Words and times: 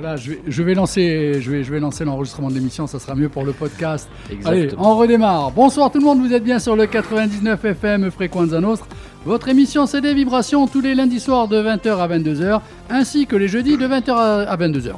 Voilà, 0.00 0.14
je 0.14 0.30
vais, 0.30 0.40
je 0.46 0.62
vais 0.62 0.74
lancer, 0.74 1.40
je 1.40 1.50
vais, 1.50 1.64
je 1.64 1.72
vais 1.72 1.80
lancer 1.80 2.04
l'enregistrement 2.04 2.50
de 2.50 2.54
l'émission, 2.54 2.86
ça 2.86 3.00
sera 3.00 3.16
mieux 3.16 3.28
pour 3.28 3.44
le 3.44 3.52
podcast. 3.52 4.08
Exactement. 4.30 4.52
Allez, 4.52 4.70
on 4.78 4.96
redémarre. 4.96 5.50
Bonsoir 5.50 5.90
tout 5.90 5.98
le 5.98 6.04
monde, 6.04 6.20
vous 6.20 6.32
êtes 6.32 6.44
bien 6.44 6.60
sur 6.60 6.76
le 6.76 6.86
99 6.86 7.64
FM 7.64 8.08
Fréquenza 8.12 8.60
Nostre. 8.60 8.86
Votre 9.24 9.48
émission 9.48 9.86
c'est 9.86 10.00
des 10.00 10.14
vibrations 10.14 10.68
tous 10.68 10.80
les 10.80 10.94
lundis 10.94 11.18
soirs 11.18 11.48
de 11.48 11.60
20h 11.60 11.98
à 11.98 12.06
22h, 12.06 12.60
ainsi 12.90 13.26
que 13.26 13.34
les 13.34 13.48
jeudis 13.48 13.76
de 13.76 13.88
20h 13.88 14.12
à 14.12 14.56
22h. 14.56 14.92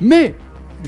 Mais 0.00 0.34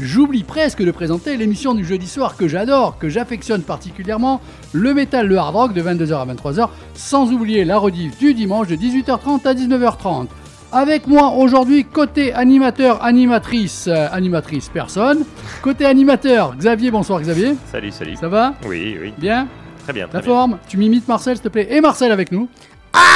j'oublie 0.01 0.43
presque 0.43 0.83
de 0.83 0.91
présenter 0.91 1.37
l'émission 1.37 1.75
du 1.75 1.85
jeudi 1.85 2.07
soir 2.07 2.39
que 2.39 2.49
j'adore, 2.49 2.97
que 2.97 3.11
j'affectionne 3.11 3.61
particulièrement, 3.61 4.41
le 4.73 4.95
métal, 4.95 5.27
le 5.27 5.37
hard 5.37 5.55
rock 5.55 5.75
de 5.75 5.83
22h 5.83 6.15
à 6.15 6.35
23h, 6.35 6.71
sans 6.95 7.31
oublier 7.31 7.67
la 7.67 7.77
rediff 7.77 8.19
du 8.19 8.33
dimanche 8.33 8.69
de 8.69 8.77
18h30 8.77 9.47
à 9.47 9.53
19h30. 9.53 10.29
Avec 10.77 11.07
moi 11.07 11.31
aujourd'hui, 11.37 11.85
côté 11.85 12.33
animateur, 12.33 13.01
animatrice, 13.05 13.87
euh, 13.87 14.09
animatrice 14.11 14.69
personne. 14.69 15.25
Côté 15.63 15.85
animateur, 15.87 16.57
Xavier, 16.57 16.91
bonsoir 16.91 17.21
Xavier. 17.21 17.55
Salut, 17.71 17.93
salut. 17.93 18.17
Ça 18.17 18.27
va 18.27 18.55
Oui, 18.67 18.99
oui. 19.01 19.15
Bien 19.17 19.47
Très 19.85 19.93
bien, 19.93 20.09
très 20.09 20.19
La 20.19 20.23
bien. 20.23 20.35
forme 20.35 20.59
Tu 20.67 20.77
m'imites 20.77 21.07
Marcel, 21.07 21.37
s'il 21.37 21.45
te 21.45 21.49
plaît. 21.49 21.69
Et 21.71 21.81
Marcel 21.81 22.11
avec 22.11 22.33
nous. 22.33 22.49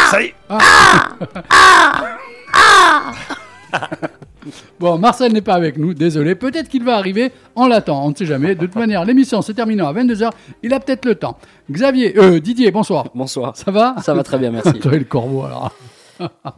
Salut 0.09 0.32
Bon, 4.79 4.96
Marcel 4.96 5.32
n'est 5.32 5.40
pas 5.40 5.54
avec 5.54 5.79
nous, 5.79 5.95
désolé. 5.95 6.37
Peut-être 6.37 6.68
qu'il 6.68 6.84
va 6.84 6.95
arriver, 6.96 7.32
on 7.56 7.66
l'attend, 7.66 8.04
on 8.06 8.10
ne 8.10 8.15
sait 8.15 8.24
jamais. 8.24 8.54
De 8.54 8.66
toute 8.66 8.77
manière, 8.77 9.04
l'émission 9.04 9.43
se 9.43 9.51
terminant 9.51 9.88
à 9.88 9.93
22h, 9.93 10.30
il 10.62 10.73
a 10.73 10.79
peut-être 10.79 11.04
le 11.06 11.16
temps. 11.16 11.37
Xavier, 11.70 12.16
euh, 12.18 12.38
Didier, 12.38 12.70
bonsoir. 12.70 13.06
Bonsoir. 13.16 13.56
Ça 13.56 13.73
va 13.73 13.96
Ça 14.01 14.15
va 14.15 14.23
très 14.23 14.38
bien, 14.38 14.52
merci. 14.52 14.73
Toi 14.80 14.95
et 14.95 14.98
le 15.01 15.04
corbeau 15.04 15.43
alors. 15.43 15.73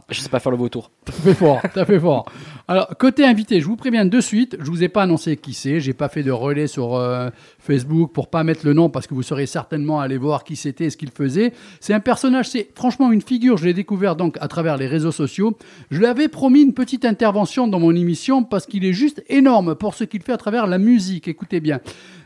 Je 0.09 0.19
sais 0.19 0.29
pas 0.29 0.39
faire 0.39 0.51
le 0.51 0.57
vautour. 0.57 0.91
T'as 1.05 1.11
fait 1.13 1.33
fort, 1.33 1.61
t'as 1.73 1.85
fait 1.85 1.99
fort. 1.99 2.25
Alors, 2.67 2.89
côté 2.97 3.25
invité, 3.25 3.59
je 3.59 3.65
vous 3.65 3.75
préviens 3.75 4.05
de 4.05 4.21
suite, 4.21 4.57
je 4.59 4.69
vous 4.69 4.83
ai 4.83 4.89
pas 4.89 5.03
annoncé 5.03 5.37
qui 5.37 5.53
c'est, 5.53 5.79
j'ai 5.79 5.93
pas 5.93 6.09
fait 6.09 6.23
de 6.23 6.31
relais 6.31 6.67
sur 6.67 6.95
euh, 6.95 7.29
Facebook 7.59 8.11
pour 8.13 8.29
pas 8.29 8.43
mettre 8.43 8.65
le 8.65 8.73
nom 8.73 8.89
parce 8.89 9.07
que 9.07 9.13
vous 9.13 9.23
serez 9.23 9.45
certainement 9.45 9.99
allé 9.99 10.17
voir 10.17 10.43
qui 10.43 10.55
c'était 10.55 10.85
et 10.85 10.89
ce 10.89 10.97
qu'il 10.97 11.11
faisait. 11.11 11.53
C'est 11.79 11.93
un 11.93 11.99
personnage, 11.99 12.49
c'est 12.49 12.69
franchement 12.75 13.11
une 13.11 13.21
figure, 13.21 13.57
je 13.57 13.65
l'ai 13.65 13.73
découvert 13.73 14.15
donc 14.15 14.37
à 14.41 14.47
travers 14.47 14.77
les 14.77 14.87
réseaux 14.87 15.11
sociaux. 15.11 15.57
Je 15.89 15.99
lui 15.99 16.05
avais 16.05 16.27
promis 16.27 16.61
une 16.61 16.73
petite 16.73 17.05
intervention 17.05 17.67
dans 17.67 17.79
mon 17.79 17.95
émission 17.95 18.43
parce 18.43 18.65
qu'il 18.65 18.85
est 18.85 18.93
juste 18.93 19.23
énorme 19.29 19.75
pour 19.75 19.95
ce 19.95 20.03
qu'il 20.03 20.21
fait 20.21 20.33
à 20.33 20.37
travers 20.37 20.67
la 20.67 20.77
musique, 20.77 21.27
écoutez 21.27 21.59
bien. 21.59 21.79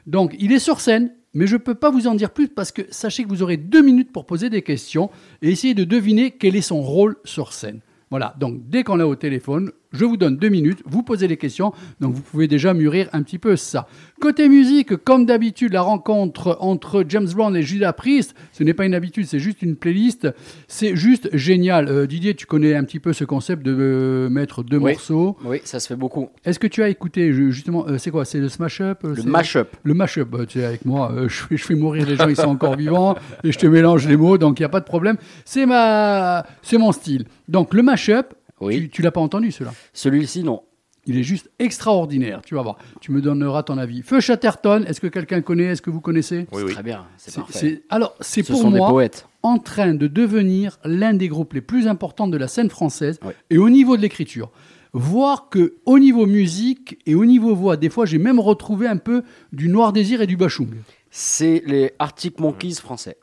Donc, 0.06 0.36
il 0.40 0.52
est 0.52 0.60
sur 0.60 0.80
scène, 0.82 1.12
mais 1.36 1.46
je 1.46 1.54
ne 1.54 1.60
peux 1.60 1.76
pas 1.76 1.92
vous 1.92 2.08
en 2.08 2.16
dire 2.16 2.32
plus 2.32 2.48
parce 2.48 2.72
que 2.72 2.82
sachez 2.90 3.24
que 3.24 3.30
vous 3.30 3.44
aurez 3.44 3.58
deux 3.58 3.84
minutes 3.84 4.12
pour 4.12 4.26
poser 4.26 4.50
des 4.50 4.64
questions 4.64 5.12
et 5.42 5.50
essayer 5.52 5.76
de 5.76 5.84
deviner 5.84 6.32
quel 6.32 6.56
est 6.56 6.62
son 6.62 6.82
rôle 6.82 7.18
sur 7.26 7.54
scène. 7.54 7.82
Voilà, 8.10 8.34
donc 8.40 8.70
dès 8.70 8.84
qu'on 8.84 8.96
l'a 8.96 9.08
au 9.08 9.16
téléphone, 9.16 9.72
je 9.98 10.06
vous 10.06 10.18
donne 10.18 10.38
deux 10.38 10.50
minutes, 10.50 10.80
vous 10.86 11.04
posez 11.04 11.28
les 11.28 11.38
questions, 11.38 11.74
donc 12.00 12.14
vous 12.14 12.22
pouvez 12.22 12.48
déjà 12.48 12.74
mûrir 12.74 13.10
un 13.14 13.24
petit 13.24 13.38
peu 13.40 13.56
ça. 13.56 13.88
Côté 14.22 14.48
musique, 14.50 14.96
comme 14.98 15.26
d'habitude, 15.26 15.74
la 15.74 15.82
rencontre 15.82 16.58
entre 16.62 17.04
James 17.08 17.28
Brown 17.34 17.56
et 17.56 17.62
Judas 17.64 17.94
Priest, 17.94 18.36
ce 18.54 18.64
n'est 18.64 18.74
pas 18.74 18.86
une 18.86 18.94
habitude, 18.96 19.26
c'est 19.26 19.40
juste 19.40 19.62
une 19.62 19.76
playlist, 19.76 20.28
c'est 20.68 20.96
juste 20.96 21.30
génial. 21.36 21.88
Euh, 21.90 22.08
Didier, 22.08 22.34
tu 22.36 22.46
connais 22.46 22.76
un 22.76 22.84
petit 22.84 23.00
peu 23.00 23.14
ce 23.14 23.24
concept 23.26 23.64
de 23.64 23.76
euh, 23.78 24.30
mettre 24.30 24.64
deux 24.64 24.78
Oui. 24.78 24.92
morceaux. 24.94 25.38
Oui, 25.46 25.58
ça 25.64 25.80
se 25.80 25.88
fait 25.88 25.96
beaucoup. 25.96 26.30
Est-ce 26.46 26.60
que 26.60 26.68
tu 26.68 26.82
as 26.84 26.90
écouté 26.90 27.34
ju- 27.34 27.52
justement, 27.52 27.86
euh, 27.88 27.98
c'est 27.98 28.12
quoi 28.12 28.26
C'est 28.26 28.40
le 28.40 28.50
smash-up 28.50 29.00
euh, 29.04 29.10
Le 29.10 29.16
c'est- 29.22 29.28
mash-up. 29.28 29.76
le 29.84 29.94
mash-up, 29.94 30.28
bah, 30.30 30.46
tu 30.46 30.60
sais, 30.60 30.66
avec 30.66 30.86
moi, 30.86 31.12
je, 31.28 31.28
fais, 31.28 31.58
je 31.58 31.64
fais 31.64 31.76
mourir 31.76 32.06
les 32.08 32.16
gens, 32.16 32.28
ils 32.28 32.36
sont 32.36 32.48
encore 32.50 32.76
vivants, 32.76 33.16
et 33.44 33.52
je 33.52 33.58
te 33.60 33.68
mélange 33.68 34.08
les 34.08 34.18
mots, 34.18 34.38
donc 34.38 34.60
il 34.60 34.62
n'y 34.64 34.66
a 34.66 34.70
pas 34.70 34.80
de 34.80 34.86
problème. 34.86 35.18
C'est 35.44 35.66
ma, 35.66 36.46
mon 36.80 36.92
style. 36.92 37.26
Donc 37.48 37.74
le 37.74 37.82
mash-up, 37.84 38.34
Oui. 38.66 38.76
tu, 38.82 38.90
tu 38.90 39.02
l'as 39.02 39.12
pas 39.12 39.22
entendu 39.22 39.52
celui-là. 39.52 39.74
Celui-ci, 39.94 40.44
non. 40.44 40.64
Il 41.08 41.18
est 41.18 41.24
juste 41.24 41.52
extraordinaire, 41.60 42.42
tu 42.44 42.56
vas 42.56 42.64
voir. 42.64 42.78
Tu 43.00 43.12
me 43.12 43.22
donneras 43.22 43.62
ton 43.62 43.78
avis. 43.78 44.02
Feu 44.02 44.20
Chatterton, 44.20 44.84
est-ce 44.88 45.00
que 45.00 45.06
quelqu'un 45.06 45.42
connaît 45.42 45.66
Est-ce 45.66 45.82
que 45.84 45.92
vous 45.92 46.02
connaissez 46.02 46.48
Oui, 46.52 46.64
oui. 46.66 46.74
Très 46.74 46.82
bien, 46.82 47.06
c'est 47.18 47.36
parfait. 47.36 47.60
c'est- 47.60 47.84
Alors, 47.92 48.16
c'est 48.22 48.42
Ce 48.42 48.52
pour 48.52 48.62
sont 48.62 48.72
des 48.72 48.78
moi 48.80 48.90
poètes. 48.90 49.28
en 49.44 49.60
train 49.60 49.94
de 49.94 50.08
devenir 50.08 50.80
l'un 50.84 51.14
des 51.14 51.28
groupes 51.28 51.54
les 51.54 51.62
plus 51.62 51.88
importants 51.88 52.28
de 52.28 52.38
la 52.38 52.48
scène 52.48 52.72
française 52.72 53.20
et 53.52 53.60
au 53.60 53.70
niveau 53.70 53.98
de 53.98 54.02
l'écriture. 54.02 54.50
Voir 54.94 55.50
que 55.50 55.76
au 55.86 56.00
niveau 56.00 56.26
musique 56.26 56.98
et 57.06 57.14
au 57.16 57.26
niveau 57.26 57.54
voix, 57.54 57.78
des 57.78 57.90
fois 57.90 58.06
j'ai 58.08 58.18
même 58.18 58.40
retrouvé 58.40 58.88
un 58.88 58.98
peu 58.98 59.24
du 59.52 59.68
Noir 59.68 59.94
Désir 59.94 60.22
et 60.22 60.28
du 60.28 60.38
Bachung. 60.38 60.70
C'est 61.12 61.62
les 61.68 61.92
Arctic 62.00 62.40
Monkeys 62.40 62.76
français. 62.76 63.18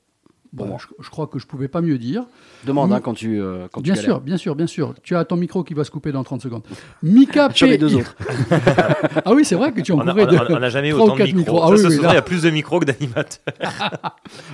Bon, 0.53 0.77
je, 0.79 0.87
je 1.03 1.09
crois 1.09 1.27
que 1.29 1.39
je 1.39 1.47
pouvais 1.47 1.69
pas 1.69 1.81
mieux 1.81 1.97
dire. 1.97 2.25
Demande 2.67 2.93
hein, 2.93 3.01
quand 3.03 3.15
tu 3.15 3.41
euh, 3.41 3.69
quand 3.73 3.81
Bien 3.81 3.95
tu 3.95 4.01
sûr, 4.01 4.09
galères. 4.09 4.21
bien 4.21 4.37
sûr, 4.37 4.55
bien 4.55 4.67
sûr. 4.67 4.95
Tu 5.03 5.17
as 5.17 5.25
ton 5.25 5.37
micro 5.37 5.65
qui 5.65 5.73
va 5.73 5.83
se 5.83 5.91
couper 5.91 6.13
dans 6.13 6.23
30 6.23 6.43
secondes. 6.43 6.63
Mika 7.03 7.49
Sur 7.55 7.67
les 7.67 7.73
P- 7.73 7.79
deux 7.79 7.97
autres. 7.97 8.15
Ah 9.25 9.33
oui, 9.35 9.45
c'est 9.45 9.55
vrai 9.55 9.73
que 9.73 9.81
tu 9.81 9.93
en 9.93 10.01
On 10.01 10.05
n'a 10.05 10.69
jamais 10.69 10.91
eu 10.91 10.93
trois 10.93 11.03
ou 11.03 11.05
autant 11.07 11.15
de 11.15 11.19
quatre 11.19 11.35
micros. 11.35 11.55
micros. 11.55 11.63
Ah 11.63 11.67
Ça, 11.69 11.73
oui, 11.73 11.79
ce 11.81 11.87
oui, 11.89 11.95
soir, 11.95 12.05
là. 12.07 12.13
il 12.13 12.15
y 12.17 12.19
a 12.19 12.23
plus 12.23 12.43
de 12.43 12.51
micros 12.51 12.81
que 12.81 12.85
d'animateurs. 12.87 13.39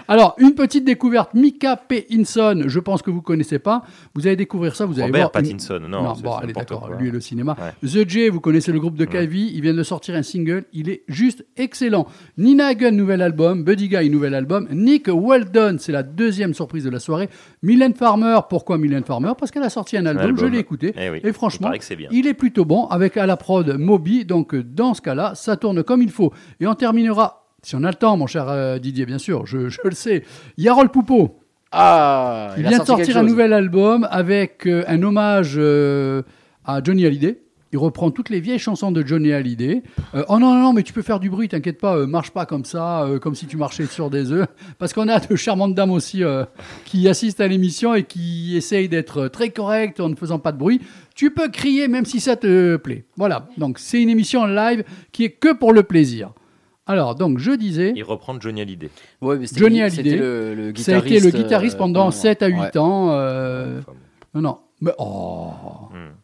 Alors, 0.06 0.34
une 0.38 0.54
petite 0.54 0.84
découverte. 0.84 1.34
Mika 1.34 1.76
P. 1.76 2.06
Hinson, 2.12 2.64
je 2.66 2.78
pense 2.80 3.02
que 3.02 3.10
vous 3.10 3.22
connaissez 3.22 3.58
pas. 3.58 3.82
Vous 4.14 4.26
allez 4.26 4.36
découvrir 4.36 4.74
ça, 4.76 4.86
vous 4.86 4.94
allez 4.94 5.06
Robert 5.06 5.30
voir. 5.32 5.42
une- 5.44 5.50
Pattinson, 5.50 5.80
non. 5.88 6.14
c'est- 6.14 6.22
bon, 6.22 6.32
allez, 6.34 6.52
d'accord. 6.52 6.90
Lui 6.98 7.08
et 7.08 7.10
le 7.10 7.20
cinéma. 7.20 7.56
Ouais. 7.82 7.88
The 7.88 8.08
J, 8.08 8.28
vous 8.28 8.40
connaissez 8.40 8.72
le 8.72 8.80
groupe 8.80 8.96
de 8.96 9.04
Calvi. 9.04 9.50
Ils 9.54 9.60
viennent 9.62 9.76
de 9.76 9.82
sortir 9.82 10.14
un 10.14 10.22
single. 10.22 10.64
Il 10.72 10.88
est 10.90 11.02
juste 11.08 11.44
excellent. 11.56 12.06
Nina 12.36 12.66
Hagen, 12.68 12.92
nouvel 12.92 13.22
album. 13.22 13.64
Buddy 13.64 13.88
Guy, 13.88 14.10
nouvel 14.10 14.34
album. 14.34 14.68
Nick 14.72 15.08
Weldon, 15.08 15.76
c'est 15.88 15.92
la 15.92 16.02
deuxième 16.02 16.52
surprise 16.52 16.84
de 16.84 16.90
la 16.90 17.00
soirée. 17.00 17.30
Mylène 17.62 17.94
Farmer, 17.94 18.40
pourquoi 18.50 18.76
Mylène 18.76 19.04
Farmer? 19.04 19.32
Parce 19.38 19.50
qu'elle 19.50 19.62
a 19.62 19.70
sorti 19.70 19.96
un 19.96 20.04
album, 20.04 20.26
album. 20.26 20.38
je 20.38 20.44
l'ai 20.52 20.58
écouté. 20.58 20.92
Eh 21.00 21.08
oui, 21.08 21.20
et 21.24 21.32
franchement, 21.32 21.70
il 22.10 22.26
est 22.26 22.34
plutôt 22.34 22.66
bon 22.66 22.84
avec 22.88 23.16
à 23.16 23.24
la 23.24 23.38
prod 23.38 23.66
Moby. 23.78 24.26
Donc, 24.26 24.54
dans 24.54 24.92
ce 24.92 25.00
cas-là, 25.00 25.32
ça 25.34 25.56
tourne 25.56 25.82
comme 25.82 26.02
il 26.02 26.10
faut. 26.10 26.30
Et 26.60 26.66
on 26.66 26.74
terminera, 26.74 27.46
si 27.62 27.74
on 27.74 27.84
a 27.84 27.88
le 27.88 27.94
temps, 27.94 28.18
mon 28.18 28.26
cher 28.26 28.50
euh, 28.50 28.78
Didier, 28.78 29.06
bien 29.06 29.16
sûr, 29.16 29.46
je, 29.46 29.70
je 29.70 29.80
le 29.82 29.92
sais. 29.92 30.24
Yarol 30.58 30.90
Poupeau. 30.90 31.38
Ah, 31.72 32.52
Il 32.58 32.66
vient 32.68 32.80
de 32.80 32.84
sortir 32.84 33.16
un 33.16 33.20
chose. 33.20 33.30
nouvel 33.30 33.54
album 33.54 34.06
avec 34.10 34.66
euh, 34.66 34.84
un 34.88 35.02
hommage 35.02 35.54
euh, 35.56 36.20
à 36.66 36.82
Johnny 36.84 37.06
Hallyday. 37.06 37.40
Il 37.72 37.78
reprend 37.78 38.10
toutes 38.10 38.30
les 38.30 38.40
vieilles 38.40 38.58
chansons 38.58 38.92
de 38.92 39.06
Johnny 39.06 39.30
Hallyday. 39.32 39.82
Euh, 40.14 40.24
oh 40.28 40.38
non, 40.38 40.54
non, 40.54 40.62
non, 40.62 40.72
mais 40.72 40.82
tu 40.82 40.94
peux 40.94 41.02
faire 41.02 41.20
du 41.20 41.28
bruit, 41.28 41.48
t'inquiète 41.48 41.78
pas, 41.78 41.96
euh, 41.96 42.06
marche 42.06 42.30
pas 42.30 42.46
comme 42.46 42.64
ça, 42.64 43.02
euh, 43.02 43.18
comme 43.18 43.34
si 43.34 43.46
tu 43.46 43.58
marchais 43.58 43.84
sur 43.84 44.08
des 44.08 44.32
œufs. 44.32 44.46
Parce 44.78 44.94
qu'on 44.94 45.06
a 45.08 45.20
de 45.20 45.36
charmantes 45.36 45.74
dames 45.74 45.90
aussi 45.90 46.24
euh, 46.24 46.44
qui 46.86 47.06
assistent 47.08 47.42
à 47.42 47.46
l'émission 47.48 47.94
et 47.94 48.04
qui 48.04 48.56
essayent 48.56 48.88
d'être 48.88 49.28
très 49.28 49.50
correctes 49.50 50.00
en 50.00 50.08
ne 50.08 50.14
faisant 50.16 50.38
pas 50.38 50.52
de 50.52 50.56
bruit. 50.58 50.80
Tu 51.14 51.30
peux 51.30 51.48
crier 51.50 51.88
même 51.88 52.06
si 52.06 52.20
ça 52.20 52.36
te 52.36 52.76
plaît. 52.76 53.04
Voilà, 53.18 53.48
donc 53.58 53.78
c'est 53.78 54.00
une 54.02 54.08
émission 54.08 54.46
live 54.46 54.84
qui 55.12 55.24
est 55.24 55.30
que 55.32 55.52
pour 55.52 55.72
le 55.74 55.82
plaisir. 55.82 56.32
Alors, 56.86 57.16
donc 57.16 57.38
je 57.38 57.50
disais... 57.50 57.92
Il 57.94 58.02
reprend 58.02 58.40
Johnny 58.40 58.62
Hallyday. 58.62 58.88
Ouais, 59.20 59.36
mais 59.38 59.46
c'était- 59.46 59.60
Johnny 59.60 59.82
Hallyday. 59.82 60.16
le, 60.16 60.54
le 60.54 60.62
Ça 60.76 60.92
a 60.92 61.00
guitariste. 61.00 61.06
été 61.16 61.20
le 61.20 61.30
guitariste 61.44 61.74
euh, 61.74 61.78
pendant 61.80 62.04
non, 62.06 62.10
7 62.10 62.42
à 62.42 62.46
8 62.46 62.56
ouais. 62.60 62.78
ans. 62.78 63.10
euh, 63.10 63.80
Enfin, 63.80 63.92
non, 64.34 64.40
non. 64.40 64.58
Mais, 64.80 64.92
oh. 64.96 65.50
Hmm. 65.92 66.14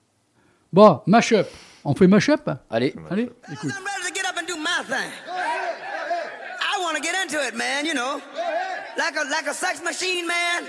Bon, 0.74 1.02
mash-up. 1.06 1.46
On 1.84 1.94
fait 1.94 2.08
mash-up? 2.08 2.50
Allez, 2.68 2.96
Allez, 3.08 3.30
écoute. 3.52 3.70
I'm 3.78 3.84
ready 3.84 4.08
to 4.08 4.12
get 4.12 4.26
up 4.26 4.36
and 4.36 4.44
do 4.44 4.56
my 4.56 4.82
thing. 4.82 5.08
I 5.28 6.80
want 6.80 6.96
to 6.96 7.00
get 7.00 7.14
into 7.14 7.40
it, 7.46 7.54
man, 7.54 7.86
you 7.86 7.94
know. 7.94 8.20
Like 8.98 9.14
a 9.14 9.22
like 9.30 9.46
a 9.46 9.54
sex 9.54 9.80
machine, 9.84 10.26
man. 10.26 10.64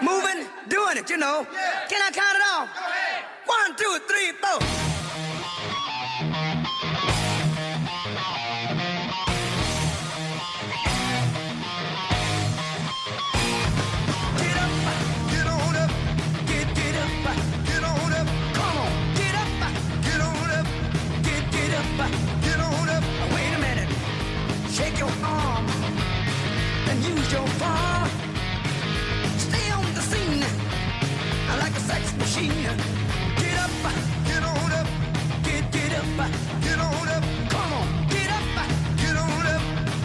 Moving, 0.00 0.46
doing 0.68 0.96
it, 0.96 1.10
you 1.10 1.18
know. 1.18 1.46
Can 1.90 2.00
I 2.00 2.10
count 2.10 2.36
it 2.38 2.44
off? 2.54 2.68
One, 3.44 3.76
two, 3.76 3.98
three, 4.08 4.32
four. 4.40 4.99
Your. 27.32 27.46
Stay 29.38 29.70
on 29.70 29.94
the 29.94 30.00
scene 30.00 30.40
like 31.60 31.76
a 31.76 31.80
sex 31.80 32.16
machine. 32.16 32.50
Get 33.36 33.58
up, 33.58 33.70
get 34.26 34.42
on 34.42 34.72
up, 34.72 34.86
get 35.44 35.70
get 35.70 35.92
up, 35.92 36.30
get 36.62 36.78
on 36.78 37.08
up. 37.08 37.24
Come 37.50 37.72
on, 37.72 38.08
get 38.08 38.30
up, 38.30 38.46
get 38.96 39.16
on 39.16 39.46
up, 39.46 39.62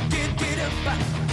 get 0.10 0.38
get 0.38 0.60
up, 0.60 1.25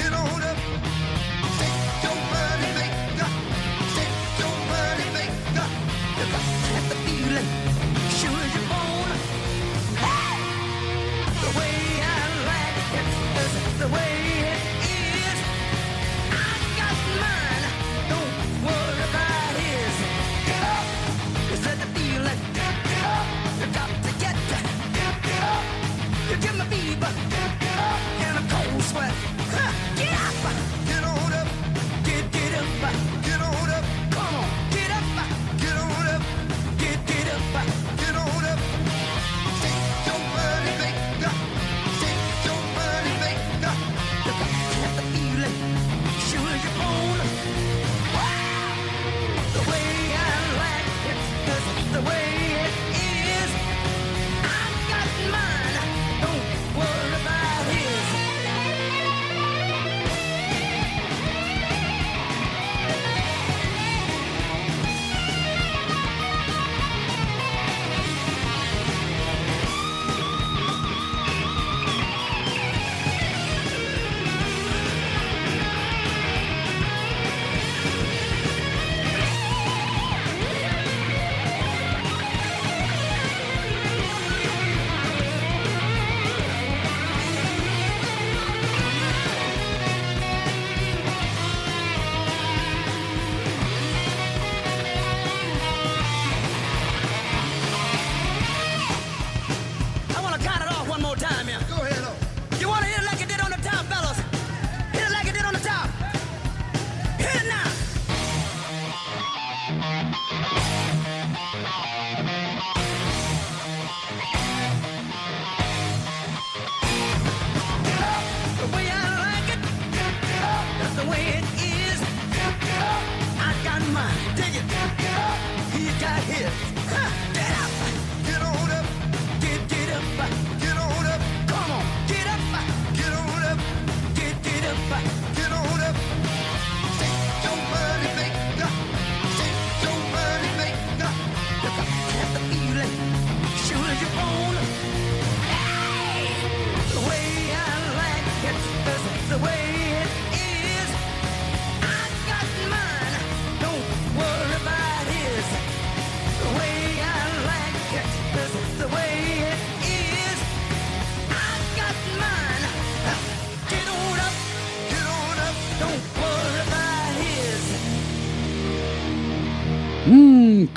the 51.93 52.01
way 52.01 52.52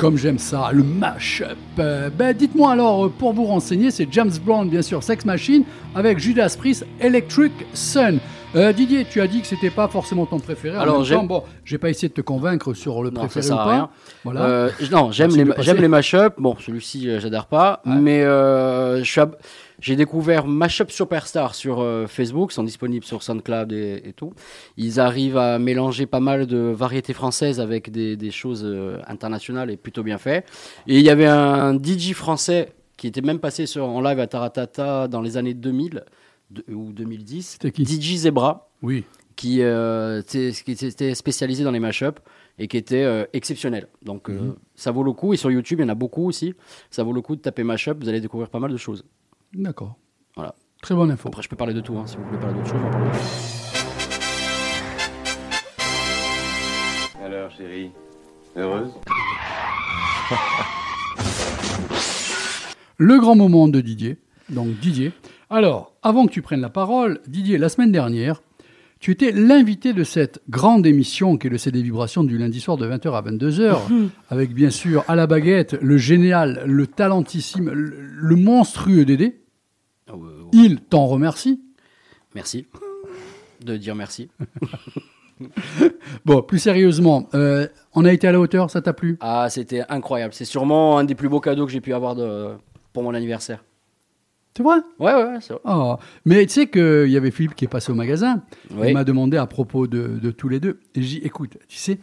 comme 0.06 0.20
j'aime 0.20 0.38
ça, 0.38 0.70
le 0.72 0.84
mash-up. 0.84 1.58
Euh, 1.80 2.12
ben, 2.16 2.32
dites-moi 2.32 2.74
alors, 2.74 3.06
euh, 3.06 3.10
pour 3.10 3.34
vous 3.34 3.46
renseigner, 3.46 3.90
c'est 3.90 4.08
James 4.12 4.30
Brown, 4.46 4.70
bien 4.70 4.84
sûr, 4.84 5.02
Sex 5.02 5.26
Machine, 5.26 5.64
avec 5.96 6.20
Judas 6.20 6.56
Priest, 6.60 6.86
Electric 7.00 7.52
Sun. 7.74 8.20
Euh, 8.56 8.72
Didier, 8.74 9.06
tu 9.06 9.20
as 9.22 9.28
dit 9.28 9.42
que 9.42 9.48
c'était 9.48 9.70
pas 9.70 9.88
forcément 9.88 10.26
ton 10.26 10.40
préféré. 10.40 10.78
Alors, 10.78 11.04
j'aime- 11.04 11.28
bon, 11.28 11.44
j'ai 11.66 11.78
pas 11.78 11.90
essayé 11.90 12.08
de 12.10 12.14
te 12.14 12.22
convaincre 12.22 12.74
sur 12.74 13.04
le 13.04 13.10
Non, 13.10 13.22
ça 13.22 13.28
préféré 13.28 13.46
sert 13.48 13.58
ou 13.58 13.60
à 13.60 13.64
pas. 13.66 13.72
rien. 13.74 13.90
Voilà. 14.24 14.42
Euh, 14.46 14.70
non, 14.92 15.12
j'aime 15.12 15.32
les, 15.36 15.46
j'aime 15.60 15.86
mashups. 15.88 16.36
Bon, 16.38 16.56
celui-ci, 16.60 17.10
euh, 17.10 17.20
j'adhère 17.20 17.48
pas. 17.48 17.82
Ouais. 17.86 17.96
Mais 17.96 18.22
euh, 18.24 19.04
j'ai 19.82 19.96
découvert 19.98 20.48
Mashup 20.48 20.90
Superstar 20.90 21.54
sur 21.54 21.86
Facebook. 22.08 22.52
Ils 22.52 22.56
sont 22.56 22.64
disponibles 22.64 23.06
sur 23.06 23.22
SoundCloud 23.22 23.74
et, 23.74 24.02
et 24.06 24.14
tout. 24.14 24.34
Ils 24.78 25.00
arrivent 25.02 25.38
à 25.38 25.60
mélanger 25.60 26.06
pas 26.06 26.22
mal 26.22 26.46
de 26.48 26.58
variétés 26.58 27.14
françaises 27.14 27.60
avec 27.60 27.92
des, 27.92 28.16
des 28.16 28.32
choses 28.32 28.66
internationales 29.08 29.70
et 29.70 29.76
plutôt 29.78 30.02
bien 30.04 30.18
fait. 30.18 30.46
Et 30.88 31.00
il 31.00 31.04
y 31.06 31.10
avait 31.10 31.28
un 31.28 31.74
DJ 31.78 32.14
français 32.14 32.70
qui 32.98 33.08
était 33.08 33.20
même 33.22 33.40
passé 33.40 33.66
sur, 33.66 33.86
en 33.86 34.00
live 34.00 34.20
à 34.22 34.28
Taratata 34.28 35.10
dans 35.10 35.20
les 35.22 35.36
années 35.36 35.54
2000 35.54 35.90
de- 35.92 36.04
ou 36.72 36.92
2010. 36.94 37.44
C'était 37.48 37.72
qui 37.72 37.86
DJ 37.86 38.16
Zebra 38.18 38.70
Oui. 38.82 39.04
qui, 39.36 39.62
euh, 39.62 40.22
qui 40.22 40.72
était 40.72 41.16
spécialisé 41.16 41.64
dans 41.64 41.72
les 41.72 41.80
mashups 41.80 42.22
et 42.60 42.68
qui 42.68 42.78
était 42.78 43.04
euh, 43.04 43.26
exceptionnel. 43.34 43.88
Donc 44.04 44.30
euh, 44.30 44.56
ça 44.76 44.92
vaut 44.92 45.04
le 45.04 45.14
coup. 45.14 45.34
Et 45.34 45.38
sur 45.38 45.52
YouTube, 45.52 45.80
il 45.80 45.84
y 45.84 45.86
en 45.86 45.90
a 45.90 45.96
beaucoup 45.96 46.26
aussi. 46.28 46.54
Ça 46.90 47.04
vaut 47.04 47.14
le 47.14 47.22
coup 47.22 47.36
de 47.36 47.42
taper 47.42 47.64
mashup. 47.64 47.98
Vous 48.02 48.10
allez 48.10 48.22
découvrir 48.22 48.50
pas 48.50 48.60
mal 48.60 48.72
de 48.72 48.78
choses. 48.78 49.06
D'accord. 49.54 49.96
Voilà. 50.36 50.56
Très 50.82 50.96
bonne 50.96 51.12
info. 51.12 51.30
Après, 51.30 51.42
je 51.42 51.50
peux 51.50 51.56
parler 51.56 51.74
de 51.74 51.82
tout. 51.82 51.98
hein, 51.98 52.06
si 52.08 52.18
vous 52.18 52.26
voulez 52.26 52.38
parler 52.40 52.56
d'autre 52.56 52.68
chose, 52.70 52.80
on 52.86 52.92
parle 52.92 53.06
de 53.06 53.10
tout. 53.12 53.18
Alors, 57.24 57.50
chérie, 57.52 57.92
heureuse? 58.56 58.92
Le 62.98 63.20
grand 63.20 63.36
moment 63.36 63.68
de 63.68 63.82
Didier. 63.82 64.18
Donc 64.50 64.80
Didier. 64.80 65.12
Alors, 65.50 65.94
avant 66.04 66.26
que 66.26 66.32
tu 66.32 66.42
prennes 66.42 66.62
la 66.62 66.70
parole, 66.70 67.20
Didier, 67.28 67.58
la 67.58 67.70
semaine 67.70 67.92
dernière, 67.92 68.42
tu 69.00 69.12
étais 69.12 69.32
l'invité 69.32 69.94
de 69.94 70.04
cette 70.04 70.42
grande 70.50 70.86
émission 70.86 71.38
qui 71.38 71.48
est 71.48 71.50
le 71.50 71.58
CD 71.58 71.82
Vibration 71.82 72.24
du 72.24 72.38
lundi 72.38 72.60
soir 72.60 72.78
de 72.78 72.88
20h 72.88 73.14
à 73.14 73.22
22h, 73.22 73.78
avec 74.30 74.54
bien 74.54 74.70
sûr 74.70 75.04
à 75.08 75.16
la 75.16 75.28
baguette 75.28 75.74
le 75.82 75.98
génial, 75.98 76.64
le 76.66 76.88
talentissime, 76.88 77.70
le, 77.70 77.96
le 78.00 78.36
monstrueux 78.36 79.06
Dédé. 79.06 79.42
Ah, 80.08 80.16
ouais, 80.16 80.28
ouais. 80.28 80.50
Il 80.54 80.80
t'en 80.80 81.06
remercie. 81.08 81.62
Merci 82.34 82.66
de 83.66 83.78
dire 83.78 83.96
merci. 83.96 84.30
Bon, 86.24 86.42
plus 86.42 86.60
sérieusement, 86.60 87.28
euh, 87.34 87.68
on 87.94 88.06
a 88.06 88.14
été 88.14 88.26
à 88.26 88.32
la 88.32 88.40
hauteur, 88.40 88.72
ça 88.72 88.82
t'a 88.82 88.94
plu? 88.94 89.18
Ah, 89.20 89.48
c'était 89.50 89.84
incroyable. 89.90 90.34
C'est 90.34 90.46
sûrement 90.46 90.98
un 90.98 91.04
des 91.04 91.14
plus 91.14 91.28
beaux 91.28 91.42
cadeaux 91.42 91.66
que 91.66 91.74
j'ai 91.74 91.82
pu 91.82 91.94
avoir 91.94 92.16
de, 92.16 92.52
pour 92.94 93.04
mon 93.04 93.14
anniversaire. 93.14 93.66
C'est 94.56 94.64
vrai 94.64 94.78
Ouais, 95.00 95.14
ouais, 95.14 95.38
c'est 95.42 95.54
vrai. 95.54 95.62
Oh. 95.66 95.96
Mais 96.26 96.46
tu 96.46 96.54
sais 96.54 96.68
qu'il 96.68 97.08
y 97.10 97.18
avait 97.18 97.32
Philippe 97.32 97.56
qui 97.56 97.66
est 97.66 97.70
passé 97.70 97.92
au 97.92 97.96
magasin. 97.96 98.42
Oui. 98.74 98.88
Il 98.90 98.94
m'a 98.94 99.04
demandé 99.04 99.38
à 99.38 99.46
propos 99.48 99.86
de, 99.88 100.20
de 100.22 100.32
tous 100.32 100.48
les 100.50 100.60
deux. 100.60 100.80
Et 100.96 101.02
j'ai 101.02 101.20
dit, 101.20 101.26
écoute, 101.26 101.58
tu 101.68 101.78
sais, 101.78 102.00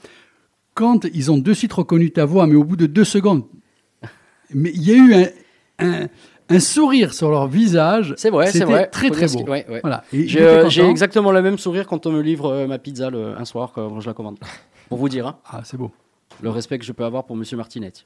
quand 0.75 1.07
ils 1.15 1.31
ont 1.31 1.39
de 1.39 1.55
suite 1.55 1.73
reconnu 1.73 2.11
ta 2.11 2.25
voix, 2.27 2.47
mais 2.47 2.55
au 2.55 2.65
bout 2.65 2.77
de 2.77 2.87
deux 2.87 3.05
secondes, 3.05 3.45
mais 4.55 4.71
il 4.75 4.83
y 4.83 4.93
a 4.93 4.97
eu 4.97 5.15
un, 5.15 5.29
un, 5.79 6.09
un 6.51 6.61
sourire 6.61 7.15
sur 7.15 7.31
leur 7.31 7.47
visage. 7.49 8.13
C'est 8.19 8.29
vrai, 8.31 8.51
c'est 8.53 8.65
vrai. 8.65 8.87
très 8.89 9.09
très 9.11 9.27
beau. 9.29 9.45
qui- 9.45 9.51
ouais, 9.51 9.67
ouais. 9.71 9.81
Voilà. 9.81 10.05
J'ai 10.13 10.43
euh, 10.43 10.69
j'ai 10.69 10.85
exactement 10.87 11.33
le 11.33 11.41
même 11.41 11.57
sourire 11.59 11.87
quand 11.87 12.05
on 12.07 12.13
me 12.13 12.21
livre 12.21 12.53
euh, 12.53 12.67
ma 12.67 12.79
pizza 12.79 13.09
le, 13.09 13.39
un 13.39 13.45
soir 13.47 13.73
quand 13.75 13.99
je 14.01 14.07
la 14.07 14.13
commande. 14.15 14.39
Pour 14.91 14.99
vous 14.99 15.09
dire, 15.09 15.27
hein, 15.27 15.39
Ah, 15.47 15.63
c'est 15.65 15.79
beau. 15.79 15.91
le 16.43 16.51
respect 16.51 16.79
que 16.79 16.85
je 16.85 16.93
peux 16.93 17.05
avoir 17.05 17.25
pour 17.25 17.35
Monsieur 17.37 17.57
Martinetti. 17.57 18.05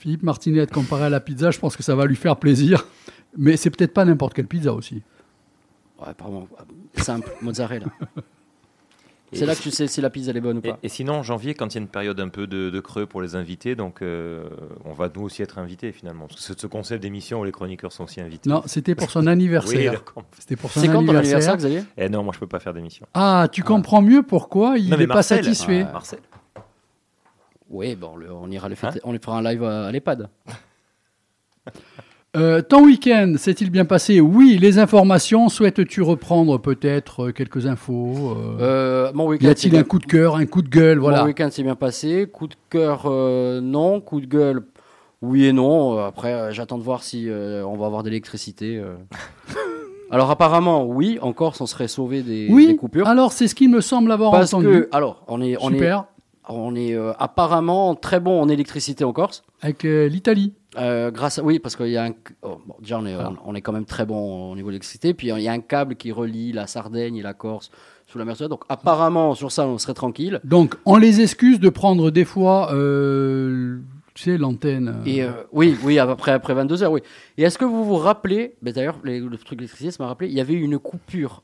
Philippe 0.00 0.24
Martinet 0.24 0.66
comparé 0.66 1.04
à 1.04 1.10
la 1.10 1.20
pizza, 1.20 1.52
je 1.52 1.60
pense 1.60 1.76
que 1.76 1.84
ça 1.84 1.94
va 1.94 2.06
lui 2.06 2.16
faire 2.16 2.36
plaisir. 2.36 2.84
Mais 3.36 3.56
c'est 3.56 3.70
peut-être 3.70 3.94
pas 3.94 4.04
n'importe 4.04 4.34
quelle 4.34 4.46
pizza 4.46 4.72
aussi. 4.72 5.02
Ouais, 6.00 6.12
pardon. 6.16 6.48
Simple, 6.96 7.30
mozzarella. 7.42 7.86
C'est 9.34 9.46
là 9.46 9.54
que 9.54 9.62
tu 9.62 9.70
sais 9.70 9.86
si 9.86 10.02
la 10.02 10.10
pizza 10.10 10.30
elle 10.30 10.36
est 10.36 10.40
bonne 10.42 10.58
ou 10.58 10.60
pas. 10.60 10.78
et 10.82 10.90
sinon, 10.90 11.14
en 11.14 11.22
janvier, 11.22 11.54
quand 11.54 11.68
il 11.68 11.76
y 11.76 11.78
a 11.78 11.80
une 11.80 11.88
période 11.88 12.20
un 12.20 12.28
peu 12.28 12.46
de, 12.46 12.68
de 12.68 12.80
creux 12.80 13.06
pour 13.06 13.22
les 13.22 13.34
invités, 13.34 13.74
donc 13.74 14.02
euh, 14.02 14.46
on 14.84 14.92
va 14.92 15.08
nous 15.14 15.22
aussi 15.22 15.40
être 15.40 15.56
invités 15.58 15.90
finalement. 15.92 16.26
Parce 16.26 16.40
que 16.40 16.46
c'est 16.46 16.60
ce 16.60 16.66
concept 16.66 17.02
d'émission 17.02 17.40
où 17.40 17.44
les 17.44 17.52
chroniqueurs 17.52 17.92
sont 17.92 18.04
aussi 18.04 18.20
invités. 18.20 18.50
Non, 18.50 18.62
c'était 18.66 18.94
pour 18.94 19.10
son 19.10 19.26
anniversaire. 19.26 20.02
c'était 20.38 20.56
pour 20.56 20.70
son 20.70 20.80
C'est 20.80 20.88
quand 20.88 21.02
ton 21.02 21.14
anniversaire. 21.16 21.56
Xavier? 21.56 21.84
Eh 21.96 22.10
non, 22.10 22.22
moi 22.24 22.34
je 22.34 22.40
peux 22.40 22.46
pas 22.46 22.60
faire 22.60 22.74
d'émission. 22.74 23.06
Ah, 23.14 23.48
tu 23.50 23.62
comprends 23.62 24.02
mieux 24.02 24.22
pourquoi 24.22 24.76
il 24.76 24.90
n'est 24.94 25.06
pas 25.06 25.22
satisfait. 25.22 25.86
ah, 25.88 25.92
Marcel. 25.94 26.18
Oui, 27.70 27.96
bon, 27.96 28.16
le- 28.16 28.30
on 28.30 28.50
ira 28.50 28.68
le 28.68 28.74
fêter- 28.74 28.98
Hein 28.98 29.02
on 29.04 29.12
lui 29.12 29.18
fera 29.18 29.38
un 29.38 29.42
live 29.42 29.64
à, 29.64 29.86
à 29.86 29.92
l'EHPAD. 29.92 30.28
Euh, 32.34 32.62
ton 32.62 32.84
week-end 32.86 33.34
s'est-il 33.36 33.70
bien 33.70 33.84
passé? 33.84 34.18
Oui, 34.20 34.56
les 34.58 34.78
informations. 34.78 35.50
Souhaites-tu 35.50 36.00
reprendre 36.00 36.58
peut-être 36.58 37.26
euh, 37.26 37.32
quelques 37.32 37.66
infos 37.66 38.34
euh, 38.34 38.56
Euh, 38.60 39.12
mon 39.12 39.30
Y 39.34 39.46
a-t-il 39.48 39.76
un 39.76 39.82
coup 39.82 39.98
de 39.98 40.06
cœur, 40.06 40.36
un 40.36 40.46
coup 40.46 40.62
de 40.62 40.70
gueule? 40.70 40.96
Mon 40.96 41.02
Voilà. 41.08 41.24
week-end 41.26 41.50
s'est 41.50 41.62
bien 41.62 41.74
passé. 41.74 42.26
Coup 42.32 42.46
de 42.46 42.54
cœur, 42.70 43.02
euh, 43.04 43.60
non. 43.60 44.00
Coup 44.00 44.22
de 44.22 44.26
gueule, 44.26 44.62
oui 45.20 45.44
et 45.44 45.52
non. 45.52 45.98
Euh, 45.98 46.06
Après, 46.06 46.52
j'attends 46.54 46.78
de 46.78 46.82
voir 46.82 47.02
si 47.02 47.28
euh, 47.28 47.66
on 47.66 47.76
va 47.76 47.84
avoir 47.84 48.02
de 48.02 48.08
l'électricité. 48.08 48.82
Alors 50.10 50.30
apparemment, 50.30 50.84
oui. 50.86 51.18
En 51.20 51.34
Corse, 51.34 51.60
on 51.60 51.66
serait 51.66 51.88
sauvé 51.88 52.22
des, 52.22 52.46
des 52.48 52.52
Oui, 52.52 52.76
coupures. 52.76 53.06
alors 53.08 53.32
c'est 53.32 53.48
ce 53.48 53.54
qu'il 53.54 53.70
me 53.70 53.80
semble 53.82 54.10
avoir 54.12 54.30
Parce 54.32 54.52
entendu. 54.54 54.68
que, 54.82 54.88
alors, 54.92 55.22
on 55.28 55.40
est, 55.42 55.56
on 55.60 55.70
est, 55.70 55.74
Super. 55.74 56.04
On 56.48 56.74
est 56.74 56.94
euh, 56.94 57.12
apparemment 57.18 57.94
très 57.94 58.20
bon 58.20 58.40
en 58.40 58.48
électricité 58.48 59.04
en 59.04 59.12
Corse. 59.12 59.44
Avec 59.60 59.84
euh, 59.84 60.08
l'Italie. 60.08 60.54
Euh, 60.78 61.10
grâce 61.10 61.38
à, 61.38 61.42
oui, 61.42 61.58
parce 61.58 61.76
qu'il 61.76 61.88
y 61.88 61.96
a 61.96 62.04
un, 62.04 62.12
oh, 62.42 62.58
bon, 62.66 62.74
déjà 62.80 62.98
on 62.98 63.06
est, 63.06 63.14
Voilà. 63.14 63.32
on, 63.44 63.52
on 63.52 63.54
est 63.54 63.60
quand 63.60 63.72
même 63.72 63.84
très 63.84 64.06
bon 64.06 64.50
au 64.50 64.56
niveau 64.56 64.68
de 64.68 64.72
l'électricité. 64.72 65.14
Puis 65.14 65.28
il 65.28 65.40
y 65.40 65.48
a 65.48 65.52
un 65.52 65.60
câble 65.60 65.96
qui 65.96 66.12
relie 66.12 66.52
la 66.52 66.66
Sardaigne 66.66 67.16
et 67.16 67.22
la 67.22 67.34
Corse 67.34 67.70
sous 68.06 68.18
la 68.18 68.24
mer. 68.24 68.36
Donc 68.48 68.64
apparemment 68.68 69.34
sur 69.34 69.52
ça 69.52 69.66
on 69.66 69.78
serait 69.78 69.94
tranquille. 69.94 70.40
Donc, 70.44 70.74
on 70.84 70.96
les 70.96 71.20
excuse 71.20 71.60
de 71.60 71.68
prendre 71.68 72.10
des 72.10 72.24
fois, 72.24 72.68
tu 72.72 74.22
sais, 74.22 74.36
l'antenne. 74.36 74.96
Et 75.06 75.24
oui, 75.52 75.76
oui, 75.84 75.98
après, 75.98 76.32
après 76.32 76.54
22 76.54 76.82
heures, 76.82 76.92
oui. 76.92 77.00
Et 77.38 77.42
est-ce 77.42 77.56
que 77.58 77.64
vous 77.64 77.84
vous 77.84 77.96
rappelez, 77.96 78.54
ben 78.62 78.72
d'ailleurs, 78.72 78.98
le 79.02 79.36
truc 79.36 79.58
d'électricité, 79.58 79.90
ça 79.90 80.02
m'a 80.02 80.08
rappelé, 80.08 80.28
il 80.30 80.36
y 80.36 80.40
avait 80.40 80.54
une 80.54 80.78
coupure 80.78 81.42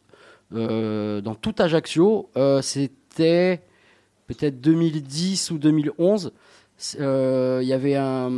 dans 0.51 1.35
tout 1.41 1.55
Ajaccio. 1.59 2.31
C'était 2.61 3.63
peut-être 4.29 4.61
2010 4.61 5.51
ou 5.51 5.59
2011. 5.59 6.33
C'est, 6.77 7.01
euh, 7.01 7.59
Il 7.63 7.67
y 7.69 7.73
avait 7.73 7.97
un. 7.97 8.31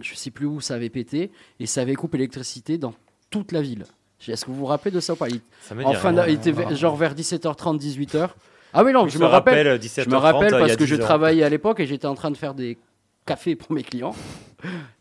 Je 0.00 0.14
sais 0.14 0.30
plus 0.30 0.46
où 0.46 0.60
ça 0.62 0.74
avait 0.74 0.88
pété, 0.88 1.30
et 1.60 1.66
ça 1.66 1.82
avait 1.82 1.94
coupé 1.96 2.16
l'électricité 2.16 2.78
dans 2.78 2.94
toute 3.28 3.52
la 3.52 3.60
ville. 3.60 3.84
Est-ce 4.26 4.46
que 4.46 4.50
vous 4.50 4.56
vous 4.56 4.64
rappelez 4.66 4.90
de 4.90 5.00
ça 5.00 5.12
ou 5.12 5.16
pas? 5.16 5.28
Il- 5.28 5.40
Ça 5.60 5.74
me 5.74 5.82
dit 5.82 5.86
En 5.86 5.92
fin 5.92 6.08
rien. 6.08 6.16
d'a- 6.16 6.28
il 6.30 6.34
était 6.36 6.74
genre 6.74 6.96
vers 6.96 7.14
17h30, 7.14 7.78
18h. 7.78 8.30
Ah 8.72 8.82
oui, 8.84 8.92
non, 8.92 9.06
je, 9.06 9.12
Je 9.14 9.18
me 9.18 9.24
rappelle. 9.26 9.54
rappelle, 9.66 9.80
Je 9.80 9.86
17h30, 9.86 10.08
me 10.10 10.16
rappelle 10.16 10.50
parce 10.50 10.76
que 10.76 10.84
10 10.84 10.86
je 10.86 10.96
travaillais 10.96 11.42
à 11.44 11.48
l'époque 11.48 11.78
et 11.80 11.86
j'étais 11.86 12.06
en 12.06 12.14
train 12.14 12.30
de 12.30 12.36
faire 12.36 12.54
des 12.54 12.78
cafés 13.26 13.54
pour 13.54 13.72
mes 13.72 13.82
clients. 13.82 14.14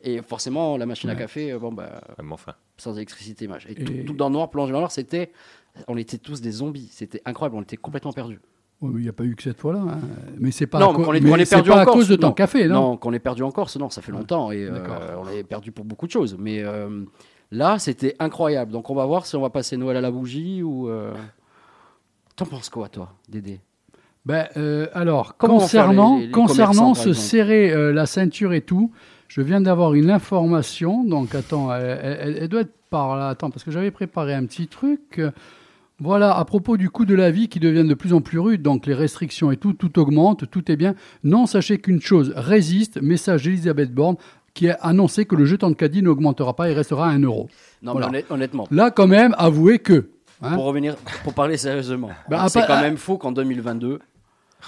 Et 0.03 0.21
forcément, 0.21 0.77
la 0.77 0.86
machine 0.86 1.09
à 1.09 1.15
café, 1.15 1.51
euh, 1.51 1.57
bon, 1.59 1.71
bah, 1.71 2.01
Ah, 2.17 2.21
mais 2.24 2.31
enfin. 2.33 2.53
sans 2.77 2.95
électricité, 2.95 3.47
machin. 3.47 3.69
Et, 3.69 3.81
Et- 3.81 3.83
Tout, 3.86 3.93
tout 4.07 4.13
dans 4.13 4.27
le 4.29 4.33
noir, 4.33 4.50
plongé 4.50 4.71
dans 4.71 4.77
le 4.77 4.81
noir, 4.81 4.91
c'était. 4.91 5.31
On 5.88 5.97
était 5.97 6.17
tous 6.17 6.41
des 6.41 6.51
zombies. 6.51 6.89
C'était 6.91 7.21
incroyable. 7.25 7.55
On 7.57 7.62
était 7.63 7.77
complètement 7.77 8.13
perdus. 8.13 8.39
Ouais, 8.81 8.91
Il 8.96 9.01
n'y 9.01 9.10
a 9.10 9.13
pas 9.13 9.24
eu 9.24 9.36
que 9.36 9.43
cette 9.43 9.60
fois-là. 9.60 9.79
hein. 9.79 9.98
Mais 10.39 10.51
c'est 10.51 10.67
pas, 10.67 10.79
Non, 10.79 10.93
est- 10.93 10.98
mais 10.98 11.03
qu'on 11.29 11.38
est 11.38 11.50
perdu 11.50 11.69
pas 11.69 11.81
à 11.81 11.86
Corse, 11.86 11.98
cause 11.98 12.07
de 12.10 12.15
ton 12.15 12.27
non. 12.27 12.34
café, 12.34 12.67
non, 12.67 12.74
Non, 12.91 12.98
qu'on 12.98 13.13
est 13.13 13.19
perdu 13.19 13.43
en 13.43 13.51
Corse, 13.51 13.77
non, 13.77 13.89
ça 13.89 14.01
fait 14.01 14.12
longtemps. 14.12 14.51
Et 14.51 14.63
euh, 14.65 14.79
on 15.17 15.27
est 15.29 15.43
perdu 15.43 15.72
pour 15.72 15.86
beaucoup 15.86 16.05
de 16.07 16.12
choses. 16.12 16.36
Mais 16.39 16.62
euh, 16.63 17.03
là, 17.51 17.79
c'était 17.79 18.15
incroyable. 18.19 18.72
Donc, 18.72 18.89
on 18.89 18.96
va 18.96 19.05
voir 19.05 19.25
si 19.25 19.36
on 19.36 19.41
va 19.41 19.50
passer 19.50 19.77
Noël 19.77 19.98
à 19.98 20.01
la 20.01 20.12
bougie 20.12 20.62
ou. 20.63 20.89
euh, 20.89 21.13
T'en 22.36 22.46
penses 22.46 22.69
quoi, 22.69 22.88
toi, 22.88 23.13
Dédé? 23.27 23.60
Ben, 24.25 24.46
alors, 24.93 25.38
Comment 25.38 25.57
concernant, 25.60 26.17
les- 26.17 26.25
les- 26.27 26.31
concernant 26.31 26.93
se 26.93 27.13
serrer 27.13 27.93
la 27.93 28.05
ceinture 28.05 28.53
et 28.53 28.62
tout, 28.62 28.91
je 29.27 29.41
viens 29.41 29.62
d'avoir 29.62 29.93
une 29.96 30.12
information. 30.12 31.03
Donc, 31.03 31.34
attends, 31.34 31.74
elle, 31.74 32.00
elle- 32.22 32.38
elle 32.41 32.48
doit 32.48 32.62
être 32.62 32.74
par 32.89 33.15
là. 33.17 33.29
Attends, 33.29 33.50
parce 33.50 33.63
que 33.63 33.72
j'avais 33.72 33.89
préparé 33.91 34.34
un 34.34 34.46
petit 34.46 34.67
truc. 34.67 35.19
Voilà, 35.99 36.37
à 36.37 36.45
propos 36.45 36.77
du 36.77 36.89
coût 36.91 37.05
de 37.05 37.15
la 37.15 37.31
vie 37.31 37.47
qui 37.49 37.59
devient 37.59 37.83
de 37.87 37.93
plus 37.95 38.13
en 38.13 38.21
plus 38.21 38.37
rude, 38.37 38.61
donc 38.61 38.85
les 38.85 38.93
restrictions 38.93 39.51
et 39.51 39.57
tout, 39.57 39.73
tout 39.73 39.97
augmente, 39.97 40.49
tout 40.51 40.71
est 40.71 40.75
bien. 40.75 40.93
Non, 41.23 41.47
sachez 41.47 41.79
qu'une 41.79 42.01
chose 42.01 42.33
résiste, 42.35 43.01
message 43.01 43.43
d'Elisabeth 43.43 43.91
Borne 43.93 44.15
qui 44.53 44.69
a 44.69 44.75
annoncé 44.75 45.25
que 45.25 45.35
le 45.35 45.45
jeton 45.45 45.69
de 45.71 45.75
caddie 45.75 46.03
n'augmentera 46.03 46.55
pas 46.55 46.69
et 46.69 46.73
restera 46.73 47.07
à 47.07 47.11
1 47.11 47.19
euro. 47.23 47.47
Non, 47.81 47.93
Voilà. 47.93 48.09
mais 48.09 48.19
honnêt- 48.19 48.25
honnêtement. 48.31 48.67
Là, 48.69 48.91
quand 48.91 49.07
même, 49.07 49.33
avouez 49.39 49.79
que. 49.79 50.09
hein, 50.41 50.53
Pour 50.55 50.65
revenir, 50.65 50.95
pour 51.23 51.33
parler 51.33 51.57
sérieusement, 51.57 52.09
Bah, 52.29 52.47
c'est 52.49 52.65
quand 52.67 52.81
même 52.81 52.97
faux 52.97 53.17
qu'en 53.17 53.31
2022, 53.31 53.99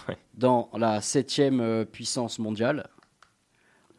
Ouais. 0.07 0.17
dans 0.35 0.69
la 0.77 0.99
septième 1.01 1.59
euh, 1.59 1.85
puissance 1.85 2.39
mondiale, 2.39 2.87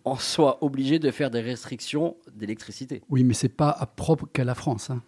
on 0.05 0.17
soit 0.17 0.65
obligé 0.65 0.99
de 0.99 1.11
faire 1.11 1.31
des 1.31 1.41
restrictions 1.41 2.17
d'électricité. 2.35 3.03
Oui, 3.09 3.23
mais 3.23 3.35
c'est 3.35 3.49
pas 3.49 3.71
à 3.71 3.87
propre 3.87 4.27
qu'à 4.33 4.45
la 4.45 4.55
France. 4.55 4.91
hein. 4.91 5.03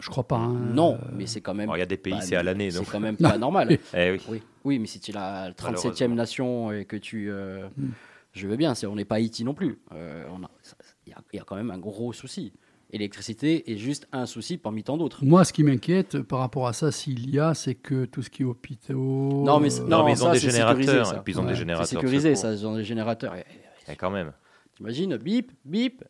Je 0.00 0.08
crois 0.10 0.26
pas. 0.26 0.36
hein. 0.36 0.52
non, 0.72 0.98
mais 1.12 1.26
c'est 1.26 1.40
quand 1.40 1.54
même. 1.54 1.68
Alors, 1.68 1.76
il 1.76 1.80
y 1.80 1.82
a 1.82 1.86
des 1.86 1.96
pays, 1.96 2.12
bah, 2.14 2.20
c'est 2.20 2.36
à 2.36 2.42
l'année. 2.42 2.70
C'est 2.70 2.84
quand 2.84 3.00
même 3.00 3.16
Non. 3.18 3.28
pas 3.30 3.38
normal. 3.38 3.78
Eh 3.94 4.10
oui. 4.12 4.20
Oui, 4.28 4.42
oui, 4.64 4.78
mais 4.78 4.86
si 4.86 5.00
tu 5.00 5.10
es 5.10 5.14
la 5.14 5.50
37e 5.50 5.64
Malheureusement. 5.64 6.14
nation 6.14 6.72
et 6.72 6.84
que 6.84 6.96
tu. 6.96 7.30
euh, 7.30 7.68
Hmm. 7.76 7.88
Je 8.32 8.46
veux 8.46 8.56
bien, 8.56 8.74
c'est- 8.74 8.86
on 8.86 8.94
n'est 8.94 9.04
pas 9.06 9.16
Haïti 9.16 9.42
non 9.42 9.54
plus. 9.54 9.80
Euh, 9.92 10.24
on 10.30 10.44
a- 10.44 10.50
ça- 10.62 10.76
Il 11.06 11.10
y, 11.10 11.12
a- 11.14 11.22
il 11.32 11.36
y 11.38 11.40
a 11.40 11.44
quand 11.44 11.56
même 11.56 11.70
un 11.70 11.78
gros 11.78 12.12
souci. 12.12 12.52
Et 12.90 12.98
l'électricité 12.98 13.70
est 13.72 13.76
juste 13.76 14.06
un 14.12 14.26
souci 14.26 14.58
parmi 14.58 14.82
tant 14.84 14.96
d'autres. 14.96 15.24
Moi, 15.24 15.44
ce 15.44 15.52
qui 15.52 15.64
m'inquiète 15.64 16.20
par 16.22 16.38
rapport 16.38 16.68
à 16.68 16.72
ça, 16.74 16.92
s'il 16.92 17.28
y 17.30 17.38
a, 17.40 17.54
c'est 17.54 17.74
que 17.74 18.04
tout 18.04 18.22
ce 18.22 18.30
qui 18.30 18.42
est 18.42 18.44
hôpitaux. 18.44 19.42
Non, 19.44 19.58
mais 19.58 19.72
euh, 19.80 19.84
Non, 19.88 20.04
mais 20.04 20.12
ils 20.12 20.16
ça, 20.18 20.26
ont 20.28 20.32
des 20.32 20.38
générateurs. 20.38 20.76
sécurisé, 20.84 21.04
ça. 21.04 21.16
Et 21.16 21.20
puis 21.24 21.32
ils 21.32 21.38
ont 21.40 21.42
Ouais. 21.44 21.48
des 21.52 21.54
générateurs. 21.58 21.86
C'est 21.86 21.96
de 21.96 22.00
sécurisé, 22.00 22.34
secours. 22.36 22.50
ça, 22.50 22.52
ils 22.56 22.66
ont 22.66 22.76
des 22.76 22.84
générateurs. 22.84 23.34
Et- 23.34 23.44
Eh, 23.90 23.96
quand 23.96 24.10
même. 24.10 24.32
T'imagines, 24.76 25.16
bip, 25.16 25.50
bip. 25.64 26.04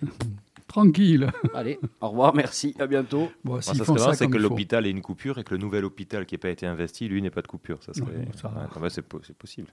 Tranquille. 0.74 1.30
Allez, 1.54 1.78
au 2.00 2.08
revoir, 2.08 2.34
merci, 2.34 2.74
à 2.80 2.88
bientôt. 2.88 3.30
Bon, 3.44 3.60
ça 3.60 3.74
serait 3.74 3.84
bien, 3.94 4.12
c'est 4.14 4.26
que 4.26 4.32
l'hôpital 4.42 4.86
ait 4.86 4.90
une 4.90 5.02
coupure 5.02 5.38
et 5.38 5.44
que 5.44 5.54
le 5.54 5.58
nouvel 5.60 5.84
hôpital 5.84 6.26
qui 6.26 6.34
n'a 6.34 6.38
pas 6.40 6.48
été 6.50 6.66
investi, 6.66 7.06
lui, 7.06 7.22
n'ait 7.22 7.30
pas 7.30 7.42
de 7.42 7.46
coupure. 7.46 7.80
Ça 7.84 7.94
serait. 7.94 8.06
Ouais, 8.10 8.26
ça- 8.34 8.48
Ouais, 8.48 8.64
quand 8.72 8.80
même, 8.80 8.90
c'est 8.90 9.02
po- 9.02 9.20
c'est 9.22 9.36
possible. 9.36 9.68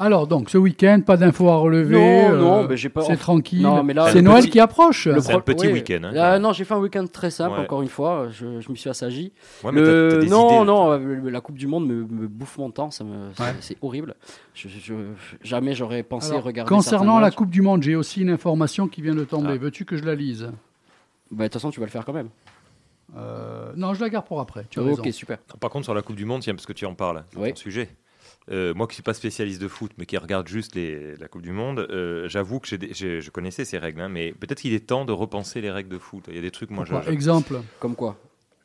Alors, 0.00 0.28
donc, 0.28 0.48
ce 0.48 0.56
week-end, 0.58 1.00
pas 1.04 1.16
d'infos 1.16 1.48
à 1.48 1.56
relever. 1.56 1.96
Non, 1.96 2.30
euh, 2.32 2.38
non, 2.38 2.68
mais 2.68 2.76
j'ai 2.76 2.88
pas- 2.88 3.02
C'est 3.02 3.16
tranquille. 3.16 3.62
Non, 3.62 3.82
mais 3.82 3.94
là, 3.94 4.10
c'est 4.12 4.22
Noël 4.22 4.42
petit- 4.42 4.50
qui 4.50 4.60
approche. 4.60 5.06
Le 5.08 5.20
C'est 5.20 5.34
un 5.34 5.40
petit 5.40 5.66
oui. 5.66 5.72
week-end, 5.72 6.00
hein, 6.04 6.12
Euh, 6.14 6.38
non, 6.38 6.52
j'ai 6.52 6.64
fait 6.64 6.74
un 6.74 6.78
week-end 6.78 7.04
très 7.12 7.30
simple, 7.30 7.56
Ouais. 7.58 7.64
encore 7.64 7.82
une 7.82 7.88
fois. 7.88 8.28
Je, 8.30 8.60
je 8.60 8.70
me 8.70 8.76
suis 8.76 8.88
assagi. 8.88 9.32
Ouais, 9.64 9.72
mais 9.72 9.80
Le- 9.80 10.08
t'as- 10.10 10.14
t'as 10.16 10.22
des 10.22 10.30
non, 10.30 10.46
idées, 10.56 10.64
non, 10.66 10.92
euh, 10.92 11.30
la 11.30 11.40
Coupe 11.40 11.56
du 11.58 11.66
Monde 11.66 11.86
me, 11.88 11.94
me 12.04 12.28
bouffe 12.28 12.58
mon 12.58 12.70
temps. 12.70 12.92
Ça 12.92 13.02
me, 13.02 13.30
c'est- 13.34 13.42
Ouais. 13.42 13.54
c'est 13.60 13.76
horrible. 13.82 14.14
Je, 14.54 14.68
je- 14.68 14.94
jamais 15.42 15.74
j'aurais 15.74 16.04
pensé 16.04 16.30
Alors, 16.30 16.44
regarder. 16.44 16.68
concernant 16.68 17.18
la. 17.18 17.32
Coupe 17.32 17.50
du 17.50 17.62
Monde, 17.62 17.82
j'ai 17.82 17.96
aussi 17.96 18.20
une 18.22 18.30
information 18.30 18.86
qui 18.86 19.02
vient 19.02 19.14
de 19.16 19.24
tomber. 19.24 19.54
Ah. 19.54 19.56
Veux-tu 19.58 19.84
que 19.84 19.96
je 19.96 20.04
la 20.04 20.14
lise? 20.14 20.50
Bah, 21.32 21.38
de 21.38 21.48
toute 21.48 21.54
façon, 21.54 21.70
tu 21.70 21.80
vas 21.80 21.86
le 21.86 21.90
faire 21.92 22.04
quand 22.04 22.12
même. 22.12 22.28
Euh, 23.16 23.72
Non, 23.76 23.94
je 23.94 24.00
la 24.00 24.10
garde 24.10 24.26
pour 24.26 24.40
après. 24.40 24.64
Tu 24.70 24.78
as 24.78 24.82
raison. 24.82 25.02
ok, 25.02 25.12
super. 25.12 25.38
Par 25.58 25.70
contre, 25.70 25.84
sur 25.86 25.94
la 25.94 26.02
Coupe 26.02 26.16
du 26.16 26.24
Monde, 26.24 26.42
tiens, 26.42 26.54
parce 26.54 26.66
que 26.66 26.72
tu 26.72 26.86
en 26.86 26.94
parles, 26.94 27.24
c'est 27.32 27.38
Oui. 27.40 27.50
ton 27.50 27.56
sujet. 27.56 27.88
Euh, 28.50 28.72
moi 28.74 28.86
qui 28.86 28.94
suis 28.94 29.02
pas 29.02 29.14
spécialiste 29.14 29.60
de 29.60 29.68
foot, 29.68 29.92
mais 29.98 30.06
qui 30.06 30.16
regarde 30.16 30.48
juste 30.48 30.74
les, 30.74 31.16
la 31.16 31.28
Coupe 31.28 31.42
du 31.42 31.52
Monde, 31.52 31.86
euh, 31.90 32.28
j'avoue 32.28 32.60
que 32.60 32.66
j'ai 32.68 32.78
des- 32.78 32.94
j'ai- 32.94 33.20
je 33.20 33.30
connaissais 33.30 33.64
ces 33.64 33.76
règles, 33.78 34.00
hein, 34.00 34.08
mais 34.08 34.32
peut-être 34.32 34.60
qu'il 34.62 34.72
est 34.72 34.86
temps 34.86 35.04
de 35.04 35.12
repenser 35.12 35.60
les 35.60 35.70
règles 35.70 35.90
de 35.90 35.98
foot. 35.98 36.24
Il 36.28 36.34
y 36.34 36.38
a 36.38 36.42
des 36.42 36.50
trucs, 36.50 36.70
moi, 36.70 36.84
je- 36.86 37.10
Exemple. 37.10 37.60
Comme 37.78 37.94
quoi 37.94 38.16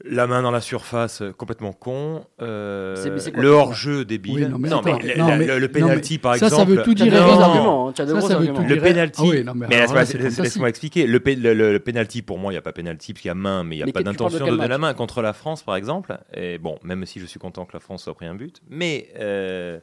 la 0.05 0.27
main 0.27 0.41
dans 0.41 0.51
la 0.51 0.59
surface, 0.59 1.21
euh, 1.21 1.31
complètement 1.31 1.71
con. 1.71 2.25
euh, 2.41 2.95
C'est- 2.95 3.09
mais 3.11 3.19
c'est 3.19 3.31
quoi 3.31 3.41
le 3.41 3.49
hors-jeu 3.49 4.03
débile. 4.05 4.33
Oui, 4.35 4.45
non, 4.47 4.57
mais 4.59 4.67
non, 4.69 4.81
non, 4.81 4.97
le- 4.97 5.37
mais- 5.37 5.45
le, 5.47 5.59
le 5.59 5.67
non, 5.67 5.73
penalty, 5.73 6.13
mais 6.15 6.17
par 6.19 6.33
ça, 6.35 6.39
ça 6.49 6.55
exemple. 6.55 6.71
veut 6.71 6.83
tout 6.83 6.93
dire 6.93 7.05
des 7.05 7.11
Ça, 7.11 8.21
ça 8.21 8.37
veut 8.37 8.47
tout 8.47 8.61
Le 8.61 8.67
dire. 8.73 8.81
penalty. 8.83 9.21
Ah 9.23 9.27
oui, 9.29 9.43
non, 9.43 9.53
mais 9.55 9.67
Mais 9.69 9.75
alors 9.77 9.93
là, 9.93 10.03
laisse-moi 10.03 10.67
expliquer. 10.69 11.05
Le, 11.07 11.21
le, 11.25 11.53
le- 11.53 11.71
le 11.71 11.79
penalty, 11.79 12.21
pour 12.21 12.37
moi, 12.39 12.51
il 12.51 12.55
n'y 12.55 12.59
a 12.59 12.61
pas 12.61 12.73
penalty 12.73 13.13
parce 13.13 13.21
qu'il 13.21 13.29
y 13.29 13.31
a 13.31 13.35
main, 13.35 13.63
mais 13.63 13.75
il 13.75 13.79
n'y 13.79 13.83
a 13.83 13.85
Mais 13.85 13.91
pas 13.93 14.03
d'intention 14.03 14.45
de 14.45 14.49
donner 14.51 14.67
la 14.67 14.77
main 14.77 14.93
contre 14.93 15.21
la 15.21 15.33
France, 15.33 15.63
par 15.63 15.75
exemple. 15.75 16.17
Et 16.35 16.57
bon, 16.57 16.77
même 16.83 17.05
si 17.05 17.19
je 17.19 17.25
suis 17.25 17.39
content 17.39 17.65
que 17.65 17.73
la 17.73 17.79
France 17.79 18.03
soit 18.03 18.13
pris 18.15 18.25
un 18.25 18.35
but. 18.35 18.61
Mais. 18.69 19.09
euh, 19.19 19.79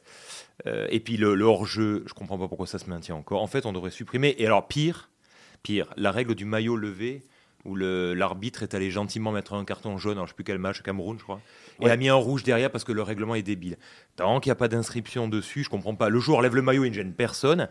euh, 0.66 0.86
et 0.90 1.00
puis 1.00 1.16
le, 1.16 1.34
le 1.34 1.44
hors-jeu, 1.46 2.04
je 2.06 2.12
comprends 2.12 2.36
pas 2.36 2.46
pourquoi 2.46 2.66
ça 2.66 2.78
se 2.78 2.90
maintient 2.90 3.14
encore. 3.14 3.42
En 3.42 3.46
fait, 3.46 3.64
on 3.64 3.72
devrait 3.72 3.90
supprimer. 3.90 4.34
Et 4.38 4.44
alors, 4.44 4.68
pire, 4.68 5.08
pire, 5.62 5.86
la 5.96 6.10
règle 6.10 6.34
du 6.34 6.44
maillot 6.44 6.76
levé 6.76 7.22
où 7.64 7.76
l'arbitre 7.76 8.62
est 8.62 8.74
allé 8.74 8.90
gentiment 8.90 9.32
mettre 9.32 9.52
un 9.54 9.64
carton 9.64 9.98
jaune, 9.98 10.12
alors 10.14 10.26
je 10.26 10.30
sais 10.30 10.34
plus 10.34 10.44
quel 10.44 10.58
match, 10.58 10.82
Cameroun, 10.82 11.16
je 11.18 11.24
crois, 11.24 11.40
et 11.82 11.90
a 11.90 11.96
mis 11.96 12.08
un 12.08 12.14
rouge 12.14 12.42
derrière 12.42 12.70
parce 12.70 12.84
que 12.84 12.92
le 12.92 13.02
règlement 13.02 13.34
est 13.34 13.42
débile. 13.42 13.76
Tant 14.16 14.40
qu'il 14.40 14.48
n'y 14.50 14.52
a 14.52 14.56
pas 14.56 14.68
d'inscription 14.68 15.28
dessus, 15.28 15.64
je 15.64 15.68
comprends 15.70 15.94
pas. 15.94 16.08
Le 16.08 16.20
joueur 16.20 16.40
lève 16.42 16.54
le 16.54 16.62
maillot, 16.62 16.84
il 16.84 16.90
ne 16.90 16.94
gêne 16.94 17.12
personne. 17.12 17.68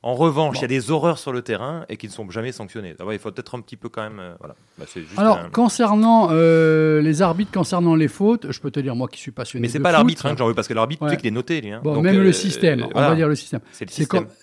En 0.00 0.14
revanche, 0.14 0.58
il 0.58 0.62
y 0.62 0.64
a 0.64 0.68
des 0.68 0.92
horreurs 0.92 1.18
sur 1.18 1.32
le 1.32 1.42
terrain 1.42 1.84
et 1.88 1.96
qui 1.96 2.06
ne 2.06 2.12
sont 2.12 2.30
jamais 2.30 2.52
sanctionnées. 2.52 2.94
Ouais, 3.04 3.16
il 3.16 3.18
faut 3.18 3.32
peut-être 3.32 3.56
un 3.56 3.60
petit 3.60 3.74
peu 3.76 3.88
quand 3.88 4.02
même. 4.02 4.20
euh, 4.20 4.34
voilà. 4.38 4.54
Bah, 4.78 4.84
juste 4.94 5.18
Alors, 5.18 5.38
un- 5.38 5.50
concernant 5.50 6.28
euh, 6.30 7.00
les 7.00 7.20
arbitres, 7.20 7.50
concernant 7.50 7.96
les 7.96 8.06
fautes, 8.06 8.52
je 8.52 8.60
peux 8.60 8.70
te 8.70 8.78
dire, 8.78 8.94
moi 8.94 9.08
qui 9.08 9.20
suis 9.20 9.32
passionné 9.32 9.62
Mais 9.66 9.68
c'est 9.68 9.80
pas 9.80 9.90
l'arbitre 9.90 10.26
hein, 10.26 10.32
que 10.34 10.38
j'en 10.38 10.46
veux, 10.46 10.54
parce 10.54 10.68
que 10.68 10.74
l'arbitre, 10.74 11.00
tu 11.00 11.04
Ouais. 11.06 11.10
sais 11.10 11.16
qu'il 11.16 11.26
est 11.26 11.32
noté, 11.32 11.60
lui. 11.60 11.72
hein. 11.72 11.80
Bon, 11.82 11.94
Donc, 11.94 12.04
même 12.04 12.16
euh, 12.18 12.22
le 12.22 12.32
système, 12.32 12.84
on 12.84 12.90
voilà. 12.92 13.08
va 13.10 13.14
dire 13.16 13.26
le 13.26 13.34
système. 13.34 13.60
C'est 13.72 13.88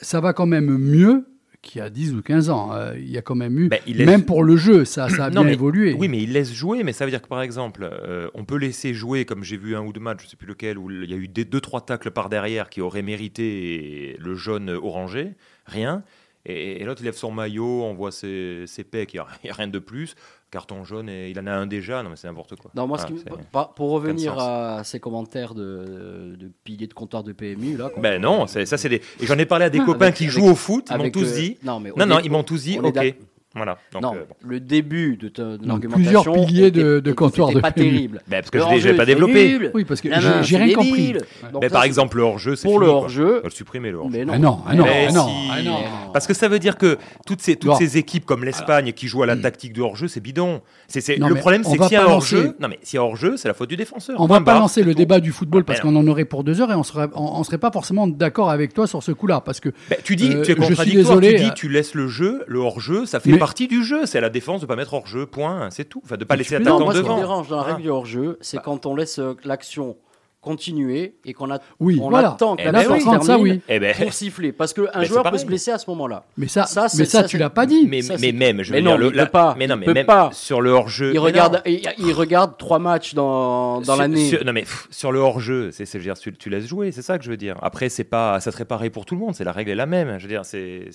ça 0.01 0.19
va 0.19 0.33
quand 0.33 0.45
même 0.45 0.77
mieux 0.77 1.25
qu'il 1.65 1.79
y 1.79 1.81
a 1.84 1.89
10 1.89 2.13
ou 2.13 2.22
15 2.22 2.50
ans. 2.50 2.74
Euh, 2.74 2.93
il 2.98 3.10
y 3.10 3.17
a 3.17 3.22
quand 3.22 3.36
même 3.36 3.60
eu, 3.60 3.67
Ben, 3.67 3.79
il 3.88 3.98
laisse- 3.98 4.07
même 4.07 4.24
pour 4.24 4.43
le 4.43 4.55
jeu, 4.55 4.86
ça, 4.86 5.10
ça 5.10 5.25
a 5.25 5.29
Non, 5.29 5.41
bien 5.41 5.50
mais- 5.50 5.53
évolué. 5.53 5.93
Oui, 5.98 6.07
mais 6.07 6.22
il 6.22 6.31
laisse 6.31 6.53
jouer, 6.53 6.84
mais 6.84 6.93
ça 6.93 7.03
veut 7.05 7.12
dire 7.12 7.22
que 7.22 7.27
par 7.27 7.41
exemple, 7.41 7.89
euh, 7.91 8.29
on 8.36 8.45
peut 8.45 8.57
laisser 8.57 8.93
jouer, 8.93 9.25
comme 9.25 9.43
j'ai 9.43 9.57
vu 9.57 9.75
un 9.75 9.81
ou 9.81 9.91
deux 9.91 10.00
matchs, 10.00 10.24
je 10.24 10.29
sais 10.29 10.38
plus 10.38 10.48
lequel, 10.48 10.77
où 10.77 10.89
il 10.89 11.10
y 11.10 11.13
a 11.13 11.17
eu 11.17 11.27
des 11.27 11.43
deux 11.43 11.60
trois 11.62 11.81
tacles 11.86 12.12
par 12.12 12.29
derrière 12.29 12.69
qui 12.69 12.79
auraient 12.81 13.01
mérité 13.01 14.15
le 14.19 14.36
jaune 14.36 14.69
orangé, 14.69 15.34
rien. 15.65 16.03
Et, 16.45 16.81
et 16.81 16.83
l'autre, 16.85 17.01
il 17.01 17.05
lève 17.05 17.15
son 17.15 17.31
maillot, 17.31 17.83
on 17.83 17.93
voit 17.95 18.11
ses, 18.11 18.65
ses 18.67 18.83
pecs, 18.83 19.13
il 19.13 19.21
n'y 19.43 19.49
a, 19.49 19.53
rien 19.53 19.67
de 19.67 19.79
plus. 19.79 20.15
Carton 20.51 20.83
jaune, 20.85 21.09
et 21.09 21.29
il 21.31 21.39
en 21.39 21.47
a 21.47 21.51
un 21.51 21.65
déjà. 21.67 22.01
Non, 22.03 22.11
mais 22.11 22.15
c'est 22.15 22.27
n'importe 22.27 22.55
quoi. 22.55 22.71
Non, 22.75 22.87
moi, 22.87 22.97
ce 22.97 23.03
Voilà, 23.07 23.17
qui 23.21 23.29
me- 23.29 23.37
c'est- 23.37 23.49
pas- 23.51 23.73
pour 23.75 23.89
revenir 23.89 24.37
à 24.39 24.83
ces 24.83 24.99
commentaires 24.99 25.53
de, 25.55 26.35
de 26.39 26.51
piliers 26.63 26.87
de 26.87 26.93
comptoir 26.93 27.23
de 27.23 27.33
PMU, 27.33 27.75
là. 27.77 27.89
Ben 27.97 28.21
non, 28.21 28.47
ça 28.47 28.65
c'est 28.65 28.87
des. 28.89 29.01
Et 29.19 29.25
j'en 29.25 29.37
ai 29.37 29.45
parlé 29.45 29.65
à 29.65 29.69
des 29.69 29.79
copains 29.79 30.05
Avec- 30.05 30.15
qui 30.15 30.23
avec- 30.25 30.33
jouent 30.33 30.47
au 30.47 30.55
foot, 30.55 30.87
ils 30.91 30.97
m'ont 30.97 31.09
tous 31.09 31.31
euh, 31.31 31.35
dit. 31.35 31.57
Non, 31.63 31.79
mais 31.79 31.91
Non, 31.97 32.05
non, 32.05 32.19
ils 32.19 32.31
m'ont 32.31 32.43
tous 32.43 32.63
dit, 32.63 32.79
ok. 32.79 33.15
Voilà. 33.55 33.77
Donc, 33.93 34.01
non, 34.01 34.13
euh, 34.15 34.25
bon. 34.27 34.35
le 34.47 34.59
début 34.59 35.17
de, 35.17 35.29
ta- 35.29 35.57
de 35.57 35.65
l'argumentation. 35.67 36.21
plusieurs 36.24 36.45
piliers 36.45 36.67
était- 36.67 36.83
de- 36.83 37.00
de 37.00 37.12
comptoir 37.13 37.51
de 37.51 37.59
pas 37.59 37.71
PMU. 37.71 37.89
terrible. 37.91 38.21
Ben, 38.27 38.41
parce 38.41 38.50
que 38.51 38.57
Le 38.75 38.79
je 38.79 38.89
l'ai- 38.89 38.93
pas 38.95 39.05
développé. 39.05 39.47
nul. 39.47 39.71
Oui, 39.74 39.85
parce 39.85 40.01
que 40.01 40.09
j'ai- 40.43 40.57
rien 40.57 40.65
débile. 40.67 40.75
compris. 40.75 41.13
Donc 41.53 41.63
ça, 41.63 41.69
par 41.69 41.83
exemple, 41.83 42.17
le 42.17 42.24
hors-jeu, 42.24 42.55
c'est 42.55 42.67
pour 42.67 42.79
fini, 42.79 42.85
quoi. 42.85 42.93
hors-jeu. 42.95 43.31
On 43.39 43.41
va 43.43 43.43
le 43.45 43.50
supprimer, 43.51 43.91
le 43.91 43.97
hors-jeu. 43.97 44.17
Mais 44.17 44.25
non. 44.25 44.33
Ah 44.33 44.39
non, 44.39 44.59
ah 44.67 44.75
non, 44.75 44.83
Mais 44.83 45.05
ah 45.07 45.12
non, 45.13 45.27
si. 45.27 45.33
ah 45.51 45.62
non. 45.63 45.77
Parce 46.13 46.27
que 46.27 46.33
ça 46.33 46.47
veut 46.47 46.59
dire 46.59 46.77
que 46.77 46.97
toutes 47.25 47.41
ces, 47.41 47.55
toutes 47.55 47.75
ces 47.77 47.97
équipes 47.97 48.25
comme 48.25 48.43
l'Espagne 48.43 48.91
qui 48.93 49.07
jouent 49.07 49.24
à 49.24 49.25
la 49.25 49.38
tactique 49.38 49.74
de 49.74 49.81
hors-jeu, 49.81 50.07
c'est 50.07 50.19
bidon. 50.19 50.62
C'est, 50.88 51.01
c'est- 51.01 51.17
Non, 51.17 51.27
le 51.29 51.35
mais 51.35 51.39
problème, 51.39 51.63
c'est 51.63 51.77
que 51.77 51.83
s'il 51.85 51.93
y 51.93 51.95
a 51.95 52.03
pas 52.03 52.09
un 52.09 52.13
hors-jeu, 52.13 52.55
non 52.59 52.67
mais 52.67 52.79
s'il 52.83 52.97
y 52.97 53.00
a 53.00 53.03
hors-jeu, 53.03 53.38
c'est 53.38 53.47
la 53.47 53.53
faute 53.53 53.69
du 53.69 53.77
défenseur. 53.77 54.15
On 54.19 54.27
va 54.27 54.41
pas 54.41 54.59
lancer 54.59 54.83
le 54.83 54.93
débat 54.93 55.19
du 55.19 55.31
football 55.31 55.63
parce 55.63 55.79
Mais 55.79 55.89
qu'on 55.89 55.95
en 55.95 56.07
aurait 56.07 56.25
pour 56.25 56.43
deux 56.43 56.59
heures 56.62 56.71
et 56.71 56.75
on 56.75 56.83
serait, 56.83 57.07
on, 57.15 57.43
serait 57.43 57.57
pas 57.57 57.71
forcément 57.71 58.07
d'accord 58.07 58.50
avec 58.50 58.74
toi 58.74 58.85
sur 58.88 59.01
ce 59.01 59.12
coup-là. 59.12 59.41
Parce 59.41 59.59
que 59.59 59.69
Ben, 59.89 59.97
tu 60.03 60.15
dis, 60.15 60.25
Euh, 60.33 60.41
tu 60.43 60.51
es 60.51 60.55
je 60.55 60.62
suis 60.62 60.69
contradictoire. 60.69 61.19
désolé, 61.19 61.35
tu 61.35 61.43
dis, 61.43 61.50
euh, 61.50 61.53
tu 61.55 61.69
laisses 61.69 61.93
le 61.93 62.07
jeu, 62.07 62.43
le 62.47 62.59
hors-jeu, 62.59 63.05
ça 63.05 63.19
fait 63.19 63.31
Mais- 63.31 63.38
partie 63.45 63.67
du 63.67 63.83
jeu. 63.83 64.05
C'est 64.05 64.21
la 64.21 64.29
défense 64.29 64.61
de 64.61 64.65
pas 64.65 64.75
mettre 64.75 64.93
hors-jeu. 64.93 65.25
Point. 65.25 65.69
C'est 65.71 65.85
tout. 65.85 66.01
Enfin, 66.03 66.17
de 66.17 66.23
pas 66.25 66.33
Mais 66.35 66.39
laisser 66.39 66.57
l'attaquant 66.57 66.79
moi, 66.79 66.93
ce 66.93 66.97
qui 66.99 67.03
me 67.03 67.09
devant. 67.09 67.17
dérange 67.19 67.47
dans 67.47 67.57
la 67.57 67.63
règle 67.63 67.77
Ah. 67.79 67.83
du 67.83 67.89
hors-jeu, 67.89 68.37
c'est 68.41 68.61
quand 68.61 68.85
on 68.85 68.95
laisse 68.95 69.19
euh, 69.19 69.35
l'action 69.45 69.95
continuer 70.41 71.15
et 71.25 71.33
qu'on 71.33 71.49
a, 71.49 71.57
oui, 71.79 71.97
on 71.99 72.11
voilà. 72.11 72.29
attend 72.33 72.55
que 72.55 72.61
Eh 72.61 72.65
la 72.65 72.71
ben 72.83 72.85
oui. 72.91 73.03
contre, 73.03 73.25
ça, 73.25 73.39
oui. 73.39 73.61
Eh 73.67 73.79
ben, 73.79 73.95
pour 73.95 74.13
siffler. 74.13 74.51
Parce 74.51 74.73
qu'un 74.73 74.85
c'est 74.93 75.05
joueur 75.05 75.23
peut 75.23 75.39
se 75.39 75.45
blesser 75.45 75.71
à 75.71 75.79
ce 75.79 75.89
moment-là. 75.89 76.23
Mais 76.37 76.47
ça, 76.47 76.67
Ça, 76.67 76.83
mais 76.95 77.05
ça, 77.05 77.21
ça, 77.21 77.27
tu 77.27 77.39
l'as 77.39 77.49
pas 77.49 77.65
dit. 77.65 77.87
mais, 77.89 78.03
Ça, 78.03 78.13
mais 78.13 78.19
c'est- 78.19 78.31
même, 78.31 78.61
je 78.61 78.69
veux 78.69 78.75
Mais 78.75 78.83
dire, 78.83 78.91
non, 78.91 78.95
le, 78.97 79.05
il 79.07 79.11
peut 79.11 79.17
la- 79.17 79.25
pas, 79.25 79.55
mais 79.57 79.65
non, 79.65 79.75
il 79.81 79.87
mais 79.87 79.93
même 79.95 80.05
pas. 80.05 80.29
sur 80.33 80.61
le 80.61 80.69
hors-jeu. 80.69 81.07
Il 81.09 81.13
mais 81.13 81.17
regarde, 81.19 81.63
il, 81.65 81.81
il 81.97 82.13
regarde 82.13 82.59
trois 82.59 82.77
matchs 82.77 83.15
dans, 83.15 83.77
dans 83.79 83.83
Sur- 83.93 83.95
l'année. 83.97 84.31
non 84.45 84.53
mais 84.53 84.61
pff, 84.61 84.87
sur 84.91 85.11
le 85.11 85.17
hors-jeu, 85.17 85.71
c'est, 85.71 85.85
c'est- 85.87 85.97
je 85.97 86.03
veux 86.03 86.13
dire, 86.13 86.19
tu, 86.19 86.31
tu 86.31 86.51
laisses 86.51 86.67
jouer, 86.67 86.91
c'est 86.91 87.01
ça 87.01 87.17
que 87.17 87.25
je 87.25 87.31
veux 87.31 87.37
dire. 87.37 87.55
Après, 87.63 87.89
c'est 87.89 88.03
pas, 88.03 88.39
ça 88.39 88.51
serait 88.51 88.65
pareil 88.65 88.91
pour 88.91 89.05
tout 89.07 89.15
le 89.15 89.21
monde. 89.21 89.33
C'est 89.33 89.45
la 89.45 89.51
règle 89.51 89.71
est 89.71 89.75
la 89.75 89.87
même. 89.87 90.19
Je 90.19 90.23
veux 90.25 90.29
dire, 90.29 90.45
c'est- 90.45 90.89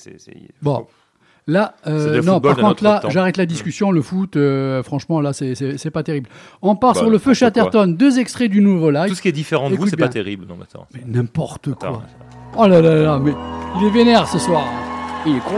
Bon. 0.63 0.87
Là, 1.47 1.75
euh, 1.87 2.23
non, 2.23 2.41
par 2.41 2.57
contre, 2.57 2.85
là, 2.85 3.03
j'arrête 3.09 3.37
la 3.37 3.47
discussion. 3.47 3.91
Le 3.91 4.03
foot, 4.03 4.37
euh, 4.37 4.83
franchement, 4.83 5.21
là, 5.21 5.33
c'est- 5.33 5.91
pas 5.91 6.03
terrible. 6.03 6.29
On 6.63 6.77
part 6.77 6.93
Bah, 6.95 7.01
sur 7.01 7.11
le 7.11 7.19
feu 7.19 7.35
Chatterton. 7.35 7.87
Deux 7.97 8.19
extraits 8.21 8.51
du 8.51 8.61
nouveau 8.61 8.91
live. 8.91 9.09
Tout 9.09 9.15
ce 9.17 9.23
qui 9.23 9.29
est 9.29 9.33
différent 9.33 9.69
de 9.71 9.75
vous, 9.77 9.87
c'est 9.87 9.97
pas 9.97 10.09
terrible. 10.09 10.47
Non, 10.49 10.55
mais 10.57 10.65
attends. 10.65 10.87
Mais 10.95 11.03
n'importe 11.07 11.75
quoi. 11.75 12.03
Oh 12.57 12.67
là 12.67 12.81
là 12.81 12.95
là, 13.03 13.19
mais 13.19 13.33
il 13.81 13.87
est 13.87 13.91
vénère 13.91 14.27
ce 14.29 14.39
soir. 14.39 14.65
Il 15.27 15.37
est 15.37 15.41
con. 15.41 15.55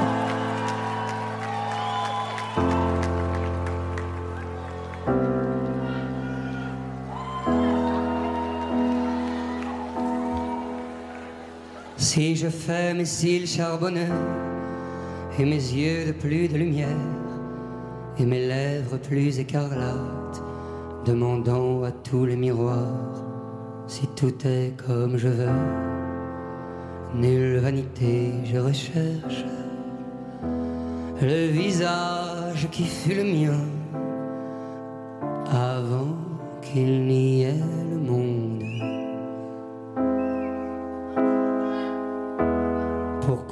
Si 11.96 12.34
je 12.36 12.48
fais 12.48 12.94
mes 12.94 13.04
cils 13.04 13.46
charbonneux 13.46 14.08
et 15.38 15.44
mes 15.44 15.54
yeux 15.54 16.06
de 16.06 16.12
plus 16.12 16.48
de 16.48 16.56
lumière 16.56 16.88
et 18.18 18.26
mes 18.26 18.46
lèvres 18.46 18.98
plus 18.98 19.38
écarlates, 19.38 20.42
demandant 21.06 21.82
à 21.82 21.90
tous 21.90 22.26
les 22.26 22.36
miroirs 22.36 23.24
si 23.86 24.06
tout 24.08 24.34
est 24.46 24.74
comme 24.86 25.16
je 25.16 25.28
veux. 25.28 25.58
Nulle 27.14 27.58
vanité 27.58 28.32
je 28.44 28.58
recherche 28.58 29.44
le 31.20 31.46
visage 31.46 32.68
qui 32.70 32.84
fut 32.84 33.14
le 33.14 33.24
mien 33.24 33.60
avant 35.50 36.16
qu'il 36.62 37.06
n'y 37.06 37.42
ait 37.42 37.54
le 37.90 37.98
monde. 37.98 38.71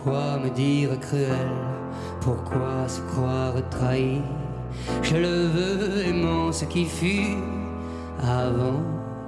Pourquoi 0.03 0.39
me 0.39 0.49
dire 0.49 0.99
cruel? 0.99 1.51
Pourquoi 2.23 2.89
se 2.89 3.03
croire 3.03 3.53
trahi? 3.69 4.23
Je 5.03 5.17
le 5.17 5.47
veux 5.49 6.07
aimant 6.07 6.53
ce 6.53 6.65
qui 6.65 6.87
fut 6.87 7.37
avant 8.19 8.81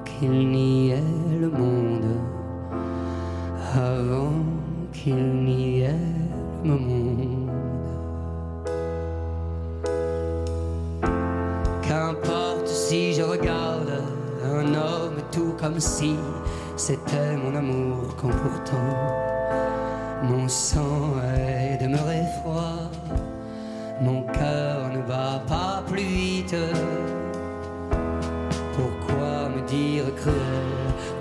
qu'il 0.06 0.48
n'y 0.48 0.92
ait 0.92 1.38
le 1.38 1.50
monde. 1.50 2.16
Avant 3.74 4.32
qu'il 4.94 5.44
n'y 5.44 5.80
ait 5.80 6.08
le 6.64 6.78
monde. 6.78 7.50
Qu'importe 11.82 12.66
si 12.66 13.12
je 13.12 13.22
regarde 13.22 13.92
un 14.42 14.74
homme 14.74 15.20
tout 15.30 15.52
comme 15.60 15.78
si 15.78 16.16
c'était 16.76 17.36
mon 17.36 17.54
amour 17.54 18.16
quand 18.18 18.30
pourtant 18.30 19.32
mon 20.22 20.48
sang 20.48 21.14
est 21.36 21.82
demeuré 21.82 22.22
froid, 22.40 22.90
mon 24.00 24.22
cœur 24.22 24.88
ne 24.94 25.02
bat 25.02 25.42
pas 25.46 25.82
plus 25.86 26.02
vite. 26.02 26.56
Pourquoi 28.76 29.48
me 29.54 29.66
dire 29.66 30.04
cruel 30.16 30.72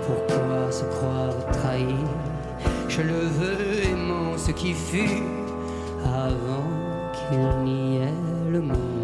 Pourquoi 0.06 0.70
se 0.70 0.84
croire 0.84 1.34
trahi? 1.52 1.96
Je 2.88 3.02
le 3.02 3.20
veux 3.38 3.84
aimant 3.90 4.36
ce 4.36 4.50
qui 4.52 4.72
fut 4.72 5.22
avant 6.04 6.68
qu'il 7.12 7.64
n'y 7.64 7.96
ait 7.98 8.50
le 8.50 8.60
monde. 8.60 9.02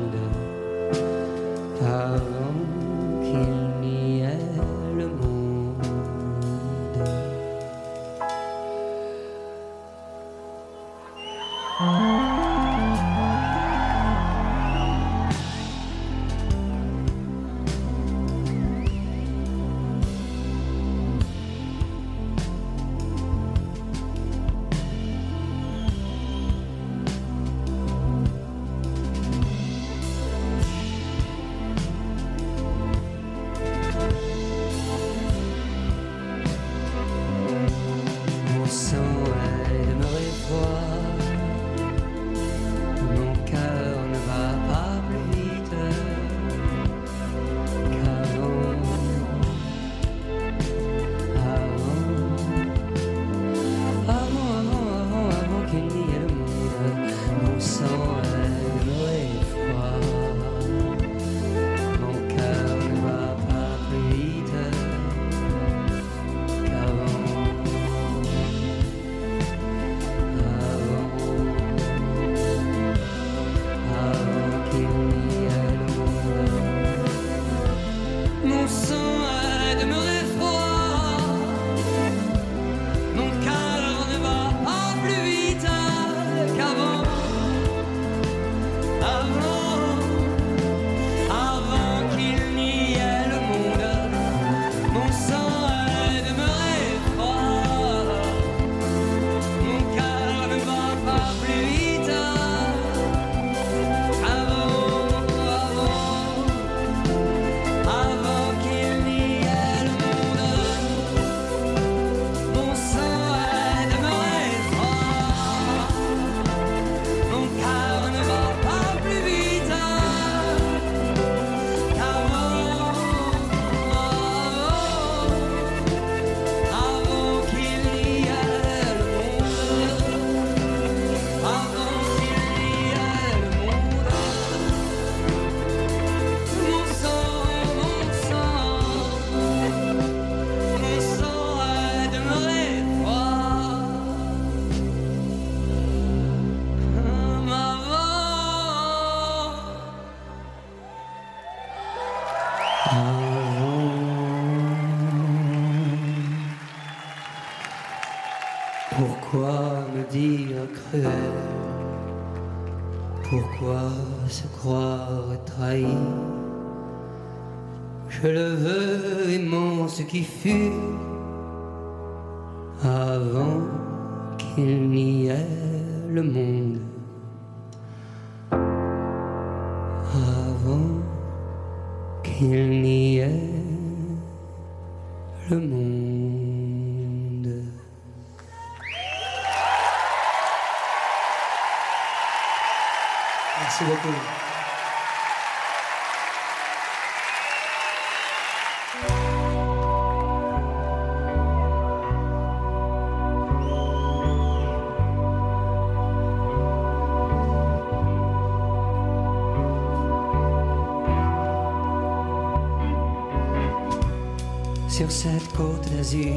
Cette 215.08 215.48
côte 215.56 215.90
d'azur, 215.96 216.34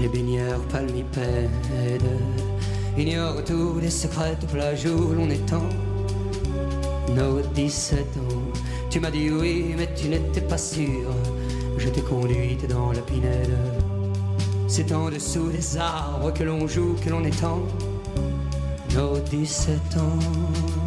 les 0.00 0.08
baigneurs 0.08 0.60
palmipèdes 0.62 1.48
ignorent 2.98 3.44
tous 3.44 3.78
les 3.80 3.88
secrets 3.88 4.36
de 4.40 4.46
plage 4.46 4.84
où 4.86 5.14
l'on 5.14 5.30
étend 5.30 5.62
nos 7.16 7.40
17 7.40 8.00
ans. 8.00 8.58
Tu 8.90 8.98
m'as 8.98 9.10
dit 9.10 9.30
oui, 9.30 9.74
mais 9.76 9.88
tu 9.94 10.08
n'étais 10.08 10.40
pas 10.40 10.58
sûr. 10.58 11.10
Je 11.78 11.88
t'ai 11.88 12.02
conduite 12.02 12.68
dans 12.68 12.92
la 12.92 13.00
pinède. 13.00 13.58
C'est 14.66 14.92
en 14.92 15.08
dessous 15.08 15.50
des 15.50 15.76
arbres 15.76 16.32
que 16.32 16.42
l'on 16.42 16.66
joue, 16.66 16.96
que 17.02 17.10
l'on 17.10 17.24
étend 17.24 17.62
nos 18.94 19.18
17 19.18 19.78
ans. 19.98 20.83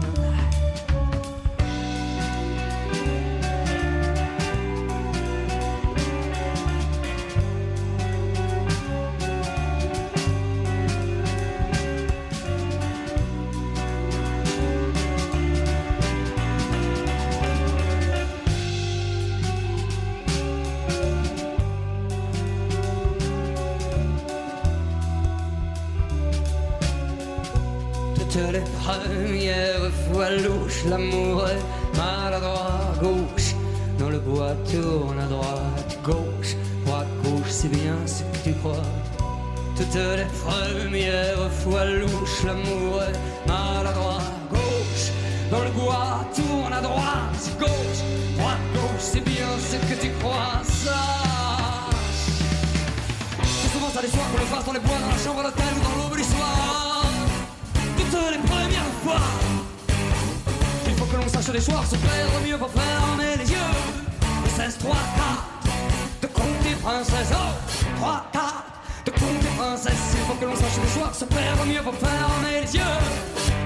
Faut 70.28 70.34
que 70.34 70.46
l'on 70.46 70.56
sache 70.56 70.78
les 70.84 71.00
soirs 71.00 71.16
se 71.16 71.26
perdre 71.26 71.66
mieux 71.66 71.82
pour 71.82 71.96
fermer 71.96 72.62
les 72.62 72.76
yeux. 72.76 72.82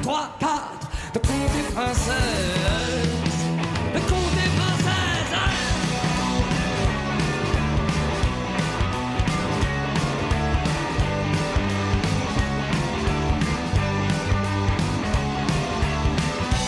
3, 0.04 0.30
4 0.40 0.52
de 1.14 1.20
compter 1.20 1.64
princesse. 1.74 2.16
De 3.96 4.00
compter 4.12 4.48
princesse. 4.58 5.34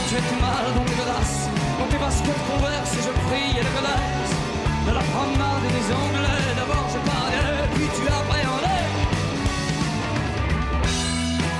Tu 0.09 0.15
es 0.15 0.21
tout 0.21 0.41
mal 0.41 0.65
dans 0.75 0.85
tes 0.85 0.95
godasses, 0.95 1.49
dans 1.79 1.85
tes 1.85 1.97
baskets 1.97 2.43
converses, 2.49 2.93
et 2.93 3.03
je 3.07 3.13
prie 3.27 3.59
et 3.59 3.63
le 3.63 3.71
godasse. 3.75 4.33
De 4.87 4.91
la 4.91 5.03
promenade 5.13 5.65
des 5.75 5.87
Anglais, 5.93 6.52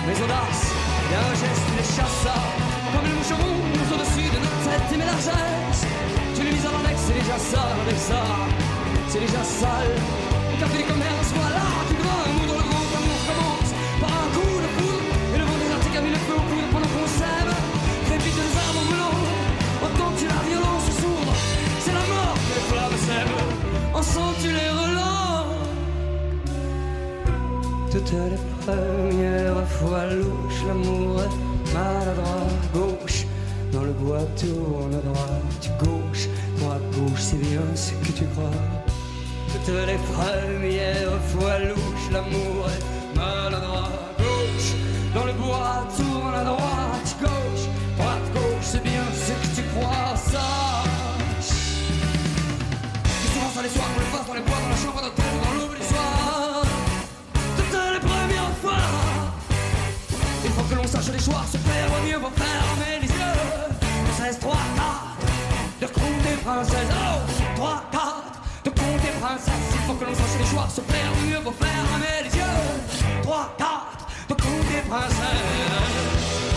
Les 0.06 0.20
audaces, 0.22 0.68
a 1.16 1.32
un 1.32 1.36
geste, 1.36 1.64
tu 1.68 1.74
les 1.80 1.90
chassa, 1.96 2.36
comme 2.92 3.06
les 3.08 3.16
mouches 3.16 3.36
rouges 3.40 3.92
au-dessus 3.96 4.28
de 4.28 4.40
notre 4.44 4.60
tête 4.68 4.88
et 4.92 4.98
mes 4.98 5.06
largesses. 5.06 5.86
Tu 6.36 6.44
les 6.44 6.52
mises 6.52 6.68
en 6.68 6.76
annexe, 6.76 7.08
c'est 7.08 7.18
déjà 7.24 7.38
ça, 7.40 7.64
avec 7.72 7.96
ça, 7.96 8.22
c'est 9.08 9.22
déjà 9.22 9.44
sale. 9.44 9.96
Café 10.60 10.78
des 10.80 10.88
commerces, 10.92 11.32
voilà, 11.40 11.64
tu 11.88 11.96
un 11.96 12.32
mot 12.36 12.46
dans 12.52 12.60
le 12.60 12.66
grand 12.68 12.88
amour 13.00 13.20
commence 13.32 13.72
par 14.04 14.12
un 14.12 14.28
coup 14.36 14.56
de 14.60 14.70
foudre, 14.76 15.08
et 15.34 15.38
le 15.40 15.46
vent 15.48 15.60
des 15.64 15.72
articles 15.72 15.98
a 15.98 16.02
mis 16.02 16.12
le 16.12 16.22
feu 16.28 16.36
au 16.36 16.46
poudre 16.52 16.70
pendant 16.74 16.92
qu'on 16.92 17.08
s'aime. 17.08 17.54
Crépite 18.08 18.38
les 18.44 18.52
arbres 18.60 18.84
brûlants, 18.84 19.24
entends-tu 19.88 20.26
la 20.28 20.42
violence 20.52 20.88
sourde, 21.00 21.32
c'est 21.80 21.96
la 21.96 22.06
mort 22.12 22.36
que 22.44 22.52
les 22.60 22.66
flammes 22.70 23.00
sèment, 23.08 23.44
en 23.96 24.04
sens-tu 24.04 24.52
les 24.52 24.68
relents 24.68 25.24
toutes 27.94 28.12
les 28.12 28.53
premières 28.66 29.68
fois 29.68 30.06
louche, 30.08 30.60
l'amour 30.68 31.22
est 31.24 31.74
maladroit, 31.74 32.48
gauche. 32.74 33.26
Dans 33.72 33.82
le 33.82 33.92
bois 33.92 34.26
tourne 34.38 35.02
droite, 35.02 35.72
gauche, 35.80 36.28
droite, 36.58 36.82
gauche, 36.96 37.20
c'est 37.20 37.40
bien 37.40 37.66
ce 37.76 37.92
que 37.92 38.12
tu 38.12 38.26
crois. 38.34 38.62
Toutes 39.52 39.76
les 39.88 40.00
premières 40.14 41.22
fois 41.32 41.60
louche, 41.60 42.06
l'amour 42.12 42.68
est 42.74 43.18
maladroit, 43.18 43.90
gauche. 44.18 44.72
Dans 45.14 45.26
le 45.26 45.34
bois 45.34 45.88
tourne 45.98 46.36
à 46.36 46.44
droite, 46.44 47.16
gauche, 47.22 47.66
droite, 47.98 48.28
gauche, 48.34 48.64
c'est 48.72 48.84
bien 48.84 49.04
ce 49.26 49.32
que 49.32 49.56
tu 49.56 49.64
crois, 49.72 50.16
sache. 50.16 51.58
Souvent 53.34 53.50
ça 53.56 53.62
les 53.64 53.70
soirs, 53.70 53.90
on 53.96 54.00
les 54.00 54.12
passe 54.18 54.28
dans 54.28 54.34
les 54.34 54.42
bois, 54.42 54.73
Faut 60.64 60.76
que 60.76 60.82
l'on 60.82 60.88
sache 60.88 61.10
les 61.12 61.20
choix, 61.20 61.44
se 61.52 61.58
faire 61.58 61.88
au 61.92 62.08
mieux 62.08 62.20
pour 62.20 62.32
fermer 62.32 63.00
les 63.02 63.08
yeux. 63.08 63.38
16, 64.18 64.40
3, 64.40 64.56
4, 64.76 65.82
de 65.82 65.88
compter 65.88 66.38
princesse. 66.46 66.88
Oh, 66.90 67.58
3, 67.58 67.84
4, 67.92 68.04
de 68.64 68.70
compter 68.70 69.12
princesse. 69.20 69.54
Il 69.74 69.80
faut 69.80 69.94
que 69.94 70.06
l'on 70.06 70.16
sache 70.16 70.40
les 70.40 70.46
choix, 70.46 70.68
se 70.70 70.80
faire 70.80 71.12
au 71.12 71.28
mieux 71.28 71.42
pour 71.44 71.54
fermer 71.56 72.24
les 72.24 72.38
yeux. 72.38 73.24
3, 73.24 73.56
4, 73.58 74.08
de 74.30 74.34
compter 74.36 74.82
princesse. 74.88 76.53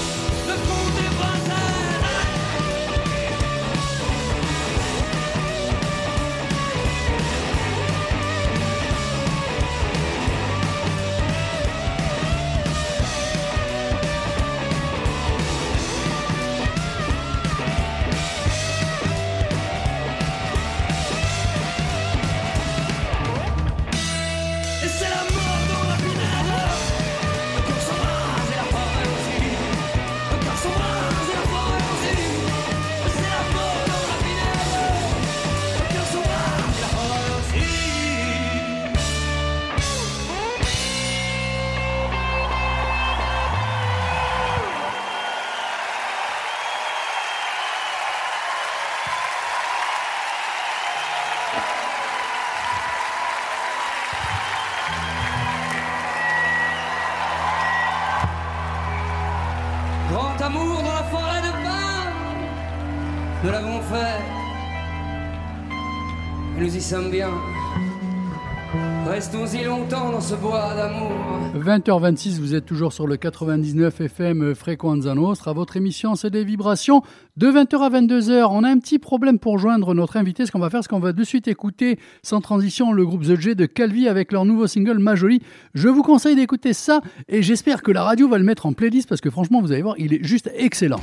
20h26, 71.58 72.38
vous 72.38 72.54
êtes 72.54 72.64
toujours 72.64 72.92
sur 72.92 73.08
le 73.08 73.16
99 73.16 74.00
FM 74.02 74.54
Fréquenza 74.54 75.12
Nostra. 75.16 75.52
Votre 75.52 75.76
émission, 75.76 76.14
c'est 76.14 76.30
des 76.30 76.44
vibrations 76.44 77.02
de 77.36 77.48
20h 77.48 77.80
à 77.80 77.90
22h. 77.90 78.46
On 78.52 78.62
a 78.62 78.68
un 78.68 78.78
petit 78.78 79.00
problème 79.00 79.40
pour 79.40 79.58
joindre 79.58 79.94
notre 79.94 80.16
invité. 80.16 80.46
Ce 80.46 80.52
qu'on 80.52 80.60
va 80.60 80.70
faire, 80.70 80.84
c'est 80.84 80.88
qu'on 80.88 81.00
va 81.00 81.12
de 81.12 81.24
suite 81.24 81.48
écouter, 81.48 81.98
sans 82.22 82.40
transition, 82.40 82.92
le 82.92 83.04
groupe 83.04 83.24
The 83.24 83.34
J 83.34 83.56
de 83.56 83.66
Calvi 83.66 84.06
avec 84.06 84.30
leur 84.30 84.44
nouveau 84.44 84.68
single 84.68 84.98
Majoli. 85.00 85.42
Je 85.74 85.88
vous 85.88 86.04
conseille 86.04 86.36
d'écouter 86.36 86.72
ça 86.72 87.00
et 87.28 87.42
j'espère 87.42 87.82
que 87.82 87.90
la 87.90 88.04
radio 88.04 88.28
va 88.28 88.38
le 88.38 88.44
mettre 88.44 88.64
en 88.64 88.74
playlist 88.74 89.08
parce 89.08 89.20
que 89.20 89.30
franchement, 89.30 89.60
vous 89.60 89.72
allez 89.72 89.82
voir, 89.82 89.96
il 89.98 90.14
est 90.14 90.22
juste 90.22 90.52
excellent. 90.54 91.00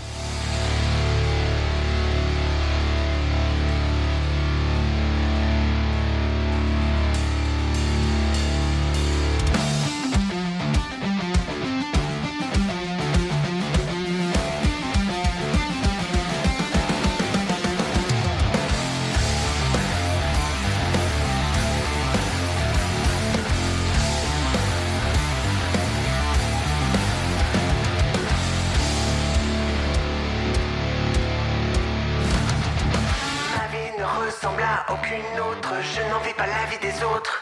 aucune 34.89 35.39
autre, 35.39 35.73
je 35.81 36.01
n'envie 36.09 36.33
pas 36.33 36.47
la 36.47 36.65
vie 36.69 36.79
des 36.79 37.03
autres. 37.03 37.41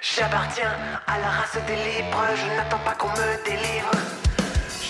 J'appartiens 0.00 0.74
à 1.06 1.18
la 1.18 1.28
race 1.28 1.58
des 1.66 1.76
libres, 1.76 2.24
je 2.34 2.56
n'attends 2.56 2.78
pas 2.78 2.94
qu'on 2.94 3.08
me 3.08 3.44
délivre. 3.44 3.90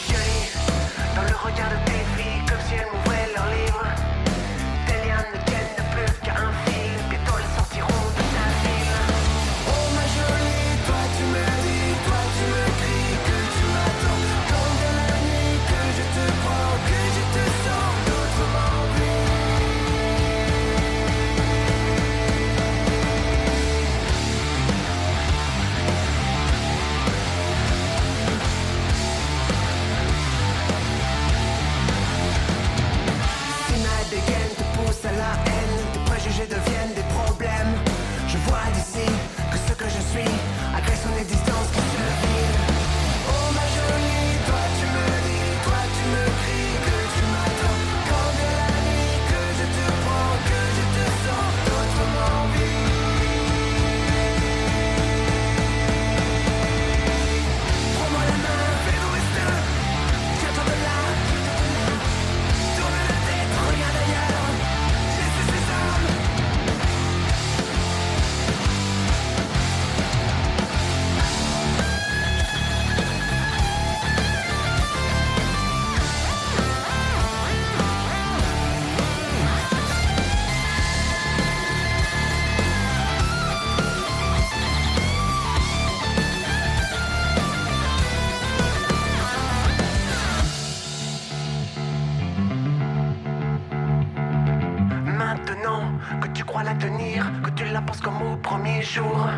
Je 0.08 0.12
lis 0.12 0.52
dans 1.16 1.22
le 1.22 1.36
regard 1.36 1.70
de 1.70 1.87
the 36.48 36.77
jours 98.82 99.28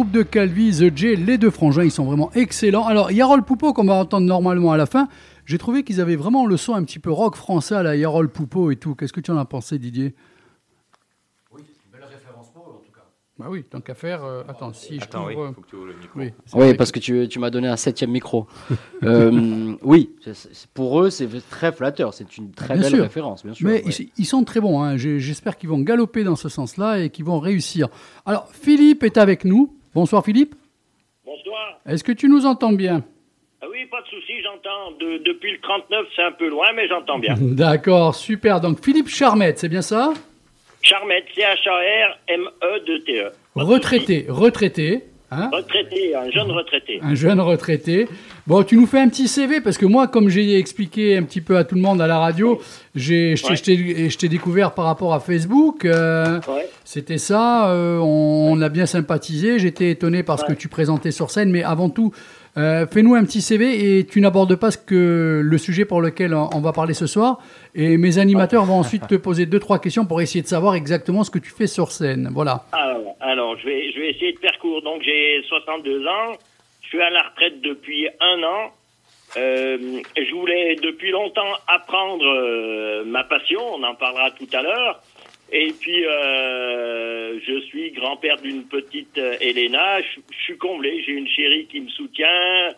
groupe 0.00 0.12
de 0.12 0.22
Calvi, 0.22 0.70
The 0.70 0.96
J, 0.96 1.14
les 1.14 1.36
deux 1.36 1.50
frangins, 1.50 1.84
ils 1.84 1.90
sont 1.90 2.06
vraiment 2.06 2.30
excellents. 2.32 2.86
Alors, 2.86 3.12
Yarol 3.12 3.42
Poupeau, 3.42 3.74
qu'on 3.74 3.84
va 3.84 3.92
entendre 3.92 4.26
normalement 4.26 4.72
à 4.72 4.78
la 4.78 4.86
fin, 4.86 5.08
j'ai 5.44 5.58
trouvé 5.58 5.82
qu'ils 5.82 6.00
avaient 6.00 6.16
vraiment 6.16 6.46
le 6.46 6.56
son 6.56 6.72
un 6.72 6.82
petit 6.84 6.98
peu 6.98 7.10
rock 7.10 7.36
français 7.36 7.74
à 7.74 7.82
la 7.82 7.96
Yarol 7.96 8.30
Poupeau 8.30 8.70
et 8.70 8.76
tout. 8.76 8.94
Qu'est-ce 8.94 9.12
que 9.12 9.20
tu 9.20 9.30
en 9.30 9.36
as 9.36 9.44
pensé, 9.44 9.78
Didier? 9.78 10.14
Oui, 11.52 11.60
une 11.84 11.92
belle 11.92 12.08
référence 12.10 12.50
pour 12.50 12.62
eux, 12.62 12.76
en 12.76 12.78
tout 12.78 12.92
cas. 12.92 13.02
Bah 13.38 13.48
oui, 13.50 13.62
tant 13.62 13.82
qu'à 13.82 13.94
faire, 13.94 14.24
euh, 14.24 14.42
attends, 14.48 14.72
si 14.72 14.98
je 14.98 15.04
attends, 15.04 15.28
euh, 15.28 15.50
oui. 16.16 16.32
Oui, 16.54 16.72
parce 16.72 16.92
que, 16.92 16.98
tu, 16.98 17.28
tu 17.28 17.38
m'as 17.38 17.50
donné 17.50 17.68
un 17.68 17.76
septième 17.76 18.10
micro. 18.10 18.46
Euh, 19.02 19.76
oui, 19.82 20.10
pour 20.74 21.00
eux, 21.00 21.08
c'est 21.08 21.26
très 21.48 21.72
flatteur, 21.72 22.12
c'est 22.12 22.36
une 22.36 22.50
très 22.52 22.74
bien 22.76 22.90
belle 22.90 23.00
référence, 23.00 23.44
bien 23.44 23.54
sûr. 23.54 23.66
Mais 23.66 23.82
ils, 24.18 24.26
sont 24.26 24.44
très 24.44 24.60
bons, 24.60 24.82
hein. 24.82 24.98
j'espère 24.98 25.56
qu'ils 25.56 25.70
vont 25.70 25.80
galoper 25.80 26.22
dans 26.22 26.36
ce 26.36 26.50
sens-là 26.50 26.98
et 26.98 27.08
qu'ils 27.08 27.24
vont 27.24 27.38
réussir. 27.38 27.88
Alors, 28.26 28.48
Philippe 28.52 29.02
est 29.04 29.16
avec 29.16 29.46
nous. 29.46 29.74
Bonsoir, 29.94 30.24
Philippe. 30.24 30.54
Bonsoir. 31.24 31.80
Est-ce 31.86 32.04
que 32.04 32.12
tu 32.12 32.28
nous 32.28 32.46
entends 32.46 32.72
bien 32.72 33.02
Ah 33.62 33.66
oui, 33.70 33.84
pas 33.90 34.00
de 34.02 34.06
souci, 34.06 34.40
j'entends. 34.42 34.92
De- 35.00 35.18
depuis 35.24 35.52
le 35.52 35.58
39, 35.60 36.06
c'est 36.14 36.22
un 36.22 36.32
peu 36.32 36.48
loin, 36.48 36.68
mais 36.74 36.86
j'entends 36.88 37.18
bien. 37.18 37.34
D'accord, 37.40 38.14
super. 38.14 38.60
Donc, 38.60 38.82
Philippe 38.84 39.08
Charmette, 39.08 39.58
c'est 39.58 39.68
bien 39.68 39.82
ça? 39.82 40.12
Charmette, 40.82 41.24
C-H-A-R-M-E-D-T-E. 41.34 43.32
Retraité, 43.54 44.26
retraité. 44.28 45.04
Hein 45.32 45.48
Retraité, 45.52 46.14
un 46.16 46.28
jeune 46.30 46.50
retraité. 46.50 46.98
un 47.02 47.14
jeune 47.14 47.40
retraité. 47.40 48.08
Bon, 48.48 48.64
tu 48.64 48.76
nous 48.76 48.86
fais 48.86 48.98
un 48.98 49.08
petit 49.08 49.28
CV 49.28 49.60
parce 49.60 49.78
que 49.78 49.86
moi, 49.86 50.08
comme 50.08 50.28
j'ai 50.28 50.58
expliqué 50.58 51.16
un 51.16 51.22
petit 51.22 51.40
peu 51.40 51.56
à 51.56 51.62
tout 51.64 51.76
le 51.76 51.80
monde 51.80 52.00
à 52.02 52.08
la 52.08 52.18
radio, 52.18 52.60
j'ai, 52.96 53.36
je 53.36 53.42
t'ai- 53.44 53.50
Ouais. 53.50 53.56
je 53.56 53.62
t'ai- 53.62 54.10
je 54.10 54.18
t'ai 54.18 54.28
découvert 54.28 54.72
par 54.72 54.86
rapport 54.86 55.14
à 55.14 55.20
Facebook. 55.20 55.84
euh, 55.84 56.40
Ouais. 56.48 56.68
C'était 56.84 57.18
ça, 57.18 57.70
euh, 57.70 57.98
on, 57.98 58.48
on 58.52 58.60
a 58.60 58.68
bien 58.68 58.86
sympathisé. 58.86 59.60
J'étais 59.60 59.90
étonné 59.90 60.24
par 60.24 60.38
ce 60.40 60.44
que 60.44 60.52
tu 60.52 60.66
présentais 60.68 61.12
sur 61.12 61.30
scène, 61.30 61.50
mais 61.52 61.62
avant 61.62 61.90
tout, 61.90 62.12
euh, 62.58 62.84
fais-nous 62.90 63.14
un 63.14 63.22
petit 63.24 63.40
CV 63.42 63.98
et 63.98 64.06
tu 64.06 64.20
n'abordes 64.20 64.56
pas 64.56 64.72
ce 64.72 64.78
que 64.78 65.40
le 65.44 65.58
sujet 65.58 65.84
pour 65.84 66.00
lequel 66.02 66.34
on, 66.34 66.50
on 66.52 66.60
va 66.60 66.72
parler 66.72 66.94
ce 66.94 67.06
soir. 67.06 67.38
Et 67.74 67.96
mes 67.96 68.18
animateurs 68.18 68.64
vont 68.64 68.80
ensuite 68.80 69.06
te 69.06 69.14
poser 69.14 69.46
deux 69.46 69.60
trois 69.60 69.78
questions 69.78 70.04
pour 70.04 70.20
essayer 70.20 70.42
de 70.42 70.48
savoir 70.48 70.74
exactement 70.74 71.24
ce 71.24 71.30
que 71.30 71.38
tu 71.38 71.50
fais 71.50 71.66
sur 71.66 71.92
scène. 71.92 72.28
Voilà. 72.32 72.64
Alors, 73.20 73.56
je, 73.58 73.66
vais, 73.66 74.10
essayer 74.10 74.32
de 74.32 74.38
faire 74.38 74.58
court. 74.58 74.82
Donc, 74.82 75.02
j'ai 75.02 75.42
62 75.48 76.06
ans. 76.06 76.36
Je 76.82 76.88
suis 76.88 77.00
à 77.00 77.10
la 77.10 77.22
retraite 77.22 77.60
depuis 77.60 78.08
un 78.20 78.42
an. 78.42 78.72
Euh, 79.36 80.00
je 80.16 80.34
voulais 80.34 80.74
depuis 80.76 81.12
longtemps 81.12 81.52
apprendre 81.68 82.24
euh, 82.26 83.04
ma 83.04 83.22
passion. 83.24 83.60
On 83.74 83.82
en 83.84 83.94
parlera 83.94 84.30
tout 84.32 84.48
à 84.52 84.62
l'heure. 84.62 85.00
Et 85.52 85.72
puis, 85.78 86.04
euh, 86.06 87.38
je 87.46 87.60
suis 87.66 87.92
grand-père 87.92 88.40
d'une 88.40 88.64
petite 88.64 89.18
Elena. 89.18 90.00
Je 90.00 90.36
suis 90.44 90.58
comblé. 90.58 91.02
J'ai 91.06 91.12
une 91.12 91.28
chérie 91.28 91.66
qui 91.66 91.80
me 91.80 91.88
soutient, 91.88 92.70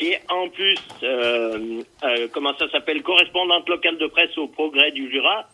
qui 0.00 0.08
est 0.08 0.20
en 0.30 0.48
plus, 0.48 0.76
euh, 1.04 1.82
euh, 2.04 2.26
comment 2.32 2.52
ça 2.58 2.68
s'appelle, 2.72 3.02
correspondante 3.02 3.68
locale 3.68 3.98
de 3.98 4.06
presse 4.08 4.36
au 4.38 4.48
Progrès 4.48 4.90
du 4.92 5.08
Jura. 5.10 5.48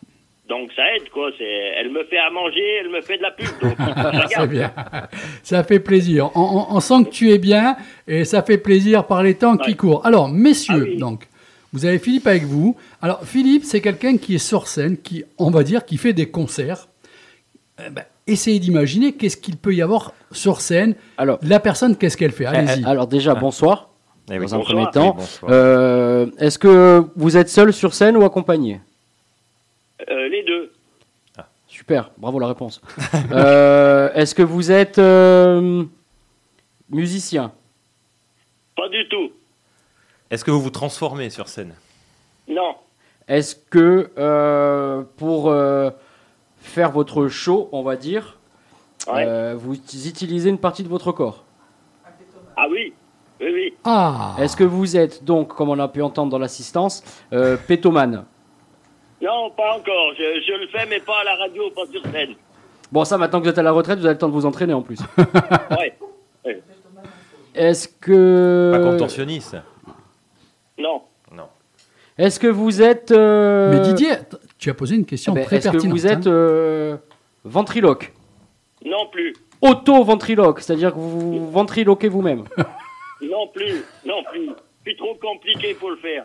Donc 0.49 0.71
ça 0.75 0.95
aide, 0.95 1.09
quoi. 1.09 1.29
C'est, 1.37 1.43
elle 1.43 1.91
me 1.91 2.03
fait 2.05 2.17
à 2.17 2.29
manger, 2.29 2.63
elle 2.79 2.89
me 2.89 3.01
fait 3.01 3.17
de 3.17 3.23
la 3.23 3.31
pub. 3.31 3.47
Donc, 3.61 3.75
C'est 4.29 4.47
bien. 4.47 4.71
Ça 5.43 5.63
fait 5.65 5.79
plaisir. 5.81 6.31
On, 6.35 6.39
on- 6.41 6.75
on 6.77 6.79
sent 6.79 7.03
que 7.05 7.09
tu 7.09 7.31
es 7.31 7.37
bien 7.37 7.75
et 8.07 8.23
ça 8.23 8.41
fait 8.41 8.57
plaisir 8.57 9.05
par 9.07 9.21
les 9.23 9.35
temps 9.35 9.57
qui 9.57 9.75
courent. 9.75 10.05
Alors, 10.05 10.29
messieurs, 10.29 10.83
Ah 10.87 10.89
oui. 10.91 10.97
donc, 10.97 11.27
vous 11.73 11.85
avez 11.85 11.99
Philippe 11.99 12.27
avec 12.27 12.43
vous. 12.43 12.77
Alors, 13.01 13.23
Philippe, 13.25 13.65
c'est 13.65 13.81
quelqu'un 13.81 14.15
qui 14.17 14.35
est 14.35 14.37
sur 14.37 14.67
scène, 14.69 14.97
qui, 14.97 15.25
on 15.37 15.51
va 15.51 15.63
dire, 15.63 15.85
qui 15.85 15.97
fait 15.97 16.13
des 16.13 16.29
concerts. 16.31 16.87
Eh 17.85 17.89
ben, 17.89 18.03
essayez 18.25 18.59
d'imaginer 18.59 19.11
qu'est-ce 19.13 19.35
qu'il 19.37 19.57
peut 19.57 19.73
y 19.75 19.81
avoir 19.81 20.13
sur 20.31 20.61
scène. 20.61 20.95
Alors, 21.17 21.39
La 21.43 21.59
personne, 21.59 21.97
qu'est-ce 21.97 22.15
qu'elle 22.15 22.31
fait? 22.31 22.45
Allez-y. 22.45 22.85
euh, 22.85 22.87
alors 22.89 23.07
déjà, 23.07 23.35
bonsoir. 23.35 23.86
Eh 24.29 24.37
oui. 24.39 24.45
Dans 24.45 24.55
un 24.55 24.57
Bonsoir. 24.59 24.63
premier 24.65 24.91
temps. 24.91 25.15
Oui. 25.43 25.49
Euh, 25.49 26.25
Est-ce 26.37 26.59
que 26.59 27.03
vous 27.15 27.37
êtes 27.37 27.49
seul 27.49 27.71
sur 27.73 27.93
scène 27.93 28.17
ou 28.17 28.23
accompagné? 28.25 28.81
Euh, 30.09 30.27
les 30.29 30.43
deux. 30.43 30.71
Super, 31.67 32.11
bravo 32.17 32.39
la 32.39 32.47
réponse. 32.47 32.81
Euh, 33.31 34.09
Est-ce 34.13 34.33
que 34.35 34.41
vous 34.43 34.71
êtes 34.71 34.97
euh, 34.99 35.83
musicien? 36.89 37.51
Pas 38.75 38.87
du 38.89 39.07
tout. 39.09 39.31
Est-ce 40.31 40.43
que 40.43 40.51
vous 40.51 40.61
vous 40.61 40.69
transformez 40.71 41.29
sur 41.29 41.47
scène? 41.49 41.73
Non. 42.47 42.75
Est-ce 43.27 43.55
que 43.55 44.11
euh, 44.17 45.03
pour 45.17 45.49
euh, 45.49 45.89
faire 46.59 46.91
votre 46.91 47.27
show, 47.27 47.69
on 47.71 47.83
va 47.83 47.95
dire, 47.95 48.37
Ouais. 49.07 49.25
euh, 49.25 49.55
vous 49.57 49.75
utilisez 49.75 50.49
une 50.49 50.57
partie 50.57 50.83
de 50.83 50.89
votre 50.89 51.11
corps? 51.11 51.43
Ah 52.57 52.67
oui. 52.69 52.93
Oui, 53.39 53.47
oui. 53.53 53.73
Ah 53.83 54.35
Est-ce 54.39 54.55
que 54.55 54.63
vous 54.63 54.97
êtes 54.97 55.23
donc, 55.23 55.49
comme 55.55 55.69
on 55.69 55.79
a 55.79 55.87
pu 55.87 56.01
entendre 56.01 56.31
dans 56.31 56.39
l'assistance, 56.39 57.03
euh, 57.33 57.55
pétomane 57.67 58.25
Non, 59.21 59.51
pas 59.51 59.73
encore. 59.75 60.13
Je, 60.17 60.41
je 60.47 60.59
le 60.59 60.67
fais, 60.67 60.85
mais 60.89 60.99
pas 60.99 61.19
à 61.21 61.23
la 61.23 61.35
radio, 61.35 61.69
pas 61.75 61.85
sur 61.91 62.01
scène. 62.11 62.35
Bon, 62.91 63.03
ça, 63.05 63.17
maintenant 63.17 63.39
que 63.39 63.43
vous 63.45 63.49
êtes 63.51 63.57
à 63.57 63.63
la 63.63 63.71
retraite, 63.71 63.99
vous 63.99 64.05
avez 64.05 64.13
le 64.15 64.19
temps 64.19 64.27
de 64.29 64.33
vous 64.33 64.45
entraîner 64.45 64.73
en 64.73 64.81
plus. 64.81 64.99
Ouais. 65.71 66.61
Est-ce 67.53 67.87
que. 67.87 68.71
Pas 68.73 68.79
contorsionniste 68.91 69.57
Non. 70.79 71.01
Non. 71.35 71.47
Est-ce 72.17 72.39
que 72.39 72.47
vous 72.47 72.81
êtes. 72.81 73.11
euh, 73.11 73.71
Mais 73.71 73.79
Didier, 73.81 74.11
tu 74.57 74.69
as 74.69 74.73
posé 74.73 74.95
une 74.95 75.05
question 75.05 75.33
eh 75.33 75.39
ben, 75.39 75.45
très 75.45 75.57
Est-ce 75.57 75.67
que 75.67 75.71
pertinente. 75.73 75.97
vous 75.97 76.07
êtes 76.07 76.27
hein. 76.27 76.31
euh, 76.31 76.97
ventriloque 77.43 78.13
Non 78.85 79.07
plus. 79.11 79.33
Auto-ventriloque, 79.61 80.61
c'est-à-dire 80.61 80.91
que 80.93 80.99
vous 80.99 81.09
vous 81.39 81.51
ventriloquez 81.51 82.07
vous-même. 82.09 82.43
Non 83.21 83.47
plus. 83.47 83.83
Non 84.05 84.23
plus. 84.31 84.49
C'est 84.85 84.95
trop 84.97 85.15
compliqué 85.15 85.73
pour 85.73 85.89
le 85.91 85.97
faire. 85.97 86.23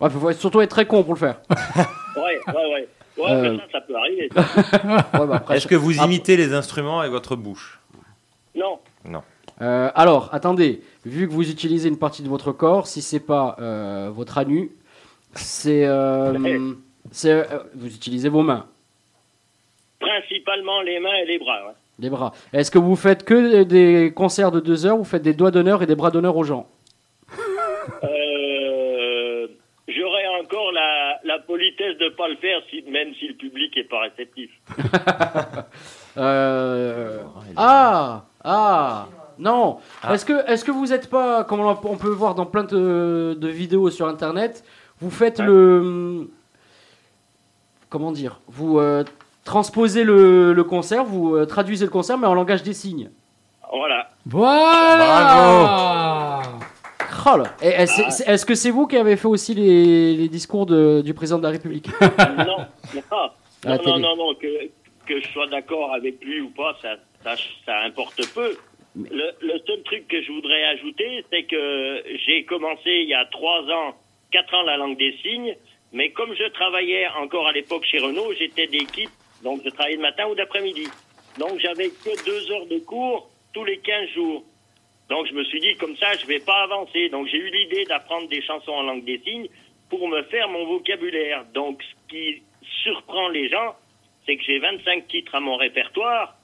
Ouais, 0.00 0.10
faut 0.10 0.32
surtout 0.32 0.60
être 0.62 0.70
très 0.70 0.86
con 0.86 1.02
pour 1.04 1.14
le 1.14 1.18
faire. 1.18 1.40
Ouais, 2.16 2.40
ouais, 2.48 2.72
ouais. 2.72 2.88
Ouais, 3.18 3.30
Euh. 3.30 3.52
mais 3.52 3.58
ça, 3.58 3.64
ça 3.72 3.80
peut 3.82 3.94
arriver. 3.94 4.28
Ouais, 4.34 5.26
bah, 5.26 5.36
après, 5.36 5.56
Est-ce 5.56 5.68
que 5.68 5.76
vous 5.76 6.00
Ah, 6.00 6.06
imitez 6.06 6.36
les 6.36 6.52
instruments 6.54 6.98
avec 7.00 7.12
votre 7.12 7.36
bouche? 7.36 7.78
Non. 8.54 8.80
Non. 9.04 9.22
Euh, 9.62 9.90
alors, 9.94 10.28
attendez, 10.32 10.82
vu 11.04 11.28
que 11.28 11.32
vous 11.32 11.48
utilisez 11.50 11.88
une 11.88 11.98
partie 11.98 12.22
de 12.22 12.28
votre 12.28 12.50
corps, 12.50 12.86
si 12.88 13.00
c'est 13.02 13.20
pas 13.20 13.56
euh, 13.60 14.10
votre 14.12 14.38
anus, 14.38 14.70
c'est, 15.34 15.84
euh, 15.86 16.32
Ouais. 16.36 16.58
c'est, 17.12 17.30
euh, 17.30 17.44
vous 17.76 17.86
utilisez 17.94 18.28
vos 18.28 18.42
mains, 18.42 18.66
Principalement 20.00 20.80
les 20.82 20.98
mains 20.98 21.14
et 21.22 21.26
les 21.26 21.38
bras. 21.38 21.66
ouais. 21.66 21.74
Les 22.00 22.10
bras. 22.10 22.32
Est-ce 22.52 22.70
que 22.70 22.78
vous 22.78 22.96
faites 22.96 23.24
que 23.24 23.62
des 23.62 24.12
concerts 24.14 24.50
de 24.50 24.60
deux 24.60 24.86
heures, 24.86 24.96
vous 24.96 25.04
faites 25.04 25.22
des 25.22 25.34
doigts 25.34 25.50
d'honneur 25.50 25.82
et 25.82 25.86
des 25.86 25.94
bras 25.94 26.10
d'honneur 26.10 26.36
aux 26.36 26.44
gens? 26.44 26.66
Euh, 28.04 29.46
J'aurais 29.88 30.26
encore 30.42 30.70
la, 30.72 31.18
la 31.24 31.38
politesse 31.40 31.98
de 31.98 32.08
pas 32.10 32.28
le 32.28 32.36
faire, 32.36 32.60
si, 32.70 32.82
même 32.88 33.12
si 33.18 33.26
le 33.28 33.34
public 33.34 33.76
est 33.76 33.88
pas 33.88 34.00
réceptif. 34.00 34.50
Euh, 36.16 37.20
Ah, 37.56 38.24
ah, 38.42 39.06
non. 39.38 39.78
Ah. 40.02 40.12
Est-ce 40.12 40.24
que, 40.24 40.44
est-ce 40.50 40.64
que 40.64 40.72
vous 40.72 40.86
n'êtes 40.86 41.08
pas, 41.08 41.44
comme 41.44 41.60
on 41.60 41.96
peut 41.96 42.08
voir 42.08 42.34
dans 42.34 42.46
plein 42.46 42.64
de, 42.64 43.36
de 43.38 43.48
vidéos 43.48 43.90
sur 43.90 44.08
Internet, 44.08 44.64
vous 44.98 45.10
faites 45.10 45.38
le, 45.38 46.28
comment 47.88 48.10
dire, 48.10 48.40
vous 48.48 48.80
euh, 48.80 49.04
transposez 49.44 50.04
le, 50.04 50.52
le 50.52 50.64
concert, 50.64 51.04
vous 51.04 51.34
euh, 51.36 51.46
traduisez 51.46 51.84
le 51.84 51.90
concert, 51.90 52.18
mais 52.18 52.26
en 52.26 52.34
langage 52.34 52.62
des 52.62 52.74
signes. 52.74 53.10
Voilà. 53.72 54.10
Voilà 54.26 56.42
Oh 57.26 57.36
là. 57.36 57.44
Et 57.62 57.68
est-ce 57.68 58.02
c'est- 58.10 58.28
est-ce 58.28 58.46
que 58.46 58.54
c'est 58.54 58.70
vous 58.70 58.86
qui 58.86 58.96
avez 58.96 59.16
fait 59.16 59.28
aussi 59.28 59.54
les, 59.54 60.16
les 60.16 60.28
discours 60.28 60.64
de- 60.66 61.02
du 61.04 61.12
président 61.14 61.38
de 61.38 61.42
la 61.42 61.50
République? 61.50 61.88
Non, 62.00 62.46
non, 62.46 62.56
la 63.64 63.76
non, 63.78 63.98
non, 63.98 64.16
non, 64.16 64.34
que, 64.34 64.68
que 65.06 65.20
je 65.20 65.28
sois 65.28 65.46
d'accord 65.48 65.92
avec 65.92 66.24
lui 66.24 66.40
ou 66.40 66.48
pas, 66.50 66.76
ça, 66.80 66.96
ça, 67.22 67.34
ça 67.66 67.80
importe 67.84 68.20
peu. 68.34 68.56
Le, 68.96 69.30
le 69.42 69.58
seul 69.66 69.82
truc 69.84 70.08
que 70.08 70.20
je 70.22 70.32
voudrais 70.32 70.64
ajouter, 70.64 71.24
c'est 71.30 71.44
que 71.44 72.02
j'ai 72.26 72.44
commencé 72.44 72.90
il 72.90 73.08
y 73.08 73.14
a 73.14 73.24
trois 73.26 73.60
ans, 73.70 73.94
quatre 74.32 74.52
ans 74.54 74.62
la 74.62 74.78
langue 74.78 74.96
des 74.96 75.14
signes, 75.22 75.54
mais 75.92 76.10
comme 76.10 76.34
je 76.34 76.48
travaillais 76.52 77.06
encore 77.22 77.46
à 77.46 77.52
l'époque 77.52 77.84
chez 77.84 77.98
Renault, 77.98 78.32
j'étais 78.38 78.66
d'équipe, 78.66 79.10
donc 79.42 79.60
je 79.64 79.70
travaillais 79.70 79.96
le 79.96 80.02
matin 80.02 80.26
ou 80.28 80.34
d'après-midi. 80.34 80.86
Donc 81.38 81.58
j'avais 81.60 81.88
que 81.88 82.24
deux 82.24 82.52
heures 82.52 82.66
de 82.66 82.78
cours 82.80 83.30
tous 83.52 83.64
les 83.64 83.78
15 83.78 84.08
jours. 84.10 84.44
Donc 85.08 85.26
je 85.26 85.32
me 85.34 85.42
suis 85.44 85.60
dit, 85.60 85.74
comme 85.76 85.96
ça, 85.96 86.14
je 86.16 86.26
vais 86.26 86.38
pas 86.40 86.62
avancer. 86.62 87.08
Donc 87.08 87.26
j'ai 87.28 87.38
eu 87.38 87.50
l'idée 87.50 87.84
d'apprendre 87.84 88.28
des 88.28 88.42
chansons 88.42 88.72
en 88.72 88.82
langue 88.82 89.04
des 89.04 89.18
signes 89.24 89.48
pour 89.88 90.06
me 90.08 90.22
faire 90.24 90.48
mon 90.48 90.66
vocabulaire. 90.66 91.44
Donc 91.54 91.82
ce 91.82 92.10
qui 92.14 92.42
surprend 92.82 93.28
les 93.28 93.48
gens, 93.48 93.74
c'est 94.26 94.36
que 94.36 94.42
j'ai 94.44 94.58
25 94.58 95.08
titres 95.08 95.34
à 95.34 95.40
mon 95.40 95.56
répertoire, 95.56 96.36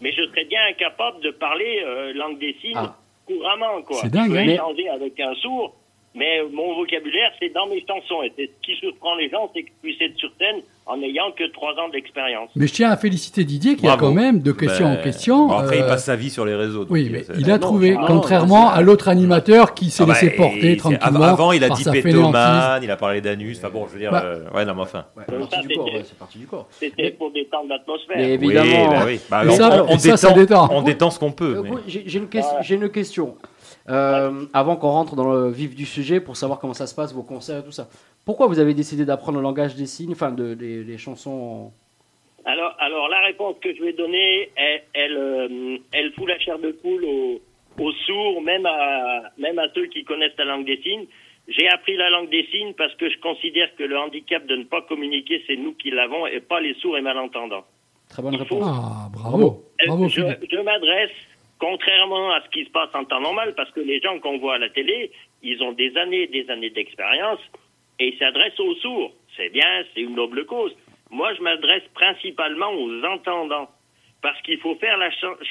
mais 0.00 0.12
je 0.12 0.24
serais 0.26 0.44
bien 0.44 0.60
incapable 0.70 1.20
de 1.20 1.30
parler 1.30 1.82
euh, 1.84 2.12
langue 2.12 2.38
des 2.38 2.54
signes 2.60 2.74
Ah. 2.76 2.96
couramment. 3.26 3.82
Quoi. 3.82 3.98
C'est 4.02 4.10
dingue, 4.10 4.32
Je 4.34 4.50
échanger 4.50 4.88
avec 4.88 5.18
un 5.18 5.34
sourd, 5.36 5.74
mais 6.14 6.42
mon 6.52 6.74
vocabulaire, 6.74 7.32
c'est 7.40 7.48
dans 7.48 7.66
mes 7.66 7.84
chansons. 7.86 8.22
Et 8.22 8.32
ce 8.36 8.42
qui 8.62 8.76
surprend 8.76 9.14
les 9.16 9.30
gens, 9.30 9.50
c'est 9.54 9.62
que 9.62 9.68
je 9.70 9.80
puisse 9.88 10.00
être 10.00 10.16
sur 10.18 10.30
scène 10.38 10.62
en 10.84 10.96
n'ayant 10.96 11.30
que 11.38 11.44
trois 11.52 11.70
ans 11.74 11.88
d'expérience. 11.92 12.50
Mais 12.56 12.66
je 12.66 12.72
tiens 12.74 12.90
à 12.90 12.96
féliciter 12.96 13.44
Didier 13.44 13.76
qui 13.76 13.86
a 13.86 13.96
Bravo. 13.96 14.06
quand 14.08 14.20
même 14.20 14.40
de 14.40 14.50
question 14.52 14.86
Ben, 14.86 14.98
en 14.98 15.02
question. 15.02 15.46
bon, 15.46 15.54
après, 15.58 15.78
il 15.78 15.82
euh, 15.82 15.88
passe 15.88 16.04
sa 16.04 16.16
vie 16.16 16.28
sur 16.28 16.44
les 16.44 16.54
réseaux. 16.56 16.80
donc 16.80 16.90
Oui, 16.90 17.08
mais 17.10 17.22
c'est- 17.22 17.34
il 17.38 17.50
a 17.50 17.58
trouvé, 17.58 17.94
non, 17.94 18.04
contrairement 18.06 18.64
non, 18.64 18.68
à 18.70 18.82
l'autre 18.82 19.08
animateur 19.08 19.74
qui 19.74 19.90
s'est 19.90 20.02
Ah 20.02 20.06
bah, 20.06 20.14
laissé 20.14 20.30
porter 20.30 20.60
c'est- 20.72 20.76
tranquillement. 20.76 21.22
Avant, 21.22 21.52
il 21.52 21.62
a 21.62 21.68
dit 21.70 21.84
fainéantise. 21.84 22.82
il 22.82 22.90
a 22.90 22.96
parlé 22.96 23.20
d'anus. 23.20 23.58
Enfin 23.58 23.70
bon, 23.72 23.86
je 23.86 23.92
veux 23.92 23.98
dire, 24.00 24.10
Bah. 24.10 24.22
euh, 24.24 24.44
ouais, 24.54 24.64
non, 24.64 24.74
mais 24.74 24.82
enfin. 24.82 25.04
Ouais, 25.16 25.24
c'est 25.28 26.18
partie 26.18 26.38
du 26.38 26.46
corps. 26.46 26.66
C'était 26.70 27.10
pour 27.12 27.30
détendre 27.32 27.68
l'atmosphère. 27.68 28.16
Mais 28.16 28.34
évidemment. 28.34 28.70
Oui, 28.82 28.88
bah 28.90 29.02
oui. 29.06 29.20
Bah, 29.30 29.42
Mais 29.46 29.54
ça- 29.56 29.84
on, 29.84 29.94
on 29.94 29.98
ça, 29.98 30.16
ça 30.16 30.32
détend, 30.32 30.68
on 30.72 30.82
détend 30.82 31.10
ce 31.10 31.18
qu'on 31.18 31.32
peut. 31.32 31.56
Euh, 31.58 31.62
mais- 31.62 31.92
une, 32.12 32.28
question- 32.28 32.56
j'ai 32.62 32.74
une 32.74 32.88
question. 32.90 33.36
Euh, 33.88 34.46
Avant 34.52 34.76
qu'on 34.76 34.90
rentre 34.90 35.16
dans 35.16 35.32
le 35.32 35.50
vif 35.50 35.74
du 35.74 35.86
sujet, 35.86 36.20
pour 36.20 36.36
savoir 36.36 36.58
comment 36.58 36.74
ça 36.74 36.86
se 36.86 36.94
passe, 36.94 37.12
vos 37.12 37.22
concerts 37.22 37.60
et 37.60 37.64
tout 37.64 37.72
ça. 37.72 37.88
Pourquoi 38.24 38.46
vous 38.46 38.60
avez 38.60 38.74
décidé 38.74 39.04
d'apprendre 39.04 39.38
le 39.38 39.42
langage 39.42 39.74
des 39.74 39.86
signes, 39.86 40.12
enfin 40.12 40.30
de, 40.30 40.96
chansons 40.96 41.72
Alors, 42.44 42.76
alors 42.78 43.08
la 43.08 43.20
réponse 43.20 43.56
que 43.60 43.74
je 43.74 43.82
vais 43.82 43.92
donner, 43.92 44.50
elle, 44.56 44.82
elle, 44.94 45.16
euh, 45.16 45.78
elle 45.92 46.12
fout 46.12 46.28
la 46.28 46.38
chair 46.38 46.58
de 46.58 46.70
poule 46.70 47.04
aux, 47.04 47.40
aux 47.78 47.92
sourds, 48.06 48.42
même 48.42 48.66
à, 48.66 49.22
même 49.38 49.58
à 49.58 49.66
ceux 49.74 49.86
qui 49.86 50.04
connaissent 50.04 50.36
la 50.38 50.44
langue 50.44 50.66
des 50.66 50.80
signes. 50.82 51.06
J'ai 51.48 51.68
appris 51.68 51.96
la 51.96 52.10
langue 52.10 52.30
des 52.30 52.46
signes 52.52 52.74
parce 52.74 52.94
que 52.94 53.10
je 53.10 53.18
considère 53.18 53.74
que 53.76 53.82
le 53.82 53.98
handicap 53.98 54.46
de 54.46 54.56
ne 54.56 54.64
pas 54.64 54.82
communiquer, 54.82 55.42
c'est 55.46 55.56
nous 55.56 55.74
qui 55.74 55.90
l'avons 55.90 56.26
et 56.26 56.40
pas 56.40 56.60
les 56.60 56.74
sourds 56.74 56.96
et 56.96 57.02
malentendants. 57.02 57.64
Très 58.08 58.22
bonne 58.22 58.36
réponse. 58.36 58.64
Ah, 58.64 59.08
bravo. 59.12 59.64
Bravo. 59.86 60.04
Euh, 60.04 60.08
je 60.50 60.62
m'adresse, 60.62 61.10
contrairement 61.62 62.32
à 62.32 62.42
ce 62.42 62.48
qui 62.48 62.64
se 62.64 62.70
passe 62.70 62.90
en 62.92 63.04
temps 63.04 63.20
normal, 63.20 63.54
parce 63.54 63.70
que 63.70 63.78
les 63.78 64.00
gens 64.00 64.18
qu'on 64.18 64.38
voit 64.38 64.56
à 64.56 64.58
la 64.58 64.68
télé, 64.68 65.12
ils 65.44 65.62
ont 65.62 65.70
des 65.70 65.96
années 65.96 66.22
et 66.22 66.26
des 66.26 66.50
années 66.50 66.70
d'expérience 66.70 67.38
et 68.00 68.08
ils 68.08 68.18
s'adressent 68.18 68.58
aux 68.58 68.74
sourds. 68.76 69.12
C'est 69.36 69.50
bien, 69.50 69.84
c'est 69.94 70.00
une 70.00 70.16
noble 70.16 70.44
cause. 70.44 70.76
Moi, 71.10 71.32
je 71.34 71.40
m'adresse 71.40 71.84
principalement 71.94 72.72
aux 72.72 73.04
entendants, 73.04 73.70
parce 74.22 74.42
qu'il 74.42 74.58
faut 74.58 74.74
faire 74.74 74.98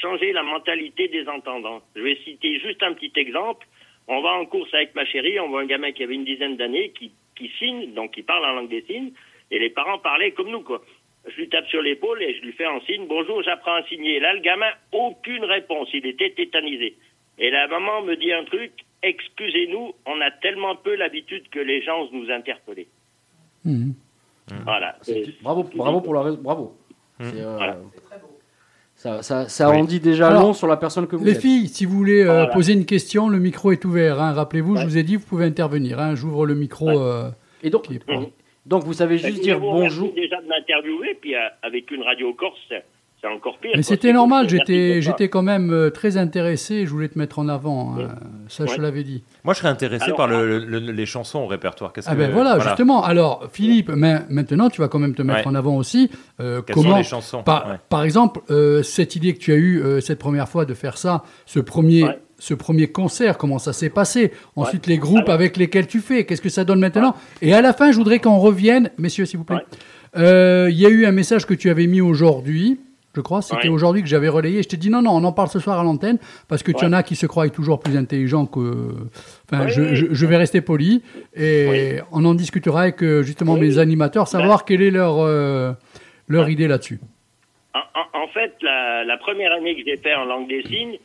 changer 0.01 0.33
la 0.33 0.43
mentalité 0.43 1.07
des 1.07 1.29
entendants. 1.29 1.81
Je 1.95 2.01
vais 2.01 2.17
citer 2.25 2.59
juste 2.59 2.83
un 2.83 2.91
petit 2.91 3.13
exemple. 3.15 3.65
On 4.09 4.19
va 4.21 4.31
en 4.31 4.45
course 4.45 4.73
avec 4.73 4.93
ma 4.93 5.05
chérie, 5.05 5.39
on 5.39 5.47
voit 5.47 5.61
un 5.61 5.65
gamin 5.65 5.93
qui 5.93 6.03
avait 6.03 6.15
une 6.15 6.25
dizaine 6.25 6.57
d'années 6.57 6.89
qui, 6.89 7.13
qui 7.37 7.49
signe, 7.57 7.93
donc 7.93 8.11
qui 8.11 8.23
parle 8.23 8.43
en 8.43 8.53
langue 8.55 8.69
des 8.69 8.81
signes, 8.81 9.13
et 9.49 9.59
les 9.59 9.69
parents 9.69 9.99
parlaient 9.99 10.31
comme 10.31 10.49
nous, 10.49 10.61
quoi. 10.61 10.81
Je 11.27 11.35
lui 11.35 11.49
tape 11.49 11.67
sur 11.67 11.81
l'épaule 11.81 12.21
et 12.23 12.35
je 12.35 12.41
lui 12.41 12.51
fais 12.53 12.65
un 12.65 12.79
signe. 12.81 13.05
Bonjour, 13.07 13.41
j'apprends 13.43 13.75
à 13.75 13.83
signer. 13.87 14.19
Là, 14.19 14.33
le 14.33 14.39
gamin, 14.41 14.71
aucune 14.91 15.43
réponse. 15.45 15.87
Il 15.93 16.05
était 16.07 16.31
tétanisé. 16.31 16.95
Et 17.37 17.51
la 17.51 17.67
maman 17.67 18.01
me 18.01 18.15
dit 18.15 18.31
un 18.33 18.43
truc. 18.43 18.71
Excusez-nous, 19.03 19.93
on 20.07 20.21
a 20.21 20.31
tellement 20.41 20.75
peu 20.75 20.95
l'habitude 20.95 21.47
que 21.49 21.59
les 21.59 21.81
gens 21.83 22.01
osent 22.01 22.11
nous 22.13 22.29
interpeller. 22.31 22.87
Mhm. 23.65 23.93
Voilà. 24.65 24.95
C'est- 25.01 25.41
Bravo, 25.41 25.63
bravo 25.75 26.01
pour 26.01 26.13
la 26.15 26.21
raison. 26.23 26.39
Bravo. 26.41 26.75
C'est, 27.19 27.39
euh, 27.39 27.55
Voilà. 27.57 27.77
Ça, 28.95 29.23
ça, 29.23 29.49
ça 29.49 29.69
Oui. 29.71 29.77
en 29.77 29.83
dit 29.85 29.99
déjà 29.99 30.27
Alors, 30.27 30.41
long 30.43 30.53
sur 30.53 30.67
la 30.67 30.77
personne 30.77 31.07
que 31.07 31.15
vous 31.15 31.25
Les 31.25 31.31
êtes. 31.33 31.41
filles, 31.41 31.67
si 31.67 31.85
vous 31.85 31.97
voulez 31.97 32.21
euh, 32.21 32.25
Voilà. 32.25 32.47
poser 32.47 32.73
une 32.73 32.85
question, 32.85 33.29
le 33.29 33.39
micro 33.39 33.71
est 33.71 33.83
ouvert. 33.85 34.19
hein. 34.21 34.33
Rappelez-vous, 34.33 34.75
je 34.77 34.83
vous 34.85 34.97
ai 34.97 35.03
dit, 35.03 35.15
vous 35.15 35.25
pouvez 35.25 35.45
intervenir. 35.45 35.99
hein. 35.99 36.13
J'ouvre 36.15 36.45
le 36.45 36.53
micro. 36.55 36.87
Ouais. 36.87 36.95
euh, 36.97 37.29
Et 37.63 37.69
donc, 37.71 37.83
qui 37.87 37.95
est 37.95 38.05
pas-. 38.05 38.13
Donc 38.65 38.83
vous 38.83 38.93
savez 38.93 39.17
juste 39.17 39.33
puis, 39.35 39.41
dire 39.43 39.55
je 39.55 39.59
vous 39.59 39.71
remercie 39.71 39.97
bonjour. 39.97 40.13
déjà 40.15 40.41
de 40.41 40.47
m'interviewer, 40.47 41.17
puis 41.19 41.35
euh, 41.35 41.39
avec 41.63 41.89
une 41.91 42.03
radio 42.03 42.33
corse, 42.33 42.59
c'est 42.69 43.27
encore 43.27 43.59
pire. 43.59 43.71
Mais 43.75 43.83
c'était 43.83 44.13
normal, 44.13 44.49
j'étais 44.49 44.99
j'étais 45.01 45.29
quand 45.29 45.43
même 45.43 45.71
euh, 45.71 45.89
très 45.91 46.17
intéressé, 46.17 46.85
je 46.87 46.91
voulais 46.91 47.07
te 47.07 47.19
mettre 47.19 47.37
en 47.37 47.47
avant, 47.49 47.95
hein. 47.99 48.09
ça 48.47 48.65
je 48.65 48.71
Ouais. 48.71 48.77
l'avais 48.79 49.03
dit. 49.03 49.23
Moi, 49.43 49.53
je 49.53 49.59
serais 49.59 49.69
intéressé 49.69 50.05
Alors, 50.05 50.17
par 50.17 50.27
le- 50.27 50.57
le- 50.59 50.79
le- 50.79 50.91
les 50.91 51.05
chansons 51.05 51.39
au 51.39 51.45
répertoire. 51.45 51.93
Qu'est-ce 51.93 52.09
Ah 52.09 52.13
que- 52.13 52.17
ben 52.19 52.31
voilà, 52.31 52.57
justement. 52.59 53.03
Alors 53.03 53.47
Philippe, 53.51 53.89
ma- 53.89 54.21
maintenant 54.29 54.69
tu 54.69 54.81
vas 54.81 54.87
quand 54.87 54.97
même 54.99 55.13
te 55.13 55.21
mettre 55.21 55.41
Ouais. 55.41 55.47
en 55.51 55.55
avant 55.55 55.75
aussi. 55.77 56.09
euh, 56.39 56.61
Quelles 56.63 56.75
sont 56.75 56.81
comment, 56.83 56.97
les 56.97 57.03
chansons 57.03 57.43
par, 57.43 57.67
Ouais. 57.69 57.75
par 57.89 58.03
exemple, 58.03 58.41
euh, 58.49 58.81
cette 58.81 59.15
idée 59.15 59.33
que 59.35 59.39
tu 59.39 59.51
as 59.51 59.55
eue 59.57 59.81
euh, 59.83 60.01
cette 60.01 60.17
première 60.19 60.49
fois 60.49 60.65
de 60.65 60.73
faire 60.73 60.97
ça, 60.97 61.23
ce 61.45 61.59
premier, 61.59 62.03
Ouais. 62.03 62.19
Ce 62.43 62.55
premier 62.55 62.87
concert, 62.87 63.37
comment 63.37 63.59
ça 63.59 63.71
s'est 63.71 63.91
passé 63.91 64.31
Ensuite 64.55 64.87
les 64.87 64.97
groupes 64.97 65.19
Alors- 65.19 65.33
avec 65.35 65.57
lesquels 65.57 65.85
tu 65.85 65.99
fais, 65.99 66.25
qu'est-ce 66.25 66.41
que 66.41 66.49
ça 66.49 66.63
donne 66.63 66.79
maintenant 66.79 67.15
Et 67.43 67.53
à 67.53 67.61
la 67.61 67.71
fin, 67.71 67.91
je 67.91 67.97
voudrais 67.97 68.17
qu'on 68.17 68.39
revienne, 68.39 68.89
messieurs 68.97 69.25
s'il 69.25 69.37
vous 69.37 69.43
plaît. 69.45 69.59
Euh, 70.17 70.67
Il 70.71 70.77
y 70.79 70.85
a 70.87 70.89
eu 70.89 71.05
un 71.05 71.11
message 71.11 71.45
que 71.45 71.53
tu 71.53 71.69
avais 71.69 71.85
mis 71.85 72.01
aujourd'hui. 72.01 72.79
Je 73.15 73.21
crois, 73.21 73.41
c'était 73.43 73.67
aujourd'hui 73.67 74.01
que 74.01 74.07
j'avais 74.07 74.27
relayé. 74.29 74.63
Je 74.63 74.69
t'ai 74.69 74.77
dit 74.77 74.89
non, 74.89 75.01
non, 75.03 75.11
on 75.11 75.23
en 75.23 75.33
parle 75.33 75.49
ce 75.49 75.59
soir 75.59 75.79
à 75.79 75.83
l'antenne 75.83 76.17
parce 76.47 76.63
que 76.63 76.71
tu 76.71 76.83
en 76.85 76.93
as 76.93 77.03
qui 77.03 77.15
se 77.15 77.27
croient 77.27 77.47
toujours 77.49 77.79
plus 77.79 77.95
intelligents 77.97 78.45
que. 78.47 78.87
Enfin, 79.51 79.67
je, 79.67 79.81
oui. 79.81 79.95
je- 79.95 80.05
je 80.11 80.25
vais 80.25 80.37
rester 80.37 80.61
poli 80.61 81.03
et 81.35 81.99
on 82.11 82.23
en 82.25 82.33
discutera 82.33 82.83
avec 82.83 83.03
euh, 83.03 83.21
justement 83.21 83.55
mes 83.55 83.77
animateurs, 83.77 84.27
savoir 84.27 84.65
quelle 84.65 84.81
est 84.81 84.91
leur 84.91 85.17
euh, 85.19 85.73
leur 86.27 86.49
idée 86.49 86.67
là-dessus. 86.69 86.99
En, 87.75 87.79
en- 87.79 88.23
en 88.23 88.27
fait, 88.29 88.53
la, 88.61 89.03
la 89.03 89.17
première 89.17 89.51
année 89.51 89.75
que 89.75 89.81
j'ai 89.85 89.97
fait 89.97 90.15
en 90.15 90.23
langue 90.25 90.47
des 90.47 90.63
signes, 90.63 90.97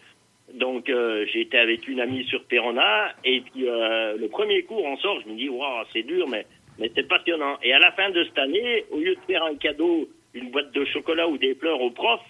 donc 0.57 0.89
euh, 0.89 1.27
j'étais 1.33 1.59
avec 1.59 1.87
une 1.89 2.01
amie 2.01 2.25
sur 2.25 2.45
Perona, 2.45 3.15
et 3.25 3.41
puis 3.41 3.69
euh, 3.69 4.17
le 4.17 4.29
premier 4.29 4.63
cours, 4.63 4.85
on 4.85 4.97
sort, 4.99 5.21
je 5.23 5.29
me 5.29 5.37
dis, 5.37 5.49
waouh, 5.49 5.85
c'est 5.93 6.03
dur, 6.03 6.27
mais, 6.29 6.47
mais 6.79 6.91
c'est 6.95 7.07
passionnant. 7.07 7.59
Et 7.63 7.73
à 7.73 7.79
la 7.79 7.93
fin 7.93 8.11
de 8.11 8.25
cette 8.25 8.39
année, 8.39 8.85
au 8.91 8.99
lieu 8.99 9.15
de 9.15 9.21
faire 9.27 9.45
un 9.45 9.57
cadeau, 9.57 10.09
une 10.35 10.51
boîte 10.51 10.73
de 10.73 10.85
chocolat 10.87 11.29
ou 11.29 11.39
des 11.39 11.55
pleurs 11.55 11.81
au 11.81 11.91
prof, 11.91 12.21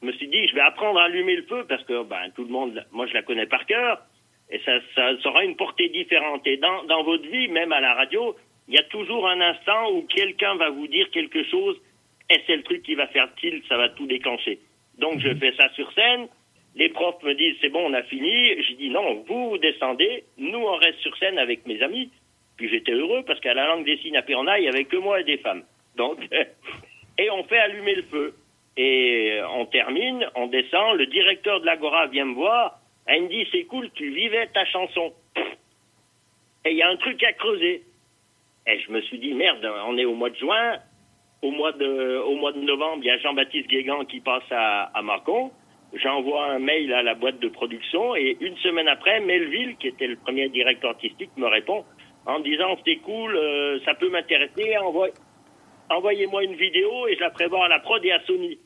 je 0.00 0.06
me 0.06 0.12
suis 0.12 0.28
dit, 0.28 0.48
je 0.48 0.54
vais 0.54 0.60
apprendre 0.60 0.98
à 0.98 1.04
allumer 1.04 1.36
le 1.36 1.44
feu, 1.44 1.64
parce 1.68 1.84
que 1.84 2.02
ben, 2.04 2.30
tout 2.34 2.44
le 2.44 2.50
monde, 2.50 2.84
moi 2.92 3.06
je 3.06 3.14
la 3.14 3.22
connais 3.22 3.46
par 3.46 3.66
cœur, 3.66 3.98
et 4.50 4.58
ça, 4.60 4.72
ça, 4.94 5.10
ça 5.22 5.28
aura 5.28 5.44
une 5.44 5.56
portée 5.56 5.88
différente. 5.88 6.46
Et 6.46 6.58
dans, 6.58 6.84
dans 6.84 7.02
votre 7.02 7.26
vie, 7.28 7.48
même 7.48 7.72
à 7.72 7.80
la 7.80 7.94
radio, 7.94 8.36
il 8.68 8.74
y 8.74 8.78
a 8.78 8.82
toujours 8.84 9.28
un 9.28 9.40
instant 9.40 9.92
où 9.92 10.02
quelqu'un 10.02 10.54
va 10.56 10.70
vous 10.70 10.86
dire 10.86 11.10
quelque 11.10 11.42
chose 11.44 11.80
et 12.30 12.40
c'est 12.46 12.56
le 12.56 12.62
truc 12.62 12.82
qui 12.82 12.94
va 12.94 13.06
faire 13.08 13.28
tilt, 13.36 13.64
ça 13.68 13.76
va 13.76 13.88
tout 13.90 14.06
déclencher. 14.06 14.58
Donc 14.98 15.18
je 15.20 15.34
fais 15.34 15.52
ça 15.56 15.68
sur 15.74 15.90
scène, 15.92 16.28
les 16.74 16.88
profs 16.88 17.22
me 17.22 17.34
disent 17.34 17.56
c'est 17.60 17.68
bon, 17.68 17.90
on 17.90 17.94
a 17.94 18.02
fini. 18.02 18.62
Je 18.62 18.74
dis 18.74 18.90
non, 18.90 19.24
vous, 19.26 19.58
descendez, 19.58 20.24
nous 20.38 20.58
on 20.58 20.76
reste 20.76 20.98
sur 21.00 21.16
scène 21.16 21.38
avec 21.38 21.66
mes 21.66 21.82
amis. 21.82 22.10
Puis 22.56 22.68
j'étais 22.68 22.92
heureux 22.92 23.22
parce 23.26 23.40
qu'à 23.40 23.54
la 23.54 23.66
langue 23.66 23.84
des 23.84 23.96
signes 23.98 24.16
à 24.16 24.22
Perna, 24.22 24.58
il 24.58 24.64
y 24.64 24.68
avait 24.68 24.84
que 24.84 24.96
moi 24.96 25.20
et 25.20 25.24
des 25.24 25.38
femmes. 25.38 25.64
Donc 25.96 26.18
et 27.18 27.30
on 27.30 27.44
fait 27.44 27.58
allumer 27.58 27.94
le 27.94 28.02
feu. 28.02 28.34
Et 28.76 29.38
on 29.50 29.66
termine, 29.66 30.26
on 30.34 30.46
descend, 30.46 30.96
le 30.96 31.06
directeur 31.06 31.60
de 31.60 31.66
l'Agora 31.66 32.06
vient 32.06 32.24
me 32.24 32.34
voir, 32.34 32.80
il 33.08 33.24
me 33.24 33.28
dit 33.28 33.46
c'est 33.52 33.64
cool, 33.64 33.90
tu 33.94 34.10
vivais 34.10 34.46
ta 34.48 34.64
chanson. 34.64 35.12
Et 36.64 36.70
il 36.70 36.76
y 36.76 36.82
a 36.82 36.88
un 36.88 36.96
truc 36.96 37.22
à 37.22 37.32
creuser. 37.32 37.82
Et 38.66 38.78
je 38.78 38.92
me 38.92 39.00
suis 39.02 39.18
dit 39.18 39.34
merde, 39.34 39.68
on 39.86 39.98
est 39.98 40.04
au 40.04 40.14
mois 40.14 40.30
de 40.30 40.36
juin, 40.36 40.78
au 41.42 41.50
mois 41.50 41.72
de, 41.72 42.64
novembre, 42.64 43.02
il 43.02 43.06
y 43.06 43.10
a 43.10 43.18
Jean-Baptiste 43.18 43.68
Guégan 43.68 44.04
qui 44.04 44.20
passe 44.20 44.44
à, 44.50 45.02
Mâcon. 45.02 45.50
J'envoie 45.94 46.46
un 46.46 46.58
mail 46.58 46.92
à 46.92 47.02
la 47.02 47.14
boîte 47.14 47.38
de 47.40 47.48
production 47.48 48.16
et 48.16 48.36
une 48.40 48.56
semaine 48.58 48.88
après, 48.88 49.20
Melville, 49.20 49.76
qui 49.76 49.88
était 49.88 50.06
le 50.06 50.16
premier 50.16 50.48
directeur 50.48 50.90
artistique, 50.90 51.30
me 51.36 51.46
répond 51.46 51.84
en 52.24 52.40
disant 52.40 52.78
c'est 52.84 52.96
cool, 52.96 53.36
euh, 53.36 53.78
ça 53.84 53.94
peut 53.94 54.08
m'intéresser, 54.08 54.74
envoyez-moi 55.90 56.44
une 56.44 56.54
vidéo 56.54 57.06
et 57.08 57.16
je 57.16 57.20
la 57.20 57.30
prévois 57.30 57.66
à 57.66 57.68
la 57.68 57.80
prod 57.80 58.02
et 58.04 58.12
à 58.12 58.20
Sony. 58.24 58.58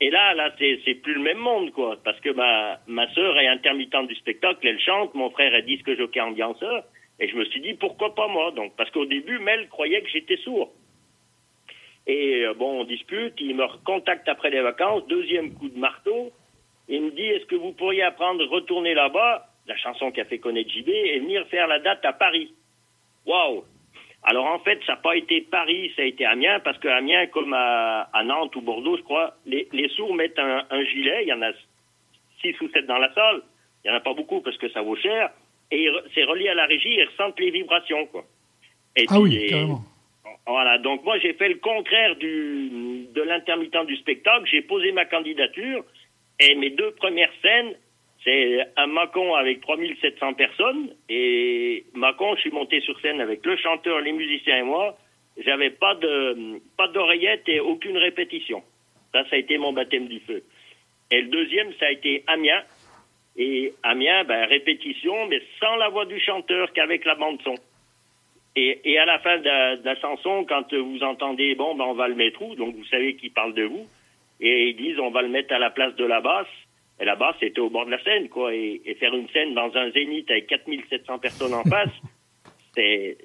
Et 0.00 0.10
là, 0.10 0.34
là, 0.34 0.52
c'est 0.58 0.80
c'est 0.84 0.94
plus 0.94 1.14
le 1.14 1.22
même 1.22 1.38
monde, 1.38 1.72
quoi, 1.72 1.96
parce 2.04 2.20
que 2.20 2.30
ma 2.30 2.78
ma 2.86 3.12
sœur 3.14 3.38
est 3.38 3.48
intermittente 3.48 4.08
du 4.08 4.14
spectacle, 4.14 4.66
elle 4.66 4.80
chante, 4.80 5.14
mon 5.14 5.30
frère 5.30 5.54
est 5.54 5.62
disque 5.62 5.96
jockey 5.96 6.20
ambianceur, 6.20 6.84
et 7.18 7.28
je 7.28 7.36
me 7.36 7.44
suis 7.46 7.60
dit 7.60 7.74
pourquoi 7.74 8.14
pas 8.14 8.28
moi, 8.28 8.52
donc, 8.52 8.76
parce 8.76 8.90
qu'au 8.90 9.06
début, 9.06 9.38
Mel 9.38 9.68
croyait 9.68 10.02
que 10.02 10.08
j'étais 10.10 10.36
sourd. 10.38 10.72
Et 12.08 12.44
euh, 12.46 12.54
bon, 12.54 12.80
on 12.80 12.84
discute, 12.84 13.34
il 13.38 13.54
me 13.54 13.64
recontacte 13.64 14.28
après 14.28 14.50
les 14.50 14.60
vacances, 14.62 15.06
deuxième 15.08 15.52
coup 15.54 15.68
de 15.68 15.78
marteau. 15.78 16.32
Il 16.88 17.02
me 17.02 17.10
dit, 17.10 17.22
est-ce 17.22 17.44
que 17.44 17.54
vous 17.54 17.72
pourriez 17.72 18.02
apprendre, 18.02 18.42
retourner 18.46 18.94
là-bas, 18.94 19.46
la 19.66 19.76
chanson 19.76 20.10
qui 20.10 20.20
a 20.22 20.24
fait 20.24 20.38
connaître 20.38 20.70
JB, 20.70 20.88
et 20.88 21.18
venir 21.20 21.46
faire 21.48 21.66
la 21.66 21.78
date 21.80 22.02
à 22.06 22.14
Paris 22.14 22.54
Waouh 23.26 23.62
Alors 24.22 24.46
en 24.46 24.58
fait, 24.60 24.80
ça 24.86 24.92
n'a 24.94 24.98
pas 25.00 25.14
été 25.16 25.42
Paris, 25.42 25.92
ça 25.96 26.02
a 26.02 26.06
été 26.06 26.24
Amiens, 26.24 26.60
parce 26.60 26.78
que 26.78 26.88
Amiens, 26.88 27.26
comme 27.26 27.52
à, 27.52 28.08
à 28.14 28.24
Nantes 28.24 28.56
ou 28.56 28.62
Bordeaux, 28.62 28.96
je 28.96 29.02
crois, 29.02 29.34
les, 29.44 29.68
les 29.72 29.88
sourds 29.90 30.14
mettent 30.14 30.38
un, 30.38 30.64
un 30.70 30.82
gilet, 30.84 31.24
il 31.24 31.28
y 31.28 31.32
en 31.34 31.42
a 31.42 31.52
six 32.40 32.58
ou 32.62 32.70
sept 32.70 32.86
dans 32.86 32.96
la 32.98 33.12
salle, 33.12 33.42
il 33.84 33.90
n'y 33.90 33.94
en 33.94 33.98
a 33.98 34.00
pas 34.00 34.14
beaucoup 34.14 34.40
parce 34.40 34.56
que 34.56 34.70
ça 34.70 34.80
vaut 34.80 34.96
cher, 34.96 35.28
et 35.70 35.90
c'est 36.14 36.24
relié 36.24 36.48
à 36.48 36.54
la 36.54 36.64
régie, 36.64 36.94
ils 36.94 37.04
ressentent 37.04 37.38
les 37.38 37.50
vibrations, 37.50 38.06
quoi. 38.06 38.24
Et 38.96 39.04
Ah 39.10 39.20
oui, 39.20 39.30
les- 39.36 39.48
carrément. 39.50 39.80
Voilà, 40.48 40.78
donc 40.78 41.04
moi 41.04 41.18
j'ai 41.18 41.34
fait 41.34 41.50
le 41.50 41.56
contraire 41.56 42.16
de 42.16 43.22
l'intermittent 43.22 43.86
du 43.86 43.96
spectacle, 43.96 44.46
j'ai 44.50 44.62
posé 44.62 44.92
ma 44.92 45.04
candidature 45.04 45.84
et 46.40 46.54
mes 46.54 46.70
deux 46.70 46.92
premières 46.92 47.32
scènes, 47.42 47.74
c'est 48.24 48.60
un 48.76 48.86
Macon 48.86 49.34
avec 49.34 49.60
3700 49.60 50.34
personnes 50.34 50.94
et 51.10 51.84
Macon, 51.94 52.34
je 52.36 52.40
suis 52.40 52.50
monté 52.50 52.80
sur 52.80 52.98
scène 53.00 53.20
avec 53.20 53.44
le 53.44 53.56
chanteur, 53.58 54.00
les 54.00 54.12
musiciens 54.12 54.56
et 54.56 54.62
moi, 54.62 54.96
j'avais 55.36 55.70
pas 55.70 55.94
de 55.94 56.60
pas 56.76 56.88
d'oreillette 56.88 57.48
et 57.48 57.60
aucune 57.60 57.98
répétition. 57.98 58.62
Ça, 59.12 59.24
ça 59.28 59.36
a 59.36 59.38
été 59.38 59.58
mon 59.58 59.72
baptême 59.72 60.08
du 60.08 60.20
feu. 60.20 60.42
Et 61.10 61.22
le 61.22 61.28
deuxième, 61.28 61.72
ça 61.74 61.86
a 61.86 61.90
été 61.90 62.24
Amiens. 62.26 62.62
Et 63.36 63.72
Amiens, 63.82 64.24
ben, 64.24 64.46
répétition, 64.46 65.26
mais 65.26 65.40
sans 65.60 65.76
la 65.76 65.88
voix 65.88 66.06
du 66.06 66.18
chanteur 66.20 66.72
qu'avec 66.72 67.04
la 67.04 67.14
bande 67.14 67.40
son. 67.42 67.54
Et, 68.56 68.98
à 68.98 69.04
la 69.04 69.20
fin 69.20 69.38
de 69.38 69.84
la, 69.84 70.00
chanson, 70.00 70.44
quand 70.48 70.74
vous 70.74 71.02
entendez, 71.02 71.54
bon, 71.54 71.76
ben, 71.76 71.84
on 71.84 71.94
va 71.94 72.08
le 72.08 72.16
mettre 72.16 72.42
où? 72.42 72.56
Donc 72.56 72.74
vous 72.74 72.84
savez 72.86 73.14
qu'ils 73.14 73.32
parlent 73.32 73.54
de 73.54 73.64
vous. 73.64 73.86
Et 74.40 74.70
ils 74.70 74.76
disent, 74.76 74.98
on 74.98 75.10
va 75.10 75.22
le 75.22 75.28
mettre 75.28 75.54
à 75.54 75.58
la 75.58 75.70
place 75.70 75.94
de 75.96 76.04
la 76.04 76.20
basse. 76.20 76.48
Et 77.00 77.04
la 77.04 77.14
basse, 77.14 77.36
c'était 77.38 77.60
au 77.60 77.70
bord 77.70 77.86
de 77.86 77.92
la 77.92 78.02
scène, 78.02 78.28
quoi. 78.28 78.52
Et, 78.52 78.96
faire 78.98 79.14
une 79.14 79.28
scène 79.28 79.54
dans 79.54 79.74
un 79.76 79.90
zénith 79.90 80.28
avec 80.30 80.48
4700 80.48 81.18
personnes 81.18 81.54
en 81.54 81.62
face, 81.62 81.92
c'est 82.74 83.16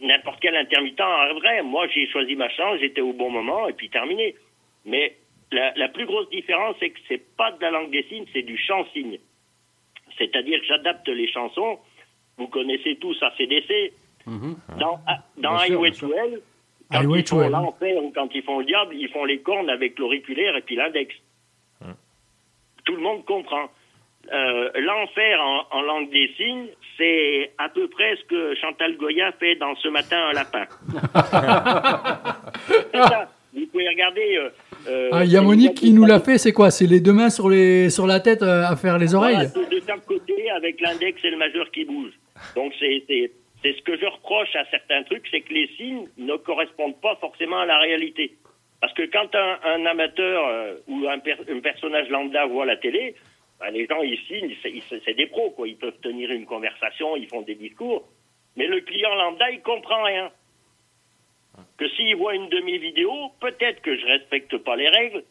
n'importe 0.00 0.38
quel 0.40 0.56
intermittent 0.56 1.00
rêverait. 1.00 1.62
Moi, 1.62 1.88
j'ai 1.88 2.06
choisi 2.08 2.36
ma 2.36 2.48
chance, 2.50 2.78
j'étais 2.80 3.00
au 3.00 3.12
bon 3.12 3.30
moment, 3.30 3.68
et 3.68 3.72
puis 3.72 3.88
terminé. 3.90 4.36
Mais 4.84 5.16
la, 5.50 5.72
la 5.74 5.88
plus 5.88 6.06
grosse 6.06 6.30
différence, 6.30 6.76
c'est 6.78 6.90
que 6.90 7.00
c'est 7.08 7.36
pas 7.36 7.50
de 7.52 7.60
la 7.60 7.70
langue 7.70 7.90
des 7.90 8.04
signes, 8.04 8.26
c'est 8.32 8.42
du 8.42 8.56
chant-signe. 8.56 9.18
C'est-à-dire 10.18 10.60
que 10.60 10.66
j'adapte 10.66 11.08
les 11.08 11.28
chansons. 11.28 11.78
Vous 12.36 12.48
connaissez 12.48 12.96
tous 12.96 13.20
ACDC. 13.22 13.92
Dans, 14.26 15.00
dans 15.38 15.58
sûr, 15.58 15.72
Highway 15.74 15.92
sûr. 15.92 16.08
to 16.08 16.14
Hell, 16.14 16.40
quand 16.90 16.98
Highway 17.00 17.20
ils 17.20 17.26
font 17.28 17.48
l'enfer 17.48 18.02
ou 18.04 18.12
quand 18.14 18.28
ils 18.34 18.42
font 18.42 18.58
le 18.60 18.64
diable, 18.64 18.94
ils 18.96 19.08
font 19.10 19.24
les 19.24 19.38
cornes 19.40 19.70
avec 19.70 19.98
l'auriculaire 19.98 20.56
et 20.56 20.62
puis 20.62 20.76
l'index. 20.76 21.14
Tout 22.84 22.96
le 22.96 23.02
monde 23.02 23.24
comprend. 23.24 23.70
Euh, 24.32 24.70
l'enfer 24.80 25.38
en, 25.40 25.64
en 25.70 25.82
langue 25.82 26.10
des 26.10 26.30
signes, 26.36 26.68
c'est 26.96 27.52
à 27.58 27.68
peu 27.68 27.88
près 27.88 28.16
ce 28.16 28.24
que 28.24 28.54
Chantal 28.56 28.96
Goya 28.96 29.32
fait 29.32 29.56
dans 29.56 29.74
Ce 29.76 29.88
matin 29.88 30.18
un 30.30 30.32
lapin. 30.32 30.64
c'est 32.92 32.98
ça. 32.98 33.30
Vous 33.54 33.66
pouvez 33.66 33.88
regarder. 33.88 34.36
euh, 34.36 34.48
euh, 34.88 35.08
Ah, 35.12 35.24
il 35.24 35.30
y 35.30 35.36
a 35.36 35.42
Monique 35.42 35.74
qui 35.74 35.92
nous 35.92 36.04
l'a 36.04 36.20
fait, 36.20 36.38
c'est 36.38 36.52
quoi? 36.52 36.70
C'est 36.70 36.86
les 36.86 37.00
deux 37.00 37.12
mains 37.12 37.30
sur, 37.30 37.48
les, 37.48 37.88
sur 37.90 38.06
la 38.06 38.20
tête 38.20 38.42
euh, 38.42 38.64
à 38.66 38.76
faire 38.76 38.98
les 38.98 39.14
oreilles? 39.14 39.34
Voilà, 39.34 39.48
c'est 39.48 39.70
de 39.70 39.80
chaque 39.86 40.04
côté 40.06 40.50
avec 40.50 40.80
l'index 40.80 41.22
et 41.24 41.30
le 41.30 41.36
majeur 41.36 41.70
qui 41.70 41.84
bougent. 41.84 42.18
Donc 42.56 42.72
c'est 42.80 43.04
c'est 43.64 43.72
ce 43.72 43.80
que 43.82 43.96
je 43.96 44.04
reproche 44.04 44.54
à 44.56 44.66
certains 44.66 45.02
trucs, 45.04 45.26
c'est 45.30 45.40
que 45.40 45.54
les 45.54 45.68
signes 45.78 46.06
ne 46.18 46.36
correspondent 46.36 47.00
pas 47.00 47.16
forcément 47.16 47.60
à 47.60 47.64
la 47.64 47.78
réalité. 47.78 48.34
Parce 48.82 48.92
que 48.92 49.06
quand 49.06 49.34
un, 49.34 49.86
amateur 49.86 50.46
euh, 50.46 50.74
ou 50.86 51.08
un, 51.08 51.18
per- 51.18 51.38
un 51.48 51.60
personnage 51.60 52.10
lambda 52.10 52.44
voit 52.44 52.66
la 52.66 52.76
télé, 52.76 53.14
ben, 53.58 53.70
les 53.70 53.86
gens 53.86 54.02
ils 54.02 54.18
signent, 54.28 54.54
c'est 54.62 55.14
des 55.14 55.26
pros 55.28 55.48
quoi. 55.52 55.66
Ils 55.66 55.78
peuvent 55.78 55.98
tenir 56.02 56.30
une 56.30 56.44
conversation, 56.44 57.16
ils 57.16 57.26
font 57.26 57.40
des 57.40 57.54
discours, 57.54 58.06
mais 58.56 58.66
le 58.66 58.82
client 58.82 59.14
lambda 59.14 59.50
il 59.50 59.62
comprend 59.62 60.02
rien. 60.02 60.30
Que 61.78 61.88
s'il 61.88 62.16
voit 62.16 62.34
une 62.34 62.50
de 62.50 62.60
mes 62.60 62.76
vidéos, 62.76 63.30
peut-être 63.40 63.80
que 63.80 63.96
je 63.96 64.04
respecte 64.04 64.58
pas 64.58 64.76
les 64.76 64.90
règles, 64.90 65.24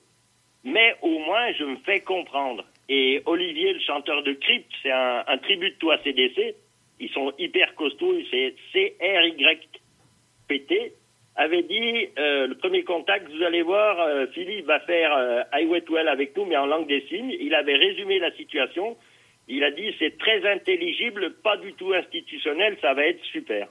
mais 0.64 0.96
au 1.04 1.20
moins 1.20 1.52
je 1.54 1.66
me 1.66 1.76
fais 1.86 2.00
comprendre. 2.00 2.66
Et 2.90 3.22
Olivier, 3.28 3.74
le 3.74 3.80
chanteur 3.82 4.24
de 4.24 4.34
Crypt, 4.34 4.72
c'est 4.82 4.92
un, 4.92 5.24
un 5.28 5.38
tribut 5.38 5.70
de 5.70 5.76
toi 5.76 6.00
CDC. 6.04 6.56
Ils 7.00 7.10
sont 7.10 7.34
hyper 7.38 7.76
costauds, 7.76 8.16
c'est 8.32 8.56
C-R-Y-P-T. 8.72 10.94
Avait 11.36 11.64
dit, 11.64 12.10
euh, 12.20 12.46
le 12.46 12.54
premier 12.56 12.84
contact, 12.84 13.28
vous 13.32 13.42
allez 13.42 13.64
voir, 13.64 14.00
euh, 14.00 14.28
Philippe 14.34 14.68
va 14.68 14.80
faire 14.82 15.12
euh, 15.18 15.42
Highway 15.52 15.82
to 15.82 15.98
Hell 15.98 16.08
avec 16.08 16.38
nous, 16.38 16.46
mais 16.46 16.56
en 16.58 16.68
langue 16.68 16.86
des 16.88 17.02
signes. 17.10 17.36
Il 17.40 17.56
avait 17.56 17.76
résumé 17.76 18.20
la 18.20 18.32
situation. 18.34 18.96
Il 19.48 19.64
a 19.64 19.72
dit, 19.72 19.96
c'est 19.98 20.16
très 20.20 20.48
intelligible, 20.48 21.34
pas 21.44 21.58
du 21.58 21.74
tout 21.74 21.92
institutionnel, 21.92 22.78
ça 22.82 22.94
va 22.94 23.08
être 23.08 23.24
super. 23.26 23.68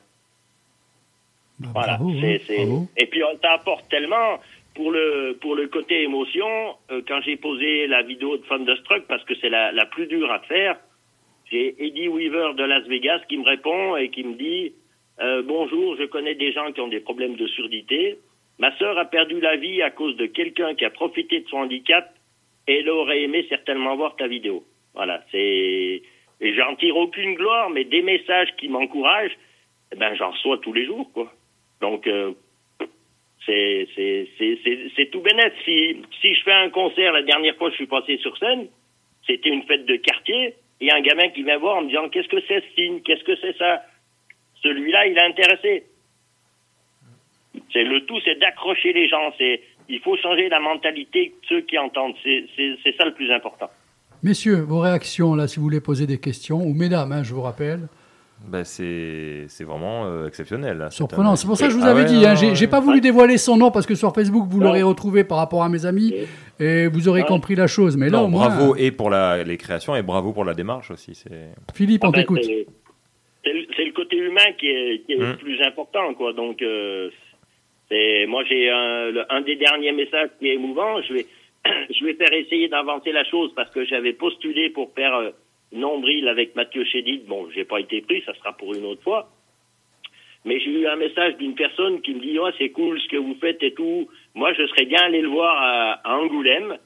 Bah, 1.61 1.69
Voilà. 1.73 1.99
bravo, 1.99 2.11
hein, 2.11 2.37
bravo. 2.57 2.89
Et 2.97 3.07
puis 3.07 3.23
on 3.23 3.37
t'apporte 3.37 3.89
tellement 3.89 4.41
pour 4.75 4.91
le 4.91 5.39
pour 5.41 5.55
le 5.55 5.69
côté 5.69 6.03
émotion. 6.03 6.75
euh, 6.91 7.01
quand 7.07 7.21
j'ai 7.23 7.37
posé 7.37 7.87
la 7.87 8.03
vidéo 8.03 8.39
de 8.39 8.43
Thunderstruck 8.43 9.05
parce 9.07 9.23
que 9.25 9.35
c'est 9.41 9.51
la, 9.51 9.71
la 9.71 9.87
plus 9.87 10.09
dure 10.09 10.33
à 10.33 10.41
faire, 10.41 10.77
j'ai 11.53 11.77
Eddie 11.79 12.09
Weaver 12.09 12.55
de 12.57 12.65
Las 12.65 12.87
Vegas 12.89 13.21
qui 13.29 13.37
me 13.37 13.45
répond 13.45 13.97
et 13.97 14.09
qui 14.09 14.25
me 14.25 14.35
dit 14.35 14.73
euh, 15.21 15.43
bonjour, 15.43 15.97
je 15.97 16.05
connais 16.05 16.35
des 16.35 16.51
gens 16.53 16.73
qui 16.73 16.81
ont 16.81 16.89
des 16.89 17.01
problèmes 17.01 17.37
de 17.37 17.47
surdité. 17.47 18.19
Ma 18.59 18.75
sœur 18.79 18.97
a 18.99 19.05
perdu 19.05 19.39
la 19.41 19.57
vie 19.57 19.83
à 19.83 19.91
cause 19.91 20.17
de 20.17 20.27
quelqu'un 20.27 20.75
qui 20.75 20.85
a 20.85 20.91
profité 20.91 21.41
de 21.41 21.49
son 21.49 21.59
handicap 21.59 22.13
et 22.67 22.79
elle 22.79 22.89
aurait 22.89 23.23
aimé 23.23 23.45
certainement 23.49 23.97
voir 23.97 24.17
ta 24.17 24.27
vidéo. 24.27 24.65
Voilà, 24.95 25.23
c'est 25.31 26.03
et 26.41 26.55
j'en 26.55 26.75
tire 26.75 26.97
aucune 26.97 27.35
gloire, 27.35 27.71
mais 27.71 27.85
des 27.85 28.03
messages 28.03 28.53
qui 28.57 28.69
m'encouragent, 28.69 29.37
eh 29.93 29.97
ben 29.97 30.15
j'en 30.17 30.31
reçois 30.31 30.59
tous 30.59 30.73
les 30.73 30.87
jours, 30.87 31.13
quoi. 31.13 31.33
Donc 31.81 32.07
euh, 32.07 32.33
c'est 33.45 35.11
tout 35.13 35.21
bénef. 35.21 35.53
Si 35.65 35.99
si 36.21 36.35
je 36.35 36.43
fais 36.45 36.53
un 36.53 36.71
concert, 36.71 37.13
la 37.13 37.23
dernière 37.23 37.57
fois 37.57 37.69
que 37.69 37.73
je 37.73 37.83
suis 37.83 37.87
passé 37.87 38.17
sur 38.19 38.37
scène, 38.39 38.69
c'était 39.27 39.51
une 39.51 39.65
fête 39.65 39.85
de 39.85 39.97
quartier. 39.97 40.55
Il 40.83 40.89
y 40.89 40.91
a 40.91 40.97
un 40.97 41.01
gamin 41.01 41.29
qui 41.29 41.45
vient 41.45 41.59
voir 41.59 41.77
en 41.77 41.83
me 41.83 41.89
disant 41.89 42.09
qu'est-ce 42.09 42.27
que 42.27 42.41
c'est 42.49 42.61
ce 42.61 42.75
signe, 42.75 43.01
qu'est-ce 43.03 43.23
que 43.23 43.37
c'est 43.41 43.57
ça? 43.57 43.85
Celui-là, 44.65 45.07
il 45.07 45.17
est 45.17 45.23
intéressé. 45.23 45.87
C'est 47.73 47.85
le 47.85 48.05
tout, 48.05 48.19
c'est 48.25 48.35
d'accrocher 48.41 48.93
les 48.93 49.09
gens. 49.09 49.33
C'est 49.39 49.63
il 49.89 50.01
faut 50.01 50.17
changer 50.17 50.49
la 50.49 50.59
mentalité 50.59 51.29
de 51.29 51.47
ceux 51.49 51.61
qui 51.61 51.79
entendent. 51.79 52.15
C'est 52.25 52.97
ça 52.99 53.05
le 53.05 53.15
plus 53.15 53.31
important. 53.33 53.71
Messieurs, 54.25 54.57
vos 54.57 54.81
réactions, 54.81 55.37
là, 55.37 55.47
si 55.47 55.57
vous 55.57 55.63
voulez 55.63 55.81
poser 55.81 56.09
des 56.09 56.19
questions, 56.19 56.61
ou 56.61 56.75
mesdames, 56.75 57.13
hein, 57.13 57.23
je 57.23 57.33
vous 57.33 57.43
rappelle. 57.43 57.89
Bah, 58.49 58.65
c'est 58.65 59.45
c'est 59.49 59.65
vraiment 59.65 60.07
euh, 60.07 60.27
exceptionnel. 60.27 60.79
là. 60.79 60.91
Surprenant. 60.91 61.37
C'est 61.37 61.47
pour 61.47 61.57
ça 61.57 61.67
que 61.67 61.73
je 61.73 61.79
vous 61.79 61.85
Ah 61.85 61.91
avais 61.91 62.03
ouais, 62.03 62.09
dit. 62.09 62.27
hein, 62.27 62.35
j'ai 62.55 62.67
pas 62.67 62.81
voulu 62.81 63.01
dévoiler 63.01 63.39
son 63.39 63.57
nom 63.57 63.71
parce 63.71 63.87
que 63.87 63.95
sur 63.95 64.13
Facebook, 64.15 64.47
vous 64.49 64.61
l'aurez 64.61 64.83
retrouvé 64.83 65.25
par 65.25 65.39
rapport 65.39 65.63
à 65.63 65.69
mes 65.69 65.87
amis 65.87 66.13
et 66.61 66.87
vous 66.89 67.09
aurez 67.09 67.23
Ouais. 67.23 67.27
compris 67.29 67.55
la 67.55 67.67
chose. 67.67 67.97
Mais 67.97 68.11
là, 68.11 68.19
Non, 68.19 68.25
au 68.25 68.29
moins, 68.29 68.49
bravo 68.49 68.77
et 68.77 68.91
pour 68.91 69.11
la, 69.11 69.43
les 69.45 69.57
créations 69.57 69.95
et 69.97 70.03
bravo 70.03 70.33
pour 70.33 70.45
la 70.45 70.55
démarche 70.55 70.91
aussi. 70.91 71.13
Philippe, 71.75 72.05
on 72.05 72.09
Ah 72.09 72.13
ben, 72.13 72.21
t'écoute. 72.21 72.43
c'est- 72.45 72.67
C'est 73.45 73.85
le, 73.85 73.93
côté 73.93 74.17
humain 74.19 74.53
qui 74.59 74.69
est, 74.69 75.05
qui 75.05 75.13
est 75.13 75.17
le 75.17 75.37
plus 75.37 75.61
important, 75.63 76.15
quoi. 76.15 76.33
Donc, 76.33 76.63
euh, 76.63 77.11
c'est 77.89 78.27
moi 78.27 78.45
j'ai 78.49 78.71
un, 78.71 79.11
un 79.31 79.41
des 79.41 79.57
derniers 79.57 79.93
messages 79.93 80.31
qui 80.39 80.49
est 80.49 80.55
émouvant. 80.55 81.01
Je 81.03 81.15
vais, 81.15 81.27
je 81.91 82.05
vais 82.05 82.15
faire 82.15 82.33
essayer 82.33 82.69
d'inventer 82.69 83.11
la 83.13 83.25
chose 83.25 83.51
parce 83.57 83.71
que 83.71 83.85
j'avais 83.85 84.13
postulé 84.13 84.71
pour 84.71 84.93
faire 84.95 85.15
euh, 85.15 85.31
nombril 85.73 86.29
avec 86.29 86.55
Mathieu 86.55 86.85
Chédid. 86.85 87.25
Bon, 87.27 87.49
j'ai 87.55 87.65
pas 87.65 87.81
été 87.81 88.01
pris, 88.03 88.23
ça 88.27 88.35
sera 88.35 88.53
pour 88.57 88.75
une 88.75 88.85
autre 88.85 89.03
fois. 89.03 89.29
Mais 90.45 90.59
j'ai 90.61 90.71
eu 90.71 90.87
un 90.87 90.97
message 90.97 91.37
d'une 91.37 91.55
personne 91.55 92.01
qui 92.03 92.15
me 92.15 92.21
dit 92.21 92.39
oh, 92.39 92.49
c'est 92.59 92.71
cool 92.71 93.01
ce 93.01 93.09
que 93.09 93.17
vous 93.17 93.37
faites 93.41 93.63
et 93.63 93.73
tout. 93.75 94.09
Moi, 94.35 94.53
je 94.55 94.67
serais 94.67 94.87
bien 94.87 95.01
allé 95.03 95.21
le 95.21 95.29
voir 95.29 95.57
à, 95.57 95.93
à 96.05 96.17
Angoulême. 96.17 96.77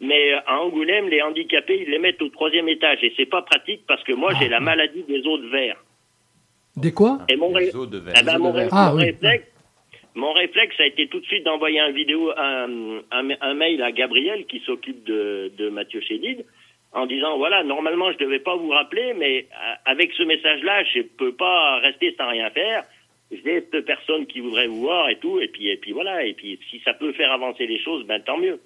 Mais 0.00 0.32
à 0.32 0.60
Angoulême, 0.60 1.08
les 1.08 1.22
handicapés, 1.22 1.82
ils 1.86 1.90
les 1.90 1.98
mettent 1.98 2.20
au 2.22 2.28
troisième 2.28 2.68
étage. 2.68 2.98
Et 3.02 3.12
c'est 3.16 3.26
pas 3.26 3.42
pratique 3.42 3.82
parce 3.86 4.02
que 4.04 4.12
moi, 4.12 4.32
j'ai 4.40 4.48
la 4.48 4.60
maladie 4.60 5.04
des 5.04 5.24
os 5.26 5.40
de 5.40 5.46
verre. 5.48 5.82
Des 6.76 6.92
quoi? 6.92 7.18
Et 7.28 7.36
mon, 7.36 7.52
ré- 7.52 7.70
de 7.70 7.98
verre. 7.98 8.14
eh 8.20 8.24
ben, 8.24 8.38
mon, 8.38 8.50
ré- 8.52 8.68
Ah, 8.72 8.90
mon 8.90 8.96
oui. 8.98 9.04
réflexe, 9.04 9.46
mon 10.14 10.32
réflexe 10.32 10.74
a 10.80 10.86
été 10.86 11.06
tout 11.06 11.20
de 11.20 11.24
suite 11.26 11.44
d'envoyer 11.44 11.80
un 11.80 11.92
vidéo, 11.92 12.30
un, 12.36 12.98
un, 13.10 13.28
un 13.40 13.54
mail 13.54 13.80
à 13.82 13.92
Gabriel 13.92 14.44
qui 14.46 14.60
s'occupe 14.66 15.04
de, 15.04 15.52
de 15.56 15.68
Mathieu 15.70 16.00
Chédid 16.00 16.44
en 16.92 17.06
disant 17.06 17.38
voilà 17.38 17.62
normalement 17.64 18.12
je 18.12 18.18
devais 18.18 18.38
pas 18.38 18.56
vous 18.56 18.70
rappeler 18.70 19.14
mais 19.14 19.46
euh, 19.50 19.74
avec 19.84 20.12
ce 20.12 20.22
message-là 20.22 20.84
je 20.84 21.02
peux 21.02 21.34
pas 21.34 21.78
rester 21.78 22.14
sans 22.18 22.28
rien 22.28 22.50
faire. 22.50 22.84
J'ai 23.30 23.66
cette 23.72 23.86
personne 23.86 24.26
qui 24.26 24.40
voudrait 24.40 24.66
vous 24.66 24.80
voir 24.80 25.08
et 25.08 25.16
tout 25.16 25.40
et 25.40 25.48
puis 25.48 25.68
et 25.68 25.76
puis 25.76 25.92
voilà 25.92 26.24
et 26.24 26.34
puis 26.34 26.58
si 26.70 26.80
ça 26.80 26.94
peut 26.94 27.12
faire 27.12 27.32
avancer 27.32 27.66
les 27.66 27.78
choses 27.78 28.06
ben 28.06 28.20
tant 28.20 28.38
mieux. 28.38 28.60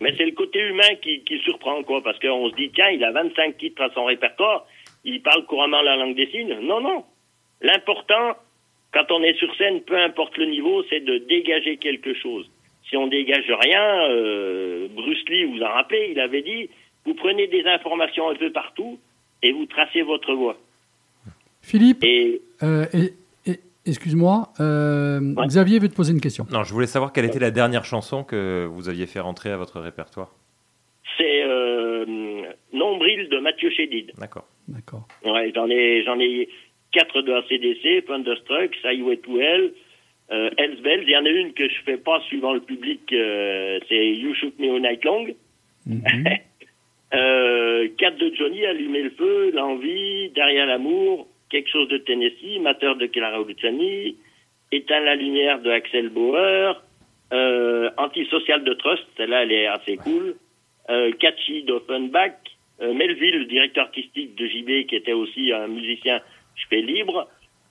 Mais 0.00 0.14
c'est 0.16 0.24
le 0.24 0.32
côté 0.32 0.60
humain 0.60 0.94
qui, 1.02 1.22
qui 1.24 1.38
surprend 1.38 1.82
quoi 1.82 2.02
parce 2.02 2.18
qu'on 2.18 2.48
se 2.50 2.54
dit 2.56 2.70
tiens 2.74 2.90
il 2.90 3.04
a 3.04 3.12
25 3.12 3.56
titres 3.56 3.82
à 3.82 3.90
son 3.90 4.04
répertoire 4.04 4.66
il 5.04 5.22
parle 5.22 5.46
couramment 5.46 5.82
la 5.82 5.96
langue 5.96 6.14
des 6.14 6.26
signes. 6.30 6.58
Non, 6.60 6.80
non. 6.80 7.04
L'important, 7.60 8.36
quand 8.92 9.10
on 9.10 9.22
est 9.22 9.38
sur 9.38 9.54
scène, 9.56 9.82
peu 9.82 9.96
importe 9.96 10.36
le 10.36 10.46
niveau, 10.46 10.82
c'est 10.90 11.00
de 11.00 11.18
dégager 11.18 11.76
quelque 11.76 12.14
chose. 12.14 12.50
Si 12.90 12.96
on 12.96 13.06
dégage 13.06 13.50
rien, 13.60 14.10
euh, 14.10 14.88
Bruce 14.94 15.22
Lee, 15.28 15.44
vous 15.44 15.62
en 15.62 15.68
rappelez, 15.68 16.08
il 16.10 16.20
avait 16.20 16.42
dit, 16.42 16.68
vous 17.06 17.14
prenez 17.14 17.46
des 17.46 17.64
informations 17.64 18.28
un 18.28 18.34
peu 18.34 18.50
partout 18.52 18.98
et 19.42 19.52
vous 19.52 19.64
tracez 19.66 20.02
votre 20.02 20.34
voie. 20.34 20.56
Philippe, 21.62 22.02
Et 22.02 22.40
euh, 22.62 22.86
et- 22.92 23.12
et- 23.50 23.60
excuse-moi, 23.86 24.48
euh, 24.60 25.20
Ouais. 25.34 25.46
Xavier 25.46 25.78
veut 25.78 25.88
te 25.88 25.94
poser 25.94 26.12
une 26.12 26.20
question. 26.20 26.46
Non, 26.50 26.64
je 26.64 26.72
voulais 26.72 26.86
savoir 26.86 27.12
quelle 27.12 27.26
était 27.26 27.38
la 27.38 27.50
dernière 27.50 27.84
chanson 27.84 28.24
que 28.24 28.66
vous 28.66 28.88
aviez 28.88 29.06
fait 29.06 29.20
rentrer 29.20 29.50
à 29.50 29.56
votre 29.56 29.78
répertoire. 29.80 30.30
c'est 31.18 31.42
euh, 31.44 32.42
Nombril 32.72 33.28
de 33.28 33.38
Mathieu 33.40 33.68
Chédid. 33.70 34.12
D'accord. 34.18 34.46
D'accord. 34.68 35.06
Ouais, 35.24 35.52
j'en 35.54 35.68
ai, 35.68 36.02
j'en 36.04 36.18
ai 36.18 36.48
quatre 36.92 37.20
de 37.20 37.32
ACDC, 37.32 38.06
Thunderstruck, 38.06 38.70
Highway 38.84 39.18
to 39.18 39.38
Hell, 39.38 39.72
euh, 40.30 40.50
Hells. 40.56 40.78
Il 40.84 41.10
y 41.10 41.16
en 41.16 41.24
a 41.24 41.28
une 41.28 41.52
que 41.52 41.68
je 41.68 41.82
fais 41.84 41.96
pas 41.96 42.20
suivant 42.28 42.52
le 42.52 42.60
public, 42.60 43.00
euh, 43.12 43.78
c'est 43.88 44.12
You 44.12 44.34
Shoot 44.34 44.58
Me 44.58 44.74
All 44.74 44.82
Night 44.82 45.04
Long. 45.04 45.26
Mhm. 45.86 46.24
euh, 47.14 47.88
quatre 47.98 48.18
de 48.18 48.34
Johnny, 48.34 48.64
Allumer 48.64 49.02
le 49.02 49.10
feu, 49.10 49.50
L'envie, 49.52 50.30
Derrière 50.30 50.66
l'amour, 50.66 51.28
Quelque 51.50 51.68
chose 51.68 51.88
de 51.88 51.98
Tennessee, 51.98 52.60
Mateur 52.60 52.96
de 52.96 53.06
Clara 53.06 53.42
Luciani, 53.42 54.16
Éteins 54.70 55.00
la 55.00 55.16
lumière 55.16 55.60
de 55.60 55.70
Axel 55.70 56.08
Bauer, 56.10 56.80
euh, 57.32 57.90
Antisocial 57.96 58.62
de 58.62 58.72
Trust, 58.74 59.04
celle-là 59.16 59.42
elle 59.42 59.52
est 59.52 59.66
assez 59.66 59.96
cool, 59.96 60.36
euh, 60.90 61.10
Catchy 61.18 61.64
d'Offenbach, 61.64 62.36
euh, 62.80 62.94
Melville, 62.94 63.40
le 63.40 63.44
directeur 63.46 63.86
artistique 63.86 64.36
de 64.36 64.46
JB, 64.46 64.86
qui 64.86 64.94
était 64.94 65.12
aussi 65.12 65.52
un 65.52 65.66
musicien, 65.66 66.20
je 66.54 66.64
fais 66.68 66.80
libre, 66.82 67.28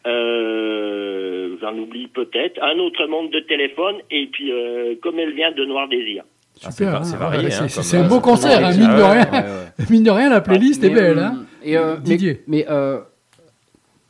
euh, 0.07 1.55
j'en 1.61 1.77
oublie 1.77 2.07
peut-être, 2.07 2.61
un 2.61 2.77
autre 2.79 3.05
monde 3.07 3.31
de 3.31 3.39
téléphone, 3.41 3.95
et 4.11 4.27
puis 4.31 4.51
euh, 4.51 4.95
comme 5.01 5.19
elle 5.19 5.33
vient 5.33 5.51
de 5.51 5.65
Noir 5.65 5.87
Désir. 5.89 6.23
Ah, 6.63 6.71
c'est 6.71 6.83
Super, 6.83 6.91
va- 6.91 6.97
hein, 6.99 7.03
c'est 7.03 7.15
varié, 7.17 7.45
ouais, 7.47 7.53
hein, 7.53 7.67
c'est- 7.69 7.81
c'est 7.83 7.97
euh, 7.97 8.03
un 8.03 8.07
beau 8.07 8.19
concert, 8.19 8.65
hein, 8.65 8.71
mine 8.71 8.81
de 8.81 8.85
Ah 9.01 9.11
ouais, 9.11 9.21
rien. 9.23 9.31
ouais, 9.31 9.49
ouais. 9.49 9.85
Mine 9.89 10.03
de 10.03 10.11
rien, 10.11 10.29
la 10.29 10.41
playlist 10.41 10.83
est 10.83 10.89
belle. 10.89 11.17
euh, 11.19 11.23
hein. 11.23 11.45
Et, 11.63 11.77
euh, 11.77 11.95
mais- 11.97 12.01
Didier. 12.03 12.43
Mais, 12.47 12.65
euh, 12.69 12.99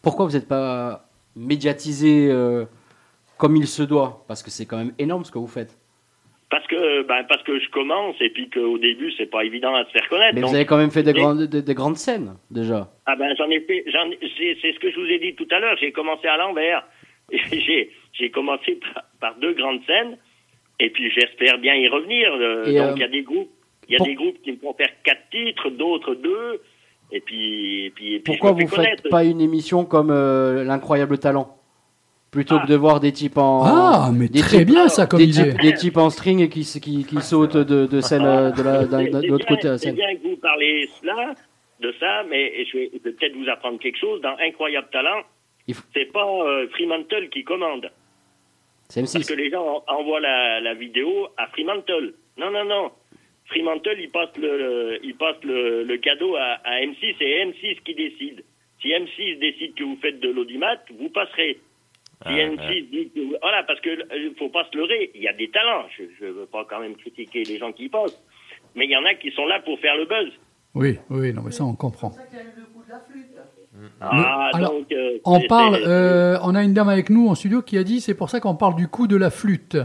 pourquoi 0.02 0.26
vous 0.26 0.32
n'êtes 0.34 0.48
pas 0.48 1.06
médiatisé 1.36 2.30
euh, 2.32 2.66
comme 3.38 3.56
il 3.56 3.68
se 3.68 3.84
doit? 3.84 4.24
Parce 4.28 4.42
que 4.42 4.50
c'est 4.50 4.66
quand 4.66 4.78
même 4.78 4.94
énorme 4.98 5.26
ce 5.26 5.32
que 5.32 5.38
vous 5.38 5.48
faites. 5.48 5.78
Parce 6.50 6.66
que, 6.66 7.04
ben, 7.04 7.24
parce 7.30 7.44
que 7.44 7.60
je 7.60 7.70
commence, 7.70 8.16
et 8.22 8.30
puis 8.32 8.50
qu'au 8.50 8.80
début, 8.80 9.12
c'est 9.18 9.28
pas 9.30 9.44
évident 9.44 9.76
à 9.76 9.86
se 9.86 9.92
faire 9.92 10.08
connaître. 10.10 10.34
Mais 10.34 10.42
donc- 10.42 10.50
vous 10.50 10.56
avez 10.56 10.66
quand 10.66 10.78
même 10.78 10.90
fait 10.90 11.04
des, 11.04 11.14
grandes, 11.14 11.44
des, 11.44 11.62
des 11.62 11.74
grandes 11.76 11.98
scènes 11.98 12.34
déjà. 12.50 12.90
Ah 13.06 13.16
ben 13.16 13.36
j'en 13.38 13.50
ai 13.52 13.60
fait, 13.62 13.84
j'en, 13.88 14.10
c'est, 14.20 14.72
ce 14.74 14.80
que 14.80 14.90
je 14.90 15.00
vous 15.00 15.06
ai 15.06 15.20
dit 15.20 15.36
tout 15.36 15.48
à 15.52 15.60
l'heure. 15.60 15.78
J'ai 15.80 15.92
commencé 15.92 16.28
à 16.28 16.38
l'envers. 16.38 16.84
j'ai, 17.32 17.92
j'ai 18.14 18.32
commencé 18.32 18.80
par, 18.94 19.04
par 19.20 19.36
deux 19.40 19.54
grandes 19.54 19.82
scènes, 19.86 20.18
et 20.80 20.90
puis 20.90 21.12
j'espère 21.12 21.60
bien 21.60 21.76
y 21.76 21.88
revenir. 21.88 22.34
euh, 22.34 22.66
Et, 22.66 22.74
donc 22.74 22.84
euh, 22.88 22.94
il 22.96 23.00
y 23.02 23.04
a 23.04 23.08
des 23.10 23.22
groupes, 23.22 23.52
il 23.88 23.92
y 23.94 23.96
a 23.96 23.98
pour- 23.98 24.08
des 24.08 24.16
groupes 24.16 24.42
qui 24.42 24.52
me 24.54 24.58
font 24.58 24.74
faire 24.74 24.90
quatre 25.04 25.30
titres, 25.30 25.70
d'autres 25.70 26.16
deux, 26.16 26.62
et 27.12 27.20
puis, 27.22 27.86
et 27.86 27.90
puis, 27.92 28.16
et 28.16 28.20
puis 28.22 28.34
Pourquoi 28.34 28.54
vous 28.54 28.68
faites 28.68 29.08
pas 29.10 29.24
une 29.24 29.42
émission 29.42 29.86
comme 29.86 30.10
euh, 30.10 30.64
l'incroyable 30.64 31.20
talent? 31.20 31.59
Plutôt 32.32 32.56
Ah. 32.60 32.64
que 32.64 32.72
de 32.72 32.76
voir 32.76 33.00
des 33.00 33.12
types 33.12 33.38
en. 33.38 33.64
Ah, 33.66 34.12
mais 34.14 34.28
des 34.28 34.42
très 34.42 34.60
types- 34.60 34.68
bien 34.68 34.88
ça 34.88 35.08
comme 35.08 35.18
des 35.20 35.40
idée. 35.40 35.50
types, 35.52 35.62
des 35.62 35.74
types 35.74 35.98
en 35.98 36.10
string 36.12 36.40
et 36.42 36.50
qui, 36.50 36.62
qui, 36.80 37.04
qui 37.04 37.22
sautent 37.22 37.58
de, 37.58 37.88
de 37.88 38.02
scène 38.02 38.24
euh, 38.26 38.52
de 38.52 38.62
la- 38.62 39.22
l'autre 39.28 39.48
côté 39.48 39.64
de 39.68 39.72
la 39.74 39.78
C'est 39.80 39.88
scène. 39.88 39.96
bien 39.96 40.16
que 40.16 40.22
vous 40.28 40.38
parlez 40.38 40.88
cela, 41.02 41.34
de 41.80 41.92
ça, 42.00 42.24
mais 42.30 42.66
je 42.66 42.78
vais, 42.78 42.88
peut-être 43.04 43.36
vous 43.36 43.50
apprendre 43.50 43.80
quelque 43.80 43.98
chose. 43.98 44.22
Dans 44.22 44.36
Incroyable 44.40 44.88
Talent, 44.92 45.22
faut- 45.74 45.82
c'est 45.96 46.12
pas 46.12 46.24
euh, 46.28 46.68
Fremantle 46.70 47.30
qui 47.30 47.44
commande. 47.44 47.90
C'est 48.90 49.02
Parce 49.02 49.16
M6. 49.16 49.28
que 49.28 49.34
les 49.34 49.50
gens 49.50 49.84
en- 49.88 49.94
envoient 49.96 50.20
la, 50.20 50.60
la 50.62 50.74
vidéo 50.76 51.30
à 51.38 51.48
Fremantle. 51.48 52.14
Non, 52.38 52.52
non, 52.52 52.66
non. 52.66 52.92
Fremantle, 53.48 53.98
il 54.00 54.12
passe 54.12 54.30
le, 54.38 54.58
le- 54.58 55.00
il 55.04 55.16
passe 55.16 55.38
le, 55.44 55.84
le 55.84 55.98
cadeau 55.98 56.36
à, 56.36 56.60
à 56.64 56.80
M6 56.82 57.16
et 57.22 57.44
M6 57.46 57.80
qui 57.84 57.96
décide. 57.96 58.44
Si 58.82 58.90
M6 58.90 59.40
décide 59.40 59.74
que 59.74 59.84
vous 59.84 59.98
faites 60.00 60.20
de 60.20 60.30
l'audimat, 60.30 60.76
vous 61.00 61.10
passerez. 61.10 61.58
Si 62.22 62.28
Ah, 62.28 62.32
M6 62.34 62.58
ouais. 62.60 62.82
dit 62.92 63.12
que 63.16 63.20
vous- 63.22 63.36
Voilà, 63.42 63.64
parce 63.64 63.80
que 63.80 63.90
euh, 63.90 64.34
faut 64.38 64.50
pas 64.50 64.66
se 64.70 64.78
leurrer. 64.78 65.10
Il 65.16 65.22
y 65.22 65.28
a 65.30 65.34
des 65.34 65.50
talents. 65.52 65.86
Je 65.98 66.26
ne 66.26 66.32
veux 66.32 66.46
pas 66.48 66.66
quand 66.70 66.82
même 66.82 66.96
critiquer 66.96 67.44
les 67.44 67.58
gens 67.58 67.72
qui 67.72 67.86
y 67.86 67.90
passent. 67.90 68.22
Mais 68.76 68.86
il 68.86 68.92
y 68.92 68.98
en 68.98 69.06
a 69.06 69.14
qui 69.16 69.32
sont 69.32 69.46
là 69.46 69.62
pour 69.64 69.80
faire 69.80 69.96
le 69.96 70.06
buzz. 70.06 70.30
Oui, 70.76 70.98
oui, 71.10 71.34
non, 71.34 71.42
mais 71.46 71.52
ça 71.52 71.64
on 71.64 71.74
comprend. 71.76 72.12
Ah, 74.02 74.50
alors, 74.54 74.74
donc, 74.74 74.92
euh, 74.92 75.18
On 75.24 75.40
c'est- 75.40 75.48
parle, 75.48 75.78
c'est- 75.78 75.88
euh, 75.88 76.38
on 76.44 76.54
a 76.56 76.64
une 76.64 76.74
dame 76.74 76.90
avec 76.90 77.10
nous 77.10 77.30
en 77.30 77.36
studio 77.36 77.62
qui 77.62 77.78
a 77.78 77.84
dit 77.84 78.02
c'est 78.02 78.14
pour 78.16 78.30
ça 78.30 78.40
qu'on 78.42 78.56
parle 78.56 78.76
du 78.76 78.88
coup 78.90 79.08
de 79.08 79.16
la 79.16 79.30
flûte. 79.30 79.78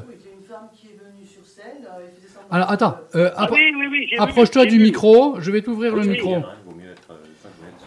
Alors 2.50 2.70
attends, 2.70 2.98
euh, 3.14 3.30
Ah 3.36 3.46
appro- 3.46 3.54
oui, 3.54 3.72
oui, 3.76 3.86
oui, 3.90 4.06
j'ai 4.10 4.16
vu, 4.16 4.22
approche-toi 4.22 4.64
j'ai 4.64 4.70
du 4.70 4.78
vu. 4.78 4.84
micro, 4.84 5.40
je 5.40 5.50
vais 5.50 5.62
t'ouvrir 5.62 5.94
le 5.94 6.02
Oui, 6.02 6.08
micro. 6.08 6.36
oui, 6.36 6.42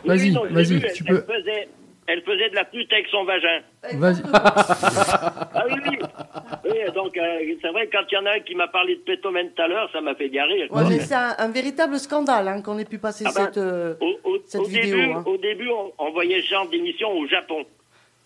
Vas-y, 0.06 0.30
oui, 0.30 0.34
je 0.50 0.54
vas-y, 0.54 0.94
tu 0.94 1.04
elle 1.08 1.24
peux. 1.24 1.34
faisait- 1.34 1.68
Elle 2.08 2.22
faisait 2.24 2.50
de 2.50 2.56
la 2.56 2.64
flûte 2.66 2.92
avec 2.94 3.08
son 3.08 3.26
vagin. 3.26 3.60
Vas-y. 3.96 4.22
Ah 5.60 5.66
oui, 5.68 5.74
oui. 5.90 5.98
Oui, 6.66 6.92
donc, 6.94 7.18
euh, 7.18 7.56
c'est 7.62 7.70
vrai, 7.72 7.88
quand 7.92 8.04
il 8.12 8.16
y 8.16 8.18
en 8.18 8.26
a 8.26 8.32
un 8.36 8.40
qui 8.40 8.56
m'a 8.56 8.68
parlé 8.68 8.96
de 8.96 9.02
Beethoven 9.02 9.50
tout 9.56 9.62
à 9.62 9.68
l'heure, 9.68 9.90
ça 9.92 10.02
m'a 10.02 10.16
fait 10.16 10.30
bien 10.30 10.46
rire. 10.46 10.68
Ouais, 10.72 10.84
mais 10.88 11.00
c'est 11.00 11.16
un, 11.16 11.36
un 11.38 11.50
véritable 11.50 11.98
scandale 12.00 12.48
hein, 12.48 12.62
qu'on 12.62 12.78
ait 12.78 12.86
pu 12.86 12.98
passer 13.00 13.26
Ah 13.28 13.32
ben, 13.36 13.46
cette. 13.46 13.58
euh, 13.58 13.96
Au, 14.00 14.18
au- 14.24 14.38
Cette 14.46 14.62
au 14.62 14.66
vidéo, 14.66 14.98
début, 14.98 15.12
hein. 15.12 15.24
au 15.26 15.38
début 15.38 15.70
on, 15.70 15.92
on 15.98 16.12
voyait 16.12 16.42
ce 16.42 16.48
genre 16.48 16.68
d'émission 16.70 17.12
au 17.12 17.28
Japon. 17.28 17.66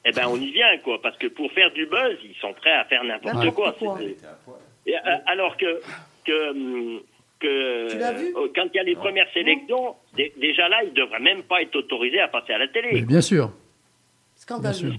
Eh 0.05 0.11
ben, 0.11 0.23
on 0.29 0.35
y 0.37 0.51
vient, 0.51 0.77
quoi, 0.83 0.99
parce 1.01 1.17
que 1.17 1.27
pour 1.27 1.51
faire 1.51 1.71
du 1.71 1.85
buzz, 1.85 2.17
ils 2.23 2.35
sont 2.41 2.53
prêts 2.53 2.71
à 2.73 2.85
faire 2.85 3.03
n'importe 3.03 3.51
quoi. 3.51 3.73
quoi. 3.79 3.97
C'est- 3.99 4.91
Et, 4.91 4.95
euh, 4.97 4.99
alors 5.27 5.57
que, 5.57 5.79
que, 6.25 6.49
hum, 6.51 6.99
que 7.39 7.91
Tu 7.91 7.97
l'as 7.99 8.11
vu 8.13 8.33
quand 8.55 8.65
il 8.73 8.77
y 8.77 8.79
a 8.79 8.83
les 8.83 8.95
premières 8.95 9.27
sélections, 9.33 9.95
dé- 10.15 10.33
déjà 10.37 10.67
là, 10.69 10.83
ils 10.83 10.93
devraient 10.93 11.19
même 11.19 11.43
pas 11.43 11.61
être 11.61 11.75
autorisés 11.75 12.19
à 12.19 12.27
passer 12.27 12.53
à 12.53 12.57
la 12.59 12.67
télé. 12.67 12.89
Mais 12.93 13.01
bien 13.01 13.21
sûr, 13.21 13.47
bien 13.47 13.53
Scandaleux. 14.41 14.93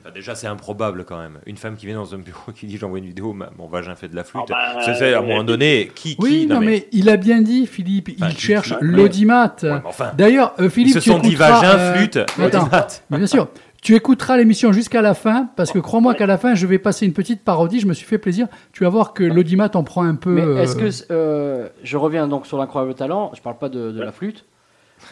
Enfin, 0.00 0.10
déjà, 0.14 0.34
c'est 0.34 0.46
improbable 0.46 1.04
quand 1.04 1.18
même. 1.18 1.38
Une 1.44 1.58
femme 1.58 1.76
qui 1.76 1.84
vient 1.84 1.96
dans 1.96 2.14
un 2.14 2.18
bureau 2.18 2.52
qui 2.54 2.66
dit 2.66 2.78
j'envoie 2.78 2.98
une 2.98 3.04
vidéo, 3.06 3.34
mon 3.58 3.66
vagin 3.66 3.94
fait 3.94 4.08
de 4.08 4.16
la 4.16 4.24
flûte. 4.24 4.44
Ah 4.50 4.74
bah, 4.76 4.80
c'est 4.84 5.12
à 5.12 5.18
un 5.18 5.22
euh, 5.22 5.26
moment 5.26 5.44
donné, 5.44 5.90
qui, 5.94 6.16
qui 6.16 6.22
Oui, 6.22 6.46
non, 6.46 6.60
mais 6.60 6.88
il 6.92 7.10
a 7.10 7.18
bien 7.18 7.42
dit, 7.42 7.66
Philippe, 7.66 8.08
il 8.08 8.24
Enfin, 8.24 8.30
cherche 8.34 8.72
l'audimat. 8.80 9.54
Ouais, 9.62 9.70
mais 9.70 9.80
enfin, 9.84 10.12
D'ailleurs, 10.16 10.54
euh, 10.60 10.64
Ils 10.64 10.70
Philippe, 10.70 10.94
se 10.94 10.98
tu 11.00 11.10
sont 11.10 11.18
dit 11.18 11.30
écouteras, 11.34 11.60
vagin, 11.60 11.78
euh, 11.78 11.94
flûte, 11.94 12.16
Attends, 12.16 12.62
audimat. 12.62 12.86
mais 13.10 13.18
bien 13.18 13.26
sûr. 13.26 13.48
Tu 13.82 13.94
écouteras 13.94 14.36
l'émission 14.38 14.72
jusqu'à 14.72 15.02
la 15.02 15.12
fin, 15.14 15.50
parce 15.56 15.70
que 15.72 15.78
crois-moi 15.78 16.14
qu'à 16.14 16.26
la 16.26 16.38
fin, 16.38 16.54
je 16.54 16.66
vais 16.66 16.78
passer 16.78 17.04
une 17.04 17.12
petite 17.12 17.44
parodie. 17.44 17.80
Je 17.80 17.86
me 17.86 17.92
suis 17.92 18.06
fait 18.06 18.18
plaisir. 18.18 18.48
Tu 18.72 18.82
vas 18.84 18.90
voir 18.90 19.12
que 19.12 19.22
l'audimat 19.22 19.70
en 19.74 19.84
prend 19.84 20.02
un 20.04 20.14
peu. 20.16 20.30
Mais 20.32 20.42
euh, 20.42 20.62
est-ce 20.62 20.74
que 20.74 20.88
euh, 21.12 21.68
je 21.84 21.96
reviens 21.96 22.26
donc 22.26 22.46
sur 22.46 22.58
l'incroyable 22.58 22.94
talent 22.94 23.30
Je 23.36 23.42
parle 23.42 23.58
pas 23.58 23.68
de, 23.68 23.92
de 23.92 24.02
la 24.02 24.10
flûte. 24.10 24.44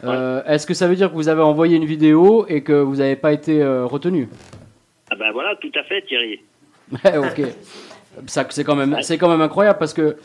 Euh, 0.05 0.43
Est-ce 0.47 0.67
que 0.67 0.75
ça 0.75 0.89
veut 0.89 0.97
dire 0.97 1.11
que 1.11 1.15
vous 1.15 1.29
avez 1.29 1.43
envoyé 1.43 1.77
une 1.77 1.85
vidéo 1.85 2.47
et 2.49 2.63
que 2.63 2.73
vous 2.73 2.97
n'avez 2.97 3.17
pas 3.17 3.33
été 3.33 3.63
euh, 3.63 3.85
retenu? 3.87 4.29
Ah 5.11 5.17
ben 5.17 5.31
voilà, 5.33 5.55
tout 5.57 5.71
à 5.79 5.83
fait, 5.85 6.03
Thierry. 6.03 6.41
Ouais, 7.05 7.17
ok. 7.19 7.41
Ça, 8.27 8.47
c'est 8.51 8.65
quand 8.65 8.77
même, 8.77 8.99
c'est 9.03 9.19
quand 9.19 9.29
même 9.29 9.41
incroyable 9.41 9.79
parce 9.79 9.95
que 9.95 10.17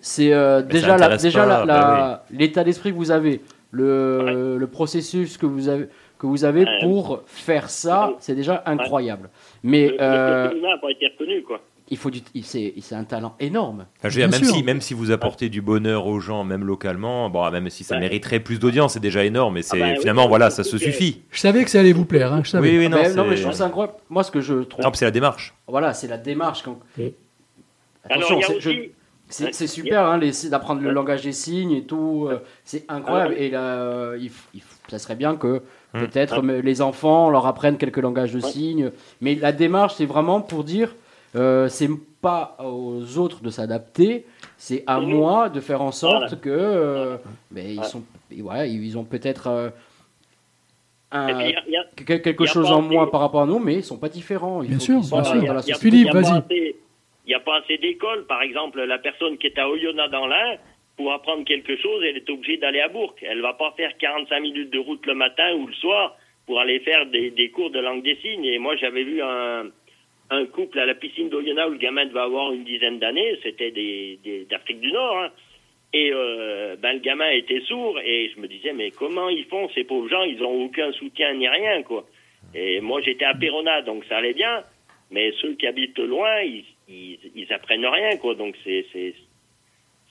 c'est 0.00 0.32
euh, 0.32 0.62
déjà 0.62 0.96
la, 0.96 1.16
déjà 1.16 1.46
la- 1.46 1.64
bah 1.64 1.66
la- 1.66 2.24
l'état 2.38 2.62
d'esprit 2.64 2.90
que 2.90 2.96
vous 2.96 3.10
avez, 3.10 3.40
le, 3.70 4.56
le 4.58 4.66
processus 4.66 5.36
que 5.38 5.46
vous 5.46 5.68
avez, 5.68 5.86
que 6.18 6.26
vous 6.26 6.44
avez 6.44 6.60
Ouais. 6.64 6.78
pour 6.82 7.22
faire 7.26 7.68
ça, 7.70 8.12
c'est 8.20 8.34
déjà 8.34 8.62
incroyable. 8.66 9.30
Mais 9.62 9.88
Le, 9.88 9.96
euh, 10.00 10.50
le 10.52 10.60
n'a 10.60 10.78
pas 10.78 10.90
été 10.90 11.08
reconnu, 11.08 11.42
quoi. 11.42 11.60
Il 11.90 11.96
faut 11.98 12.10
du, 12.10 12.20
il- 12.34 12.44
c'est, 12.44 12.72
c'est 12.80 12.94
un 12.94 13.04
talent 13.04 13.34
énorme. 13.40 13.86
Enfin, 13.98 14.08
je 14.08 14.14
veux 14.14 14.20
dire, 14.22 14.28
Bien 14.28 14.38
même, 14.38 14.46
sûr. 14.48 14.56
si, 14.56 14.62
même 14.62 14.80
si 14.80 14.94
vous 14.94 15.10
apportez 15.10 15.48
du 15.48 15.60
bonheur 15.60 16.06
aux 16.06 16.18
gens, 16.20 16.42
même 16.44 16.64
localement, 16.64 17.28
bon, 17.30 17.50
même 17.50 17.68
si 17.70 17.84
ça 17.84 17.94
Ouais. 17.96 18.00
mériterait 18.00 18.40
plus 18.40 18.58
d'audience, 18.58 18.94
c'est 18.94 19.00
déjà 19.00 19.24
énorme. 19.24 19.58
Et 19.58 19.62
c'est 19.62 19.78
bah 19.78 19.86
oui, 19.92 20.00
finalement, 20.00 20.22
oui, 20.24 20.28
voilà, 20.30 20.50
ça 20.50 20.64
se 20.64 20.78
suffit. 20.78 21.22
Je 21.30 21.40
savais 21.40 21.62
que 21.64 21.70
ça 21.70 21.80
allait 21.80 21.92
vous 21.92 22.04
plaire. 22.06 22.32
hein, 22.32 22.40
je 22.44 22.50
savais. 22.50 22.70
Oui, 22.70 22.78
oui, 22.78 22.88
non, 22.88 22.96
mais, 22.96 23.08
c'est- 23.10 23.14
non, 23.14 23.26
mais 23.26 23.36
je 23.36 23.42
trouve 23.42 23.54
ça 23.54 23.66
incroyable. 23.66 23.98
Moi, 24.08 24.22
ce 24.24 24.30
que 24.30 24.40
je 24.40 24.54
trouve, 24.62 24.84
Non, 24.84 24.90
c'est 24.94 25.04
la 25.04 25.10
démarche. 25.10 25.54
voilà, 25.68 25.92
c'est 25.94 26.08
la 26.08 26.16
démarche. 26.18 26.62
Quand... 26.62 26.78
Attention, 28.08 28.40
c'est- 28.42 28.56
aussi... 28.56 28.60
je- 28.60 28.88
c'est, 29.28 29.54
c'est 29.54 29.66
super 29.66 30.06
hein, 30.06 30.18
les- 30.18 30.48
d'apprendre 30.50 30.82
le 30.82 30.90
langage 30.90 31.22
des 31.22 31.32
signes 31.32 31.72
et 31.72 31.84
tout. 31.84 32.28
euh, 32.30 32.40
c'est 32.64 32.84
incroyable. 32.88 33.34
Et 33.38 33.50
là, 33.50 33.60
euh, 33.78 34.18
il, 34.20 34.30
il 34.54 34.62
ça 34.88 34.98
serait 34.98 35.16
bien 35.16 35.34
que 35.36 35.62
Hum. 35.94 36.00
peut-être 36.08 36.42
les 36.42 36.82
enfants 36.82 37.30
leur 37.30 37.46
apprennent 37.46 37.78
quelques 37.78 37.98
langages 37.98 38.32
de 38.32 38.40
signes. 38.40 38.90
Mais 39.20 39.34
la 39.36 39.52
démarche, 39.52 39.94
c'est 39.96 40.04
vraiment 40.06 40.40
pour 40.40 40.62
dire, 40.64 40.94
euh, 41.36 41.68
c'est 41.68 41.88
pas 42.20 42.56
aux 42.60 43.18
autres 43.18 43.42
de 43.42 43.50
s'adapter, 43.50 44.24
c'est 44.56 44.82
à 44.86 45.00
Mhm. 45.00 45.06
moi 45.08 45.48
de 45.48 45.60
faire 45.60 45.82
en 45.82 45.92
sorte 45.92 46.16
Voilà. 46.30 46.36
que 46.36 46.48
euh, 46.50 47.16
ben, 47.50 47.66
ils 47.68 47.78
Ouais. 47.78 47.84
sont, 47.84 48.02
voilà, 48.38 48.66
ils 48.66 48.96
ont 48.98 49.04
peut-être 49.04 49.46
euh, 49.48 49.70
a- 51.10 51.26
que- 51.96 52.16
quelque 52.16 52.44
chose 52.46 52.70
en 52.70 52.80
assez- 52.80 52.88
moins 52.94 53.06
par 53.06 53.20
rapport 53.20 53.42
à 53.42 53.46
nous, 53.46 53.58
mais 53.58 53.74
ils 53.74 53.84
sont 53.84 53.98
pas 53.98 54.08
différents. 54.08 54.60
Bien 54.62 54.78
sûr, 54.78 55.00
bien 55.00 55.18
dans 55.18 55.24
sûr. 55.24 55.52
la 55.54 55.62
société. 55.62 55.78
Philippe, 55.80 56.12
vas-y. 56.12 56.42
Il 57.26 57.28
n'y 57.28 57.34
a 57.34 57.40
pas 57.40 57.58
assez 57.58 57.78
d'écoles. 57.78 58.26
Par 58.26 58.42
exemple, 58.42 58.82
la 58.82 58.98
personne 58.98 59.38
qui 59.38 59.46
est 59.46 59.58
à 59.58 59.68
Oyonnax 59.68 60.10
dans 60.10 60.26
l'Ain, 60.26 60.56
pour 60.96 61.12
apprendre 61.12 61.44
quelque 61.44 61.76
chose, 61.76 62.02
elle 62.06 62.16
est 62.18 62.28
obligée 62.30 62.56
d'aller 62.58 62.80
à 62.80 62.88
Bourg. 62.88 63.14
Elle 63.22 63.40
va 63.40 63.54
pas 63.54 63.72
faire 63.76 63.96
45 63.98 64.40
minutes 64.40 64.70
de 64.70 64.78
route 64.78 65.04
le 65.06 65.14
matin 65.14 65.54
ou 65.58 65.66
le 65.66 65.72
soir 65.74 66.16
pour 66.46 66.60
aller 66.60 66.80
faire 66.80 67.06
des, 67.06 67.30
des 67.30 67.50
cours 67.50 67.70
de 67.70 67.78
langue 67.80 68.02
des 68.02 68.16
signes. 68.16 68.44
Et 68.44 68.58
moi, 68.58 68.76
j'avais 68.76 69.04
vu 69.04 69.22
un, 69.22 69.64
un 70.30 70.46
couple 70.46 70.78
à 70.78 70.86
la 70.86 70.94
piscine 70.94 71.28
d'Oyonnax 71.28 71.68
où 71.68 71.72
le 71.72 71.78
gamin 71.78 72.06
devait 72.06 72.20
avoir 72.20 72.52
une 72.52 72.64
dizaine 72.64 72.98
d'années. 72.98 73.38
C'était 73.42 73.70
des, 73.70 74.18
des- 74.24 74.44
d'Afrique 74.46 74.80
du 74.80 74.90
Nord. 74.92 75.18
hein. 75.18 75.30
Et 75.92 76.10
euh, 76.12 76.76
ben, 76.76 76.94
le 76.94 76.98
gamin 77.00 77.30
était 77.30 77.60
sourd. 77.60 77.98
Et 78.00 78.30
je 78.34 78.40
me 78.40 78.48
disais, 78.48 78.72
mais 78.72 78.90
comment 78.90 79.28
ils 79.28 79.44
font 79.44 79.68
ces 79.74 79.84
pauvres 79.84 80.08
gens? 80.08 80.22
Ils 80.22 80.42
ont 80.42 80.64
aucun 80.64 80.90
soutien 80.92 81.34
ni 81.34 81.48
rien, 81.48 81.82
quoi. 81.82 82.04
Et 82.54 82.80
moi, 82.80 83.00
j'étais 83.00 83.24
à 83.24 83.34
Perona, 83.34 83.82
donc 83.82 84.04
ça 84.06 84.18
allait 84.18 84.32
bien. 84.34 84.62
Mais 85.10 85.32
ceux 85.40 85.54
qui 85.54 85.66
habitent 85.66 85.98
loin, 85.98 86.40
ils, 86.42 86.64
ils, 86.88 87.18
ils 87.36 87.52
apprennent 87.52 87.86
rien, 87.86 88.16
quoi. 88.16 88.34
Donc 88.34 88.56
c'est 88.64 88.86
c'est 88.92 89.14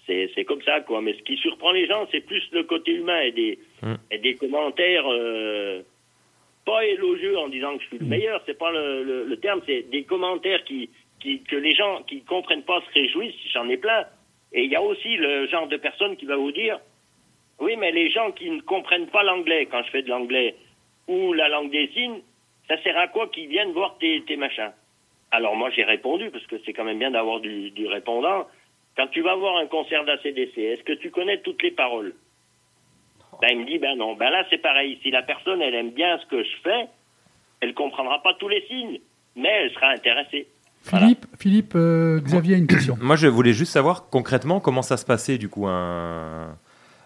c'est 0.06 0.30
c'est 0.36 0.44
comme 0.46 0.62
ça, 0.62 0.82
quoi. 0.82 1.02
Mais 1.02 1.14
ce 1.14 1.24
qui 1.24 1.36
surprend 1.38 1.72
les 1.72 1.88
gens, 1.88 2.08
c'est 2.12 2.22
plus 2.26 2.44
le 2.52 2.64
côté 2.64 2.92
humain 2.92 3.22
et 3.22 3.32
des 3.32 3.60
Mm. 3.82 3.96
et 4.12 4.18
des 4.20 4.36
commentaires 4.36 5.04
euh, 5.12 5.82
pas 6.66 6.86
élogieux 6.86 7.38
en 7.38 7.50
disant 7.50 7.76
que 7.78 7.84
je 7.84 7.88
suis 7.88 7.98
le 8.00 8.06
meilleur. 8.06 8.42
C'est 8.46 8.58
pas 8.58 8.72
le, 8.72 9.04
le, 9.04 9.26
le 9.26 9.38
terme. 9.38 9.62
C'est 9.66 9.84
des 9.90 10.04
commentaires 10.04 10.64
qui 10.64 10.90
qui 11.20 11.42
que 11.44 11.56
les 11.56 11.74
gens 11.74 12.04
qui 12.04 12.22
comprennent 12.24 12.64
pas 12.64 12.82
se 12.82 12.94
réjouissent. 12.94 13.36
J'en 13.54 13.70
ai 13.70 13.78
plein. 13.78 14.06
Et 14.52 14.64
il 14.64 14.72
y 14.72 14.76
a 14.76 14.82
aussi 14.82 15.16
le 15.18 15.48
genre 15.48 15.68
de 15.68 15.78
personne 15.78 16.16
qui 16.16 16.26
va 16.26 16.36
vous 16.36 16.52
dire, 16.52 16.80
oui, 17.60 17.76
mais 17.78 17.92
les 17.92 18.10
gens 18.12 18.32
qui 18.32 18.50
ne 18.50 18.62
comprennent 18.62 19.08
pas 19.08 19.24
l'anglais 19.24 19.66
quand 19.66 19.82
je 19.84 19.90
fais 19.90 20.04
de 20.04 20.10
l'anglais 20.10 20.56
ou 21.08 21.34
la 21.34 21.50
langue 21.50 21.72
des 21.72 21.88
signes, 21.88 22.22
ça 22.68 22.82
sert 22.84 22.98
à 22.98 23.08
quoi 23.08 23.28
qu'ils 23.28 23.48
viennent 23.48 23.72
voir 23.72 23.98
tes, 23.98 24.22
tes 24.22 24.38
machins? 24.38 24.72
Alors 25.32 25.56
moi 25.56 25.70
j'ai 25.72 25.84
répondu, 25.84 26.30
parce 26.30 26.46
que 26.46 26.58
c'est 26.64 26.74
quand 26.74 26.84
même 26.84 27.00
bien 27.00 27.12
d'avoir 27.12 27.40
du, 27.40 27.72
du 27.72 27.88
répondant. 27.88 28.48
Quand 28.96 29.08
tu 29.08 29.22
vas 29.22 29.36
voir 29.36 29.58
un 29.58 29.66
concert 29.66 30.06
d'ACDC, 30.06 30.58
est-ce 30.58 30.84
que 30.84 30.94
tu 30.94 31.10
connais 31.10 31.40
toutes 31.40 31.64
les 31.64 31.72
paroles? 31.72 32.14
Ben 33.42 33.50
il 33.52 33.60
me 33.60 33.66
dit, 33.66 33.80
ben 33.80 33.98
non. 33.98 34.16
Ben 34.16 34.30
là 34.30 34.44
c'est 34.50 34.58
pareil. 34.62 35.00
Si 35.04 35.12
la 35.12 35.22
personne 35.24 35.62
elle 35.62 35.76
aime 35.76 35.92
bien 35.92 36.18
ce 36.20 36.26
que 36.28 36.44
je 36.44 36.56
fais, 36.64 36.88
Elle 37.62 37.74
comprendra 37.74 38.22
pas 38.22 38.34
tous 38.40 38.50
les 38.50 38.62
signes, 38.68 39.00
mais 39.36 39.50
elle 39.50 39.72
sera 39.74 39.88
intéressée. 39.90 40.48
Voilà. 40.86 41.06
Philippe, 41.06 41.26
Philippe 41.40 41.74
euh, 41.76 42.20
Xavier 42.20 42.56
a 42.56 42.58
une 42.58 42.68
question. 42.68 42.98
Moi, 43.00 43.16
je 43.16 43.28
voulais 43.28 43.54
juste 43.54 43.72
savoir 43.72 44.10
concrètement 44.10 44.60
comment 44.60 44.82
ça 44.82 44.98
se 44.98 45.06
passait 45.06 45.38
du 45.38 45.48
coup 45.48 45.66
un, 45.68 46.58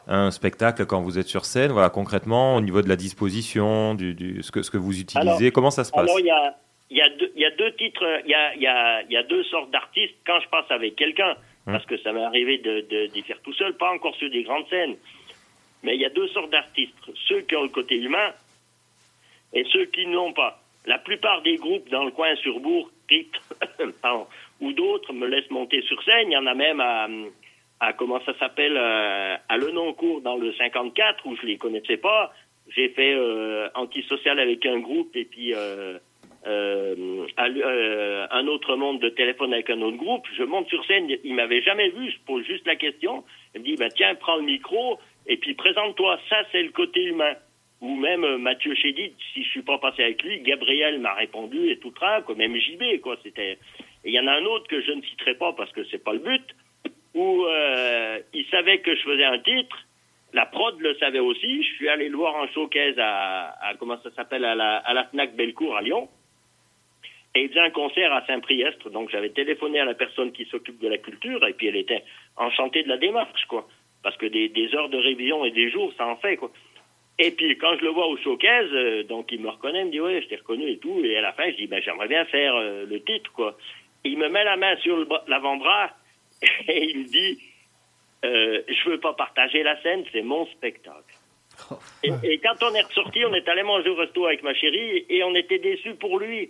un 0.07 0.31
spectacle 0.31 0.87
quand 0.87 0.99
vous 1.01 1.19
êtes 1.19 1.27
sur 1.27 1.45
scène. 1.45 1.71
Voilà, 1.71 1.91
concrètement 1.91 2.55
au 2.55 2.61
niveau 2.61 2.81
de 2.81 2.89
la 2.89 2.95
disposition, 2.95 3.93
du, 3.93 4.15
du- 4.15 4.41
ce, 4.41 4.51
que, 4.51 4.63
ce 4.63 4.71
que 4.71 4.77
vous 4.77 4.99
utilisez, 4.99 5.29
Alors- 5.29 5.53
comment 5.53 5.69
ça 5.69 5.83
se 5.83 5.91
passe? 5.91 6.09
Alors, 6.09 6.19
il 6.19 6.25
y 6.25 6.31
a, 6.31 6.55
il 6.89 6.97
y, 6.97 7.01
a 7.01 7.09
deux- 7.09 7.31
il 7.35 7.41
y 7.41 7.45
a 7.45 7.51
deux 7.51 7.71
titres, 7.75 8.03
il 8.25 8.31
y 8.31 8.33
a, 8.33 8.55
il 8.55 8.61
y, 8.63 8.67
a, 8.67 9.03
il 9.03 9.11
y 9.11 9.17
a 9.17 9.21
deux 9.23 9.43
sortes 9.43 9.69
d'artistes. 9.69 10.15
Quand 10.25 10.39
je 10.39 10.49
passe 10.49 10.65
avec 10.71 10.95
quelqu'un, 10.95 11.35
Hum. 11.67 11.73
parce 11.73 11.85
que 11.85 11.97
ça 11.97 12.13
m'est 12.13 12.23
arrivé 12.23 12.59
de, 12.59 12.79
de, 12.89 13.07
d'y 13.13 13.21
faire 13.23 13.41
tout 13.43 13.51
seul, 13.53 13.75
pas 13.75 13.91
encore 13.91 14.15
sur 14.15 14.29
des 14.31 14.41
grandes 14.43 14.65
scènes, 14.69 14.95
mais 15.83 15.95
il 15.95 16.01
y 16.01 16.05
a 16.05 16.09
deux 16.09 16.27
sortes 16.29 16.51
d'artistes. 16.51 16.93
Ceux 17.27 17.41
qui 17.41 17.55
ont 17.55 17.63
le 17.63 17.69
côté 17.69 17.95
humain 17.95 18.31
et 19.53 19.63
ceux 19.71 19.85
qui 19.85 20.05
ne 20.05 20.13
l'ont 20.13 20.33
pas. 20.33 20.61
La 20.85 20.97
plupart 20.97 21.41
des 21.41 21.57
groupes 21.57 21.89
dans 21.89 22.05
le 22.05 22.11
coin 22.11 22.35
sur 22.37 22.59
Bourg, 22.59 22.89
pardon, 24.01 24.27
ou 24.61 24.73
d'autres 24.73 25.13
me 25.13 25.27
laissent 25.27 25.51
monter 25.51 25.81
sur 25.83 26.01
scène. 26.03 26.31
Il 26.31 26.33
y 26.33 26.37
en 26.37 26.47
a 26.47 26.53
même 26.53 26.81
à, 27.79 27.93
comment 27.93 28.19
ça 28.25 28.33
s'appelle, 28.39 28.77
euh, 28.77 29.35
à 29.49 29.57
Lenoncourt 29.57 30.21
dans 30.21 30.37
le 30.37 30.53
54 30.53 31.25
où 31.25 31.35
je 31.35 31.45
les 31.45 31.57
connaissais 31.57 31.97
pas. 31.97 32.33
J'ai 32.69 32.89
fait 32.89 33.13
euh, 33.13 33.69
antisocial 33.75 34.39
avec 34.39 34.65
un 34.65 34.79
groupe 34.79 35.15
et 35.15 35.25
puis 35.25 35.53
euh, 35.53 35.97
un 36.45 38.47
autre 38.47 38.75
monde 38.75 38.99
de 38.99 39.09
téléphone 39.09 39.53
avec 39.53 39.69
un 39.69 39.81
autre 39.81 39.97
groupe. 39.97 40.25
Je 40.37 40.43
monte 40.43 40.67
sur 40.67 40.83
scène, 40.85 41.07
il 41.23 41.35
m'avait 41.35 41.61
jamais 41.61 41.89
vu, 41.89 42.11
je 42.11 42.17
pose 42.25 42.45
juste 42.45 42.65
la 42.65 42.75
question. 42.75 43.23
Il 43.55 43.61
me 43.61 43.65
dit, 43.65 43.75
bah, 43.75 43.89
tiens, 43.89 44.15
prends 44.15 44.37
le 44.37 44.43
micro 44.43 44.99
et 45.27 45.37
puis 45.37 45.53
présente-toi. 45.53 46.19
Ça, 46.29 46.37
c'est 46.51 46.63
le 46.63 46.71
côté 46.71 47.03
humain. 47.03 47.33
Ou 47.79 47.95
même 47.95 48.23
euh, 48.23 48.37
Mathieu 48.37 48.73
Chédid, 48.73 49.13
si 49.33 49.43
je 49.43 49.49
suis 49.49 49.61
pas 49.61 49.77
passé 49.77 50.01
avec 50.03 50.23
lui, 50.23 50.39
Gabriel 50.39 50.99
m'a 50.99 51.13
répondu 51.13 51.69
et 51.69 51.77
tout 51.77 51.91
train, 51.91 52.21
quoi, 52.21 52.33
même 52.35 52.55
JB, 52.55 53.01
quoi. 53.01 53.17
C'était. 53.21 53.59
Et 54.03 54.09
il 54.09 54.13
y 54.13 54.19
en 54.19 54.25
a 54.25 54.31
un 54.31 54.45
autre 54.45 54.67
que 54.67 54.81
je 54.81 54.91
ne 54.91 55.01
citerai 55.01 55.35
pas 55.35 55.53
parce 55.53 55.71
que 55.73 55.83
c'est 55.91 56.03
pas 56.03 56.13
le 56.13 56.19
but, 56.19 56.43
où 57.13 57.45
euh, 57.45 58.19
il 58.33 58.45
savait 58.47 58.79
que 58.79 58.95
je 58.95 59.01
faisais 59.01 59.25
un 59.25 59.39
titre. 59.39 59.77
La 60.33 60.45
prod 60.45 60.79
le 60.79 60.95
savait 60.95 61.19
aussi. 61.19 61.63
Je 61.63 61.75
suis 61.75 61.89
allé 61.89 62.09
le 62.09 62.17
voir 62.17 62.35
en 62.35 62.47
showcase 62.47 62.95
à, 62.97 63.73
comment 63.79 64.01
ça 64.01 64.11
s'appelle 64.11 64.43
à 64.43 64.55
la, 64.55 64.77
à 64.77 64.93
la 64.93 65.05
Fnac 65.05 65.31
à 65.37 65.81
Lyon. 65.81 66.09
Et 67.35 67.43
il 67.43 67.49
faisait 67.49 67.59
un 67.59 67.69
concert 67.69 68.11
à 68.11 68.25
Saint-Priestre. 68.25 68.89
Donc 68.89 69.09
j'avais 69.09 69.29
téléphoné 69.29 69.79
à 69.79 69.85
la 69.85 69.93
personne 69.93 70.31
qui 70.31 70.45
s'occupe 70.45 70.79
de 70.79 70.87
la 70.87 70.97
culture 70.97 71.45
et 71.47 71.53
puis 71.53 71.67
elle 71.67 71.75
était 71.75 72.03
enchantée 72.35 72.83
de 72.83 72.89
la 72.89 72.97
démarche, 72.97 73.45
quoi. 73.47 73.67
Parce 74.07 74.15
que 74.15 74.25
des, 74.25 74.47
des 74.47 74.73
heures 74.73 74.87
de 74.87 74.97
révision 74.97 75.43
et 75.43 75.51
des 75.51 75.69
jours, 75.69 75.91
ça 75.97 76.07
en 76.07 76.15
fait, 76.15 76.37
quoi. 76.37 76.49
Et 77.19 77.31
puis 77.31 77.57
quand 77.57 77.75
je 77.77 77.83
le 77.83 77.89
vois 77.89 78.07
au 78.07 78.15
showcase, 78.15 78.69
euh, 78.71 79.03
donc 79.03 79.33
il 79.33 79.41
me 79.41 79.49
reconnaît, 79.49 79.81
il 79.81 79.87
me 79.87 79.91
dit 79.91 79.99
ouais, 79.99 80.21
je 80.21 80.29
t'ai 80.29 80.37
reconnu 80.37 80.69
et 80.69 80.77
tout. 80.77 81.01
Et 81.03 81.17
à 81.17 81.19
la 81.19 81.33
fin, 81.33 81.43
je 81.51 81.57
dis 81.57 81.67
ben 81.67 81.81
j'aimerais 81.83 82.07
bien 82.07 82.23
faire 82.23 82.55
euh, 82.55 82.85
le 82.85 83.03
titre, 83.03 83.33
quoi. 83.33 83.57
Et 84.05 84.09
il 84.11 84.17
me 84.17 84.29
met 84.29 84.45
la 84.45 84.55
main 84.55 84.77
sur 84.77 85.05
l'avant-bras 85.27 85.89
et 86.69 86.85
il 86.85 86.99
me 86.99 87.03
dit 87.03 87.37
euh, 88.23 88.61
je 88.69 88.89
veux 88.89 88.99
pas 89.01 89.11
partager 89.11 89.61
la 89.61 89.75
scène, 89.81 90.05
c'est 90.13 90.21
mon 90.21 90.45
spectacle. 90.45 91.15
Et, 92.01 92.11
et 92.23 92.37
quand 92.37 92.63
on 92.63 92.73
est 92.73 92.83
ressorti, 92.83 93.25
on 93.25 93.33
est 93.33 93.49
allé 93.49 93.63
manger 93.63 93.89
au 93.89 93.95
resto 93.95 94.25
avec 94.25 94.41
ma 94.41 94.53
chérie 94.53 95.05
et 95.09 95.21
on 95.25 95.35
était 95.35 95.59
déçus 95.59 95.95
pour 95.95 96.17
lui. 96.17 96.49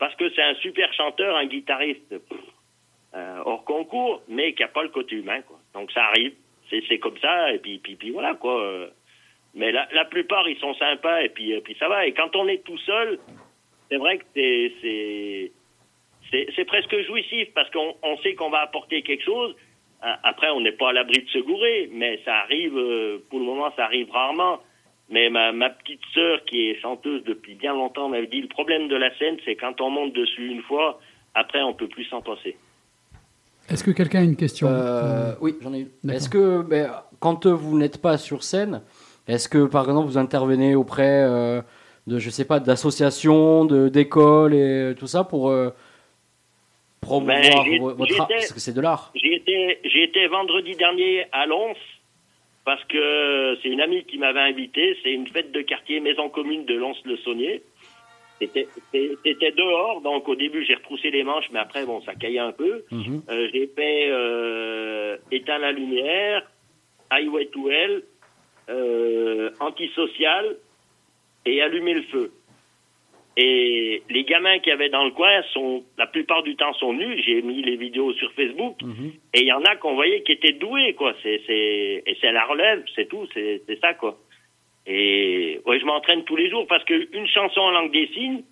Parce 0.00 0.16
que 0.16 0.28
c'est 0.30 0.42
un 0.42 0.54
super 0.56 0.92
chanteur, 0.92 1.36
un 1.36 1.46
guitariste 1.46 2.08
pff, 2.08 2.38
euh, 3.14 3.42
hors 3.44 3.64
concours, 3.64 4.22
mais 4.28 4.54
qui 4.54 4.62
a 4.62 4.68
pas 4.68 4.82
le 4.82 4.88
côté 4.88 5.16
humain. 5.16 5.42
Quoi. 5.42 5.58
Donc 5.74 5.90
ça 5.92 6.04
arrive, 6.04 6.32
c'est 6.70 6.98
comme 6.98 7.18
ça, 7.18 7.52
et 7.52 7.58
puis, 7.58 7.80
voilà. 8.12 8.34
quoi. 8.34 8.60
Euh, 8.62 8.88
Mais 9.54 9.72
la, 9.72 10.04
plupart, 10.04 10.48
ils 10.48 10.58
sont 10.58 10.74
sympas, 10.74 11.22
et 11.22 11.28
puis, 11.28 11.52
et 11.52 11.60
puis 11.60 11.74
ça 11.78 11.88
va. 11.88 12.06
Et 12.06 12.12
quand 12.12 12.36
on 12.36 12.46
est 12.46 12.62
tout 12.64 12.78
seul, 12.78 13.18
c'est 13.90 13.96
vrai 13.96 14.18
que 14.18 14.24
c'est- 14.34 15.52
presque 16.66 17.00
jouissif, 17.06 17.48
parce 17.54 17.68
qu'on 17.70 17.96
on 18.02 18.16
sait 18.18 18.34
qu'on 18.34 18.50
va 18.50 18.60
apporter 18.60 19.02
quelque 19.02 19.24
chose. 19.24 19.56
Euh, 20.04 20.12
Après, 20.22 20.48
on 20.50 20.60
n'est 20.60 20.72
pas 20.72 20.90
à 20.90 20.92
l'abri 20.92 21.22
de 21.24 21.28
se 21.28 21.38
gourer, 21.38 21.88
mais 21.92 22.20
ça 22.24 22.36
arrive, 22.36 22.76
euh, 22.78 23.18
pour 23.28 23.40
le 23.40 23.44
moment, 23.44 23.72
ça 23.76 23.84
arrive 23.86 24.10
rarement. 24.10 24.60
Mais 25.08 25.28
ma, 25.28 25.50
ma 25.50 25.70
petite 25.70 26.00
sœur, 26.14 26.44
qui 26.44 26.70
est 26.70 26.80
chanteuse 26.80 27.24
depuis 27.24 27.54
bien 27.54 27.74
longtemps, 27.74 28.08
m'avait 28.08 28.28
dit 28.28 28.40
le 28.40 28.46
problème 28.48 28.86
de 28.86 28.94
la 28.96 29.12
scène, 29.18 29.38
c'est 29.44 29.56
quand 29.56 29.80
on 29.80 29.90
monte 29.90 30.12
dessus 30.12 30.46
une 30.46 30.62
fois, 30.62 31.00
après, 31.34 31.60
on 31.62 31.74
peut 31.74 31.88
plus 31.88 32.04
s'en 32.04 32.22
passer. 32.22 32.56
Est-ce 33.70 33.84
que 33.84 33.90
quelqu'un 33.92 34.20
a 34.20 34.24
une 34.24 34.36
question 34.36 34.68
Euh, 34.68 35.32
oui, 35.40 35.54
j'en 35.62 35.72
ai 35.72 35.86
une. 36.02 36.10
Est-ce 36.10 36.28
que, 36.28 36.62
ben, 36.62 36.90
quand 37.20 37.46
euh, 37.46 37.50
vous 37.52 37.78
n'êtes 37.78 38.00
pas 38.02 38.18
sur 38.18 38.42
scène, 38.42 38.82
est-ce 39.28 39.48
que, 39.48 39.66
par 39.66 39.84
exemple, 39.84 40.08
vous 40.08 40.18
intervenez 40.18 40.74
auprès 40.74 41.22
euh, 41.22 41.62
de, 42.06 42.18
je 42.18 42.30
sais 42.30 42.44
pas, 42.44 42.58
d'associations, 42.60 43.64
de- 43.64 43.88
d'écoles 43.88 44.54
et 44.54 44.94
tout 44.98 45.06
ça 45.06 45.22
pour 45.24 45.50
euh, 45.50 45.70
promouvoir 47.00 47.64
Ben, 47.64 47.78
votre 47.80 48.20
art? 48.20 48.28
Parce 48.28 48.52
que 48.52 48.60
c'est 48.60 48.72
de 48.74 48.80
l'art. 48.80 49.12
J'ai 49.14 49.34
été, 49.36 49.78
j'ai 49.84 50.02
été 50.04 50.26
vendredi 50.26 50.74
dernier 50.74 51.26
à 51.32 51.46
Lons 51.46 51.74
parce 52.64 52.82
que 52.84 53.56
c'est 53.62 53.68
une 53.68 53.80
amie 53.80 54.04
qui 54.04 54.18
m'avait 54.18 54.40
invité. 54.40 54.96
C'est 55.02 55.12
une 55.12 55.26
fête 55.28 55.52
de 55.52 55.62
quartier 55.62 56.00
maison 56.00 56.28
commune 56.28 56.64
de 56.66 56.74
Lons-le-Saunier. 56.74 57.62
C'était 58.40 59.52
dehors, 59.52 60.00
donc 60.00 60.28
au 60.28 60.34
début 60.34 60.64
j'ai 60.64 60.74
retroussé 60.74 61.10
les 61.10 61.22
manches, 61.24 61.50
mais 61.52 61.58
après 61.58 61.84
bon 61.84 62.00
ça 62.02 62.14
caillait 62.14 62.38
un 62.38 62.52
peu. 62.52 62.84
Mhm. 62.90 63.22
Euh, 63.28 63.48
j'ai 63.52 63.66
fait 63.66 64.08
euh, 64.10 65.16
éteindre 65.30 65.62
la 65.62 65.72
lumière, 65.72 66.50
highway 67.10 67.46
to 67.46 67.70
hell, 67.70 68.02
euh, 68.70 69.50
antisocial 69.60 70.56
et 71.44 71.60
allumer 71.60 71.94
le 71.94 72.02
feu. 72.02 72.32
Et 73.36 74.02
les 74.10 74.24
gamins 74.24 74.58
qui 74.58 74.70
avaient 74.70 74.88
dans 74.88 75.04
le 75.04 75.12
coin 75.12 75.42
sont, 75.52 75.84
la 75.96 76.06
plupart 76.06 76.42
du 76.42 76.56
temps 76.56 76.74
sont 76.74 76.92
nus. 76.92 77.22
J'ai 77.24 77.40
mis 77.42 77.62
les 77.62 77.76
vidéos 77.76 78.12
sur 78.14 78.30
Facebook. 78.32 78.82
Mhm. 78.82 79.12
Et 79.34 79.40
il 79.40 79.46
y 79.46 79.52
en 79.52 79.62
a 79.62 79.76
qu'on 79.76 79.94
voyait 79.94 80.22
qui 80.22 80.32
étaient 80.32 80.52
doués, 80.52 80.94
quoi. 80.94 81.14
C'est, 81.22 81.40
c'est, 81.46 82.02
et 82.06 82.16
c'est 82.20 82.32
la 82.32 82.44
relève, 82.44 82.84
c'est 82.94 83.08
tout, 83.08 83.26
c'est, 83.32 83.62
c'est 83.66 83.80
ça, 83.80 83.94
quoi. 83.94 84.18
Et 84.92 85.60
ouais, 85.66 85.78
je 85.78 85.84
m'entraîne 85.84 86.24
tous 86.24 86.34
les 86.36 86.50
jours 86.50 86.66
parce 86.66 86.82
que 86.84 87.16
une 87.16 87.26
chanson 87.28 87.60
en 87.60 87.70
langue 87.70 87.92
des 87.92 88.08
signes, 88.08 88.42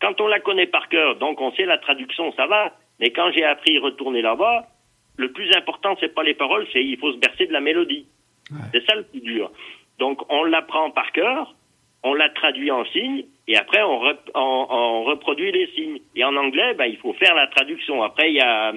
quand 0.00 0.20
on 0.20 0.28
la 0.28 0.38
connaît 0.38 0.66
par 0.68 0.88
cœur, 0.88 1.16
donc 1.16 1.40
on 1.40 1.50
sait 1.52 1.64
la 1.66 1.78
traduction, 1.78 2.32
ça 2.34 2.46
va. 2.46 2.72
Mais 3.00 3.10
quand 3.10 3.30
j'ai 3.32 3.44
appris 3.44 3.76
retourner 3.78 4.22
là-bas, 4.22 4.66
le 5.16 5.32
plus 5.32 5.50
important, 5.56 5.96
c'est 5.98 6.14
pas 6.14 6.22
les 6.22 6.34
paroles, 6.34 6.66
c'est 6.72 6.82
il 6.84 6.96
faut 6.96 7.12
se 7.12 7.18
bercer 7.18 7.46
de 7.46 7.52
la 7.52 7.60
mélodie. 7.60 8.06
C'est 8.72 8.84
ça 8.86 8.94
le 8.94 9.02
plus 9.02 9.20
dur. 9.20 9.50
Donc 9.98 10.22
on 10.32 10.44
l'apprend 10.44 10.90
par 10.92 11.10
cœur, 11.12 11.54
on 12.04 12.14
la 12.14 12.28
traduit 12.30 12.70
en 12.70 12.84
signes, 12.86 13.24
et 13.48 13.56
après 13.56 13.82
on, 13.82 13.98
rep- 13.98 14.30
on- 14.34 14.66
on 14.70 15.02
reproduit 15.04 15.50
les 15.50 15.66
signes. 15.74 15.98
Et 16.14 16.24
en 16.24 16.36
anglais, 16.36 16.74
ben, 16.74 16.86
il 16.86 16.98
faut 16.98 17.14
faire 17.14 17.34
la 17.34 17.48
traduction. 17.48 18.02
Après, 18.02 18.30
il 18.30 18.36
y 18.36 18.40
a, 18.40 18.72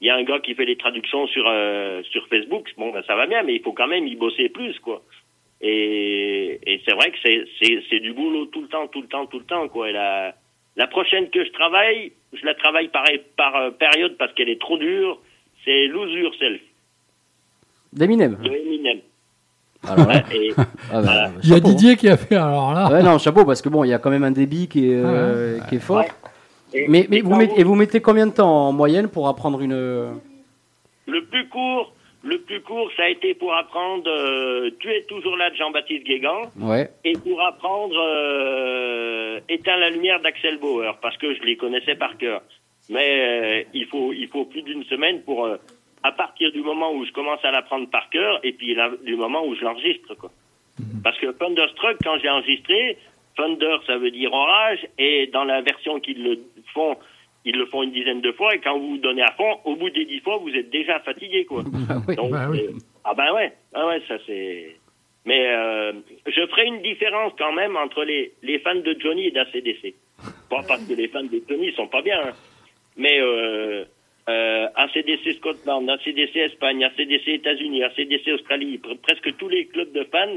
y 0.00 0.08
a 0.08 0.14
un 0.14 0.22
gars 0.22 0.38
qui 0.38 0.54
fait 0.54 0.64
les 0.64 0.76
traductions 0.76 1.26
sur, 1.26 1.44
euh, 1.48 2.02
sur 2.04 2.26
Facebook. 2.28 2.72
Bon, 2.78 2.90
ben, 2.92 3.02
ça 3.06 3.16
va 3.16 3.26
bien, 3.26 3.42
mais 3.42 3.54
il 3.56 3.62
faut 3.62 3.72
quand 3.72 3.88
même 3.88 4.06
y 4.06 4.14
bosser 4.14 4.48
plus, 4.48 4.78
quoi. 4.80 5.02
Et, 5.60 6.60
et 6.66 6.80
c'est 6.86 6.94
vrai 6.94 7.10
que 7.10 7.16
c'est, 7.22 7.44
c'est, 7.60 7.82
c'est 7.90 8.00
du 8.00 8.12
boulot 8.12 8.46
tout 8.46 8.62
le 8.62 8.68
temps, 8.68 8.86
tout 8.88 9.02
le 9.02 9.08
temps, 9.08 9.26
tout 9.26 9.38
le 9.40 9.44
temps, 9.44 9.68
quoi. 9.68 9.88
Et 9.90 9.92
la, 9.92 10.34
la 10.76 10.86
prochaine 10.86 11.28
que 11.30 11.44
je 11.44 11.50
travaille, 11.50 12.12
je 12.32 12.44
la 12.46 12.54
travaille 12.54 12.88
par, 12.88 13.04
par 13.36 13.56
euh, 13.56 13.70
période 13.72 14.16
parce 14.18 14.32
qu'elle 14.34 14.48
est 14.48 14.60
trop 14.60 14.78
dure. 14.78 15.18
C'est 15.64 15.86
Lose 15.88 16.12
Yourself 16.12 16.60
D'Eminem. 17.92 18.36
de 18.42 18.50
Eminem. 18.50 18.98
Alors 19.88 20.06
là, 20.08 20.22
Ouais, 20.30 20.36
et 20.36 20.50
ah 20.56 20.64
bah, 20.90 21.00
Voilà. 21.02 21.30
Il 21.42 21.48
y 21.48 21.52
a 21.52 21.56
chapeau, 21.56 21.68
Didier 21.70 21.96
qui 21.96 22.08
a 22.08 22.16
fait 22.16 22.36
alors 22.36 22.72
là. 22.72 22.86
hein. 22.86 22.92
Ouais, 22.92 23.02
non, 23.02 23.18
chapeau, 23.18 23.44
parce 23.44 23.62
que 23.62 23.68
bon, 23.68 23.84
il 23.84 23.88
y 23.88 23.92
a 23.94 23.98
quand 23.98 24.10
même 24.10 24.24
un 24.24 24.30
débit 24.30 24.68
qui 24.68 24.90
est, 24.90 24.94
euh, 25.02 25.58
qui 25.68 25.76
est 25.76 25.80
fort. 25.80 26.04
et- 26.74 26.86
Mais, 26.88 27.06
mais 27.10 27.18
et 27.18 27.22
vous 27.22 27.34
mettez, 27.34 27.60
et 27.60 27.64
vous 27.64 27.74
mettez 27.74 28.00
combien 28.00 28.26
de 28.26 28.32
temps 28.32 28.68
en 28.68 28.72
moyenne 28.72 29.08
pour 29.08 29.26
apprendre 29.28 29.60
une. 29.60 29.72
Le 31.06 31.24
plus 31.30 31.48
court, 31.48 31.92
le 32.28 32.38
plus 32.40 32.60
court, 32.60 32.90
ça 32.96 33.04
a 33.04 33.08
été 33.08 33.34
pour 33.34 33.54
apprendre 33.54 34.08
euh, 34.08 34.70
Tu 34.80 34.88
es 34.90 35.02
toujours 35.04 35.36
là 35.36 35.50
de 35.50 35.56
Jean-Baptiste 35.56 36.04
Guégan 36.04 36.42
Ouais. 36.60 36.88
et 37.04 37.12
pour 37.14 37.40
apprendre 37.42 37.96
euh, 37.98 39.40
Éteins 39.48 39.76
la 39.76 39.90
lumière 39.90 40.20
d'Axel 40.20 40.58
Bauer 40.58 40.96
parce 41.00 41.16
que 41.16 41.34
je 41.34 41.42
les 41.42 41.56
connaissais 41.56 41.94
par 41.94 42.16
cœur. 42.18 42.42
Mais 42.90 43.08
euh, 43.20 43.62
il 43.74 43.86
faut 43.86 44.12
il 44.12 44.28
faut 44.28 44.44
plus 44.44 44.62
d'une 44.62 44.84
semaine 44.84 45.22
pour 45.22 45.48
à 46.02 46.12
partir 46.12 46.52
du 46.52 46.60
moment 46.62 46.92
où 46.92 47.04
je 47.04 47.12
commence 47.12 47.44
à 47.44 47.50
l'apprendre 47.50 47.88
par 47.90 48.08
cœur 48.10 48.40
et 48.44 48.52
puis 48.52 48.74
là, 48.74 48.90
du 49.04 49.16
moment 49.16 49.44
où 49.46 49.54
je 49.56 49.62
l'enregistre 49.64 50.14
quoi. 50.14 50.30
Parce 51.02 51.18
que 51.18 51.26
Thunderstruck 51.32 51.96
quand 52.04 52.18
j'ai 52.20 52.28
enregistré 52.30 52.96
Thunder 53.36 53.76
ça 53.86 53.96
veut 53.98 54.10
dire 54.10 54.32
orage 54.32 54.86
et 54.98 55.26
dans 55.28 55.44
la 55.44 55.60
version 55.60 55.98
qu'ils 56.00 56.22
le 56.22 56.38
font 56.74 56.96
ils 57.44 57.56
le 57.56 57.66
font 57.66 57.82
une 57.82 57.92
dizaine 57.92 58.20
de 58.20 58.32
fois 58.32 58.54
et 58.54 58.58
quand 58.60 58.78
vous 58.78 58.90
vous 58.90 58.98
donnez 58.98 59.22
à 59.22 59.32
fond, 59.32 59.58
au 59.64 59.76
bout 59.76 59.90
des 59.90 60.04
dix 60.04 60.20
fois, 60.20 60.38
vous 60.38 60.50
êtes 60.54 60.70
déjà 60.70 61.00
fatigué, 61.00 61.44
quoi. 61.44 61.62
oui. 62.08 62.16
Donc, 62.16 62.30
Bah 62.32 62.48
oui. 62.50 62.62
euh, 62.68 62.72
ah 63.04 63.14
ben 63.14 63.32
ouais, 63.34 63.52
ah 63.74 63.86
ouais, 63.86 64.02
ça 64.08 64.16
c'est. 64.26 64.76
Mais 65.24 65.46
euh, 65.48 65.92
je 66.26 66.46
ferai 66.46 66.66
une 66.66 66.82
différence 66.82 67.32
quand 67.38 67.52
même 67.52 67.76
entre 67.76 68.04
les, 68.04 68.32
les 68.42 68.58
fans 68.60 68.74
de 68.74 68.96
Johnny 68.98 69.26
et 69.26 69.30
d'ACDC. 69.30 69.94
Pas 70.50 70.62
parce 70.66 70.82
que 70.86 70.94
les 70.94 71.08
fans 71.08 71.22
de 71.24 71.40
Johnny 71.48 71.72
sont 71.72 71.86
pas 71.88 72.02
bien, 72.02 72.18
hein. 72.20 72.32
mais 72.96 73.20
euh, 73.20 73.84
euh, 74.28 74.66
ACDC 74.74 75.34
Scotland, 75.36 75.88
ACDC 75.88 76.36
Espagne, 76.36 76.82
ACDC 76.84 77.28
États-Unis, 77.28 77.82
ACDC 77.84 78.28
Australie, 78.34 78.78
pre- 78.78 78.98
presque 78.98 79.36
tous 79.36 79.48
les 79.48 79.66
clubs 79.66 79.92
de 79.92 80.04
fans 80.04 80.36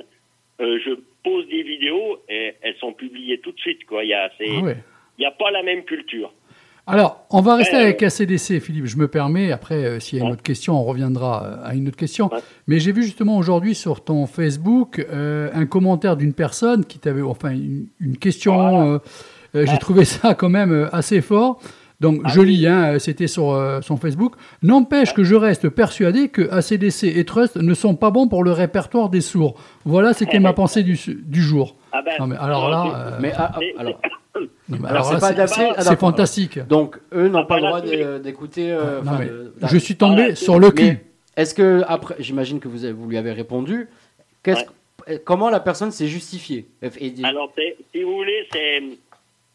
euh, 0.60 0.78
je 0.86 0.91
pose 1.24 1.47
des 1.47 1.64
vidéos 1.64 2.20
et 2.30 2.54
elles 2.62 2.76
sont 2.78 2.93
publiées 2.93 3.39
tout 3.39 3.52
de 3.54 3.60
suite. 3.60 3.86
Quoi. 3.86 4.04
Il 4.04 4.10
y 4.10 4.14
a, 4.14 4.30
c'est, 4.38 4.45
Ah 4.49 4.62
ouais. 4.62 5.26
a 5.26 5.32
pas 5.32 5.49
la 5.52 5.64
même 5.64 5.84
culture. 5.86 6.32
Alors, 6.88 7.26
on 7.30 7.42
va 7.42 7.56
rester 7.56 7.76
Ouais, 7.76 7.84
avec 7.84 8.04
ACDC, 8.04 8.60
Philippe. 8.60 8.86
Je 8.86 8.98
me 8.98 9.08
permets. 9.08 9.52
Après, 9.52 9.76
euh, 9.76 10.00
s'il 10.00 10.18
y 10.18 10.22
a 10.22 10.26
une 10.26 10.32
autre 10.32 10.42
question, 10.42 10.80
on 10.80 10.84
reviendra 10.84 11.44
euh, 11.46 11.56
à 11.64 11.76
une 11.76 11.88
autre 11.88 11.98
question. 11.98 12.30
Mais 12.68 12.80
j'ai 12.80 12.92
vu 12.92 13.04
justement 13.04 13.38
aujourd'hui 13.38 13.76
sur 13.76 14.04
ton 14.04 14.26
Facebook 14.26 15.06
euh, 15.12 15.50
un 15.54 15.66
commentaire 15.66 16.18
d'une 16.18 16.34
personne 16.34 16.86
qui 16.86 17.00
t'avait, 17.00 17.22
enfin, 17.22 17.52
une, 17.52 17.88
une 18.00 18.18
question. 18.18 18.94
Euh, 18.94 18.98
euh, 19.56 19.66
j'ai 19.66 19.78
trouvé 19.78 20.06
ça 20.06 20.34
quand 20.34 20.50
même 20.50 20.72
euh, 20.72 20.96
assez 20.96 21.22
fort. 21.22 21.60
Donc, 22.02 22.22
Ah 22.26 22.30
je 22.34 22.41
lis, 22.41 22.68
hein, 22.68 22.97
c'était 22.99 23.28
sur 23.28 23.52
euh, 23.52 23.80
son 23.82 23.95
Facebook. 23.95 24.34
N'empêche 24.64 25.14
que 25.14 25.24
je 25.24 25.36
reste 25.36 25.70
persuadé 25.70 26.28
que 26.30 26.49
ACDC 26.52 27.04
et 27.16 27.24
Trust 27.26 27.56
ne 27.58 27.74
sont 27.76 27.95
pas 27.95 28.10
bons 28.12 28.28
pour 28.28 28.43
le 28.43 28.52
répertoire 28.52 29.10
des 29.10 29.22
sourds. 29.22 29.54
Voilà, 29.86 30.14
c'était 30.14 30.39
ma 30.39 30.52
pensée 30.54 30.82
du, 30.84 30.99
du 31.08 31.41
jour. 31.41 31.76
Ah 31.93 32.02
ben, 32.04 32.12
Non, 32.20 32.28
mais 32.28 32.36
alors 32.38 32.70
là, 32.70 32.86
euh, 33.14 33.18
Mais 33.22 33.32
ah, 33.38 33.52
ah, 33.54 33.60
c'est- 33.60 33.76
alors, 33.80 34.02
non, 34.36 34.47
mais 34.70 34.88
alors, 34.89 35.10
alors 35.10 35.22
là, 35.22 35.47
c'est 35.47 35.70
ah, 35.78 35.95
fantastique. 35.95 36.60
Donc, 36.68 36.97
eux 37.14 37.28
n'ont 37.30 37.39
Ah, 37.39 37.45
pas 37.45 37.56
le 37.58 37.62
droit 37.68 37.82
d'écouter. 38.20 38.72
euh, 38.72 39.02
Non, 39.04 39.12
enfin, 39.12 39.20
mais 39.20 39.26
de- 39.28 39.54
je 39.62 39.78
suis 39.78 39.95
tombé 39.95 40.16
Voilà, 40.22 40.36
sur 40.36 40.60
le 40.60 40.72
cul. 40.72 40.97
Est-ce 41.38 41.54
que 41.54 41.84
après, 41.88 42.16
j'imagine 42.20 42.60
que 42.60 42.68
vous, 42.68 42.84
avez- 42.84 42.93
vous 42.93 43.08
lui 43.08 43.18
avez 43.18 43.32
répondu. 43.32 43.88
Qu'est-ce, 44.43 44.64
Comment 45.26 45.49
la 45.49 45.60
personne 45.60 45.91
s'est 45.91 46.08
justifiée? 46.08 46.68
Alors, 47.24 47.52
si 47.93 48.04
vous 48.04 48.14
voulez, 48.16 48.47
c'est 48.52 48.84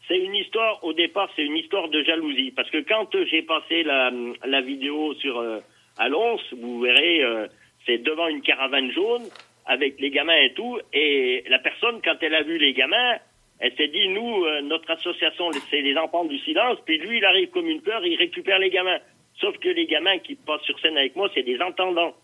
c'est 0.07 0.17
une 0.17 0.35
histoire. 0.35 0.83
Au 0.83 0.93
départ, 0.93 1.29
c'est 1.35 1.43
une 1.43 1.57
histoire 1.57 1.89
de 1.89 2.03
jalousie, 2.03 2.51
parce 2.51 2.69
que 2.69 2.79
quand 2.79 3.13
euh, 3.15 3.25
j'ai 3.25 3.41
passé 3.41 3.83
la, 3.83 4.11
la 4.45 4.61
vidéo 4.61 5.13
sur 5.15 5.39
euh, 5.39 5.59
à 5.97 6.09
Lons, 6.09 6.39
vous 6.51 6.81
verrez, 6.81 7.23
euh, 7.23 7.47
c'est 7.85 7.97
devant 7.99 8.27
une 8.27 8.41
caravane 8.41 8.91
jaune 8.91 9.23
avec 9.65 9.99
les 9.99 10.09
gamins 10.09 10.35
et 10.35 10.53
tout, 10.53 10.79
et 10.93 11.43
la 11.49 11.59
personne, 11.59 12.01
quand 12.03 12.15
elle 12.21 12.35
a 12.35 12.43
vu 12.43 12.57
les 12.57 12.73
gamins, 12.73 13.17
elle 13.59 13.75
s'est 13.75 13.87
dit, 13.87 14.07
nous, 14.09 14.45
euh, 14.45 14.61
notre 14.61 14.89
association, 14.91 15.51
c'est 15.69 15.81
les 15.81 15.97
enfants 15.97 16.25
du 16.25 16.37
silence, 16.39 16.77
puis 16.85 16.99
lui, 16.99 17.17
il 17.17 17.25
arrive 17.25 17.49
comme 17.49 17.67
une 17.67 17.81
peur, 17.81 18.05
il 18.05 18.15
récupère 18.15 18.59
les 18.59 18.69
gamins. 18.69 18.99
Sauf 19.39 19.57
que 19.57 19.69
les 19.69 19.85
gamins 19.85 20.19
qui 20.19 20.35
passent 20.35 20.63
sur 20.63 20.79
scène 20.79 20.97
avec 20.97 21.15
moi, 21.15 21.29
c'est 21.33 21.43
des 21.43 21.59
entendants. 21.61 22.15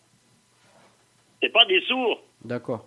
C'est 1.42 1.52
pas 1.52 1.66
des 1.66 1.82
sourds. 1.82 2.24
D'accord. 2.44 2.86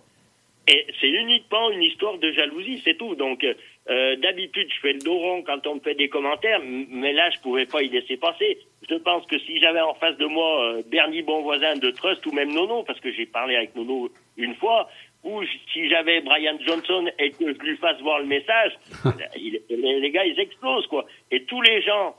Et 0.67 0.85
c'est 0.99 1.09
uniquement 1.09 1.69
une 1.71 1.83
histoire 1.83 2.17
de 2.17 2.31
jalousie, 2.31 2.81
c'est 2.83 2.97
tout. 2.97 3.15
Donc, 3.15 3.45
euh, 3.89 4.15
d'habitude, 4.17 4.67
je 4.73 4.79
fais 4.81 4.93
le 4.93 4.99
dos 4.99 5.17
rond 5.17 5.43
quand 5.43 5.65
on 5.67 5.75
me 5.75 5.79
fait 5.79 5.95
des 5.95 6.09
commentaires, 6.09 6.59
mais 6.63 7.13
là, 7.13 7.29
je 7.29 7.39
pouvais 7.39 7.65
pas 7.65 7.81
y 7.81 7.89
laisser 7.89 8.17
passer. 8.17 8.57
Je 8.89 8.95
pense 8.95 9.25
que 9.27 9.39
si 9.39 9.59
j'avais 9.59 9.79
en 9.81 9.93
face 9.95 10.17
de 10.17 10.25
moi 10.25 10.63
euh, 10.65 10.81
Bernie 10.87 11.21
Bonvoisin 11.21 11.75
de 11.75 11.91
Trust 11.91 12.25
ou 12.25 12.31
même 12.31 12.53
Nono, 12.53 12.83
parce 12.83 12.99
que 12.99 13.11
j'ai 13.11 13.25
parlé 13.25 13.55
avec 13.55 13.75
Nono 13.75 14.09
une 14.37 14.55
fois, 14.55 14.89
ou 15.23 15.41
si 15.73 15.89
j'avais 15.89 16.21
Brian 16.21 16.57
Johnson 16.65 17.09
et 17.19 17.31
que 17.31 17.53
je 17.53 17.59
lui 17.59 17.77
fasse 17.77 17.99
voir 18.01 18.19
le 18.19 18.25
message, 18.25 18.73
il- 19.37 19.61
les, 19.69 20.11
gars, 20.11 20.25
ils 20.25 20.39
explosent, 20.39 20.87
quoi. 20.87 21.05
Et 21.31 21.43
tous 21.43 21.61
les 21.61 21.81
gens, 21.81 22.15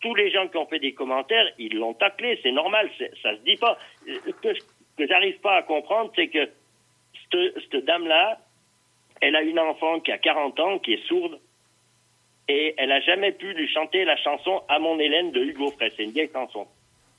tous 0.00 0.14
les 0.14 0.30
gens 0.30 0.48
qui 0.48 0.56
ont 0.56 0.66
fait 0.66 0.78
des 0.80 0.92
commentaires, 0.92 1.46
ils 1.58 1.74
l'ont 1.76 1.94
taclé, 1.94 2.38
c'est 2.42 2.52
normal, 2.52 2.90
ça 3.22 3.36
se 3.36 3.40
dit 3.42 3.56
pas. 3.56 3.78
Euh, 4.08 4.14
Ce 4.26 4.30
que, 4.98 5.06
j'arrive 5.08 5.38
pas 5.40 5.56
à 5.56 5.62
comprendre, 5.62 6.12
c'est 6.14 6.28
que 6.28 6.48
cette, 7.32 7.54
cette 7.70 7.84
dame-là, 7.84 8.38
elle 9.22 9.36
a 9.36 9.42
une 9.42 9.58
enfant 9.60 10.00
qui 10.00 10.10
a 10.10 10.18
40 10.18 10.60
ans, 10.60 10.78
qui 10.80 10.94
est 10.94 11.06
sourde, 11.06 11.38
et 12.48 12.74
elle 12.76 12.90
a 12.90 13.00
jamais 13.00 13.30
pu 13.32 13.54
lui 13.54 13.68
chanter 13.68 14.04
la 14.04 14.16
chanson 14.16 14.62
À 14.68 14.80
mon 14.80 14.98
Hélène 14.98 15.30
de 15.30 15.40
Hugo 15.40 15.70
Frey. 15.70 15.90
C'est 15.96 16.02
une 16.02 16.10
vieille 16.10 16.30
chanson. 16.32 16.66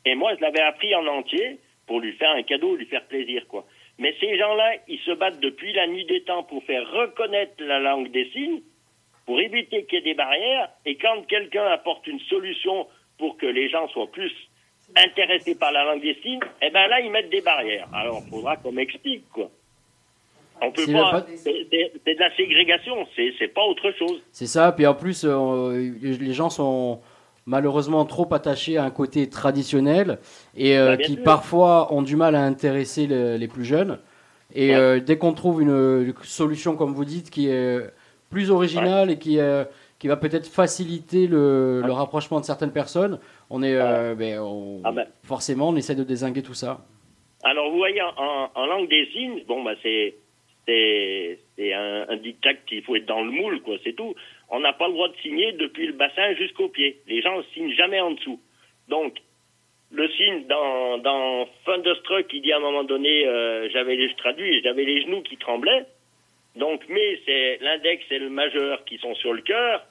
Et 0.06 0.14
moi, 0.14 0.36
je 0.36 0.42
l'avais 0.42 0.60
appris 0.62 0.94
en 0.94 1.08
entier 1.08 1.60
pour 1.88 2.02
lui 2.02 2.12
faire 2.14 2.32
un 2.32 2.44
cadeau, 2.44 2.76
lui 2.76 2.86
faire 2.86 3.06
plaisir, 3.06 3.48
quoi. 3.48 3.66
Mais 4.00 4.14
ces 4.20 4.38
gens-là, 4.38 4.74
ils 4.90 5.00
se 5.00 5.12
battent 5.12 5.40
depuis 5.40 5.72
la 5.72 5.88
nuit 5.88 6.06
des 6.06 6.24
temps 6.24 6.44
pour 6.44 6.62
faire 6.66 6.90
reconnaître 6.92 7.54
la 7.60 7.80
langue 7.80 8.12
des 8.12 8.30
signes, 8.32 8.62
pour 9.26 9.40
éviter 9.40 9.86
qu'il 9.86 10.00
y 10.00 10.02
ait 10.02 10.04
des 10.04 10.14
barrières. 10.14 10.70
Et 10.86 10.96
quand 10.96 11.26
quelqu'un 11.28 11.66
apporte 11.68 12.06
une 12.08 12.20
solution 12.22 12.88
pour 13.18 13.38
que 13.38 13.46
les 13.46 13.70
gens 13.70 13.88
soient 13.90 14.12
plus 14.12 14.34
intéressés 14.98 15.58
par 15.58 15.72
la 15.72 15.86
langue 15.86 16.02
des 16.02 16.16
signes, 16.16 16.42
eh 16.62 16.70
ben 16.70 16.86
là, 16.88 17.00
ils 17.00 17.12
mettent 17.12 17.30
des 17.30 17.42
barrières. 17.42 17.88
Alors, 17.94 18.22
il 18.26 18.30
faudra 18.30 18.58
qu'on 18.58 18.74
m'explique, 18.74 19.30
quoi. 19.30 19.50
On 20.66 20.72
peut 20.72 20.84
C'est 20.86 20.94
pas. 20.94 21.26
C'est 21.38 22.14
de 22.16 22.20
la 22.20 22.36
ségrégation, 22.36 22.96
c'est 23.16 23.48
pas 23.54 23.64
autre 23.66 23.92
chose. 23.98 24.22
C'est 24.32 24.46
ça. 24.48 24.72
Puis 24.72 24.86
en 24.88 24.94
plus, 24.94 25.26
euh, 25.26 25.92
les 26.02 26.34
gens 26.34 26.50
sont 26.50 27.00
malheureusement 27.46 28.06
trop 28.06 28.32
attachés 28.34 28.78
à 28.78 28.86
un 28.86 28.90
côté 28.90 29.28
traditionnel 29.30 30.20
et 30.56 30.78
euh, 30.78 30.96
Bah, 30.96 30.98
qui 30.98 31.16
sûr. 31.16 31.24
parfois 31.24 31.94
ont 31.94 32.02
du 32.02 32.16
mal 32.16 32.36
à 32.36 32.44
intéresser 32.44 33.06
le- 33.08 33.36
les 33.38 33.48
plus 33.48 33.66
jeunes. 33.66 34.00
Et 34.56 34.70
Ouais. 34.70 34.76
euh, 34.76 35.00
dès 35.00 35.18
qu'on 35.18 35.34
trouve 35.34 35.62
une, 35.62 35.70
une 35.70 36.14
solution, 36.24 36.76
comme 36.76 36.94
vous 36.94 37.06
dites, 37.06 37.30
qui 37.30 37.50
est 37.50 37.80
plus 38.30 38.50
originale 38.52 39.12
et 39.12 39.18
qui, 39.20 39.38
qui 40.00 40.08
va 40.08 40.16
peut-être 40.18 40.48
faciliter 40.48 41.28
le, 41.28 41.82
le 41.86 41.92
rapprochement 41.92 42.40
de 42.40 42.46
certaines 42.46 42.72
personnes, 42.72 43.20
on 43.50 43.62
est 43.62 43.76
ben, 44.16 44.40
on- 44.40 44.82
Ah 44.84 44.92
ben. 44.92 45.08
forcément 45.24 45.70
on 45.70 45.76
essaie 45.76 45.96
de 45.96 46.04
désinguer 46.04 46.42
tout 46.44 46.54
ça. 46.54 46.80
Alors, 47.44 47.70
vous 47.72 47.78
voyez, 47.78 48.02
en, 48.02 48.50
en 48.56 48.66
langue 48.68 48.88
des 48.90 49.06
signes, 49.12 49.44
bon, 49.48 49.62
bah, 49.64 49.74
c'est 49.84 50.16
c'est 50.66 51.40
un, 51.60 52.06
un 52.10 52.16
dictat 52.18 52.54
qu'il 52.66 52.84
faut 52.84 52.96
être 52.96 53.06
dans 53.06 53.24
le 53.24 53.32
moule, 53.32 53.62
quoi, 53.62 53.76
c'est 53.84 53.94
tout. 53.94 54.16
On 54.50 54.60
n'a 54.60 54.74
pas 54.74 54.88
le 54.88 54.94
droit 54.94 55.10
de 55.10 55.18
signer 55.18 55.52
depuis 55.54 55.88
le 55.88 55.94
bassin 55.94 56.34
jusqu'au 56.36 56.70
pied. 56.70 57.00
Les 57.08 57.22
gens 57.22 57.38
ne 57.38 57.44
signent 57.54 57.74
jamais 57.74 58.00
en 58.00 58.12
dessous. 58.12 58.40
Donc, 58.88 59.18
le 59.92 60.10
signe 60.10 60.48
dans, 60.48 60.98
dans 60.98 61.48
Thunderstruck, 61.66 62.32
il 62.34 62.42
dit 62.42 62.52
à 62.52 62.58
un 62.58 62.62
moment 62.62 62.84
donné, 62.84 63.28
euh, 63.28 63.70
j'avais 63.70 63.96
les, 63.96 64.10
je 64.10 64.16
traduis, 64.16 64.62
j'avais 64.64 64.86
les 64.86 65.02
genoux 65.04 65.22
qui 65.22 65.38
tremblaient. 65.38 65.86
Donc, 66.56 66.82
mais 66.90 67.20
c'est 67.26 67.58
l'index 67.62 68.04
et 68.12 68.20
le 68.20 68.30
majeur 68.30 68.86
qui 68.86 68.98
sont 68.98 69.16
sur 69.16 69.34
le 69.34 69.42
cœur. 69.42 69.86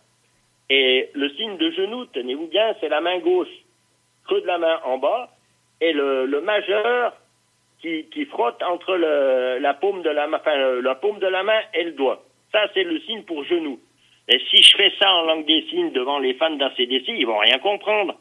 Et 0.71 1.11
le 1.13 1.29
signe 1.31 1.57
de 1.57 1.71
genou, 1.71 2.07
tenez-vous 2.07 2.47
bien, 2.47 2.75
c'est 2.81 2.89
la 2.89 3.01
main 3.01 3.19
gauche, 3.19 3.53
creux 4.25 4.41
de 4.41 4.47
la 4.47 4.59
main 4.59 4.81
en 4.85 4.99
bas, 4.99 5.31
et 5.81 5.93
le, 5.93 6.25
le 6.27 6.41
majeur 6.41 7.15
qui, 7.83 8.25
frotte 8.27 8.63
entre 8.63 8.97
la 8.97 9.75
paume 9.75 10.03
de 10.03 10.09
la 10.09 10.27
main, 11.43 11.61
et 11.75 11.85
le 11.85 11.93
doigt. 11.93 12.23
Ça, 12.53 12.69
c'est 12.75 12.85
le 12.85 13.01
signe 13.01 13.23
pour 13.23 13.45
genou. 13.45 13.81
Et 14.29 14.39
si 14.51 14.63
je 14.63 14.77
fais 14.77 14.93
ça 15.01 15.13
en 15.13 15.25
langue 15.25 15.47
des 15.47 15.63
signes 15.69 15.93
devant 15.93 16.19
les 16.19 16.35
fans 16.35 16.55
d'ACDC, 16.55 17.09
ils 17.09 17.27
vont 17.27 17.39
rien 17.39 17.59
comprendre. 17.59 18.15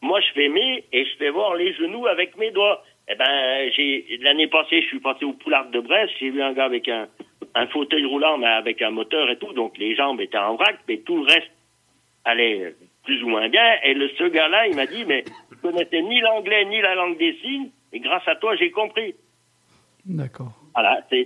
Moi, 0.00 0.20
je 0.20 0.32
fais 0.32 0.48
mes 0.48 0.84
et 0.92 1.04
je 1.04 1.16
fais 1.16 1.30
voir 1.30 1.54
les 1.54 1.74
genoux 1.74 2.06
avec 2.06 2.36
mes 2.36 2.50
doigts. 2.50 2.82
Eh 3.08 3.14
ben, 3.14 3.70
l'année 4.22 4.46
passée, 4.46 4.80
je 4.80 4.86
suis 4.86 5.00
passé 5.00 5.24
au 5.24 5.32
Poulard 5.34 5.70
de 5.70 5.80
Brest. 5.80 6.12
J'ai 6.18 6.30
vu 6.30 6.42
un 6.42 6.52
gars 6.52 6.64
avec 6.64 6.88
un, 6.88 7.08
un 7.54 7.66
fauteuil 7.66 8.04
roulant, 8.04 8.38
mais 8.38 8.46
avec 8.46 8.80
un 8.80 8.90
moteur 8.90 9.28
et 9.30 9.36
tout. 9.36 9.52
Donc 9.52 9.76
les 9.78 9.94
jambes 9.94 10.20
étaient 10.20 10.38
en 10.38 10.54
vrac, 10.54 10.78
mais 10.88 10.98
tout 10.98 11.18
le 11.18 11.24
reste 11.24 11.50
allait 12.24 12.74
plus 13.04 13.22
ou 13.22 13.28
moins 13.28 13.48
bien. 13.48 13.76
Et 13.84 13.94
le, 13.94 14.08
ce 14.10 14.24
gars-là, 14.24 14.66
il 14.68 14.76
m'a 14.76 14.86
dit, 14.86 15.04
mais 15.04 15.24
je 15.50 15.56
connaissais 15.56 16.02
ni 16.02 16.20
l'anglais 16.20 16.64
ni 16.64 16.80
la 16.80 16.94
langue 16.94 17.18
des 17.18 17.34
signes. 17.42 17.70
Et 17.92 18.00
grâce 18.00 18.26
à 18.26 18.36
toi, 18.36 18.56
j'ai 18.56 18.70
compris. 18.70 19.14
D'accord. 20.04 20.52
Voilà, 20.74 21.00
c'est 21.10 21.24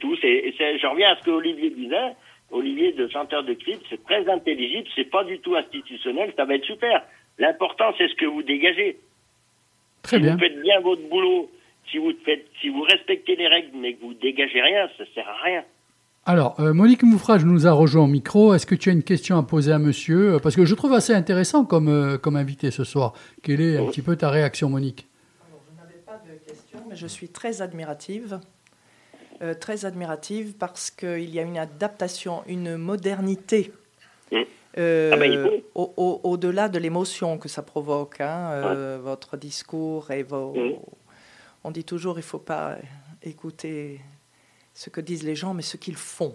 tout. 0.00 0.16
Je 0.16 0.86
reviens 0.86 1.12
à 1.12 1.16
ce 1.16 1.22
que 1.24 1.30
Olivier 1.30 1.70
disait. 1.70 2.14
Olivier, 2.50 2.92
de 2.92 3.06
chanteur 3.08 3.44
de 3.44 3.54
clip, 3.54 3.78
c'est 3.88 4.02
très 4.04 4.28
intelligible, 4.28 4.88
c'est 4.96 5.08
pas 5.08 5.22
du 5.22 5.38
tout 5.38 5.54
institutionnel, 5.54 6.32
ça 6.36 6.44
va 6.44 6.56
être 6.56 6.64
super. 6.64 7.02
L'important, 7.38 7.92
c'est 7.96 8.08
ce 8.08 8.14
que 8.16 8.26
vous 8.26 8.42
dégagez. 8.42 8.98
Très 10.02 10.16
si 10.16 10.22
bien. 10.22 10.34
vous 10.34 10.40
faites 10.40 10.60
bien 10.60 10.80
votre 10.80 11.08
boulot, 11.08 11.48
si 11.90 11.98
vous 11.98 12.12
faites, 12.24 12.46
si 12.60 12.68
vous 12.68 12.82
respectez 12.82 13.36
les 13.36 13.46
règles, 13.46 13.76
mais 13.76 13.94
que 13.94 14.00
vous 14.00 14.14
dégagez 14.14 14.60
rien, 14.60 14.88
ça 14.98 15.04
sert 15.14 15.28
à 15.28 15.42
rien. 15.44 15.64
Alors, 16.26 16.58
euh, 16.60 16.74
Monique 16.74 17.02
Moufrage 17.02 17.44
nous 17.44 17.66
a 17.66 17.72
rejoint 17.72 18.04
au 18.04 18.08
micro. 18.08 18.52
Est-ce 18.52 18.66
que 18.66 18.74
tu 18.74 18.90
as 18.90 18.92
une 18.92 19.02
question 19.02 19.38
à 19.38 19.42
poser 19.42 19.72
à 19.72 19.78
monsieur? 19.78 20.34
Euh, 20.34 20.38
Parce 20.38 20.54
que 20.54 20.64
je 20.66 20.74
trouve 20.74 20.92
assez 20.92 21.14
intéressant 21.14 21.64
comme, 21.64 21.88
euh, 21.88 22.18
comme 22.18 22.36
invité 22.36 22.70
ce 22.70 22.84
soir. 22.84 23.14
Quelle 23.42 23.60
est 23.60 23.78
un 23.78 23.86
petit 23.86 24.02
peu 24.02 24.16
ta 24.16 24.28
réaction, 24.28 24.68
Monique 24.68 25.06
Je 25.48 25.76
n'avais 25.80 26.00
pas 26.04 26.20
de 26.26 26.38
question, 26.46 26.79
mais 26.90 26.96
je 26.96 27.06
suis 27.06 27.28
très 27.28 27.62
admirative. 27.62 28.40
Euh, 29.42 29.54
très 29.54 29.86
admirative 29.86 30.52
parce 30.58 30.90
qu'il 30.90 31.30
y 31.30 31.38
a 31.38 31.42
une 31.42 31.56
adaptation, 31.56 32.42
une 32.46 32.76
modernité. 32.76 33.72
Mm. 34.30 34.36
euh, 34.78 35.10
Ah 35.14 35.16
ben, 35.16 35.50
au- 35.74 35.94
au- 35.96 36.20
Au-delà 36.24 36.68
de 36.68 36.78
l'émotion 36.78 37.38
que 37.38 37.48
ça 37.48 37.62
provoque, 37.62 38.20
hein, 38.20 38.50
euh, 38.52 38.98
votre 39.02 39.36
discours 39.38 40.10
et 40.10 40.22
vos. 40.24 40.52
Mm. 40.54 40.74
On 41.64 41.70
dit 41.70 41.84
toujours 41.84 42.16
il 42.16 42.22
ne 42.22 42.24
faut 42.24 42.38
pas 42.38 42.76
écouter 43.22 44.00
ce 44.74 44.90
que 44.90 45.00
disent 45.00 45.22
les 45.24 45.34
gens, 45.36 45.54
mais 45.54 45.62
ce 45.62 45.76
qu'ils 45.78 45.96
font. 45.96 46.34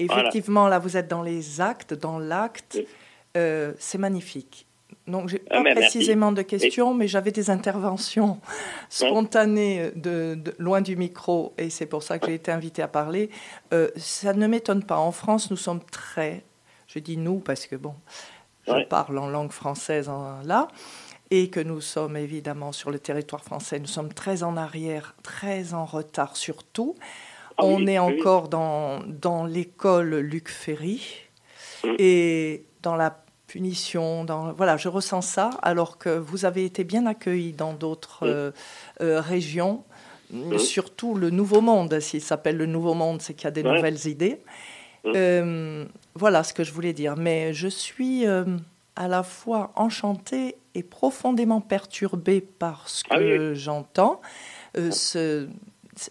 Voilà. 0.00 0.20
Effectivement, 0.22 0.68
là, 0.68 0.78
vous 0.78 0.96
êtes 0.96 1.08
dans 1.08 1.22
les 1.22 1.60
actes, 1.60 1.94
dans 1.94 2.18
l'acte. 2.18 2.76
Mm. 2.76 2.82
Euh, 3.38 3.72
c'est 3.78 3.98
magnifique. 3.98 4.66
Donc, 5.08 5.28
j'ai 5.30 5.42
Ah, 5.50 5.54
pas 5.56 5.62
mais 5.62 5.74
merci. 5.74 5.98
précisément 5.98 6.32
de 6.32 6.42
questions, 6.42 6.94
mais 6.94 7.08
j'avais 7.08 7.32
des 7.32 7.50
interventions 7.50 8.38
spontanées 8.90 9.90
de, 9.96 10.34
de- 10.34 10.54
loin 10.58 10.80
du 10.80 10.96
micro, 10.96 11.54
et 11.58 11.70
c'est 11.70 11.86
pour 11.86 12.02
ça 12.02 12.18
que 12.18 12.26
j'ai 12.26 12.34
été 12.34 12.50
invitée 12.52 12.82
à 12.82 12.88
parler. 12.88 13.30
Euh, 13.72 13.88
ça 13.96 14.32
ne 14.32 14.46
m'étonne 14.46 14.82
pas. 14.84 14.98
En 14.98 15.12
France, 15.12 15.50
nous 15.50 15.56
sommes 15.56 15.80
très, 15.90 16.44
je 16.86 16.98
dis 16.98 17.16
nous 17.16 17.38
parce 17.38 17.66
que 17.66 17.76
bon, 17.76 17.94
je 18.66 18.72
Ouais. 18.72 18.84
parle 18.86 19.18
en 19.18 19.28
langue 19.28 19.52
française 19.52 20.08
en- 20.08 20.42
là, 20.44 20.68
et 21.30 21.48
que 21.50 21.60
nous 21.60 21.80
sommes 21.80 22.16
évidemment 22.16 22.72
sur 22.72 22.90
le 22.90 22.98
territoire 22.98 23.42
français, 23.44 23.78
nous 23.78 23.86
sommes 23.86 24.12
très 24.12 24.42
en 24.42 24.56
arrière, 24.56 25.14
très 25.22 25.74
en 25.74 25.84
retard 25.84 26.36
surtout. 26.36 26.94
on 27.60 27.76
oui, 27.84 27.90
est 27.90 27.98
oui. 27.98 28.20
encore 28.20 28.48
dans, 28.48 29.00
dans 29.06 29.44
l'école 29.44 30.16
Luc 30.16 30.48
Ferry 30.48 31.02
Mm. 31.84 31.94
et 31.98 32.64
dans 32.82 32.96
la 32.96 33.24
punition. 33.48 34.24
Dans, 34.24 34.52
voilà, 34.52 34.76
je 34.76 34.88
ressens 34.88 35.22
ça, 35.22 35.50
alors 35.62 35.98
que 35.98 36.10
vous 36.10 36.44
avez 36.44 36.64
été 36.64 36.84
bien 36.84 37.06
accueillis 37.06 37.52
dans 37.52 37.72
d'autres 37.72 38.20
euh, 38.22 38.52
euh, 39.00 39.20
régions, 39.20 39.82
surtout 40.58 41.14
le 41.16 41.30
Nouveau 41.30 41.60
Monde. 41.60 41.98
S'il 41.98 42.22
s'appelle 42.22 42.56
le 42.56 42.66
Nouveau 42.66 42.94
Monde, 42.94 43.20
c'est 43.20 43.34
qu'il 43.34 43.44
y 43.44 43.48
a 43.48 43.50
des 43.50 43.62
Ouais. 43.64 43.74
nouvelles 43.76 44.06
idées. 44.06 44.40
Euh, 45.06 45.84
voilà 46.14 46.42
ce 46.44 46.52
que 46.52 46.62
je 46.64 46.72
voulais 46.72 46.92
dire. 46.92 47.16
Mais 47.16 47.52
je 47.54 47.68
suis 47.68 48.26
euh, 48.26 48.44
à 48.94 49.08
la 49.08 49.22
fois 49.22 49.72
enchantée 49.74 50.56
et 50.74 50.82
profondément 50.82 51.60
perturbée 51.60 52.40
par 52.40 52.88
ce 52.88 53.04
que 53.04 53.08
Ah 53.12 53.18
oui. 53.18 53.56
j'entends. 53.56 54.20
Euh, 54.76 54.90
ce 54.90 55.48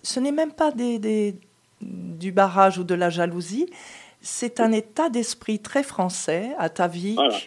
ce 0.03 0.19
n'est 0.19 0.33
même 0.33 0.51
pas 0.51 0.71
des, 0.71 0.99
des- 0.99 1.35
du 1.81 2.31
barrage 2.33 2.77
ou 2.77 2.83
de 2.83 2.95
la 2.95 3.09
jalousie, 3.09 3.67
c'est 4.29 4.59
un 4.59 4.73
état 4.73 5.09
d'esprit 5.09 5.59
très 5.59 5.83
français, 5.83 6.49
atavique. 6.59 7.15
Voilà. 7.15 7.37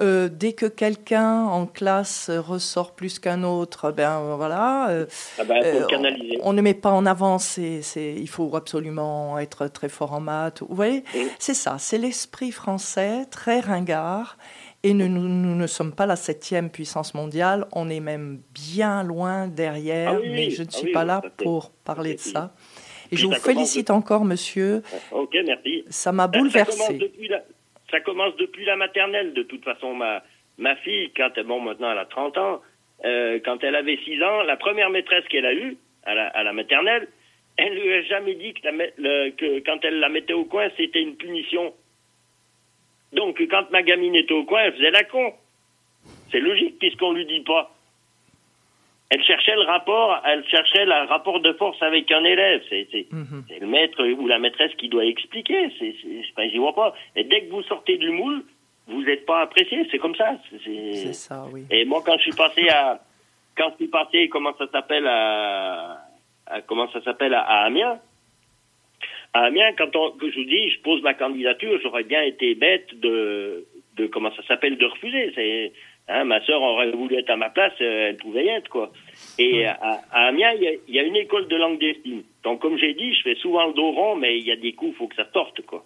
Euh, 0.00 0.28
dès 0.28 0.52
que 0.52 0.66
quelqu'un 0.66 1.44
en 1.44 1.66
classe 1.66 2.28
ressort 2.28 2.96
plus 2.96 3.20
qu'un 3.20 3.44
autre, 3.44 3.92
ben 3.92 4.34
voilà. 4.36 4.88
euh, 4.88 5.06
Ah 5.38 5.44
ben, 5.44 5.62
euh, 5.64 5.86
on, 6.42 6.48
on 6.48 6.52
ne 6.52 6.60
met 6.60 6.74
pas 6.74 6.90
en 6.90 7.06
avant, 7.06 7.38
c'est, 7.38 7.82
il 7.96 8.28
faut 8.28 8.56
absolument 8.56 9.38
être 9.38 9.68
très 9.68 9.88
fort 9.88 10.12
en 10.12 10.18
maths. 10.18 10.62
Vous 10.68 10.74
voyez, 10.74 11.04
c'est 11.38 11.54
ça, 11.54 11.76
c'est 11.78 11.98
l'esprit 11.98 12.50
français, 12.50 13.26
très 13.30 13.60
ringard. 13.60 14.36
Et 14.82 14.92
nous, 14.92 15.08
nous, 15.08 15.28
nous 15.28 15.54
ne 15.54 15.66
sommes 15.68 15.92
pas 15.92 16.04
la 16.06 16.16
septième 16.16 16.68
puissance 16.68 17.14
mondiale, 17.14 17.66
on 17.70 17.88
est 17.88 18.00
même 18.00 18.40
bien 18.52 19.04
loin 19.04 19.46
derrière, 19.46 20.14
Ah 20.16 20.18
oui, 20.20 20.28
mais 20.30 20.50
je 20.50 20.62
ne 20.64 20.68
Ah 20.68 20.76
suis 20.76 20.86
oui, 20.88 20.92
pas 20.92 21.02
oui, 21.02 21.06
là 21.06 21.22
pour 21.42 21.70
parler 21.70 22.14
de 22.16 22.20
ça. 22.20 22.52
Et 23.12 23.16
je 23.16 23.26
vous 23.26 23.32
félicite 23.34 23.90
encore, 23.90 24.24
monsieur, 24.24 24.82
Ok, 25.12 25.36
merci. 25.46 25.84
ça 25.88 26.12
m'a 26.12 26.26
Ben, 26.26 26.32
Ça 26.32 26.38
bouleversé. 26.64 26.98
commence, 26.98 27.10
la, 27.28 27.42
ça 27.90 28.00
commence 28.00 28.36
depuis 28.36 28.64
la 28.64 28.76
maternelle, 28.76 29.32
de 29.34 29.42
toute 29.42 29.64
façon. 29.64 29.94
Ma, 29.94 30.22
ma 30.58 30.76
fille, 30.76 31.10
quand 31.16 31.30
elle, 31.36 31.44
bon, 31.44 31.60
maintenant 31.60 31.92
elle 31.92 31.98
a 31.98 32.06
30 32.06 32.38
ans, 32.38 32.62
euh, 33.04 33.38
quand 33.44 33.62
elle 33.62 33.76
avait 33.76 33.98
6 34.04 34.22
ans, 34.22 34.42
la 34.42 34.56
première 34.56 34.90
maîtresse 34.90 35.24
qu'elle 35.28 35.46
a 35.46 35.54
eue, 35.54 35.76
à 36.04 36.14
la, 36.14 36.26
à 36.28 36.42
la 36.42 36.52
maternelle, 36.52 37.08
elle 37.56 37.74
lui 37.74 37.92
a 37.92 38.02
jamais 38.02 38.34
dit 38.34 38.52
que, 38.54 38.60
la 38.64 38.72
ma- 38.72 38.84
le- 38.98 39.30
que 39.30 39.60
quand 39.60 39.78
elle 39.84 40.00
la 40.00 40.08
mettait 40.08 40.32
au 40.32 40.44
coin, 40.44 40.68
c'était 40.76 41.00
une 41.02 41.16
punition. 41.16 41.72
Donc, 43.12 43.40
quand 43.48 43.70
ma 43.70 43.82
gamine 43.82 44.14
était 44.16 44.34
au 44.34 44.44
coin, 44.44 44.62
elle 44.62 44.72
faisait 44.74 44.90
la 44.90 45.04
con. 45.04 45.32
C'est 46.32 46.40
logique, 46.40 46.78
puisqu'on 46.78 47.12
lui 47.12 47.26
dit 47.26 47.40
pas. 47.40 47.73
Elle 49.14 49.22
cherchait 49.24 49.54
le 49.54 49.62
rapport, 49.62 50.20
elle 50.26 50.44
cherchait 50.48 50.84
le 50.84 51.06
rapport 51.08 51.38
de 51.40 51.52
force 51.52 51.80
avec 51.82 52.10
un 52.10 52.24
élève. 52.24 52.62
C'est, 52.68 52.88
Mhm. 53.12 53.44
c'est 53.48 53.60
le 53.60 53.66
maître 53.68 54.04
ou 54.04 54.26
la 54.26 54.38
maîtresse 54.40 54.74
qui 54.74 54.88
doit 54.88 55.04
expliquer. 55.04 55.70
C'est, 55.78 55.94
c'est, 56.02 56.50
j'y 56.50 56.58
vois 56.58 56.74
pas. 56.74 56.94
Et 57.14 57.22
dès 57.24 57.42
que 57.42 57.50
vous 57.50 57.62
sortez 57.62 57.96
du 57.96 58.10
moule, 58.10 58.42
vous 58.88 59.02
n'êtes 59.04 59.24
pas 59.24 59.40
apprécié. 59.42 59.86
C'est 59.90 59.98
comme 59.98 60.16
ça. 60.16 60.36
C'est, 60.64 61.12
ça, 61.12 61.44
oui. 61.52 61.62
Et 61.70 61.84
moi, 61.84 62.02
quand 62.04 62.16
je 62.18 62.22
suis 62.22 62.32
passé 62.36 62.68
à, 62.68 63.00
quand 63.56 63.70
je 63.70 63.76
suis 63.84 63.88
passé, 63.88 64.28
comment 64.28 64.54
ça 64.58 64.66
s'appelle 64.72 65.06
à, 65.06 65.98
à- 66.48 66.60
comment 66.62 66.90
ça 66.90 67.00
s'appelle 67.02 67.34
à, 67.34 67.42
à 67.42 67.64
Amiens? 67.66 68.00
À 69.32 69.44
Amiens, 69.44 69.72
quand 69.78 69.94
on, 69.96 70.10
que 70.12 70.30
je 70.30 70.38
vous 70.38 70.44
dis, 70.44 70.70
je 70.70 70.80
pose 70.80 71.02
ma 71.02 71.14
candidature, 71.14 71.78
j'aurais 71.82 72.04
bien 72.04 72.22
été 72.22 72.54
bête 72.54 72.98
de, 73.00 73.64
de 73.96 74.06
comment 74.06 74.32
ça 74.34 74.42
s'appelle, 74.48 74.76
de 74.76 74.86
refuser. 74.86 75.32
C'est, 75.34 75.72
hein, 76.08 76.24
ma 76.24 76.40
sœur 76.44 76.60
aurait 76.62 76.90
voulu 76.92 77.16
être 77.16 77.30
à 77.30 77.36
ma 77.36 77.50
place, 77.50 77.72
euh, 77.80 78.08
elle 78.10 78.16
pouvait 78.16 78.44
y 78.44 78.48
être, 78.48 78.68
quoi. 78.68 78.92
Et 79.38 79.66
à, 79.66 79.76
à 80.10 80.26
Amiens, 80.28 80.52
il 80.52 80.78
y 80.88 80.92
y 80.92 80.98
a 80.98 81.02
une 81.02 81.16
école 81.16 81.48
de 81.48 81.56
langue 81.56 81.78
d'estime. 81.78 82.22
Donc, 82.44 82.60
comme 82.60 82.78
j'ai 82.78 82.94
dit, 82.94 83.14
je 83.14 83.22
fais 83.22 83.34
souvent 83.36 83.66
le 83.66 83.72
dos 83.72 83.90
rond, 83.92 84.16
mais 84.16 84.38
il 84.38 84.46
y 84.46 84.52
a 84.52 84.56
des 84.56 84.72
coups, 84.72 84.92
il 84.92 84.96
faut 84.96 85.08
que 85.08 85.16
ça 85.16 85.26
sorte, 85.32 85.62
quoi. 85.62 85.84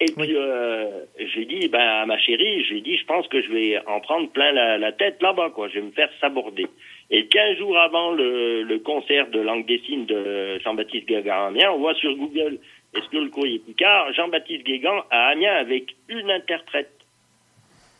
Et 0.00 0.12
puis, 0.16 0.36
euh, 0.36 1.04
j'ai 1.18 1.44
dit, 1.44 1.66
ben, 1.66 1.80
à 1.80 2.06
ma 2.06 2.16
chérie, 2.18 2.64
j'ai 2.64 2.80
dit, 2.80 2.96
je 2.96 3.04
pense 3.04 3.26
que 3.26 3.42
je 3.42 3.50
vais 3.50 3.78
en 3.86 3.98
prendre 3.98 4.30
plein 4.30 4.52
la, 4.52 4.78
la 4.78 4.92
tête 4.92 5.20
là-bas, 5.20 5.50
quoi. 5.50 5.68
Je 5.68 5.74
vais 5.74 5.86
me 5.86 5.90
faire 5.90 6.10
saborder. 6.20 6.68
Et 7.10 7.26
15 7.26 7.56
jours 7.58 7.76
avant 7.76 8.12
le, 8.12 8.62
le 8.62 8.78
concert 8.78 9.28
de 9.28 9.40
langue 9.40 9.66
des 9.66 9.80
signes 9.80 10.06
de 10.06 10.58
Jean-Baptiste 10.60 11.06
Guégan 11.08 11.32
à 11.32 11.46
Amiens, 11.48 11.72
on 11.72 11.78
voit 11.78 11.94
sur 11.94 12.14
Google, 12.14 12.58
est-ce 12.94 13.08
que 13.08 13.16
le 13.16 13.28
courrier 13.30 13.58
Picard, 13.58 14.12
Jean-Baptiste 14.12 14.64
Guégan 14.64 15.02
à 15.10 15.30
Amiens 15.30 15.54
avec 15.54 15.96
une 16.08 16.30
interprète. 16.30 16.92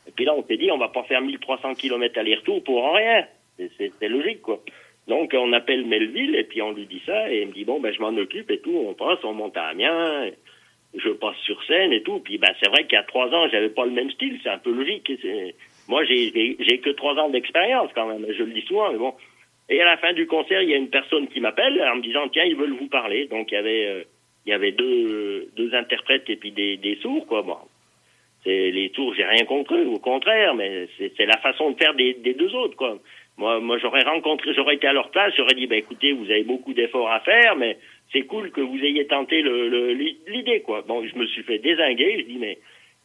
Et 0.06 0.12
puis 0.12 0.24
là, 0.24 0.34
on 0.36 0.44
s'est 0.44 0.56
dit, 0.56 0.70
on 0.70 0.78
va 0.78 0.88
pas 0.88 1.02
faire 1.02 1.20
1300 1.20 1.74
km 1.74 2.16
aller-retour 2.18 2.62
pour 2.62 2.94
rien. 2.94 3.26
C'est- 3.58 4.08
logique, 4.08 4.42
quoi. 4.42 4.60
Donc, 5.08 5.34
on 5.34 5.52
appelle 5.52 5.86
Melville, 5.86 6.36
et 6.36 6.44
puis 6.44 6.62
on 6.62 6.72
lui 6.72 6.86
dit 6.86 7.02
ça, 7.06 7.30
et 7.32 7.42
il 7.42 7.48
me 7.48 7.52
dit, 7.52 7.64
bon, 7.64 7.80
ben, 7.80 7.92
je 7.92 8.00
m'en 8.00 8.14
occupe 8.16 8.50
et 8.50 8.58
tout, 8.58 8.84
on 8.86 8.94
passe, 8.94 9.18
on 9.24 9.32
monte 9.32 9.56
à 9.56 9.68
Amiens, 9.68 10.30
je 10.94 11.10
passe 11.10 11.36
sur 11.38 11.62
scène 11.64 11.92
et 11.92 12.02
tout. 12.02 12.20
Puis, 12.20 12.38
ben, 12.38 12.52
c'est 12.60 12.68
vrai 12.68 12.84
qu'il 12.84 12.94
y 12.94 13.00
a 13.00 13.04
trois 13.04 13.28
ans, 13.28 13.48
j'avais 13.50 13.70
pas 13.70 13.84
le 13.84 13.92
même 13.92 14.10
style, 14.10 14.38
c'est 14.42 14.50
un 14.50 14.58
peu 14.58 14.70
logique. 14.70 15.10
Moi, 15.88 16.04
j'ai 16.04 16.78
que 16.78 16.90
trois 16.90 17.14
ans 17.14 17.30
d'expérience, 17.30 17.90
quand 17.94 18.06
même, 18.06 18.26
je 18.30 18.42
le 18.42 18.52
dis 18.52 18.62
souvent, 18.62 18.92
mais 18.92 18.98
bon. 18.98 19.14
Et 19.70 19.80
à 19.82 19.84
la 19.84 19.96
fin 19.98 20.12
du 20.12 20.26
concert, 20.26 20.62
il 20.62 20.70
y 20.70 20.74
a 20.74 20.78
une 20.78 20.88
personne 20.88 21.28
qui 21.28 21.40
m'appelle 21.40 21.80
en 21.82 21.96
me 21.96 22.02
disant, 22.02 22.28
tiens, 22.28 22.44
ils 22.44 22.56
veulent 22.56 22.76
vous 22.78 22.88
parler. 22.88 23.26
Donc, 23.26 23.50
il 23.50 23.54
y 23.54 23.58
avait, 23.58 23.86
euh, 23.86 24.02
il 24.46 24.50
y 24.50 24.52
avait 24.52 24.72
deux, 24.72 25.50
deux 25.56 25.74
interprètes 25.74 26.28
et 26.30 26.36
puis 26.36 26.52
des, 26.52 26.98
sourds, 27.02 27.26
quoi. 27.26 27.42
Bon, 27.42 27.58
les 28.46 28.90
tours, 28.94 29.14
j'ai 29.14 29.24
rien 29.24 29.44
contre 29.44 29.74
eux, 29.74 29.86
au 29.86 29.98
contraire, 29.98 30.54
mais 30.54 30.88
c'est 30.98 31.26
la 31.26 31.36
façon 31.38 31.70
de 31.72 31.76
faire 31.76 31.94
des, 31.94 32.14
des 32.14 32.34
deux 32.34 32.54
autres, 32.54 32.76
quoi. 32.76 32.98
Moi, 33.38 33.60
moi, 33.60 33.78
j'aurais 33.78 34.02
rencontré, 34.02 34.52
j'aurais 34.52 34.74
été 34.74 34.86
à 34.88 34.92
leur 34.92 35.10
place, 35.10 35.32
j'aurais 35.36 35.54
dit, 35.54 35.66
bah 35.66 35.76
écoutez, 35.76 36.12
vous 36.12 36.24
avez 36.30 36.42
beaucoup 36.42 36.74
d'efforts 36.74 37.10
à 37.10 37.20
faire, 37.20 37.54
mais 37.56 37.78
c'est 38.12 38.22
cool 38.22 38.50
que 38.50 38.60
vous 38.60 38.78
ayez 38.84 39.06
tenté 39.06 39.42
le- 39.42 39.68
le- 39.68 39.92
l'idée, 40.26 40.60
quoi. 40.60 40.82
Bon, 40.82 41.06
je 41.06 41.14
me 41.16 41.24
suis 41.26 41.44
fait 41.44 41.58
désinguer, 41.58 42.18
je 42.20 42.24
dis, 42.32 42.38
mais 42.38 42.58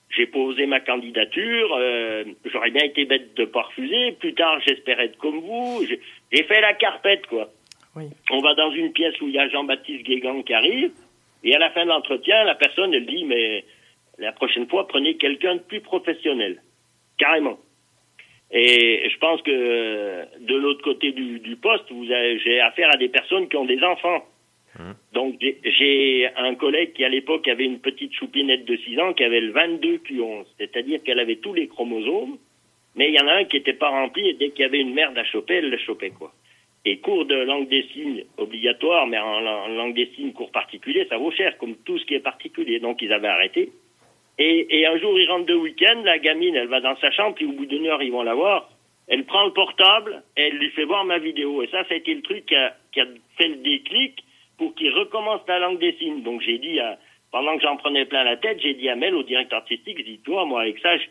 j'ai 0.10 0.26
posé 0.26 0.66
ma 0.66 0.80
candidature, 0.80 1.76
euh, 1.78 2.24
j'aurais 2.46 2.72
bien 2.72 2.84
été 2.84 3.06
bête 3.06 3.36
de 3.36 3.46
pas 3.46 3.62
refuser. 3.64 4.14
Plus 4.14 4.34
tard, 4.34 4.60
j'espérais 4.66 5.06
être 5.06 5.18
comme 5.18 5.40
vous. 5.40 5.86
J'ai- 5.88 6.00
J'ai 6.32 6.44
fait 6.44 6.62
la 6.62 6.74
carpette, 6.74 7.28
quoi. 7.28 7.50
Oui. 7.96 8.06
On 8.32 8.40
va 8.42 8.56
dans 8.56 8.72
une 8.72 8.92
pièce 8.92 9.20
où 9.22 9.28
il 9.28 9.36
y 9.36 9.40
a 9.40 9.48
Jean-Baptiste 9.50 10.04
Guégan 10.04 10.42
qui 10.42 10.54
arrive, 10.56 10.92
et 11.44 11.54
à 11.56 11.60
la 11.60 11.70
fin 11.70 11.84
de 11.84 11.90
l'entretien, 11.90 12.44
la 12.44 12.56
personne, 12.56 12.92
elle 12.92 13.06
dit, 13.06 13.24
mais 13.26 13.64
la 14.18 14.32
prochaine 14.32 14.68
fois, 14.68 14.88
prenez 14.88 15.16
quelqu'un 15.18 15.56
de 15.58 15.62
plus 15.62 15.82
professionnel. 15.82 16.60
Carrément. 17.20 17.60
Et 18.56 19.10
je 19.10 19.18
pense 19.18 19.42
que 19.42 19.52
euh, 19.52 20.26
de 20.42 20.56
l'autre 20.56 20.84
côté 20.84 21.12
du, 21.12 21.40
du 21.40 21.56
poste, 21.56 21.86
vous 21.92 22.12
avez- 22.12 22.38
j'ai 22.40 22.60
affaire 22.60 22.90
à 22.94 22.98
des 22.98 23.10
personnes 23.10 23.50
qui 23.50 23.58
ont 23.58 23.66
des 23.66 23.82
enfants. 23.84 24.24
Donc 25.14 25.36
j'ai- 25.42 25.58
j'ai 25.64 26.30
un 26.36 26.56
collègue 26.56 26.94
qui 26.94 27.04
à 27.04 27.10
l'époque 27.10 27.48
avait 27.48 27.66
une 27.66 27.80
petite 27.80 28.14
choupinette 28.14 28.66
de 28.66 28.76
6 28.78 29.00
ans 29.00 29.14
qui 29.14 29.24
avait 29.24 29.42
le 29.42 29.52
22 29.52 29.98
Q11, 30.00 30.46
c'est-à-dire 30.60 31.02
qu'elle 31.04 31.20
avait 31.20 31.36
tous 31.38 31.54
les 31.54 31.68
chromosomes, 31.68 32.38
mais 32.96 33.10
il 33.10 33.16
y 33.16 33.20
en 33.20 33.28
a 33.28 33.34
un 33.34 33.44
qui 33.46 33.58
n'était 33.58 33.74
pas 33.74 33.90
rempli 33.90 34.28
et 34.30 34.34
dès 34.34 34.50
qu'il 34.50 34.62
y 34.62 34.66
avait 34.66 34.80
une 34.82 34.94
merde 34.94 35.18
à 35.18 35.24
choper, 35.26 35.56
elle 35.56 35.70
le 35.70 35.78
chopait 35.78 36.10
quoi. 36.12 36.32
Et 36.86 36.98
cours 36.98 37.26
de 37.26 37.36
langue 37.36 37.70
des 37.70 37.84
signes 37.94 38.24
obligatoire, 38.38 39.08
mais 39.08 39.18
en, 39.18 39.46
en 39.46 39.68
langue 39.70 39.94
des 39.96 40.10
signes 40.16 40.34
cours 40.34 40.52
particulier, 40.52 41.06
ça 41.10 41.18
vaut 41.18 41.32
cher 41.32 41.58
comme 41.58 41.76
tout 41.86 41.98
ce 41.98 42.06
qui 42.06 42.14
est 42.16 42.20
particulier. 42.20 42.80
Donc 42.80 43.02
ils 43.02 43.14
avaient 43.14 43.28
arrêté. 43.30 43.72
Et, 44.40 44.80
et 44.80 44.88
un 44.88 44.98
jour, 44.98 45.18
ils 45.20 45.30
rentrent 45.30 45.46
de 45.46 45.54
week-end, 45.54 46.02
la 46.04 46.18
gamine, 46.18 46.56
elle 46.56 46.68
va 46.68 46.82
dans 46.82 46.96
sa 46.98 47.12
chambre, 47.12 47.36
puis 47.36 47.46
au 47.46 47.52
bout 47.52 47.66
d'une 47.66 47.86
heure, 47.88 48.02
ils 48.02 48.12
vont 48.12 48.24
la 48.24 48.34
voir. 48.34 48.70
Elle 49.08 49.26
prend 49.26 49.46
le 49.46 49.54
portable, 49.54 50.24
elle 50.36 50.58
lui 50.58 50.70
fait 50.72 50.86
voir 50.86 51.06
ma 51.06 51.20
vidéo. 51.20 51.62
Et 51.62 51.68
ça, 51.68 51.84
été 51.90 52.14
le 52.14 52.22
truc 52.22 52.46
qui 52.46 52.56
a, 52.56 52.76
qui 52.92 53.02
a 53.02 53.06
fait 53.38 53.48
le 53.48 53.58
déclic 53.58 54.24
pour 54.58 54.74
qu'il 54.76 54.92
recommence 54.92 55.42
la 55.48 55.60
langue 55.60 55.80
des 55.80 55.94
signes. 55.94 56.24
Donc 56.24 56.42
j'ai 56.42 56.58
dit, 56.58 56.80
à- 56.80 56.98
pendant 57.32 57.58
que 57.58 57.64
j'en 57.64 57.78
prenais 57.78 58.06
plein 58.06 58.24
la 58.24 58.38
tête, 58.38 58.60
j'ai 58.62 58.76
dit 58.76 58.90
à 58.90 58.96
Mel, 58.96 59.16
au 59.16 59.24
directeur 59.24 59.60
artistique, 59.60 59.98
je 59.98 60.04
dis, 60.04 60.20
toi, 60.20 60.46
moi, 60.46 60.62
avec 60.62 60.80
ça, 60.80 60.98
je, 60.98 61.04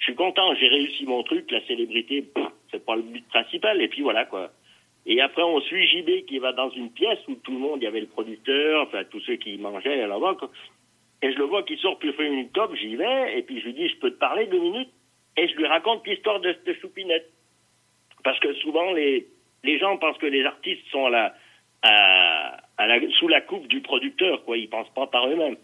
suis 0.00 0.14
content, 0.14 0.54
j'ai 0.56 0.68
réussi 0.68 1.04
mon 1.06 1.22
truc, 1.22 1.50
la 1.50 1.64
célébrité, 1.66 2.24
c'est 2.70 2.84
pas 2.84 2.96
le 2.96 3.02
but 3.02 3.26
principal. 3.28 3.80
Et 3.80 3.88
puis 3.88 4.02
voilà, 4.02 4.24
quoi. 4.24 4.50
Et 5.06 5.20
après, 5.20 5.42
on 5.42 5.60
suit 5.62 5.86
JB 5.86 6.26
qui 6.26 6.38
va 6.38 6.52
dans 6.52 6.68
une 6.70 6.90
pièce 6.90 7.18
où 7.28 7.34
tout 7.36 7.52
le 7.52 7.58
monde, 7.58 7.78
il 7.80 7.84
y 7.84 7.88
avait 7.88 8.00
le 8.00 8.06
producteur, 8.06 8.82
enfin, 8.82 9.04
tous 9.04 9.20
ceux 9.20 9.36
qui 9.36 9.56
mangeaient 9.56 10.06
là-bas. 10.06 10.36
Et 11.22 11.32
je 11.32 11.38
le 11.38 11.44
vois 11.44 11.62
qui 11.64 11.76
sort 11.78 11.98
il 12.02 12.12
fait 12.12 12.26
une 12.26 12.48
top, 12.50 12.74
j'y 12.76 12.96
vais, 12.96 13.38
et 13.38 13.42
puis 13.42 13.60
je 13.60 13.66
lui 13.66 13.74
dis, 13.74 13.88
je 13.88 13.96
peux 13.96 14.10
te 14.10 14.18
parler 14.18 14.46
deux 14.46 14.60
minutes? 14.60 14.90
Et 15.36 15.48
je 15.48 15.54
lui 15.56 15.66
raconte 15.66 16.06
l'histoire 16.06 16.40
de 16.40 16.52
cette 16.52 16.80
choupinette. 16.80 17.28
Parce 18.24 18.38
que 18.40 18.52
souvent, 18.54 18.92
les, 18.92 19.26
les 19.64 19.78
gens 19.78 19.96
pensent 19.96 20.18
que 20.18 20.26
les 20.26 20.44
artistes 20.44 20.86
sont 20.90 21.12
à 21.12 21.34
sous 23.18 23.28
la 23.28 23.40
coupe 23.40 23.66
du 23.68 23.80
producteur, 23.80 24.44
quoi. 24.44 24.56
Ils 24.58 24.68
pensent 24.68 24.92
pas 24.94 25.06
par 25.06 25.28
eux-mêmes. 25.28 25.56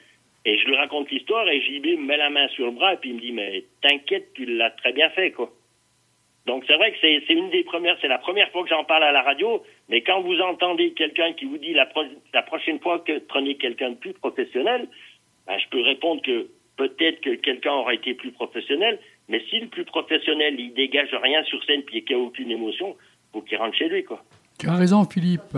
Et 0.45 0.59
je 0.59 0.67
lui 0.67 0.77
raconte 0.77 1.11
l'histoire, 1.11 1.49
et 1.49 1.61
JB 1.61 1.99
me 1.99 2.07
met 2.07 2.17
la 2.17 2.31
main 2.31 2.49
sur 2.49 2.67
le 2.67 2.73
bras, 2.73 2.95
et 2.95 2.97
puis 2.99 3.11
il 3.11 3.17
me 3.17 3.21
dit, 3.21 3.33
mais 3.33 3.65
t'inquiète, 3.81 4.33
tu 4.35 4.45
l'as 4.45 4.71
très 4.71 4.93
bien 4.93 5.11
fait, 5.11 5.33
quoi. 5.33 5.51
Donc 6.47 6.65
c'est 6.67 6.77
vrai 6.77 6.93
que 6.93 6.99
c'est 7.01 7.23
c'est 7.27 7.33
une 7.33 7.49
des 7.49 7.65
premières, 7.65 7.97
c'est 8.03 8.09
la 8.09 8.19
première 8.19 8.51
fois 8.51 8.63
que 8.65 8.69
j'en 8.69 8.85
parle 8.85 9.05
à 9.05 9.13
la 9.13 9.23
radio, 9.23 9.65
mais 9.89 10.03
quand 10.03 10.21
vous 10.21 10.39
entendez 10.41 10.93
quelqu'un 10.93 11.33
qui 11.33 11.47
vous 11.47 11.57
dit 11.57 11.73
la, 11.73 11.87
pro- 11.87 12.05
la 12.35 12.43
prochaine 12.43 12.79
fois 12.81 12.99
que 12.99 13.19
prenez 13.21 13.55
quelqu'un 13.57 13.93
de 13.93 13.97
plus 13.97 14.13
professionnel, 14.13 14.87
ben, 15.47 15.59
je 15.59 15.69
peux 15.71 15.83
répondre 15.83 16.23
que 16.23 16.49
peut-être 16.77 17.21
que 17.21 17.35
quelqu'un 17.37 17.73
aura 17.73 17.95
été 17.95 18.15
plus 18.15 18.33
professionnel, 18.33 18.99
mais 19.29 19.43
si 19.51 19.61
le 19.61 19.69
plus 19.69 19.85
professionnel 19.85 20.55
il 20.59 20.75
dégage 20.75 21.15
rien 21.23 21.43
sur 21.45 21.63
scène 21.65 21.83
puis 21.83 22.05
qu'il 22.05 22.17
n'y 22.17 22.23
a 22.23 22.25
aucune 22.25 22.51
émotion, 22.51 22.97
faut 23.33 23.43
qu'il 23.43 23.59
rentre 23.59 23.77
chez 23.77 23.89
lui 23.89 24.05
quoi. 24.05 24.23
Tu 24.59 24.69
as 24.69 24.75
raison, 24.75 25.05
Philippe. 25.05 25.57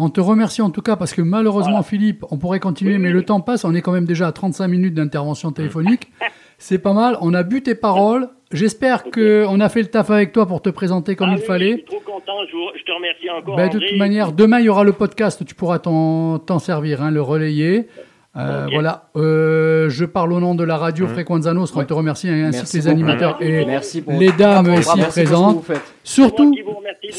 On 0.00 0.10
te 0.10 0.20
remercie 0.20 0.62
en 0.62 0.70
tout 0.70 0.80
cas 0.80 0.94
parce 0.94 1.12
que 1.12 1.22
malheureusement, 1.22 1.82
Philippe, 1.82 2.24
on 2.30 2.38
pourrait 2.38 2.60
continuer, 2.60 2.98
mais 2.98 3.10
le 3.10 3.24
temps 3.24 3.40
passe. 3.40 3.64
On 3.64 3.74
est 3.74 3.82
quand 3.82 3.92
même 3.92 4.04
déjà 4.06 4.28
à 4.28 4.32
35 4.32 4.68
minutes 4.68 4.94
d'intervention 4.94 5.50
téléphonique. 5.50 6.08
C'est 6.58 6.78
pas 6.78 6.92
mal. 6.92 7.16
On 7.20 7.34
a 7.34 7.42
bu 7.42 7.62
tes 7.62 7.74
paroles. 7.74 8.28
J'espère 8.52 9.04
qu'on 9.04 9.60
a 9.60 9.68
fait 9.68 9.82
le 9.82 9.88
taf 9.88 10.10
avec 10.10 10.32
toi 10.32 10.46
pour 10.46 10.62
te 10.62 10.70
présenter 10.70 11.16
comme 11.16 11.30
Ah 11.30 11.34
il 11.34 11.40
oui, 11.40 11.46
fallait. 11.46 11.70
Je 11.72 11.76
suis 11.76 11.84
trop 11.84 12.00
content. 12.00 12.38
Je, 12.46 12.82
te 12.84 12.92
remercie 12.92 13.28
encore. 13.28 13.56
Ben, 13.56 13.68
de 13.68 13.76
André. 13.76 13.88
toute 13.88 13.98
manière, 13.98 14.32
demain, 14.32 14.60
il 14.60 14.66
y 14.66 14.68
aura 14.68 14.84
le 14.84 14.92
podcast. 14.92 15.44
Tu 15.44 15.54
pourras 15.54 15.80
t'en 15.80 16.38
t'en 16.38 16.58
servir, 16.58 17.02
hein, 17.02 17.10
le 17.10 17.20
relayer. 17.20 17.88
Euh. 18.36 18.66
Voilà. 18.72 19.08
Euh, 19.16 19.88
je 19.88 20.04
parle 20.04 20.32
au 20.32 20.38
nom 20.38 20.54
de 20.54 20.62
la 20.62 20.76
radio 20.76 21.06
Frequenza 21.08 21.52
Nostra. 21.54 21.80
On 21.80 21.84
te 21.84 21.94
remercie, 21.94 22.28
ainsi 22.28 22.58
Merci 22.58 22.78
que 22.80 22.84
les 22.84 22.90
beaucoup. 22.94 23.04
animateurs 23.10 23.36
et 23.40 23.64
Merci 23.64 24.02
pour- 24.02 24.12
les 24.12 24.30
dames 24.32 24.74
ici 24.74 25.00
présentes. 25.08 25.64
Surtout, 26.04 26.54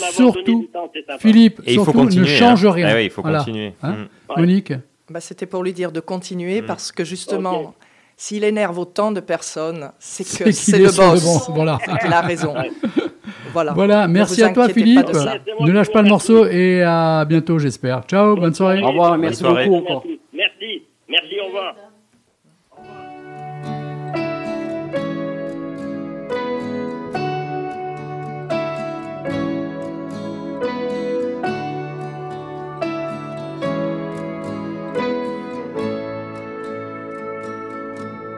surtout. 0.06 0.66
Philippe, 1.20 1.62
Et 1.66 1.74
il 1.74 1.78
faut 1.78 1.84
surtout, 1.86 2.00
continuer, 2.00 2.26
ne 2.26 2.30
change 2.36 2.66
hein. 2.66 2.72
rien. 2.72 2.88
Ah 2.92 3.02
il 3.02 3.10
faut 3.10 3.22
Voilà. 3.22 3.40
continuer. 3.40 3.74
Hein 3.84 3.96
Mm. 4.30 4.40
Monique 4.40 4.74
Bah, 5.10 5.20
C'était 5.20 5.46
pour 5.48 5.64
lui 5.64 5.74
dire 5.74 5.92
de 5.92 6.00
continuer 6.00 6.62
Mm. 6.62 6.66
parce 6.68 6.92
que 6.92 7.04
justement, 7.04 7.74
s'il 8.16 8.44
énerve 8.44 8.78
autant 8.78 9.12
de 9.12 9.20
personnes, 9.20 9.90
c'est 10.00 10.24
que 10.24 10.52
c'est 10.52 10.78
est 10.78 10.80
le 10.80 10.86
boss. 10.96 11.48
bon, 11.48 11.54
voilà. 11.56 11.80
Il 12.06 12.14
a 12.14 12.22
raison. 12.22 12.54
Voilà. 13.52 13.74
Voilà, 13.74 14.08
merci 14.08 14.44
à 14.44 14.50
toi 14.50 14.70
Philippe. 14.70 15.08
Ne 15.62 15.72
lâche 15.72 15.92
pas 15.92 16.04
le 16.04 16.10
morceau 16.10 16.46
et 16.46 16.84
à 16.84 17.26
bientôt 17.26 17.58
j'espère. 17.60 18.04
Ciao, 18.04 18.36
bonne 18.36 18.54
soirée. 18.54 18.82
Au 18.84 18.90
revoir, 18.90 19.18
merci 19.18 19.44
beaucoup 19.44 19.76
encore. 19.76 20.04
Merci. 21.10 21.40
Au 21.40 21.48
revoir. 21.48 21.76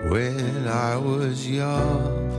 When 0.09 0.67
I 0.67 0.97
was 0.97 1.47
young, 1.47 2.31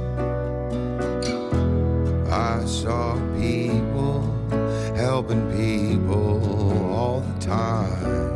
I 2.30 2.64
saw 2.64 3.16
people 3.38 4.22
helping 4.96 5.44
people 5.52 6.92
all 6.94 7.20
the 7.20 7.40
time. 7.40 8.31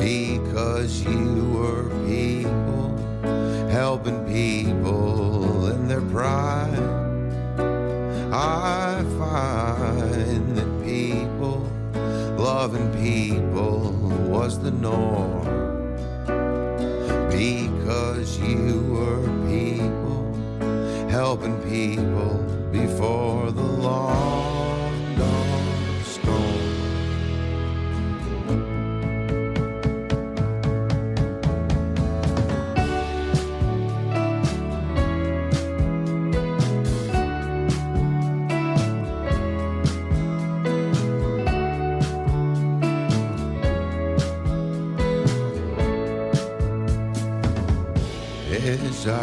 Because 0.00 1.02
you 1.02 1.44
were 1.52 1.90
people 2.06 2.96
helping 3.70 4.24
people 4.24 5.66
in 5.68 5.88
their 5.88 6.00
pride. 6.00 6.78
I 8.32 9.04
find 9.18 10.56
that 10.56 10.84
people 10.84 11.70
loving 12.38 12.90
people 12.94 13.92
was 14.28 14.58
the 14.58 14.70
norm 14.70 15.60
because 17.30 18.38
you 18.38 18.82
were 18.94 19.22
people 19.48 20.22
helping 21.10 21.56
people 21.62 22.38
before 22.72 23.50
the 23.50 23.62
long 23.62 24.49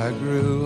I 0.07 0.11
grew 0.13 0.56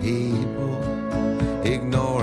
people. 0.00 0.76
Ignore 1.64 2.17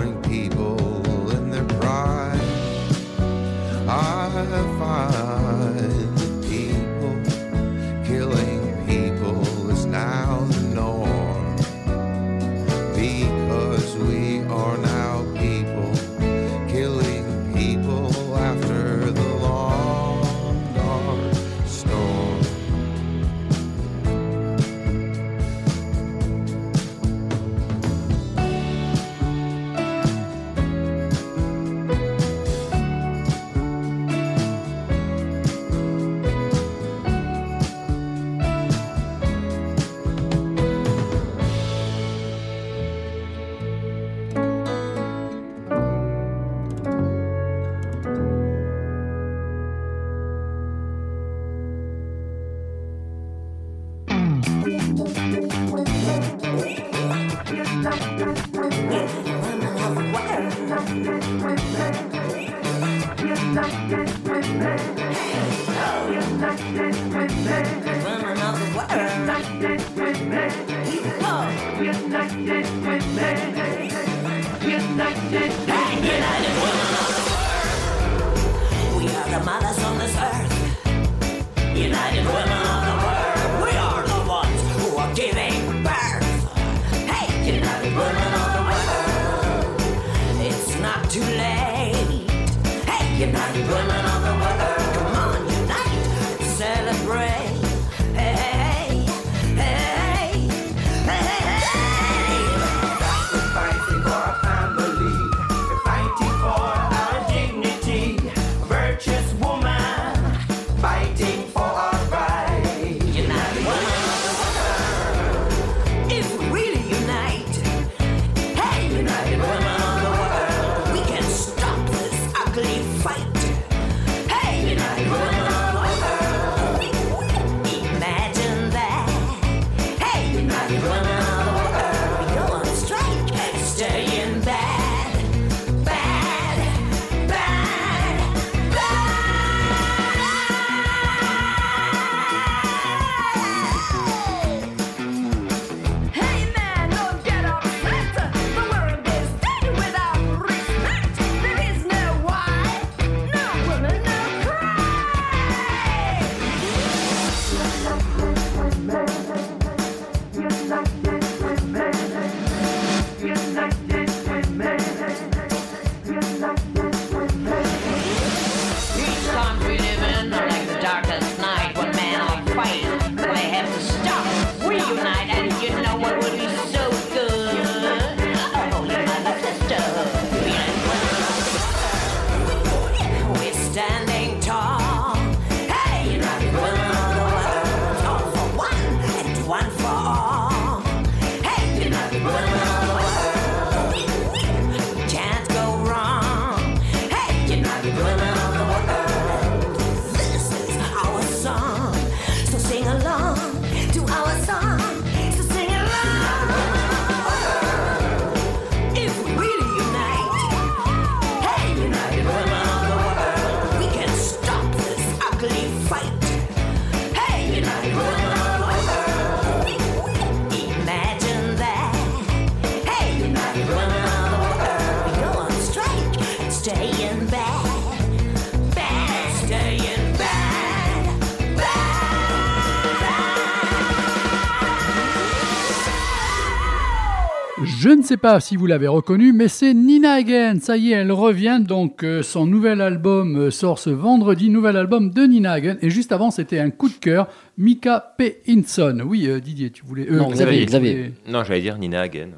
Je 237.77 237.89
ne 237.89 238.01
sais 238.03 238.17
pas 238.17 238.39
si 238.39 238.55
vous 238.55 238.67
l'avez 238.67 238.87
reconnu, 238.87 239.33
mais 239.33 239.47
c'est 239.47 239.73
Nina 239.73 240.13
Hagen. 240.13 240.59
Ça 240.61 240.77
y 240.77 240.91
est, 240.91 240.95
elle 240.95 241.11
revient. 241.11 241.59
Donc, 241.65 242.03
euh, 242.03 242.21
son 242.23 242.45
nouvel 242.45 242.79
album 242.81 243.35
euh, 243.37 243.51
sort 243.51 243.79
ce 243.79 243.89
vendredi. 243.89 244.49
Nouvel 244.49 244.77
album 244.77 245.09
de 245.09 245.23
Nina 245.23 245.53
Hagen. 245.53 245.77
Et 245.81 245.89
juste 245.89 246.11
avant, 246.11 246.31
c'était 246.31 246.59
un 246.59 246.69
coup 246.69 246.89
de 246.89 246.93
cœur. 246.95 247.27
Mika 247.57 248.13
P. 248.17 248.41
Hinson. 248.47 248.99
Oui, 249.05 249.27
euh, 249.27 249.39
Didier, 249.39 249.71
tu 249.71 249.83
voulais. 249.85 250.07
euh, 250.09 250.17
Non, 250.17 250.29
Xavier, 250.29 250.65
Xavier. 250.65 251.13
Non, 251.27 251.43
j'allais 251.43 251.61
dire 251.61 251.77
Nina 251.77 252.01
Hagen. 252.01 252.29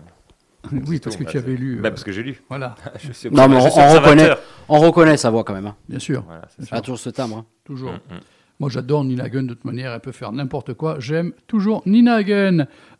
Oui, 0.88 1.00
parce 1.00 1.16
que 1.16 1.24
tu 1.24 1.38
avais 1.38 1.56
lu. 1.56 1.78
euh, 1.78 1.82
Bah, 1.82 1.92
parce 1.92 2.04
que 2.04 2.12
j'ai 2.12 2.24
lu. 2.24 2.42
Voilà. 2.50 2.76
Je 3.00 3.30
Non, 3.30 3.48
mais 3.48 3.56
on, 3.58 3.60
reconnaît, 3.94 4.30
on 4.68 4.80
reconnaît 4.80 5.18
sa 5.18 5.30
voix 5.30 5.44
quand 5.44 5.54
même. 5.54 5.68
hein. 5.68 5.76
Bien 5.88 6.00
sûr. 6.00 6.24
Voilà, 6.26 6.42
ça. 6.60 6.66
Ah, 6.72 6.82
toujours 6.82 7.00
ce 7.00 7.10
timbre. 7.10 7.38
hein. 7.38 7.46
Toujours. 7.64 7.92
Mm, 7.92 8.16
mm. 8.16 8.20
Moi, 8.60 8.70
j'adore 8.70 9.04
Nina 9.04 9.30
de 9.30 9.54
toute 9.54 9.66
manière. 9.66 9.94
Elle 9.94 10.00
peut 10.00 10.12
faire 10.12 10.32
n'importe 10.32 10.74
quoi. 10.74 11.00
J'aime 11.00 11.34
toujours 11.46 11.84
Nina. 11.86 12.18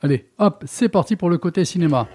Allez, 0.02 0.28
hop, 0.38 0.64
c'est 0.68 0.90
parti 0.90 1.16
pour 1.16 1.30
le 1.30 1.38
côté 1.38 1.66
cinéma. 1.66 2.08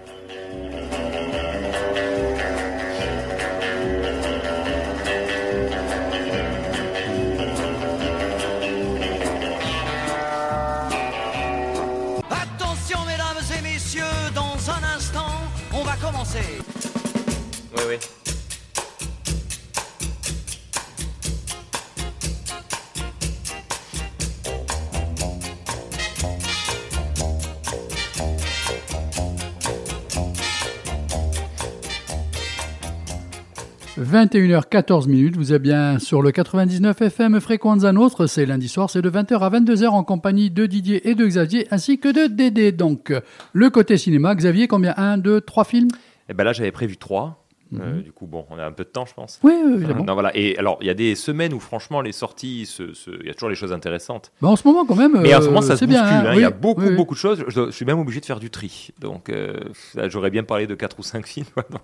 21h14 34.03 35.07
minutes, 35.07 35.37
vous 35.37 35.53
êtes 35.53 35.61
bien 35.61 35.97
sur 35.97 36.21
le 36.21 36.31
99 36.31 37.01
FM 37.01 37.39
Fréquenza 37.39 37.93
Nostre, 37.93 38.27
c'est 38.27 38.45
lundi 38.45 38.67
soir, 38.67 38.89
c'est 38.89 39.01
de 39.01 39.09
20h 39.09 39.39
à 39.39 39.49
22h 39.49 39.87
en 39.87 40.03
compagnie 40.03 40.51
de 40.51 40.65
Didier 40.65 41.09
et 41.09 41.15
de 41.15 41.25
Xavier, 41.25 41.67
ainsi 41.71 41.99
que 41.99 42.09
de 42.09 42.27
Dédé. 42.27 42.73
Donc, 42.73 43.13
le 43.53 43.69
côté 43.69 43.97
cinéma, 43.97 44.35
Xavier, 44.35 44.67
combien? 44.67 44.93
1, 44.97 45.19
2, 45.19 45.39
3 45.41 45.63
films? 45.63 45.87
Et 46.29 46.33
ben 46.33 46.43
là, 46.43 46.53
j'avais 46.53 46.71
prévu 46.71 46.97
trois. 46.97 47.42
Euh, 47.79 47.93
Mhm. 47.95 48.01
du 48.03 48.11
coup, 48.11 48.25
bon, 48.27 48.45
on 48.49 48.59
a 48.59 48.65
un 48.65 48.71
peu 48.71 48.83
de 48.83 48.89
temps, 48.89 49.05
je 49.05 49.13
pense. 49.13 49.39
Oui, 49.43 49.53
oui, 49.65 49.73
évidemment. 49.75 50.03
Non, 50.03 50.13
voilà. 50.13 50.31
Et 50.35 50.57
alors, 50.57 50.77
il 50.81 50.87
y 50.87 50.89
a 50.89 50.93
des 50.93 51.15
semaines 51.15 51.53
où, 51.53 51.59
franchement, 51.59 52.01
les 52.01 52.11
sorties, 52.11 52.65
se- 52.65 52.93
se- 52.93 53.09
il 53.21 53.25
y 53.25 53.29
a 53.29 53.33
toujours 53.33 53.49
les 53.49 53.55
choses 53.55 53.73
intéressantes. 53.73 54.31
Bah, 54.41 54.49
En 54.49 54.55
ce 54.55 54.67
moment, 54.67 54.85
quand 54.85 54.95
même, 54.95 55.19
Mais 55.21 55.33
en 55.33 55.39
ce 55.41 55.45
euh, 55.45 55.49
moment, 55.49 55.61
ça 55.61 55.75
se 55.77 55.85
bouscule. 55.85 56.03
hein. 56.03 56.23
hein, 56.27 56.33
Il 56.35 56.41
y 56.41 56.43
a 56.45 56.49
beaucoup, 56.51 56.89
beaucoup 56.95 57.13
de 57.15 57.19
choses. 57.19 57.43
Je, 57.47 57.65
je 57.67 57.71
suis 57.71 57.85
même 57.85 57.99
obligé 57.99 58.19
de 58.19 58.25
faire 58.25 58.39
du 58.39 58.49
tri. 58.49 58.89
Donc, 58.99 59.29
euh, 59.29 59.59
j'aurais 60.07 60.29
bien 60.29 60.43
parlé 60.43 60.67
de 60.67 60.75
4 60.75 60.99
ou 60.99 61.03
5 61.03 61.25
films. 61.27 61.45
donc, 61.71 61.81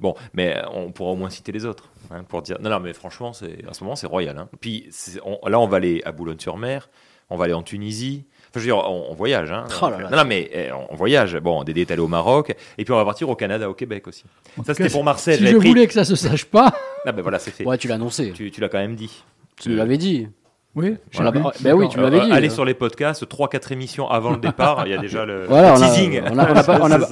bon, 0.00 0.14
mais 0.34 0.60
on 0.72 0.92
pourra 0.92 1.10
au 1.12 1.16
moins 1.16 1.30
citer 1.30 1.52
les 1.52 1.64
autres. 1.64 1.90
hein, 2.10 2.24
pour 2.28 2.42
dire. 2.42 2.58
Non, 2.60 2.70
non, 2.70 2.80
mais 2.80 2.92
franchement, 2.92 3.28
en 3.30 3.32
ce 3.32 3.84
moment, 3.84 3.96
c'est 3.96 4.06
royal. 4.06 4.36
hein. 4.38 4.48
Puis 4.60 4.88
on- 5.24 5.48
là, 5.48 5.58
on 5.58 5.66
va 5.66 5.78
aller 5.78 6.02
à 6.04 6.12
Boulogne-sur-Mer. 6.12 6.88
On 7.30 7.36
va 7.36 7.44
aller 7.44 7.54
en 7.54 7.62
Tunisie. 7.62 8.26
Enfin, 8.54 8.60
je 8.60 8.60
veux 8.60 8.66
dire, 8.66 8.76
on, 8.76 9.06
on 9.10 9.14
voyage. 9.14 9.50
Hein, 9.50 9.64
Oh 9.80 9.88
là 9.88 9.98
là. 9.98 10.10
non, 10.10 10.16
non, 10.18 10.24
mais 10.26 10.50
eh, 10.52 10.68
on, 10.90 10.94
voyage. 10.94 11.36
Bon, 11.38 11.64
Dédé 11.64 11.80
est 11.82 11.90
allé 11.90 12.02
au 12.02 12.08
Maroc. 12.08 12.54
Et 12.76 12.84
puis, 12.84 12.92
on 12.92 12.96
va 12.98 13.04
partir 13.06 13.28
au 13.30 13.34
Canada, 13.34 13.68
au 13.70 13.74
Québec 13.74 14.06
aussi. 14.08 14.24
Ça, 14.66 14.74
c'était 14.74 14.90
pour 14.90 15.04
Marcel. 15.04 15.38
Si 15.38 15.46
je 15.46 15.56
pris- 15.56 15.68
voulais 15.68 15.86
que 15.86 15.94
ça 15.94 16.04
se 16.04 16.16
sache 16.16 16.44
pas. 16.44 16.72
Ah, 17.04 17.10
ben 17.10 17.22
voilà, 17.22 17.40
c'est 17.40 17.50
fait. 17.50 17.64
Ouais, 17.64 17.76
tu 17.78 17.88
l'as 17.88 17.96
annoncé. 17.96 18.30
Tu, 18.32 18.52
tu 18.52 18.60
l'as 18.60 18.68
quand 18.68 18.78
même 18.78 18.94
dit. 18.94 19.24
Tu 19.56 19.70
nous 19.70 19.76
l'avais 19.76 19.98
dit. 19.98 20.28
Oui, 20.76 20.94
Voilà, 21.14 21.32
bah, 21.32 21.52
bah 21.60 21.74
oui, 21.74 21.88
tu 21.88 21.98
me 21.98 22.04
l'avais 22.04 22.20
Euh, 22.20 22.24
dit. 22.26 22.32
Allez 22.32 22.46
euh. 22.48 22.54
sur 22.54 22.64
les 22.64 22.74
podcasts, 22.74 23.24
3-4 23.26 23.72
émissions 23.72 24.08
avant 24.08 24.30
le 24.30 24.36
départ, 24.36 24.84
il 24.86 24.92
y 24.92 24.94
a 24.94 24.98
déjà 24.98 25.24
le, 25.26 25.44
Voilà, 25.48 25.74
le 25.74 25.80
teasing. 25.80 26.22
on 26.30 26.34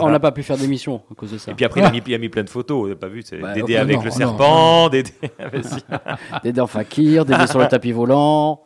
n'a 0.09 0.21
pas, 0.21 0.31
pu 0.33 0.43
faire 0.45 0.57
d'émission 0.57 1.03
à 1.11 1.15
cause 1.17 1.33
de 1.33 1.39
ça. 1.39 1.51
Et 1.51 1.55
puis 1.55 1.65
après, 1.65 1.81
il 1.81 1.85
a 1.87 1.91
mis, 1.91 2.01
il 2.07 2.15
a 2.15 2.19
mis 2.19 2.29
plein 2.29 2.45
de 2.45 2.49
photos, 2.49 2.89
vous 2.89 2.95
pas 2.97 3.09
vu 3.09 3.23
C'est 3.25 3.39
Bah, 3.39 3.53
Dédé 3.53 3.77
avec 3.77 3.97
non, 3.97 4.03
le 4.05 4.11
non, 4.11 4.15
serpent, 4.17 4.89
Dédé. 4.91 5.11
Vas-y. 5.41 6.41
Dédé 6.45 6.61
en 6.61 6.67
fakir, 6.69 7.25
Dédé 7.25 7.47
sur 7.49 7.59
le 7.59 7.67
tapis 7.67 7.91
volant. 7.93 8.63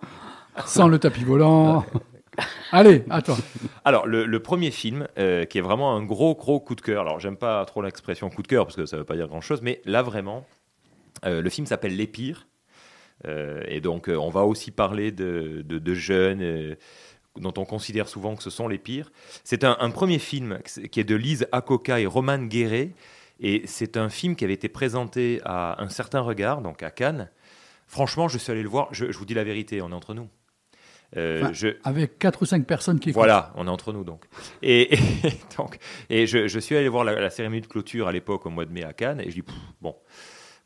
Sans 0.67 0.89
le 0.89 0.99
tapis 0.99 1.25
volant. 1.25 1.85
Allez, 2.73 3.05
à 3.11 3.23
toi. 3.23 3.37
Alors, 3.85 4.07
le, 4.07 4.39
premier 4.41 4.71
film, 4.71 5.07
euh, 5.19 5.45
qui 5.45 5.59
est 5.59 5.63
vraiment 5.63 5.95
un 5.95 6.03
gros, 6.03 6.35
gros 6.35 6.61
coup 6.61 6.75
de 6.75 6.81
cœur. 6.81 7.03
Alors, 7.03 7.21
j'aime 7.21 7.37
pas 7.37 7.65
trop 7.65 7.83
l'expression 7.83 8.31
coup 8.31 8.43
de 8.43 8.49
cœur, 8.49 8.67
parce 8.67 8.77
que 8.77 8.87
ça 8.87 8.97
veut 8.97 9.05
pas 9.05 9.17
dire 9.17 9.29
grand-chose, 9.29 9.63
mais 9.63 9.81
là, 9.85 10.03
vraiment, 10.03 10.47
euh, 11.25 11.43
le 11.43 11.51
film 11.51 11.67
s'appelle 11.67 11.97
Les 11.97 12.07
Pires. 12.07 12.47
Euh, 13.27 13.63
et 13.69 13.81
donc, 13.81 14.09
on 14.09 14.31
va 14.31 14.45
aussi 14.45 14.71
parler 14.71 15.13
de, 15.13 15.95
jeunes 15.95 16.77
dont 17.37 17.55
on 17.57 17.65
considère 17.65 18.09
souvent 18.09 18.37
que 18.37 18.43
ce 18.43 18.51
sont 18.51 18.69
les 18.69 18.79
pires. 18.79 19.11
C'est 19.43 19.65
un, 19.65 19.77
un 19.81 19.91
premier 19.91 20.19
film 20.19 20.61
qui 20.91 21.01
est 21.01 21.05
de 21.05 21.17
Lise 21.17 21.49
Akoka 21.53 21.99
et 21.99 22.07
Roman 22.07 22.39
Guéret. 22.39 22.91
Et 23.41 23.63
c'est 23.67 23.97
un 23.97 24.09
film 24.09 24.37
qui 24.37 24.45
avait 24.45 24.55
été 24.55 24.69
présenté 24.69 25.41
à 25.45 25.83
un 25.83 25.89
certain 25.89 26.21
regard, 26.21 26.63
donc 26.63 26.85
à 26.85 26.91
Cannes. 26.91 27.31
Franchement, 27.89 28.29
je 28.29 28.39
suis 28.39 28.53
allé 28.53 28.63
le 28.63 28.69
voir. 28.69 28.89
Je, 28.93 29.11
je 29.11 29.19
vous 29.19 29.25
dis 29.25 29.35
la 29.35 29.43
vérité, 29.43 29.83
on 29.83 29.91
est 29.91 29.95
entre 29.95 30.15
nous. 30.15 30.29
Euh, 31.17 31.43
Enfin, 31.43 31.53
je- 31.53 31.69
Avec 31.85 32.19
quatre 32.19 32.43
ou 32.43 32.45
cinq 32.45 32.67
personnes 32.67 32.99
qui 32.99 33.11
écoutent. 33.11 33.19
voilà, 33.21 33.53
on 33.57 33.67
est 33.67 33.71
entre 33.71 33.93
nous 33.93 34.05
donc. 34.05 34.25
Et, 34.63 34.95
et 35.25 35.33
donc, 35.57 35.79
et 36.11 36.27
je, 36.27 36.49
je 36.49 36.59
suis 36.59 36.77
allé 36.77 36.89
voir 36.89 37.05
la, 37.05 37.21
la 37.21 37.31
cérémonie 37.31 37.61
de 37.63 37.67
clôture 37.67 38.09
à 38.09 38.13
l'époque 38.13 38.47
au 38.47 38.51
mois 38.51 38.65
de 38.65 38.73
mai 38.73 38.85
à 38.85 38.93
Cannes 38.93 39.21
et 39.21 39.31
je 39.31 39.35
dis 39.37 39.43
pff, 39.43 39.55
bon. 39.81 39.95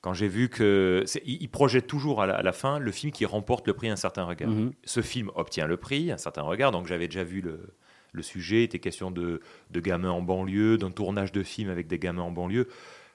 Quand 0.01 0.15
j'ai 0.15 0.29
vu 0.29 0.49
que 0.49 1.05
il, 1.25 1.43
il 1.43 1.49
projette 1.49 1.89
toujours 1.89 2.23
à 2.23 2.27
la, 2.27 2.37
à 2.37 2.43
la 2.43 2.53
fin 2.53 2.79
le 2.79 2.93
film 2.93 3.13
qui 3.13 3.27
remporte 3.27 3.67
le 3.67 3.75
prix 3.75 3.89
Un 3.89 3.97
certain 3.97 4.23
regard. 4.25 4.49
Mhm. 4.51 4.73
Ce 4.85 5.03
film 5.03 5.31
obtient 5.35 5.67
le 5.67 5.77
prix 5.77 6.13
Un 6.13 6.19
certain 6.19 6.43
regard, 6.43 6.71
donc 6.71 6.87
j'avais 6.87 7.09
déjà 7.09 7.25
vu 7.25 7.41
le, 7.41 7.75
le 8.13 8.23
sujet. 8.23 8.61
Il 8.61 8.63
était 8.65 8.79
question 8.79 9.11
de, 9.11 9.41
de 9.73 9.81
gamins 9.81 10.11
en 10.13 10.23
banlieue, 10.23 10.79
d'un 10.79 10.93
tournage 10.93 11.33
de 11.33 11.43
film 11.43 11.69
avec 11.69 11.89
des 11.89 11.99
gamins 11.99 12.23
en 12.23 12.31
banlieue. 12.31 12.69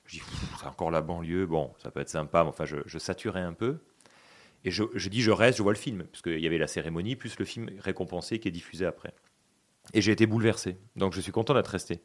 Je 0.06 0.18
dis 0.18 0.24
c'est 0.60 0.68
encore 0.68 0.92
la 0.92 1.02
banlieue, 1.02 1.46
bon, 1.46 1.72
ça 1.82 1.90
peut 1.90 2.02
être 2.02 2.10
sympa, 2.10 2.44
mais 2.44 2.50
enfin 2.50 2.66
je, 2.66 2.76
je 2.86 2.98
saturais 3.00 3.40
un 3.42 3.54
peu. 3.54 3.78
Et 4.66 4.72
je, 4.72 4.84
je 4.94 5.10
dis, 5.10 5.22
je 5.22 5.32
reste, 5.32 5.58
je 5.58 5.64
vois 5.64 5.74
le 5.74 5.78
film, 5.78 6.04
parce 6.06 6.22
qu'il 6.22 6.40
y 6.40 6.48
avait 6.48 6.58
la 6.58 6.68
cérémonie, 6.68 7.16
plus 7.16 7.38
le 7.38 7.46
film 7.46 7.70
récompensé 7.80 8.40
qui 8.40 8.48
est 8.48 8.52
diffusé 8.52 8.86
après. 8.86 9.14
Et 9.94 10.02
j'ai 10.02 10.14
été 10.14 10.26
bouleversé. 10.26 10.78
Donc 10.96 11.14
je 11.14 11.20
suis 11.20 11.34
content 11.34 11.54
d'être 11.54 11.68
resté. 11.68 12.02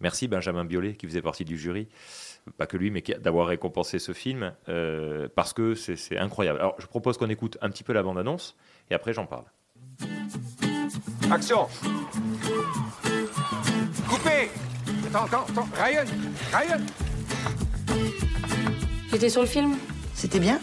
Merci 0.00 0.26
Benjamin 0.26 0.64
Biolay, 0.64 0.94
qui 0.94 1.06
faisait 1.06 1.22
partie 1.22 1.44
du 1.44 1.56
jury. 1.56 1.86
Pas 2.56 2.66
que 2.66 2.76
lui, 2.76 2.90
mais 2.90 3.02
d'avoir 3.20 3.46
récompensé 3.46 4.00
ce 4.00 4.12
film, 4.12 4.52
euh, 4.68 5.28
parce 5.36 5.52
que 5.52 5.74
c'est 5.74 5.94
c'est 5.94 6.18
incroyable. 6.18 6.58
Alors 6.58 6.74
je 6.80 6.86
propose 6.86 7.18
qu'on 7.18 7.28
écoute 7.28 7.56
un 7.60 7.70
petit 7.70 7.84
peu 7.84 7.92
la 7.92 8.02
bande-annonce, 8.02 8.56
et 8.90 8.94
après 8.94 9.12
j'en 9.12 9.26
parle. 9.26 9.44
Action 11.30 11.68
Coupé 14.08 14.48
Attends, 15.06 15.24
attends, 15.26 15.46
attends. 15.48 15.68
Ryan 15.74 16.04
Ryan 16.52 16.80
J'étais 19.10 19.28
sur 19.28 19.42
le 19.42 19.46
film 19.46 19.76
C'était 20.14 20.40
bien? 20.40 20.60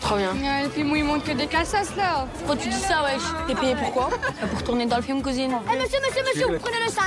Trop 0.00 0.16
bien. 0.16 0.32
le 0.64 0.70
film 0.70 0.90
où 0.92 0.96
il 0.96 1.04
montre 1.04 1.24
que 1.24 1.32
des 1.32 1.46
cassasses 1.46 1.94
là. 1.96 2.26
Pourquoi 2.38 2.56
tu 2.56 2.68
dis 2.68 2.80
ça, 2.80 3.02
wesh? 3.02 3.22
T'es 3.46 3.54
payé 3.54 3.74
pourquoi 3.76 4.08
Pour 4.50 4.62
tourner 4.62 4.86
dans 4.86 4.96
le 4.96 5.02
film, 5.02 5.22
cousine. 5.22 5.52
Eh 5.72 5.76
monsieur, 5.78 5.98
monsieur, 6.06 6.22
monsieur, 6.26 6.46
vous 6.46 6.58
prenez 6.58 6.84
le 6.84 6.90
sac, 6.90 7.04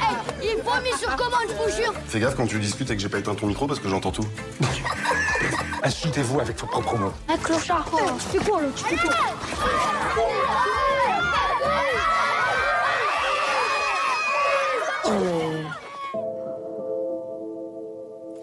hey, 0.00 0.54
il 0.56 0.62
vomit 0.62 0.96
sur 0.98 1.16
commande, 1.16 1.48
je 1.48 1.54
vous 1.54 1.82
jure. 1.82 1.94
Fais 2.06 2.20
gaffe 2.20 2.36
quand 2.36 2.46
tu 2.46 2.58
discutes 2.58 2.90
et 2.90 2.96
que 2.96 3.02
j'ai 3.02 3.08
pas 3.08 3.18
éteint 3.18 3.34
ton 3.34 3.46
micro 3.46 3.66
parce 3.66 3.80
que 3.80 3.88
j'entends 3.88 4.12
tout. 4.12 4.26
Insultez-vous 5.82 6.40
avec 6.40 6.58
vos 6.60 6.66
propres 6.66 6.96
mots. 6.98 7.12
Un 7.28 7.36
clochard. 7.38 7.86
Oh, 7.92 7.98
tu 8.30 8.38
fais 8.38 8.50
quoi 8.50 8.60
là 8.60 8.68
Tu 8.76 8.84
fais 8.84 8.96
quoi? 8.96 9.14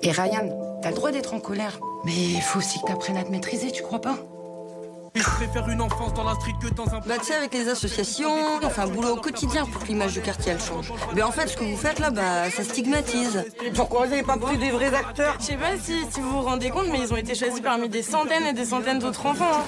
Et 0.04 0.12
Ryan, 0.12 0.50
t'as 0.82 0.90
le 0.90 0.96
droit 0.96 1.12
d'être 1.12 1.34
en 1.34 1.40
colère. 1.40 1.80
Mais 2.08 2.14
il 2.16 2.42
faut 2.42 2.60
aussi 2.60 2.80
que 2.80 2.88
t'apprennes 2.88 3.18
à 3.18 3.24
te 3.24 3.30
maîtriser, 3.32 3.70
tu 3.70 3.84
crois 3.84 4.00
pas 4.00 4.16
Je 5.14 5.24
préfère 5.24 5.68
une 5.68 5.82
enfance 5.82 6.14
dans 6.14 6.24
la 6.24 6.36
street 6.36 6.54
que 6.62 6.70
dans 6.74 6.86
un. 6.88 7.00
Bah, 7.06 7.16
tu 7.20 7.26
sais, 7.26 7.36
avec 7.36 7.54
les 7.54 7.68
associations, 7.68 8.32
on 8.64 8.70
fait 8.70 8.82
un 8.82 8.88
boulot 8.88 9.10
au 9.10 9.16
quotidien 9.18 9.66
pour 9.66 9.82
que 9.82 9.88
l'image 9.88 10.14
du 10.14 10.22
quartier 10.22 10.54
elle 10.54 10.62
change. 10.62 10.94
Mais 11.14 11.22
en 11.22 11.32
fait, 11.32 11.48
ce 11.48 11.58
que 11.58 11.66
vous 11.66 11.76
faites 11.76 12.00
là, 12.00 12.10
bah, 12.10 12.50
ça 12.50 12.64
stigmatise. 12.64 13.44
Pourquoi 13.76 14.06
vous 14.06 14.12
n'avez 14.12 14.24
pas 14.24 14.38
pris 14.38 14.58
des 14.58 14.72
vrais 14.72 14.94
acteurs 14.96 15.36
Je 15.42 15.46
sais 15.48 15.58
pas 15.58 15.76
si, 15.84 16.06
si 16.10 16.22
vous 16.22 16.30
vous 16.30 16.42
rendez 16.44 16.70
compte, 16.70 16.88
mais 16.90 17.00
ils 17.00 17.12
ont 17.12 17.18
été 17.18 17.36
choisis 17.36 17.60
parmi 17.60 17.90
des 17.90 18.04
centaines 18.04 18.46
et 18.46 18.54
des 18.54 18.66
centaines 18.66 19.00
d'autres 19.00 19.26
enfants. 19.26 19.52
hein. 19.52 19.64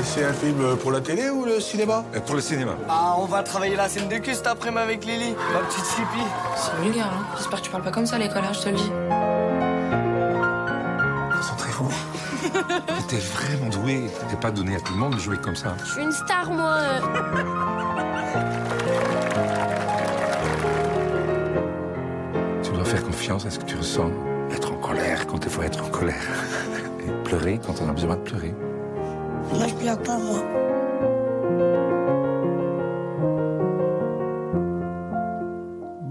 Et 0.00 0.04
c'est 0.04 0.24
un 0.24 0.32
film 0.32 0.76
pour 0.78 0.90
la 0.90 1.00
télé 1.00 1.30
ou 1.30 1.44
le 1.44 1.60
cinéma 1.60 2.04
Pour 2.26 2.34
le 2.34 2.40
cinéma. 2.40 2.72
Ah, 2.88 3.14
on 3.18 3.24
va 3.26 3.42
travailler 3.44 3.76
la 3.76 3.88
scène 3.88 4.08
de 4.08 4.16
cul 4.18 4.34
cet 4.34 4.48
après-midi 4.48 4.82
avec 4.82 5.04
Lily, 5.04 5.34
ma 5.52 5.60
petite 5.60 5.84
Sipi. 5.84 6.22
C'est 6.56 6.82
vulgaire, 6.82 7.06
hein. 7.06 7.24
J'espère 7.36 7.60
que 7.60 7.64
tu 7.64 7.70
parles 7.70 7.84
pas 7.84 7.90
comme 7.92 8.06
ça 8.06 8.16
à 8.16 8.18
l'école, 8.18 8.42
hein, 8.44 8.52
je 8.52 8.60
te 8.60 8.68
le 8.68 8.76
dis. 8.76 8.90
T'es 13.08 13.16
vraiment 13.16 13.68
doué. 13.70 14.10
T'es 14.28 14.36
pas 14.36 14.50
donné 14.50 14.76
à 14.76 14.80
tout 14.80 14.92
le 14.92 14.98
monde 14.98 15.14
de 15.14 15.20
jouer 15.20 15.36
comme 15.38 15.56
ça. 15.56 15.76
Je 15.84 15.92
suis 15.92 16.02
une 16.02 16.12
star, 16.12 16.50
moi. 16.50 16.78
Tu 22.62 22.70
dois 22.72 22.84
faire 22.84 23.02
confiance 23.02 23.46
à 23.46 23.50
ce 23.50 23.58
que 23.58 23.64
tu 23.64 23.76
ressens. 23.76 24.10
Être 24.50 24.72
en 24.72 24.76
colère 24.76 25.26
quand 25.26 25.44
il 25.44 25.50
faut 25.50 25.62
être 25.62 25.84
en 25.84 25.88
colère. 25.88 26.14
Et 27.06 27.10
pleurer 27.24 27.60
quand 27.64 27.74
on 27.82 27.88
a 27.88 27.92
besoin 27.92 28.16
de 28.16 28.22
pleurer. 28.22 28.54
Moi, 29.52 29.66
je 29.68 29.74
pleure 29.74 29.98
pas, 29.98 30.18
moi. 30.18 30.44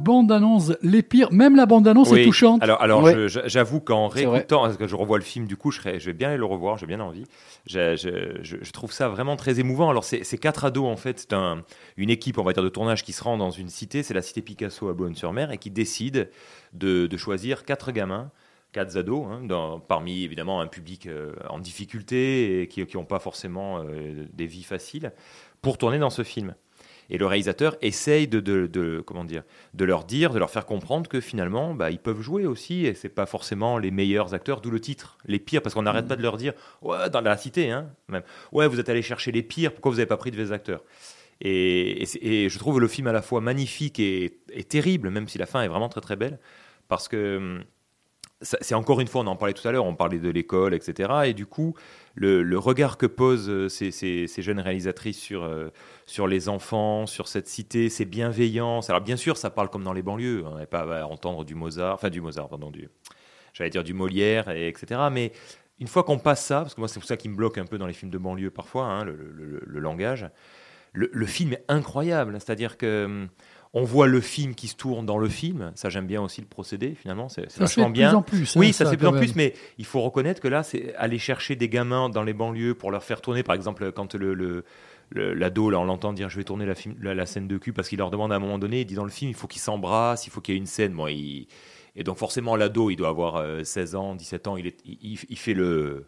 Bande-annonce, 0.07 0.71
les 0.81 1.03
pires. 1.03 1.31
Même 1.33 1.55
la 1.57 1.65
bande-annonce 1.65 2.11
Oui. 2.11 2.21
est 2.21 2.23
touchante. 2.25 2.63
Alors, 2.63 2.81
alors 2.81 3.03
Ouais. 3.03 3.27
j'avoue 3.27 3.81
qu'en 3.81 4.07
réécoutant, 4.07 4.61
parce 4.61 4.77
que 4.77 4.87
je 4.87 4.95
revois 4.95 5.17
le 5.17 5.23
film, 5.23 5.45
du 5.47 5.57
coup, 5.57 5.69
je, 5.71 5.79
serais- 5.81 5.99
je 5.99 6.05
vais 6.05 6.13
bien 6.13 6.29
aller 6.29 6.37
le 6.37 6.45
revoir, 6.45 6.77
j'ai 6.77 6.85
bien 6.87 7.01
envie. 7.01 7.25
Je, 7.65 7.95
je- 7.97 8.41
je- 8.41 8.57
je 8.61 8.71
trouve 8.71 8.91
ça 8.93 9.09
vraiment 9.09 9.35
très 9.35 9.59
émouvant. 9.59 9.89
Alors, 9.89 10.05
c'est 10.05 10.23
c'est 10.23 10.37
quatre 10.37 10.63
ados, 10.63 10.85
en 10.87 10.95
fait, 10.95 11.19
c'est 11.19 11.33
un- 11.33 11.63
une 11.97 12.09
équipe, 12.09 12.37
on 12.37 12.43
va 12.43 12.53
dire, 12.53 12.63
de 12.63 12.69
tournage 12.69 13.03
qui 13.03 13.11
se 13.11 13.21
rend 13.23 13.37
dans 13.37 13.51
une 13.51 13.67
cité, 13.69 14.01
c'est 14.01 14.13
la 14.13 14.21
cité 14.21 14.41
Picasso 14.41 14.87
à 14.87 14.93
Bonne-sur-Mer, 14.93 15.51
et 15.51 15.57
qui 15.57 15.69
décide 15.71 16.29
de, 16.73 17.05
de 17.07 17.17
choisir 17.17 17.65
quatre 17.65 17.91
gamins. 17.91 18.31
Quatre 18.73 18.97
ados, 18.97 19.25
hein, 19.29 19.41
dans- 19.43 19.79
parmi 19.79 20.23
évidemment 20.23 20.59
un 20.61 20.67
public 20.67 21.07
euh, 21.07 21.31
en 21.49 21.57
difficulté 21.59 22.61
et 22.61 22.67
qui 22.67 22.85
n'ont 22.95 23.05
pas 23.05 23.19
forcément 23.19 23.79
euh, 23.79 24.25
des 24.33 24.45
vies 24.45 24.63
faciles, 24.63 25.11
pour 25.61 25.77
tourner 25.77 25.99
dans 25.99 26.09
ce 26.09 26.23
film. 26.23 26.53
Et 27.09 27.17
le 27.17 27.25
réalisateur 27.25 27.77
essaye 27.81 28.27
de, 28.27 28.39
de- 28.39 28.67
de- 28.67 29.01
comment 29.05 29.23
dire, 29.23 29.43
de 29.73 29.85
leur 29.85 30.03
dire, 30.03 30.33
de 30.33 30.39
leur 30.39 30.49
faire 30.49 30.65
comprendre 30.65 31.09
que 31.09 31.21
finalement, 31.21 31.73
bah, 31.73 31.89
ils 31.91 31.99
peuvent 31.99 32.21
jouer 32.21 32.45
aussi, 32.45 32.85
et 32.85 32.93
c'est 32.93 33.09
pas 33.09 33.25
forcément 33.25 33.77
les 33.77 33.91
meilleurs 33.91 34.33
acteurs, 34.33 34.61
d'où 34.61 34.71
le 34.71 34.79
titre, 34.79 35.17
les 35.25 35.39
pires, 35.39 35.61
parce 35.61 35.73
qu'on 35.75 35.83
n'arrête 35.83 36.07
pas 36.07 36.15
de 36.17 36.21
leur 36.21 36.37
dire, 36.37 36.53
ouais, 36.81 37.09
dans 37.09 37.21
la 37.21 37.37
cité, 37.37 37.71
hein, 37.71 37.89
même, 38.09 38.23
ouais, 38.51 38.67
vous 38.67 38.79
êtes 38.79 38.89
allé 38.89 39.01
chercher 39.01 39.31
les 39.31 39.43
pires, 39.43 39.71
pourquoi 39.71 39.91
vous 39.91 39.97
n'avez 39.97 40.07
pas 40.07 40.17
pris 40.17 40.31
de 40.31 40.35
vrais 40.41 40.51
acteurs? 40.53 40.83
Et, 41.41 42.01
et 42.01 42.05
c'est- 42.05 42.19
et 42.23 42.49
je 42.49 42.59
trouve 42.59 42.79
le 42.81 42.87
film 42.87 43.07
à 43.07 43.11
la 43.13 43.21
fois 43.21 43.41
magnifique 43.41 43.99
et, 43.99 44.39
et 44.51 44.63
terrible, 44.63 45.09
même 45.09 45.27
si 45.27 45.37
la 45.37 45.45
fin 45.45 45.61
est 45.61 45.67
vraiment 45.67 45.89
très 45.89 46.01
très 46.01 46.15
belle, 46.15 46.39
parce 46.87 47.07
que 47.07 47.37
hum, 47.37 47.63
c'est 48.41 48.75
encore 48.75 48.99
une 48.99 49.07
fois, 49.07 49.21
on 49.21 49.27
en 49.27 49.35
parlait 49.35 49.53
tout 49.53 49.67
à 49.67 49.71
l'heure, 49.71 49.85
on 49.85 49.95
parlait 49.95 50.19
de 50.19 50.29
l'école, 50.29 50.75
etc. 50.75 51.09
Et 51.25 51.33
du 51.33 51.47
coup, 51.47 51.73
le, 52.13 52.57
regard 52.57 52.97
que 52.97 53.07
posent 53.07 53.49
euh, 53.49 53.67
ces, 53.67 54.27
jeunes 54.37 54.59
réalisatrices 54.59 55.19
sur, 55.19 55.43
euh, 55.43 55.69
sur 56.05 56.27
les 56.27 56.47
enfants, 56.47 57.07
sur 57.07 57.27
cette 57.27 57.47
cité, 57.47 57.89
ces 57.89 58.05
bienveillances. 58.05 58.89
Alors 58.89 59.01
bien 59.01 59.15
sûr, 59.15 59.37
ça 59.37 59.49
parle 59.49 59.69
comme 59.69 59.83
dans 59.83 59.93
les 59.93 60.03
banlieues, 60.03 60.43
on 60.45 60.57
n'est 60.57 60.67
pas 60.67 61.01
à 61.01 61.05
entendre 61.05 61.45
du 61.45 61.55
Mozart, 61.55 61.95
enfin 61.95 62.09
du 62.09 62.21
Mozart, 62.21 62.47
pardon, 62.47 62.71
j'allais 63.53 63.71
dire 63.71 63.83
du 63.83 63.93
Molière, 63.93 64.49
et, 64.49 64.67
etc. 64.67 65.01
Mais 65.11 65.31
une 65.79 65.87
fois 65.87 66.03
qu'on 66.03 66.19
passe 66.19 66.45
ça, 66.45 66.61
parce 66.61 66.75
que 66.75 66.81
moi 66.81 66.87
c'est 66.87 66.99
pour 66.99 67.07
ça 67.07 67.17
qui 67.17 67.29
me 67.29 67.35
bloque 67.35 67.57
un 67.57 67.65
peu 67.65 67.79
dans 67.79 67.87
les 67.87 67.93
films 67.93 68.11
de 68.11 68.17
banlieue 68.19 68.51
parfois, 68.51 68.85
hein, 68.85 69.03
le, 69.03 69.15
le- 69.65 69.79
langage, 69.79 70.27
le, 70.93 71.09
le 71.11 71.25
film 71.25 71.53
est 71.53 71.65
incroyable. 71.67 72.37
C'est-à-dire 72.39 72.77
que 72.77 73.05
hum, 73.05 73.29
on 73.73 73.83
voit 73.83 74.07
le 74.07 74.21
film 74.21 74.55
qui 74.55 74.67
se 74.67 74.75
tourne 74.75 75.05
dans 75.05 75.17
le 75.17 75.29
film. 75.29 75.71
Ça, 75.75 75.89
j'aime 75.89 76.07
bien 76.07 76.21
aussi 76.21 76.41
le 76.41 76.47
procédé, 76.47 76.95
finalement. 76.95 77.29
C'est 77.29 77.49
c'est 77.51 77.59
Ça 77.59 77.67
se 77.67 77.73
fait 77.75 77.81
vachement 77.81 77.89
de 77.89 77.93
bien. 77.93 78.09
plus 78.09 78.15
en 78.17 78.21
plus, 78.21 78.55
oui, 78.55 78.67
hein, 78.67 78.71
ça, 78.71 78.77
ça, 78.79 78.85
se 78.85 78.89
fait 78.91 78.95
de 78.95 78.99
plus 79.01 79.07
en 79.07 79.11
plus, 79.19 79.35
mais 79.35 79.53
il 79.77 79.85
faut 79.85 80.01
reconnaître 80.01 80.41
que 80.41 80.47
là, 80.47 80.63
c'est 80.63 80.95
aller 80.95 81.19
chercher 81.19 81.55
des 81.55 81.69
gamins 81.69 82.09
dans 82.09 82.23
les 82.23 82.33
banlieues 82.33 82.73
pour 82.75 82.91
leur 82.91 83.03
faire 83.03 83.21
tourner. 83.21 83.43
Par 83.43 83.55
exemple, 83.55 83.91
quand 83.91 84.15
le. 84.15 84.63
L'ado, 85.15 85.69
là, 85.69 85.79
on 85.79 85.85
l'entend 85.85 86.11
dire 86.11 86.29
je 86.29 86.35
vais 86.35 86.43
tourner 86.43 86.65
la, 86.65 86.75
film- 86.75 86.97
la, 87.01 87.15
la 87.15 87.25
scène 87.25 87.47
de 87.47 87.57
cul 87.57 87.71
parce 87.71 87.87
qu'il 87.87 87.97
leur 87.97 88.11
demande 88.11 88.33
à 88.33 88.35
un 88.35 88.39
moment 88.39 88.59
donné, 88.59 88.81
il 88.81 88.85
dit 88.85 88.95
dans 88.95 89.05
le 89.05 89.09
film, 89.09 89.31
il 89.31 89.35
faut 89.35 89.47
qu'ils 89.47 89.61
s'embrassent, 89.61 90.27
il 90.27 90.31
faut 90.31 90.41
qu'il 90.41 90.53
y 90.53 90.57
ait 90.57 90.59
une 90.59 90.65
scène. 90.65 90.91
Bon, 90.93 91.07
il- 91.07 91.47
Et 91.95 92.03
donc, 92.03 92.17
forcément, 92.17 92.57
l'ado, 92.57 92.89
il 92.89 92.97
doit 92.97 93.07
avoir 93.07 93.37
euh, 93.37 93.63
16 93.63 93.95
ans, 93.95 94.15
17 94.15 94.47
ans, 94.47 94.57
il, 94.57 94.67
est... 94.67 94.77
il 94.85 95.37
fait 95.37 95.53
le. 95.53 96.07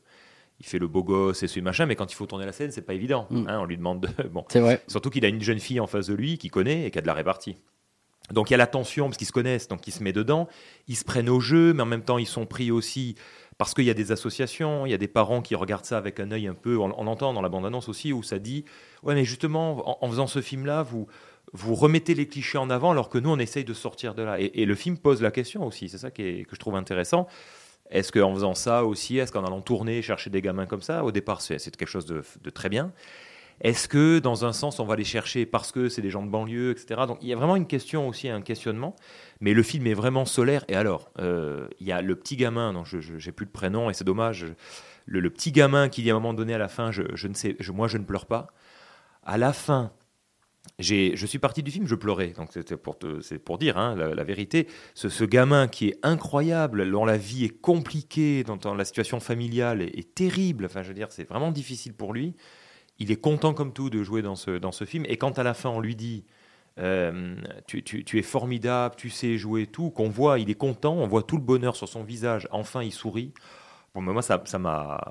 Il 0.60 0.66
fait 0.66 0.80
le 0.80 0.88
beau 0.88 1.04
gosse 1.04 1.42
et 1.44 1.48
ce 1.48 1.60
machin, 1.62 1.86
mais 1.86 1.96
quand 1.96 2.12
il 2.12 2.16
faut 2.16 2.26
tourner 2.26 2.46
la 2.46 2.52
scène, 2.52 2.72
c'est 2.72 2.82
pas 2.82 2.94
évident. 2.94 3.28
hein, 3.48 3.60
on 3.62 3.66
lui 3.66 3.78
demande 3.78 4.02
de. 4.02 4.24
Bon. 4.28 4.44
C'est 4.50 4.60
vrai. 4.60 4.82
Surtout 4.88 5.10
qu'il 5.10 5.24
a 5.26 5.30
une 5.30 5.42
jeune 5.42 5.60
fille 5.60 5.80
en 5.80 5.88
face 5.88 6.08
de 6.08 6.14
lui 6.14 6.38
qui 6.38 6.50
connaît 6.50 6.86
et 6.86 6.92
qui 6.92 6.98
a 6.98 7.02
de 7.02 7.08
la 7.08 7.14
répartie. 7.14 7.56
Donc 8.32 8.50
il 8.50 8.54
y 8.54 8.56
a 8.56 8.58
la 8.58 8.68
tension 8.68 9.06
parce 9.06 9.18
qu'ils 9.18 9.26
se 9.28 9.32
connaissent, 9.32 9.68
donc 9.68 9.88
ils 9.88 9.92
se 9.92 10.04
mettent 10.04 10.16
dedans. 10.16 10.48
Ils 10.88 10.96
se 10.98 11.04
prennent 11.04 11.30
au 11.30 11.40
jeu, 11.40 11.74
mais 11.74 11.82
en 11.82 11.86
même 11.88 12.04
temps 12.04 12.18
ils 12.18 12.28
sont 12.28 12.46
pris 12.46 12.70
aussi 12.72 13.16
parce 13.58 13.74
qu'il 13.74 13.86
y 13.86 13.90
a 13.90 13.94
des 13.94 14.12
associations, 14.12 14.86
il 14.86 14.92
y 14.92 14.94
a 14.94 14.98
des 14.98 15.08
parents 15.08 15.42
qui 15.42 15.56
regardent 15.56 15.86
ça 15.86 15.98
avec 15.98 16.20
un 16.20 16.32
œil 16.32 16.48
un 16.48 16.54
peu. 16.54 16.78
On, 16.78 16.94
on 16.98 17.08
entend 17.08 17.34
dans 17.34 17.42
la 17.42 17.50
bande-annonce 17.50 17.90
aussi 17.90 18.14
où 18.14 18.22
ça 18.22 18.38
dit 18.38 18.66
ouais 19.04 19.16
mais 19.16 19.24
justement 19.26 20.04
en, 20.04 20.06
en 20.06 20.10
faisant 20.10 20.28
ce 20.28 20.42
film-là 20.42 20.84
vous 20.84 21.08
vous 21.54 21.74
remettez 21.74 22.14
les 22.14 22.28
clichés 22.28 22.60
en 22.60 22.70
avant 22.70 22.92
alors 22.92 23.10
que 23.10 23.18
nous 23.18 23.32
on 23.32 23.40
essaye 23.40 23.64
de 23.64 23.74
sortir 23.74 24.14
de 24.14 24.22
là. 24.22 24.40
Et, 24.40 24.52
et 24.62 24.66
le 24.66 24.76
film 24.76 24.98
pose 25.00 25.22
la 25.24 25.32
question 25.32 25.66
aussi. 25.66 25.90
C'est 25.90 25.98
ça 25.98 26.12
qui 26.12 26.22
est- 26.22 26.46
que 26.46 26.56
je 26.56 26.60
trouve 26.60 26.76
intéressant. 26.76 27.26
Est-ce 27.90 28.12
qu'en 28.12 28.34
faisant 28.34 28.54
ça 28.54 28.86
aussi, 28.86 29.18
est-ce 29.18 29.32
qu'en 29.32 29.44
allant 29.46 29.62
tourner, 29.62 30.02
chercher 30.02 30.30
des 30.30 30.42
gamins 30.42 30.66
comme 30.68 30.82
ça, 30.82 31.04
au 31.04 31.12
départ 31.12 31.42
c'est 31.42 31.58
quelque 31.76 31.88
chose 31.88 32.06
de, 32.06 32.22
de 32.42 32.50
très 32.50 32.70
bien. 32.70 32.92
Est-ce 33.62 33.90
que 33.90 34.20
dans 34.20 34.46
un 34.46 34.54
sens 34.54 34.80
on 34.80 34.86
va 34.86 34.96
les 34.96 35.04
chercher 35.04 35.46
parce 35.46 35.72
que 35.74 35.90
c'est 35.90 36.02
des 36.02 36.10
gens 36.10 36.24
de 36.24 36.30
banlieue, 36.30 36.72
etc. 36.72 37.02
Donc 37.08 37.18
il 37.22 37.28
y 37.28 37.34
a 37.34 37.36
vraiment 37.36 37.58
une 37.58 37.68
question 37.68 38.08
aussi, 38.08 38.30
un 38.30 38.42
questionnement. 38.42 38.96
Mais 39.42 39.54
le 39.54 39.64
film 39.64 39.86
est 39.88 39.94
vraiment 39.94 40.24
solaire. 40.26 40.64
Et 40.70 40.76
alors, 40.76 41.10
euh, 41.20 41.68
il 41.80 41.88
y 41.88 41.92
a 41.92 42.02
le 42.02 42.16
petit 42.16 42.38
gamin, 42.38 42.72
dont 42.74 42.86
je 42.86 42.98
n'ai 43.26 43.32
plus 43.34 43.46
de 43.46 43.52
prénom 43.52 43.90
et 43.90 43.94
c'est 43.94 44.06
dommage. 44.06 44.46
Le, 45.06 45.20
le 45.20 45.30
petit 45.30 45.52
gamin 45.52 45.90
qui 45.90 46.04
dit 46.04 46.10
à 46.12 46.14
un 46.14 46.20
moment 46.20 46.34
donné 46.34 46.54
à 46.54 46.58
la 46.58 46.70
fin, 46.70 46.92
je, 46.92 47.04
je 47.16 47.28
ne 47.28 47.34
sais, 47.34 47.58
je- 47.60 47.72
moi 47.74 47.88
je 47.90 47.98
ne 47.98 48.04
pleure 48.06 48.28
pas. 48.28 48.48
À 49.26 49.38
la 49.38 49.52
fin, 49.54 49.92
je 50.80 51.26
suis 51.26 51.40
parti 51.40 51.64
du 51.64 51.72
film, 51.72 51.88
je 51.88 51.96
pleurais. 51.96 52.30
Donc 52.30 52.50
c'était 52.52 52.78
pour 52.78 52.98
c'est 53.22 53.40
pour 53.40 53.58
dire 53.58 53.78
hein, 53.78 53.96
la, 53.96 54.24
vérité. 54.24 54.68
Ce, 54.94 55.24
gamin 55.24 55.68
qui 55.68 55.90
est 55.90 56.00
incroyable, 56.04 56.90
dont 56.90 57.06
la 57.06 57.18
vie 57.18 57.46
est 57.46 57.62
compliquée, 57.62 58.44
dont, 58.44 58.74
la 58.74 58.86
situation 58.86 59.20
familiale 59.20 59.82
est, 59.82 60.14
terrible. 60.16 60.66
Enfin, 60.66 60.84
je 60.84 60.90
veux 60.90 60.94
dire, 60.94 61.12
c'est 61.12 61.28
vraiment 61.28 61.52
difficile 61.52 61.94
pour 61.94 62.14
lui. 62.14 62.36
Il 62.98 63.12
est 63.12 63.22
content 63.22 63.54
comme 63.54 63.74
tout 63.74 63.90
de 63.90 64.04
jouer 64.04 64.22
dans 64.22 64.36
ce 64.36 64.86
film. 64.86 65.06
Et 65.08 65.18
quand 65.18 65.40
à 65.40 65.44
la 65.44 65.54
fin 65.54 65.70
on 65.70 65.80
lui 65.80 65.96
dit 65.96 66.26
euh, 66.80 67.36
tu, 67.68 68.18
es 68.18 68.22
formidable, 68.22 68.96
tu 68.96 69.10
sais 69.10 69.38
jouer 69.38 69.68
tout, 69.68 69.90
qu'on 69.90 70.10
voit, 70.10 70.40
il 70.40 70.50
est 70.50 70.56
content, 70.56 70.94
on 70.94 71.08
voit 71.08 71.24
tout 71.24 71.36
le 71.36 71.44
bonheur 71.44 71.76
sur 71.76 71.90
son 71.90 72.04
visage. 72.04 72.48
Enfin, 72.52 72.84
il 72.84 72.92
sourit. 72.92 73.34
Bon, 73.94 74.02
mais 74.02 74.14
moi, 74.14 74.22
ça, 74.22 74.40
m'a, 74.60 75.02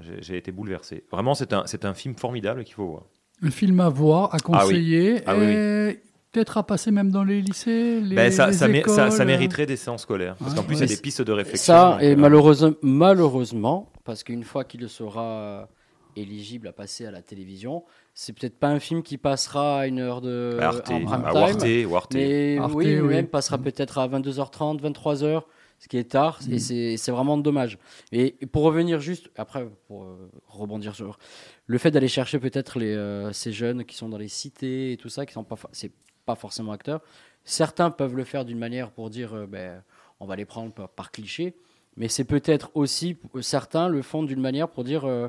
j'ai, 0.00 0.36
été 0.36 0.52
bouleversé. 0.52 1.04
Vraiment, 1.10 1.34
c'est 1.34 1.52
un, 1.52 1.64
un 1.82 1.94
film 1.94 2.14
formidable 2.14 2.64
qu'il 2.64 2.74
faut 2.74 2.86
voir. 2.86 3.04
Un 3.42 3.50
film 3.50 3.80
à 3.80 3.88
voir, 3.88 4.34
à 4.34 4.36
Ah 4.36 4.36
oui. 4.36 4.42
conseiller, 4.42 5.20
Ah 5.26 5.34
oui, 5.36 5.44
oui. 5.46 5.52
et 5.52 6.00
peut-être 6.32 6.58
à 6.58 6.62
passer 6.62 6.90
même 6.90 7.10
dans 7.10 7.24
les 7.24 7.40
lycées, 7.40 8.00
les, 8.00 8.16
Ben, 8.16 8.30
ça, 8.32 8.48
les 8.48 8.52
ça, 8.52 8.68
mé- 8.68 8.84
ça- 8.86 9.06
écoles. 9.06 9.12
ça 9.12 9.24
mériterait 9.24 9.66
des 9.66 9.76
séances 9.76 10.02
scolaires. 10.02 10.34
Parce 10.38 10.54
qu'en 10.54 10.62
plus, 10.62 10.76
il 10.76 10.80
y 10.80 10.82
a 10.84 10.86
des 10.86 10.96
pistes 10.96 11.22
de 11.22 11.32
réflexion. 11.32 11.72
Ça, 11.74 11.98
et 12.00 12.12
euh, 12.12 12.16
malheureusement, 12.16 12.72
malheureusement, 12.82 13.90
parce 14.04 14.22
qu'une 14.24 14.44
fois 14.44 14.64
qu'il 14.64 14.88
sera 14.88 15.68
éligible 16.16 16.66
à 16.68 16.72
passer 16.72 17.06
à 17.06 17.10
la 17.12 17.22
télévision, 17.22 17.84
c'est 18.14 18.32
peut-être 18.32 18.58
pas 18.58 18.68
un 18.68 18.80
film 18.80 19.02
qui 19.02 19.18
passera 19.18 19.80
à 19.80 19.86
une 19.86 20.00
heure 20.00 20.20
de 20.20 20.56
À 20.60 20.66
Arte, 20.68 20.78
en 20.78 20.82
prime 20.82 21.06
à 21.12 21.16
time, 21.16 21.24
Arte, 21.36 21.66
ou 21.88 21.96
Arte. 21.96 22.14
mais 22.14 22.58
Arte, 22.58 22.72
oui, 22.74 22.98
oui. 23.00 23.08
même 23.14 23.26
passera 23.28 23.56
peut-être 23.58 23.98
à 23.98 24.08
22h30, 24.08 24.80
23h, 24.80 25.42
ce 25.78 25.88
qui 25.88 25.96
est 25.96 26.10
tard, 26.10 26.40
Mm. 26.46 26.52
et 26.52 26.58
c'est 26.58 26.96
c'est 26.96 27.10
vraiment 27.12 27.36
dommage. 27.38 27.78
Et 28.12 28.32
pour 28.52 28.62
revenir 28.64 29.00
juste, 29.00 29.30
après, 29.36 29.66
pour 29.86 30.04
euh, 30.04 30.30
rebondir 30.48 30.94
sur 30.94 31.18
le 31.66 31.78
fait 31.78 31.90
d'aller 31.90 32.08
chercher 32.08 32.38
peut-être 32.38 32.78
euh, 32.80 33.32
ces 33.32 33.52
jeunes 33.52 33.84
qui 33.84 33.96
sont 33.96 34.08
dans 34.08 34.18
les 34.18 34.28
cités 34.28 34.92
et 34.92 34.96
tout 34.96 35.08
ça, 35.08 35.24
qui 35.26 35.32
sont 35.32 35.44
pas, 35.44 35.56
for- 35.56 35.70
c'est 35.72 35.92
pas 36.26 36.34
forcément 36.34 36.72
acteurs. 36.72 37.00
Certains 37.44 37.90
peuvent 37.90 38.14
le 38.16 38.24
faire 38.24 38.44
d'une 38.44 38.58
manière 38.58 38.90
pour 38.90 39.08
dire, 39.10 39.34
euh, 39.34 39.46
ben, 39.46 39.82
on 40.20 40.26
va 40.26 40.36
les 40.36 40.44
prendre 40.44 40.72
par, 40.72 40.88
par 40.88 41.10
cliché, 41.12 41.54
mais 41.96 42.08
c'est 42.08 42.24
peut-être 42.24 42.70
aussi 42.74 43.16
certains 43.40 43.88
le 43.88 44.02
font 44.02 44.22
d'une 44.22 44.40
manière 44.40 44.68
pour 44.68 44.84
dire, 44.84 45.04
euh, 45.04 45.28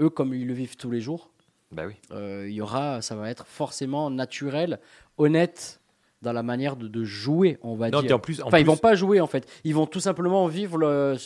eux 0.00 0.10
comme 0.10 0.34
ils 0.34 0.46
le 0.46 0.52
vivent 0.52 0.76
tous 0.76 0.90
les 0.90 1.00
jours, 1.00 1.30
Bah 1.72 1.84
oui. 1.86 1.94
euh, 2.10 2.46
il 2.48 2.54
y 2.54 2.60
aura, 2.60 3.00
ça 3.02 3.14
va 3.16 3.30
être 3.30 3.46
forcément 3.46 4.10
naturel, 4.10 4.78
honnête 5.16 5.80
dans 6.22 6.32
la 6.32 6.42
manière 6.42 6.76
de, 6.76 6.88
de 6.88 7.04
jouer, 7.04 7.58
on 7.62 7.74
va 7.76 7.90
Non, 7.90 8.00
dire. 8.02 8.16
en 8.16 8.18
plus- 8.18 8.40
en 8.42 8.46
enfin, 8.48 8.58
ils 8.58 8.64
plus- 8.64 8.72
vont 8.72 8.76
pas 8.76 8.94
jouer 8.94 9.20
en 9.20 9.26
fait, 9.26 9.46
ils 9.64 9.74
vont 9.74 9.86
tout 9.86 10.00
simplement 10.00 10.46
vivre 10.46 10.78
le, 10.78 11.16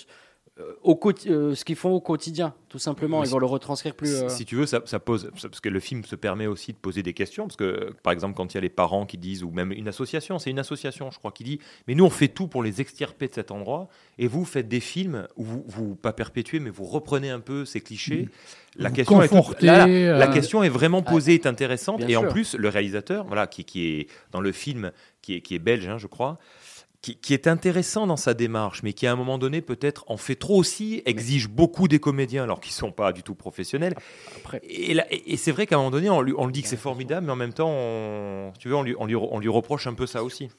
au 0.83 0.95
quoti- 0.95 1.31
euh, 1.31 1.55
ce 1.55 1.65
qu'ils 1.65 1.77
font 1.77 1.91
au 1.91 2.01
quotidien, 2.01 2.55
tout 2.69 2.79
simplement. 2.79 3.23
Ils 3.25 3.31
vont 3.31 3.39
le 3.39 3.47
retranscrire 3.47 3.95
plus. 3.95 4.17
Si, 4.17 4.25
euh, 4.25 4.29
si 4.29 4.45
tu 4.45 4.57
veux, 4.57 4.67
ça, 4.67 4.81
ça 4.85 4.99
pose. 4.99 5.31
Parce 5.43 5.61
que 5.61 5.69
le 5.69 5.81
film 5.81 6.05
se 6.05 6.17
permet 6.17 6.47
aussi 6.47 6.73
de 6.73 6.79
poser 6.79 7.03
des 7.03 7.13
questions. 7.13 7.45
Parce 7.47 7.57
que, 7.57 7.93
par 8.03 8.13
exemple, 8.13 8.35
quand 8.37 8.53
il 8.53 8.57
y 8.57 8.59
a 8.59 8.61
les 8.61 8.69
parents 8.69 9.07
qui 9.07 9.19
disent, 9.19 9.43
ou 9.43 9.51
même 9.51 9.73
une 9.73 9.89
association, 9.89 10.39
c'est 10.39 10.51
une 10.51 10.59
association, 10.59 11.11
je 11.11 11.19
crois, 11.19 11.33
qui 11.33 11.45
dit 11.45 11.61
Mais 11.89 11.95
nous, 11.95 12.05
on 12.05 12.11
fait 12.11 12.29
tout 12.29 12.47
pour 12.49 12.63
les 12.63 12.81
extirper 12.81 13.29
de 13.29 13.35
cet 13.35 13.51
endroit. 13.51 13.89
Et 14.19 14.27
vous 14.27 14.45
faites 14.45 14.69
des 14.69 14.81
films 14.81 15.27
où 15.37 15.45
vous, 15.45 15.65
vous 15.67 15.95
pas 15.95 16.13
perpétuez, 16.13 16.61
mais 16.61 16.71
vous 16.71 16.85
reprenez 16.85 17.31
un 17.31 17.41
peu 17.41 17.65
ces 17.65 17.81
clichés. 17.81 18.29
La 18.77 18.89
Vous 18.89 18.95
question, 18.95 19.21
est 19.21 19.63
là, 19.63 19.87
là, 19.87 20.19
la 20.19 20.31
euh, 20.31 20.33
question 20.33 20.63
est 20.63 20.69
vraiment 20.69 21.03
posée, 21.03 21.35
est 21.35 21.47
intéressante. 21.47 22.03
Et 22.09 22.17
en 22.17 22.29
plus, 22.29 22.55
le 22.55 22.69
réalisateur, 22.69 23.27
voilà, 23.27 23.49
qui, 23.49 23.65
qui 23.65 23.87
est 23.87 24.07
dans 24.31 24.41
le 24.41 24.53
film, 24.53 24.93
qui 25.23 25.35
est, 25.35 25.41
qui 25.41 25.57
est 25.57 25.59
belge, 25.59 25.89
hein, 25.89 25.99
je 25.99 26.07
crois, 26.07 26.39
qui, 27.03 27.17
qui 27.17 27.33
est 27.33 27.47
intéressant 27.47 28.07
dans 28.07 28.19
sa 28.19 28.35
démarche, 28.35 28.83
mais 28.83 28.93
qui 28.93 29.07
à 29.07 29.13
un 29.13 29.17
moment 29.17 29.39
donné 29.39 29.63
peut-être 29.63 30.05
en 30.09 30.17
fait 30.19 30.35
trop 30.37 30.57
aussi, 30.59 31.03
exige 31.07 31.49
beaucoup 31.49 31.89
des 31.89 31.99
comédiens 31.99 32.43
alors 32.43 32.61
qu'ils 32.61 32.73
sont 32.75 32.93
pas 32.93 33.13
du 33.13 33.23
tout 33.23 33.35
professionnels. 33.35 33.95
Après- 34.37 34.61
Et, 34.65 34.93
là- 34.95 35.07
et- 35.11 35.33
et 35.33 35.37
c'est 35.39 35.51
vrai 35.53 35.67
qu'à 35.67 35.77
un 35.77 35.79
moment 35.79 35.91
donné, 35.91 36.11
on 36.11 36.21
lui, 36.21 36.35
on 36.37 36.45
lui 36.45 36.53
dit 36.53 36.63
que 36.63 36.69
c'est 36.69 36.77
formidable, 36.77 37.27
mais 37.27 37.33
en 37.33 37.37
même 37.37 37.55
temps, 37.55 37.71
on, 37.71 38.53
tu 38.59 38.69
veux, 38.69 38.75
on 38.77 38.83
lui, 38.83 38.95
on 38.99 39.07
lui, 39.07 39.17
on 39.17 39.39
lui 39.39 39.49
reproche 39.49 39.87
un 39.87 39.95
peu 39.95 40.07
ça 40.07 40.23
aussi. 40.23 40.51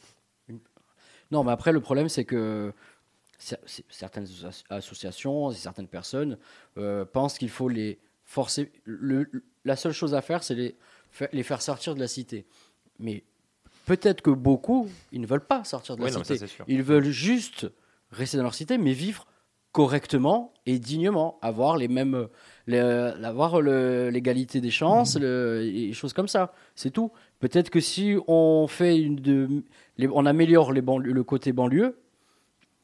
Non, 1.29 1.43
mais 1.43 1.51
après, 1.51 1.71
le 1.71 1.79
problème, 1.79 2.09
c'est 2.09 2.25
que 2.25 2.73
certaines 3.37 4.25
asso- 4.25 4.63
associations, 4.69 5.51
certaines 5.51 5.87
personnes 5.87 6.37
euh, 6.77 7.05
pensent 7.05 7.37
qu'il 7.37 7.49
faut 7.49 7.69
les 7.69 7.99
forcer. 8.25 8.71
Le- 8.83 9.29
la 9.63 9.75
seule 9.75 9.93
chose 9.93 10.13
à 10.15 10.21
faire, 10.21 10.43
c'est 10.43 10.55
les, 10.55 10.75
les 11.31 11.43
faire 11.43 11.61
sortir 11.61 11.95
de 11.95 11.99
la 11.99 12.07
cité. 12.07 12.45
Mais 12.99 13.23
peut-être 13.91 14.21
que 14.21 14.29
beaucoup, 14.31 14.87
ils 15.11 15.19
ne 15.19 15.27
veulent 15.27 15.45
pas 15.45 15.63
sortir 15.65 15.95
de 15.95 16.01
la 16.01 16.07
Oui, 16.07 16.13
non, 16.13 16.19
mais 16.19 16.37
ça, 16.37 16.47
cité. 16.47 16.63
ils 16.67 16.81
veulent 16.83 17.09
juste 17.09 17.67
rester 18.11 18.37
dans 18.37 18.43
leur 18.43 18.53
cité, 18.53 18.77
mais 18.77 18.93
vivre 18.93 19.25
correctement 19.73 20.53
et 20.65 20.79
dignement, 20.79 21.37
avoir 21.41 21.75
les 21.77 21.87
mêmes, 21.87 22.27
les- 22.67 22.77
avoir 22.79 23.61
l'égalité 23.61 24.61
des 24.61 24.71
chances, 24.71 25.17
le- 25.17 25.61
et 25.63 25.91
choses 25.93 26.13
comme 26.13 26.27
ça. 26.27 26.53
C'est 26.75 26.91
tout. 26.91 27.11
Peut-être 27.39 27.69
que 27.69 27.79
si 27.79 28.15
on 28.27 28.67
fait 28.67 28.97
une 28.97 29.15
de, 29.17 29.63
les- 29.97 30.07
on 30.07 30.25
améliore 30.25 30.71
les 30.73 30.81
banlieues- 30.81 31.11
le 31.13 31.23
côté 31.23 31.51
banlieue, 31.53 31.97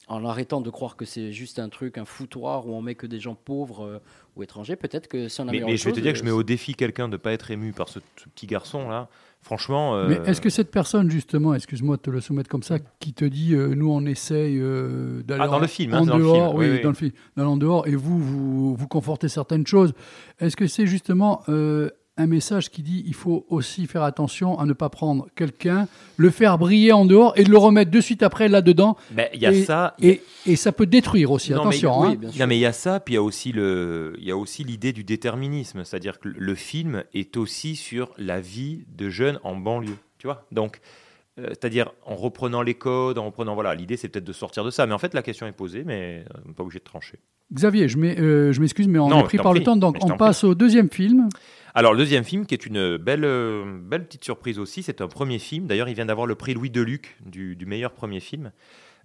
en 0.07 0.23
arrêtant 0.25 0.61
de 0.61 0.69
croire 0.69 0.95
que 0.95 1.05
c'est 1.05 1.31
juste 1.33 1.59
un 1.59 1.69
truc, 1.69 1.97
un 1.97 2.05
foutoir 2.05 2.65
où 2.67 2.73
on 2.73 2.81
met 2.81 2.95
que 2.95 3.07
des 3.07 3.19
gens 3.19 3.35
pauvres 3.35 3.85
euh, 3.85 3.99
ou 4.35 4.43
étrangers, 4.43 4.75
peut-être 4.75 5.07
que 5.07 5.27
si 5.27 5.41
on 5.41 5.45
Mais, 5.45 5.49
améliore 5.49 5.67
mais 5.67 5.73
les 5.73 5.77
je 5.77 5.85
vais 5.85 5.91
te 5.91 5.99
dire 5.99 6.13
que 6.13 6.17
je 6.17 6.23
euh, 6.23 6.27
mets 6.27 6.31
au 6.31 6.43
défi 6.43 6.73
quelqu'un 6.75 7.07
de 7.07 7.13
ne 7.13 7.17
pas 7.17 7.33
être 7.33 7.51
ému 7.51 7.73
par 7.73 7.89
ce, 7.89 7.99
ce 8.15 8.29
petit 8.29 8.47
garçon 8.47 8.87
là. 8.89 9.09
Franchement. 9.43 9.95
euh, 9.95 10.07
Mais 10.09 10.29
est-ce 10.29 10.41
que 10.41 10.49
cette 10.49 10.71
personne, 10.71 11.09
justement, 11.11 11.53
excuse-moi 11.53 11.95
de 11.97 12.01
te 12.01 12.09
le 12.09 12.19
soumettre 12.21 12.49
comme 12.49 12.63
ça, 12.63 12.79
qui 12.99 13.13
te 13.13 13.23
dit, 13.23 13.53
euh, 13.53 13.75
nous 13.75 13.89
on 13.91 14.05
essaye 14.05 14.57
euh, 14.59 15.21
d'aller 15.23 15.41
Ah, 15.43 15.47
dans 15.47 15.53
en- 15.53 15.59
le 15.59 15.67
film, 15.67 15.93
hein, 15.93 15.99
en 16.01 16.05
dans 16.05 16.17
le 16.17 16.23
dehors, 16.23 16.47
film, 16.49 16.59
oui, 16.59 16.65
oui, 16.69 16.75
oui. 16.77 16.81
dans 16.83 16.89
le 16.89 16.95
film, 16.95 17.11
d'aller 17.37 17.49
en 17.49 17.55
dehors, 17.57 17.87
et 17.87 17.95
vous, 17.95 18.17
vous, 18.19 18.75
vous 18.75 18.87
confortez 18.87 19.29
certaines 19.29 19.65
choses, 19.67 19.93
est-ce 20.39 20.55
que 20.57 20.67
c'est 20.67 20.87
justement 20.87 21.43
euh, 21.49 21.89
un 22.17 22.27
message 22.27 22.69
qui 22.69 22.81
dit, 22.81 23.03
il 23.05 23.13
faut 23.13 23.45
aussi 23.49 23.85
faire 23.87 24.03
attention 24.03 24.59
à 24.59 24.65
ne 24.65 24.73
pas 24.73 24.89
prendre 24.89 25.27
quelqu'un, 25.35 25.87
le 26.17 26.29
faire 26.29 26.57
briller 26.57 26.91
en 26.91 27.05
dehors 27.05 27.33
et 27.37 27.43
de 27.43 27.49
le 27.49 27.57
remettre 27.57 27.91
de 27.91 28.01
suite 28.01 28.23
après 28.23 28.47
là-dedans 28.47 28.97
Ben, 29.11 29.27
il 29.33 29.41
y 29.41 29.45
a 29.45 29.51
et, 29.51 29.63
ça, 29.63 29.95
Et, 30.01 30.21
et 30.45 30.55
ça 30.55 30.71
peut 30.71 30.85
détruire 30.85 31.31
aussi, 31.31 31.51
Non, 31.53 31.61
attention. 31.61 32.01
mais, 32.01 32.27
hein. 32.27 32.31
Non, 32.39 32.47
mais 32.47 32.57
il 32.57 32.61
y 32.61 32.65
a 32.65 32.73
ça, 32.73 32.99
puis 32.99 33.13
il 33.13 33.17
y 33.17 34.31
a 34.31 34.37
aussi 34.37 34.63
l'idée 34.63 34.93
du 34.93 35.03
déterminisme, 35.03 35.83
c'est-à-dire 35.83 36.19
que 36.19 36.29
le 36.29 36.55
film 36.55 37.03
est 37.13 37.37
aussi 37.37 37.75
sur 37.75 38.11
la 38.17 38.39
vie 38.41 38.85
de 38.95 39.09
jeunes 39.09 39.39
en 39.43 39.55
banlieue, 39.55 39.97
tu 40.17 40.27
vois. 40.27 40.45
Donc, 40.51 40.79
euh, 41.39 41.49
c'est-à-dire 41.49 41.91
en 42.05 42.15
reprenant 42.15 42.63
les 42.63 42.73
codes, 42.73 43.19
en 43.19 43.25
reprenant, 43.25 43.53
voilà, 43.53 43.75
l'idée 43.75 43.95
c'est 43.95 44.07
peut-être 44.09 44.25
de 44.25 44.33
sortir 44.33 44.63
de 44.63 44.71
ça, 44.71 44.87
mais 44.87 44.93
en 44.93 44.97
fait 44.97 45.13
la 45.13 45.21
question 45.21 45.45
est 45.45 45.51
posée, 45.51 45.83
mais 45.85 46.25
euh, 46.25 46.39
on 46.43 46.47
n'est 46.47 46.53
pas 46.55 46.63
obligé 46.63 46.79
de 46.79 46.83
trancher. 46.83 47.19
Xavier, 47.53 47.87
je 47.87 47.97
euh, 47.99 48.53
m'excuse, 48.59 48.87
mais 48.87 48.99
on 48.99 49.07
Non, 49.09 49.21
est 49.21 49.23
pris 49.25 49.37
par 49.37 49.53
le 49.53 49.61
temps, 49.63 49.77
donc 49.77 49.97
on 50.01 50.17
passe 50.17 50.43
au 50.43 50.55
deuxième 50.55 50.89
film. 50.89 51.29
Alors 51.77 51.93
le 51.93 51.99
deuxième 51.99 52.23
film, 52.23 52.47
qui 52.47 52.55
est 52.55 52.65
une 52.65 52.97
belle, 52.97 53.23
euh, 53.23 53.77
belle 53.79 54.07
petite 54.07 54.23
surprise 54.23 54.57
aussi, 54.57 54.81
c'est 54.81 54.99
un 54.99 55.07
premier 55.07 55.37
film. 55.37 55.67
D'ailleurs, 55.67 55.87
il 55.87 55.93
vient 55.93 56.07
d'avoir 56.07 56.25
le 56.25 56.33
prix 56.33 56.55
Louis 56.55 56.71
Deluc 56.71 57.15
du, 57.23 57.55
du 57.55 57.67
meilleur 57.67 57.91
premier 57.93 58.19
film. 58.19 58.51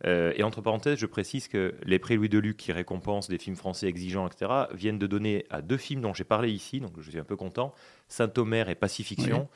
Euh, 0.07 0.33
et 0.37 0.43
entre 0.43 0.63
parenthèses, 0.63 0.99
je 0.99 1.05
précise 1.05 1.49
que 1.49 1.75
les 1.85 1.99
prix 1.99 2.17
Louis 2.17 2.31
Deluc 2.31 2.57
qui 2.57 2.73
récompensent 2.73 3.29
des 3.29 3.37
films 3.37 3.57
français 3.57 3.89
exigeants, 3.89 4.27
etc., 4.27 4.51
viennent 4.73 4.99
de 4.99 5.07
donner 5.07 5.45
à 5.51 5.61
deux 5.61 5.77
films 5.77 6.01
dont 6.01 6.15
j'ai 6.15 6.25
parlé 6.25 6.51
ici, 6.51 6.81
donc 6.81 6.93
je 6.99 7.11
suis 7.11 7.19
un 7.19 7.25
peu 7.25 7.37
content, 7.37 7.75
Saint-Omer 8.13 8.69
et 8.69 8.75
Pacifiction. 8.75 9.49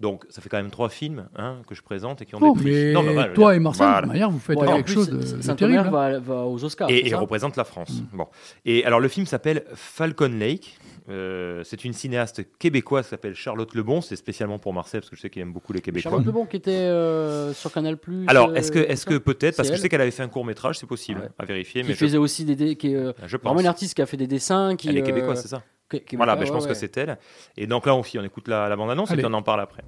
Donc 0.00 0.24
ça 0.30 0.40
fait 0.40 0.48
quand 0.48 0.56
même 0.56 0.70
trois 0.70 0.88
films 0.88 1.26
hein, 1.36 1.58
que 1.68 1.74
je 1.74 1.82
présente 1.82 2.22
et 2.22 2.26
qui 2.26 2.34
ont 2.34 2.38
Oh, 2.40 2.54
des 2.54 2.60
prix. 2.62 2.70
mais 2.72 2.92
Non, 2.92 3.02
mais 3.02 3.14
je 3.28 3.32
toi 3.32 3.54
et 3.54 3.58
Marcel, 3.58 3.86
de 3.86 3.90
voilà. 3.90 4.02
toute 4.02 4.12
manière, 4.12 4.30
vous 4.30 4.38
faites 4.38 4.58
Ouais, 4.58 4.66
quelque 4.66 4.84
plus, 4.86 4.94
chose 4.94 5.10
de, 5.10 5.52
terrible. 5.54 5.78
hein. 5.80 5.90
va, 5.90 6.18
va 6.18 6.34
aux 6.46 6.62
Oscars. 6.64 6.88
Et, 6.90 7.08
et 7.08 7.14
représente 7.14 7.56
la 7.56 7.64
France. 7.64 8.02
Bon. 8.12 8.26
Et 8.64 8.84
alors 8.84 9.00
le 9.00 9.08
film 9.08 9.26
s'appelle 9.26 9.64
Falcon 9.74 10.28
Lake. 10.28 10.78
Euh, 11.10 11.60
c'est 11.64 11.84
une 11.84 11.92
cinéaste 11.92 12.42
québécoise 12.58 13.04
qui 13.04 13.10
s'appelle 13.10 13.34
Charlotte 13.34 13.74
Lebon. 13.74 14.00
C'est 14.00 14.16
spécialement 14.16 14.58
pour 14.58 14.72
Marcel 14.72 15.00
parce 15.02 15.10
que 15.10 15.16
je 15.16 15.20
sais 15.20 15.28
qu'il 15.28 15.42
aime 15.42 15.52
beaucoup 15.52 15.72
les 15.74 15.82
Québécois. 15.82 16.10
Charlotte 16.10 16.26
Lebon 16.26 16.46
qui 16.46 16.56
était 16.56 16.70
euh, 16.70 17.52
sur 17.52 17.70
Canal 17.72 17.98
Plus. 17.98 18.24
Alors, 18.28 18.56
est-ce 18.56 18.72
que, 18.72 18.78
est-ce 18.78 19.04
que 19.04 19.18
peut-être, 19.18 19.56
parce 19.56 19.68
que 19.68 19.74
je 19.74 19.80
sais 19.80 19.84
elle 19.86 19.90
qu'elle 19.90 20.00
avait 20.00 20.10
fait 20.10 20.22
un 20.22 20.28
court 20.28 20.46
métrage, 20.46 20.78
c'est 20.78 20.86
possible, 20.86 21.20
Ouais. 21.20 21.28
à 21.38 21.44
vérifier. 21.44 21.82
qui 21.82 21.88
mais 21.88 21.94
je- 21.94 21.98
faisait 21.98 22.16
aussi 22.16 22.44
des, 22.46 22.56
dé- 22.56 22.76
qui 22.76 22.92
est 22.92 22.96
euh, 22.96 23.12
Je 23.26 23.36
pense. 23.36 23.48
vraiment 23.48 23.60
une 23.60 23.66
artiste 23.66 23.94
qui 23.94 24.00
a 24.02 24.06
fait 24.06 24.16
des 24.16 24.26
dessins 24.26 24.76
qui 24.76 24.88
Elle 24.88 24.96
est 24.96 25.02
euh, 25.02 25.04
québécoise, 25.04 25.42
c'est 25.42 25.48
ça 25.48 25.62
québécois, 25.88 26.16
Voilà, 26.16 26.36
mais 26.36 26.46
je 26.46 26.52
pense 26.52 26.64
ouais. 26.64 26.68
que 26.70 26.74
c'est 26.74 26.96
elle. 26.96 27.18
Et 27.56 27.66
donc 27.66 27.86
là 27.86 27.94
aussi, 27.94 28.18
on 28.18 28.24
écoute 28.24 28.48
la, 28.48 28.68
la 28.68 28.76
bande-annonce 28.76 29.10
et 29.12 29.16
puis 29.16 29.26
on 29.26 29.32
en 29.34 29.42
parle 29.42 29.60
après. 29.60 29.82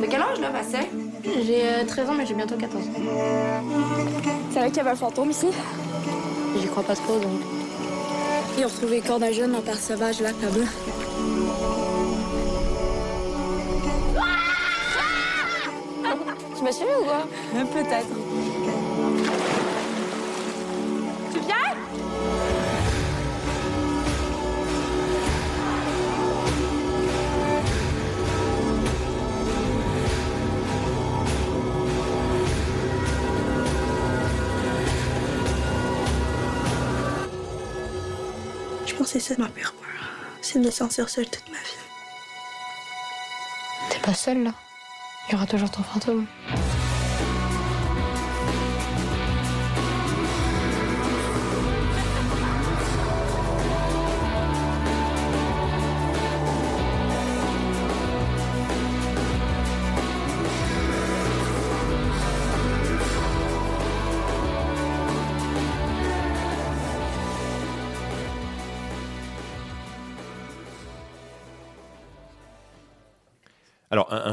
T'as 0.00 0.06
quel 0.08 0.20
âge 0.20 0.40
là, 0.40 0.50
Marcel 0.50 0.86
J'ai 1.44 1.62
euh, 1.68 1.84
13 1.86 2.10
ans, 2.10 2.14
mais 2.14 2.26
j'ai 2.26 2.34
bientôt 2.34 2.56
14 2.56 2.82
ans. 2.82 2.90
C'est 4.50 4.58
vrai 4.58 4.68
qu'il 4.68 4.76
y 4.78 4.80
avait 4.80 4.90
un 4.90 4.96
fantôme 4.96 5.30
ici? 5.30 5.48
J'y 6.60 6.66
crois 6.68 6.82
pas 6.82 6.94
trop, 6.94 7.18
donc. 7.18 7.40
Ils 8.58 8.64
ont 8.64 8.68
retrouvé 8.68 9.00
le 9.00 9.06
corps 9.06 9.18
d'un 9.20 9.32
jeune 9.32 9.54
en 9.54 9.60
terre 9.60 9.78
sauvage 9.78 10.20
là-bas. 10.20 10.46
Tu 16.56 16.62
m'as 16.64 16.72
suivi 16.72 16.90
ou 17.00 17.04
quoi? 17.04 17.26
Peut-être. 17.72 18.06
C'est 39.06 39.20
ça 39.20 39.34
ma 39.38 39.48
pire 39.48 39.72
peur. 39.72 39.88
C'est 40.42 40.58
de 40.58 40.66
me 40.66 40.70
sentir 40.70 41.08
seule 41.08 41.28
toute 41.28 41.48
ma 41.48 41.58
vie. 41.58 41.78
T'es 43.90 43.98
pas 44.00 44.14
seule 44.14 44.42
là? 44.42 44.52
Il 45.28 45.32
y 45.32 45.34
aura 45.36 45.46
toujours 45.46 45.70
ton 45.70 45.82
fantôme. 45.82 46.26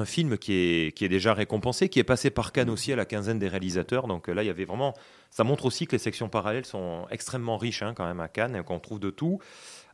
Un, 0.04 0.06
film 0.06 0.38
qui 0.38 0.54
est, 0.54 0.96
qui 0.96 1.06
est 1.06 1.10
déjà 1.10 1.34
récompensé, 1.34 1.90
qui 1.90 2.00
est 2.00 2.04
passé 2.04 2.30
par 2.30 2.52
Cannes 2.52 2.70
aussi 2.70 2.92
à 2.94 2.96
la 2.96 3.06
quinzaine 3.06 3.40
des 3.40 3.48
réalisateurs. 3.48 4.08
Donc 4.08 4.30
euh, 4.30 4.34
là, 4.34 4.44
il 4.44 4.48
y 4.48 4.50
avait 4.50 4.66
vraiment. 4.66 4.94
Ça 5.32 5.44
montre 5.44 5.66
aussi 5.66 5.88
que 5.88 5.94
les 5.94 6.00
sections 6.00 6.30
parallèles 6.30 6.66
sont 6.66 7.08
extrêmement 7.10 7.58
riches 7.58 7.82
hein, 7.82 7.94
quand 7.96 8.06
même 8.06 8.20
à 8.20 8.28
Cannes, 8.28 8.62
qu'on 8.64 8.80
trouve 8.80 9.00
de 9.00 9.10
tout. 9.10 9.40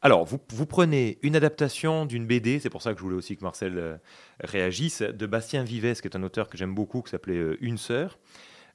Alors, 0.02 0.26
vous, 0.26 0.40
vous 0.54 0.66
prenez 0.66 1.18
une 1.22 1.36
adaptation 1.36 2.06
d'une 2.06 2.26
BD, 2.26 2.60
c'est 2.60 2.70
pour 2.70 2.82
ça 2.82 2.94
que 2.94 3.00
je 3.00 3.04
voulais 3.04 3.16
aussi 3.16 3.38
que 3.38 3.44
Marcel 3.44 3.78
euh, 3.78 3.98
réagisse, 4.42 5.02
de 5.02 5.26
Bastien 5.26 5.64
Vives, 5.64 6.02
qui 6.02 6.08
est 6.08 6.16
un 6.16 6.24
auteur 6.24 6.50
que 6.50 6.58
j'aime 6.58 6.76
beaucoup, 6.76 7.02
qui 7.02 7.12
s'appelait 7.12 7.38
euh, 7.38 7.58
Une 7.62 7.78
sœur. 7.78 8.20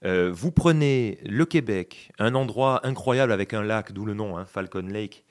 Vous 0.03 0.53
prenez 0.53 1.19
le 1.25 1.47
Québec, 1.47 2.13
un 2.19 2.35
endroit 2.35 2.87
incroyable 2.87 3.33
avec 3.33 3.55
un 3.55 3.63
lac, 3.63 3.91
d'où 3.93 4.05
le 4.05 4.13
nom, 4.13 4.37
hein, 4.37 4.45
Falcon 4.45 4.87
Lake, 4.87 5.25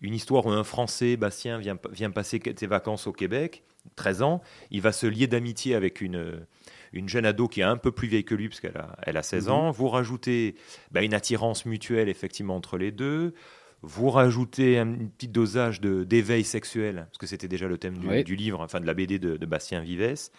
une 0.00 0.14
histoire 0.14 0.46
où 0.46 0.50
un 0.50 0.64
Français, 0.64 1.16
Bastien, 1.16 1.58
vient, 1.58 1.78
vient 1.92 2.10
passer 2.10 2.40
ses 2.56 2.66
vacances 2.66 3.06
au 3.06 3.12
Québec, 3.12 3.62
13 3.96 4.22
ans, 4.22 4.42
il 4.70 4.80
va 4.82 4.92
se 4.92 5.06
lier 5.06 5.26
d'amitié 5.26 5.74
avec 5.74 6.00
une, 6.00 6.44
une 6.92 7.08
jeune 7.08 7.24
ado 7.26 7.46
qui 7.48 7.60
est 7.60 7.64
un 7.64 7.76
peu 7.76 7.92
plus 7.92 8.08
vieille 8.08 8.24
que 8.24 8.34
lui, 8.34 8.48
parce 8.48 8.60
qu'elle 8.60 8.76
a, 8.76 8.96
elle 9.02 9.16
a 9.16 9.22
16 9.22 9.46
Mhm. 9.46 9.52
ans. 9.52 9.70
Vous 9.70 9.88
rajoutez 9.88 10.54
bah, 10.90 11.02
une 11.02 11.14
attirance 11.14 11.64
mutuelle, 11.66 12.08
effectivement, 12.08 12.56
entre 12.56 12.76
les 12.78 12.90
deux. 12.92 13.34
Vous 13.82 14.10
rajoutez 14.10 14.78
un 14.78 14.94
petit 14.94 15.28
dosage 15.28 15.80
de- 15.80 16.02
d'éveil 16.04 16.42
sexuel, 16.44 17.06
parce 17.08 17.18
que 17.18 17.26
c'était 17.26 17.46
déjà 17.48 17.68
le 17.68 17.78
thème 17.78 17.98
du, 17.98 18.08
Oui. 18.08 18.24
du 18.24 18.34
livre, 18.34 18.60
enfin 18.60 18.80
de 18.80 18.86
la 18.86 18.94
BD 18.94 19.18
de, 19.18 19.36
de 19.36 19.46
Bastien 19.46 19.80
Vives. 19.80 20.30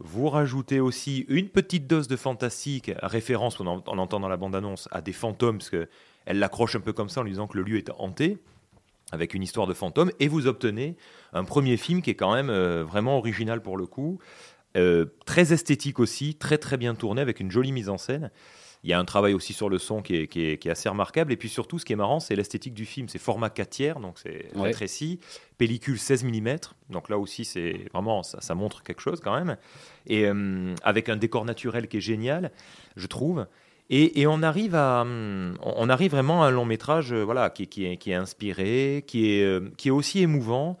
Vous 0.00 0.28
rajoutez 0.28 0.78
aussi 0.78 1.26
une 1.28 1.48
petite 1.48 1.88
dose 1.88 2.06
de 2.06 2.14
fantastique, 2.16 2.92
référence, 3.02 3.58
on, 3.58 3.66
en- 3.66 3.82
on 3.88 3.98
entend 3.98 4.20
dans 4.20 4.28
la 4.28 4.36
bande-annonce, 4.36 4.88
à 4.92 5.00
des 5.00 5.12
fantômes, 5.12 5.58
parce 5.58 5.70
qu'elle 5.70 5.88
l'accroche 6.38 6.76
un 6.76 6.80
peu 6.80 6.92
comme 6.92 7.08
ça 7.08 7.20
en 7.20 7.24
lui 7.24 7.32
disant 7.32 7.48
que 7.48 7.56
le 7.58 7.64
lieu 7.64 7.78
est 7.78 7.90
hanté, 7.98 8.38
avec 9.12 9.34
une 9.34 9.42
histoire 9.42 9.66
de 9.66 9.74
fantômes, 9.74 10.10
et 10.20 10.28
vous 10.28 10.46
obtenez 10.46 10.96
un 11.32 11.44
premier 11.44 11.76
film 11.76 12.02
qui 12.02 12.10
est 12.10 12.14
quand 12.14 12.34
même 12.34 12.50
euh, 12.50 12.84
vraiment 12.84 13.18
original 13.18 13.62
pour 13.62 13.76
le 13.76 13.86
coup, 13.86 14.18
euh, 14.76 15.06
très 15.26 15.52
esthétique 15.52 15.98
aussi, 15.98 16.34
très 16.34 16.58
très 16.58 16.76
bien 16.76 16.94
tourné, 16.94 17.20
avec 17.22 17.40
une 17.40 17.50
jolie 17.50 17.72
mise 17.72 17.88
en 17.88 17.98
scène. 17.98 18.30
Il 18.84 18.90
y 18.90 18.92
a 18.92 18.98
un 19.00 19.04
travail 19.04 19.34
aussi 19.34 19.54
sur 19.54 19.68
le 19.68 19.78
son 19.78 20.02
qui 20.02 20.14
est, 20.14 20.26
qui 20.28 20.40
est- 20.44 20.58
qui 20.58 20.68
est 20.68 20.70
assez 20.70 20.88
remarquable. 20.88 21.32
Et 21.32 21.36
puis 21.36 21.48
surtout, 21.48 21.80
ce 21.80 21.84
qui 21.84 21.92
est 21.94 21.96
marrant, 21.96 22.20
c'est 22.20 22.36
l'esthétique 22.36 22.74
du 22.74 22.84
film. 22.86 23.08
C'est 23.08 23.18
format 23.18 23.50
4 23.50 23.70
tiers, 23.70 23.98
donc 23.98 24.20
c'est 24.20 24.54
Ouais. 24.54 24.68
rétréci. 24.68 25.18
Pellicule 25.56 25.98
16 25.98 26.22
mm. 26.22 26.56
Donc 26.90 27.08
là 27.08 27.18
aussi, 27.18 27.44
c'est 27.44 27.86
vraiment, 27.92 28.22
ça, 28.22 28.40
ça 28.40 28.54
montre 28.54 28.84
quelque 28.84 29.00
chose 29.00 29.18
quand 29.20 29.34
même. 29.36 29.56
Et 30.06 30.26
euh, 30.26 30.74
avec 30.84 31.08
un 31.08 31.16
décor 31.16 31.44
naturel 31.44 31.88
qui 31.88 31.96
est 31.96 32.00
génial, 32.00 32.52
je 32.94 33.06
trouve. 33.08 33.46
Et, 33.90 34.20
et 34.20 34.26
on 34.26 34.42
arrive 34.42 34.74
à, 34.74 35.00
hum, 35.02 35.56
on 35.62 35.88
arrive 35.88 36.10
vraiment 36.10 36.42
à 36.44 36.48
un 36.48 36.50
long 36.50 36.64
métrage, 36.66 37.12
euh, 37.12 37.22
voilà, 37.24 37.48
qui, 37.50 37.66
qui 37.68 37.86
est, 37.86 37.96
qui 37.96 38.10
est 38.10 38.14
inspiré, 38.14 39.04
qui 39.06 39.30
est, 39.32 39.44
euh, 39.44 39.70
qui 39.78 39.88
est 39.88 39.92
aussi 39.92 40.20
émouvant, 40.20 40.78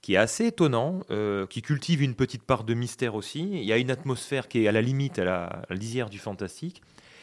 qui 0.00 0.14
est 0.14 0.16
assez 0.18 0.46
étonnant, 0.46 1.00
euh, 1.10 1.46
qui 1.46 1.60
cultive 1.60 2.00
une 2.00 2.14
petite 2.14 2.42
part 2.44 2.64
de 2.64 2.72
mystère 2.74 3.14
aussi. 3.14 3.40
Il 3.52 3.64
y 3.64 3.72
a 3.72 3.76
une 3.76 3.90
atmosphère 3.90 4.48
qui 4.48 4.64
est 4.64 4.68
à 4.68 4.72
la 4.72 4.80
limite, 4.80 5.18
à 5.18 5.24
la, 5.24 5.44
à 5.44 5.62
la 5.68 5.76
lisière 5.76 6.08
du 6.08 6.18
fantastique. 6.18 6.80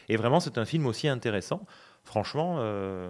Et 0.09 0.17
vraiment, 0.17 0.39
c'est 0.39 0.57
un 0.57 0.65
film 0.65 0.85
aussi 0.85 1.07
intéressant. 1.07 1.65
Franchement, 2.03 2.57
euh, 2.59 3.09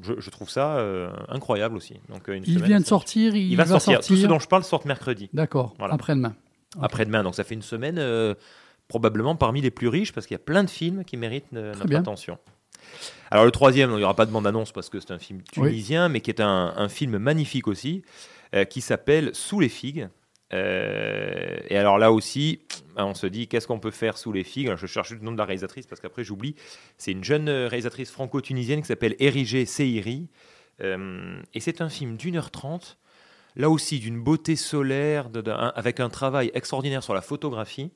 je, 0.00 0.14
je 0.18 0.30
trouve 0.30 0.48
ça 0.48 0.76
euh, 0.78 1.10
incroyable 1.28 1.76
aussi. 1.76 1.94
Donc, 2.08 2.28
une 2.28 2.44
Il 2.46 2.62
vient 2.62 2.78
de 2.80 2.86
sortir, 2.86 3.34
il 3.34 3.56
va, 3.56 3.64
va 3.64 3.70
sortir. 3.70 3.94
sortir. 3.94 4.14
Tout 4.16 4.22
ce 4.22 4.26
dont 4.28 4.38
je 4.38 4.46
parle 4.46 4.62
sort 4.62 4.86
mercredi. 4.86 5.28
D'accord, 5.34 5.74
Voilà. 5.78 5.94
après-demain. 5.94 6.34
Après-demain, 6.80 7.24
donc 7.24 7.34
ça 7.34 7.42
fait 7.44 7.54
une 7.56 7.62
semaine 7.62 7.98
probablement 8.88 9.36
parmi 9.36 9.60
les 9.60 9.70
plus 9.70 9.88
riches 9.88 10.12
parce 10.12 10.26
qu'il 10.26 10.34
y 10.34 10.40
a 10.40 10.44
plein 10.44 10.64
de 10.64 10.70
films 10.70 11.04
qui 11.04 11.16
méritent 11.16 11.52
notre 11.52 11.86
bien. 11.86 12.00
attention. 12.00 12.38
Alors 13.30 13.44
le 13.44 13.50
troisième, 13.50 13.90
il 13.90 13.96
n'y 13.96 14.04
aura 14.04 14.14
pas 14.16 14.24
de 14.26 14.30
bande-annonce 14.30 14.72
parce 14.72 14.88
que 14.88 14.98
c'est 15.00 15.10
un 15.10 15.18
film 15.18 15.40
Oui. 15.58 15.68
tunisien, 15.68 16.08
mais 16.08 16.20
qui 16.20 16.30
est 16.30 16.40
un, 16.40 16.72
un 16.76 16.88
film 16.88 17.18
magnifique 17.18 17.68
aussi, 17.68 18.02
euh, 18.54 18.64
qui 18.64 18.80
s'appelle 18.80 19.30
Sous 19.34 19.60
les 19.60 19.68
figues. 19.68 20.08
Euh, 20.54 21.58
et 21.68 21.76
alors 21.76 21.98
là 21.98 22.10
aussi, 22.12 22.60
on 22.96 23.14
se 23.14 23.26
dit 23.26 23.48
qu'est-ce 23.48 23.66
qu'on 23.66 23.80
peut 23.80 23.90
faire 23.90 24.16
sous 24.16 24.32
les 24.32 24.44
figues? 24.44 24.66
Alors, 24.68 24.78
Je 24.78 24.86
cherche 24.86 25.10
le 25.10 25.18
nom 25.18 25.32
de 25.32 25.36
la 25.38 25.44
réalisatrice 25.44 25.86
parce 25.86 26.00
qu'après 26.00 26.24
j'oublie. 26.24 26.54
C'est 26.96 27.12
une 27.12 27.24
jeune 27.24 27.48
euh, 27.48 27.68
réalisatrice 27.68 28.10
franco-tunisienne 28.10 28.80
qui 28.80 28.86
s'appelle 28.86 29.14
Érigée 29.18 29.66
Seiri. 29.66 30.28
Euh, 30.80 31.40
et 31.54 31.60
c'est 31.60 31.80
un 31.80 31.88
film 31.90 32.16
d'une 32.16 32.36
heure 32.36 32.50
trente, 32.50 32.98
là 33.56 33.68
aussi 33.68 33.98
d'une 33.98 34.22
beauté 34.22 34.56
solaire, 34.56 35.28
de- 35.28 35.50
avec 35.50 36.00
un 36.00 36.08
travail 36.08 36.50
extraordinaire 36.54 37.02
sur 37.02 37.14
la 37.14 37.20
photographie, 37.20 37.90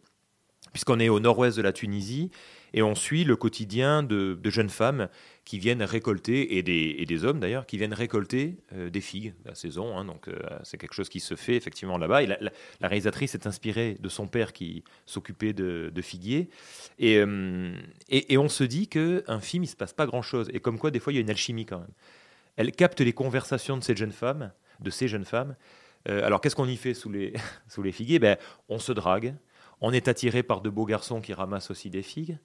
puisqu'on 0.73 1.01
est 1.01 1.09
au 1.09 1.21
nord-ouest 1.21 1.57
de 1.57 1.63
la 1.63 1.73
Tunisie, 1.73 2.31
et 2.75 2.83
on 2.83 2.95
suit 2.95 3.25
le 3.25 3.37
quotidien 3.37 4.03
de, 4.03 4.39
jeunes 4.45 4.71
femmes 4.71 5.09
qui 5.45 5.59
viennent 5.59 5.83
récolter, 5.83 6.57
et 6.57 6.63
des, 6.63 7.25
hommes 7.25 7.41
d'ailleurs, 7.41 7.67
qui 7.67 7.77
viennent 7.77 7.93
récolter 7.93 8.57
euh, 8.73 8.89
des 8.89 9.01
figues, 9.01 9.35
la 9.45 9.55
saison, 9.55 9.97
hein, 9.99 10.05
donc 10.05 10.29
euh, 10.29 10.35
c'est 10.63 10.79
quelque 10.79 10.95
chose 10.95 11.09
qui 11.09 11.21
se 11.21 11.35
fait 11.35 11.57
effectivement 11.57 11.99
là-bas. 11.99 12.23
La, 12.23 12.89
réalisatrice 12.89 13.35
est 13.35 13.47
inspirée 13.47 13.97
de 14.01 14.09
son 14.09 14.27
père 14.27 14.53
qui 14.53 14.85
s'occupait 15.07 15.53
de, 15.53 15.93
figuiers, 16.01 16.49
et, 16.99 17.19
euh, 17.19 17.75
et, 18.09 18.39
on 18.39 18.49
se 18.49 18.65
dit 18.65 18.89
qu'un 18.89 19.41
film, 19.41 19.65
il 19.65 19.69
se 19.69 19.77
passe 19.77 19.93
pas 19.93 20.07
grand-chose, 20.07 20.49
et 20.53 20.61
comme 20.61 20.79
quoi 20.79 20.91
des 20.91 21.01
fois 21.01 21.13
il 21.13 21.17
y 21.17 21.19
a 21.19 21.23
une 21.23 21.31
alchimie 21.31 21.67
quand 21.67 21.79
même. 21.79 21.93
Elle 22.57 22.73
capte 22.73 23.01
les 23.01 23.13
conversations 23.13 23.77
de 23.77 23.83
ces 23.83 23.97
jeunes 23.97 24.13
femmes, 24.13 24.53
de 24.81 24.91
ces 24.91 25.09
jeunes 25.09 25.25
femmes. 25.25 25.57
Alors 26.07 26.41
qu'est-ce 26.41 26.57
qu'on 26.57 26.67
y 26.67 26.77
fait 26.77 26.95
sous 26.95 27.11
les, 27.11 27.33
sous 27.69 27.83
les 27.83 27.93
figuiers? 27.93 28.19
Ben, 28.19 28.37
On 28.69 28.79
se 28.79 28.93
drague, 28.93 29.37
on 29.83 29.93
est 29.93 30.09
attiré 30.09 30.43
par 30.43 30.63
de 30.63 30.71
beaux 30.71 30.87
garçons 30.87 31.21
qui 31.21 31.35
ramassent 31.35 31.71
aussi 31.71 31.91
des 31.91 32.03
figues, 32.03 32.39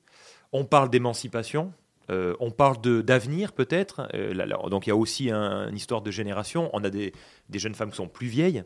on 0.52 0.66
parle 0.66 0.90
d'émancipation, 0.90 1.72
euh, 2.10 2.36
on 2.40 2.52
parle 2.52 2.78
d'avenir 3.04 3.54
peut-être. 3.54 4.08
Euh, 4.14 4.34
donc 4.70 4.88
il 4.88 4.90
y 4.90 4.94
a 4.94 4.96
aussi 4.96 5.30
un- 5.32 5.70
une 5.70 5.76
histoire 5.76 6.02
de 6.02 6.12
génération. 6.12 6.70
On 6.74 6.84
a 6.84 6.90
des, 6.90 7.14
des 7.50 7.60
jeunes 7.60 7.76
femmes 7.76 7.92
qui 7.92 7.98
sont 7.98 8.08
plus 8.08 8.28
vieilles, 8.28 8.64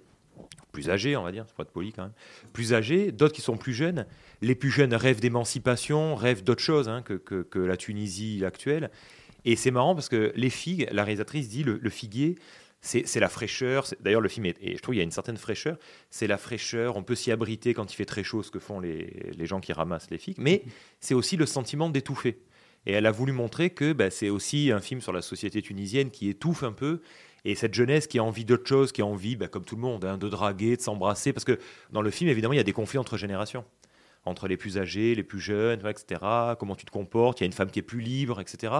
plus 0.72 0.89
âgées, 0.89 1.15
on 1.18 1.23
va 1.23 1.31
dire, 1.31 1.43
c'est 1.48 1.56
pas 1.56 1.64
de 1.64 1.69
poli 1.69 1.91
quand 1.91 2.03
même, 2.03 2.14
plus 2.53 2.73
âgées, 2.73 3.11
d'autres 3.11 3.34
qui 3.34 3.41
sont 3.41 3.57
plus 3.57 3.73
jeunes. 3.73 4.06
Les 4.41 4.56
plus 4.56 4.69
jeunes 4.72 4.93
rêvent 4.93 5.19
d'émancipation, 5.19 6.15
rêvent 6.15 6.43
d'autre 6.43 6.61
chose 6.61 6.88
hein, 6.88 7.02
que, 7.02 7.14
que- 7.15 7.60
la 7.60 7.77
Tunisie 7.77 8.43
actuelle. 8.45 8.89
Et 9.43 9.56
c'est 9.56 9.72
marrant 9.72 9.95
parce 9.95 10.07
que 10.07 10.31
les 10.35 10.52
figues, 10.52 10.88
la 10.91 11.03
réalisatrice 11.03 11.49
dit 11.49 11.64
le 11.64 11.89
figuier, 11.89 12.35
c'est 12.82 13.20
la 13.20 13.30
fraîcheur. 13.30 13.86
D'ailleurs, 13.99 14.22
le 14.22 14.30
film, 14.30 14.48
est, 14.48 14.58
et 14.60 14.76
je 14.76 14.82
trouve 14.82 14.94
qu'il 14.94 14.99
y 14.99 15.02
a 15.02 15.06
une 15.06 15.12
certaine 15.12 15.38
fraîcheur. 15.38 15.78
C'est 16.10 16.28
la 16.28 16.38
fraîcheur. 16.38 16.98
On 16.98 17.03
peut 17.03 17.16
s'y 17.16 17.32
abriter 17.32 17.74
quand 17.74 17.94
il 17.94 17.95
fait 17.95 18.06
très 18.06 18.24
chaud, 18.24 18.41
ce 18.41 18.49
que 18.49 18.60
font 18.60 18.80
les, 18.80 19.32
les 19.38 19.45
gens 19.45 19.60
qui 19.60 19.72
ramassent 19.72 20.10
les 20.10 20.18
figues. 20.18 20.40
Mais 20.40 20.64
c'est 20.99 21.14
aussi 21.14 21.38
le 21.38 21.45
sentiment 21.45 21.90
d'étouffer. 21.90 22.40
Et 22.88 22.94
elle 22.94 23.06
a 23.06 23.12
voulu 23.12 23.32
montrer 23.32 23.70
que 23.70 23.94
bah, 23.94 24.10
c'est 24.10 24.30
aussi 24.30 24.72
un 24.72 24.80
film 24.80 25.02
sur 25.02 25.14
la 25.14 25.22
société 25.22 25.62
tunisienne 25.62 26.10
qui 26.10 26.30
étouffe 26.30 26.64
un 26.64 26.72
peu. 26.72 27.02
Et 27.45 27.56
cette 27.56 27.74
jeunesse 27.74 28.08
qui 28.08 28.20
a 28.20 28.24
envie 28.24 28.45
d'autre 28.45 28.68
chose, 28.68 28.91
qui 28.91 29.02
a 29.02 29.06
envie, 29.06 29.36
bah, 29.36 29.48
comme 29.48 29.64
tout 29.64 29.76
le 29.76 29.82
monde, 29.82 30.06
hein, 30.06 30.18
de 30.18 30.30
draguer, 30.30 30.78
de 30.78 30.82
s'embrasser. 30.82 31.34
Parce 31.34 31.45
que 31.45 31.60
dans 31.91 32.02
le 32.02 32.10
film, 32.10 32.30
évidemment, 32.30 32.53
il 32.53 32.58
y 32.58 32.62
a 32.62 32.64
des 32.64 32.74
conflits 32.74 32.99
entre 32.99 33.18
générations. 33.18 33.66
Entre 34.26 34.48
les 34.48 34.58
plus 34.58 34.78
âgés, 34.78 35.16
les 35.16 35.24
plus 35.24 35.40
jeunes, 35.40 35.86
etc. 35.88 36.22
Comment 36.60 36.76
tu 36.76 36.86
te 36.86 36.91
comportes. 36.91 37.40
Il 37.40 37.44
y 37.44 37.45
a 37.45 37.48
une 37.48 37.53
femme 37.53 37.72
qui 37.72 37.80
est 37.80 37.84
plus 37.84 38.02
libre, 38.02 38.40
etc. 38.40 38.74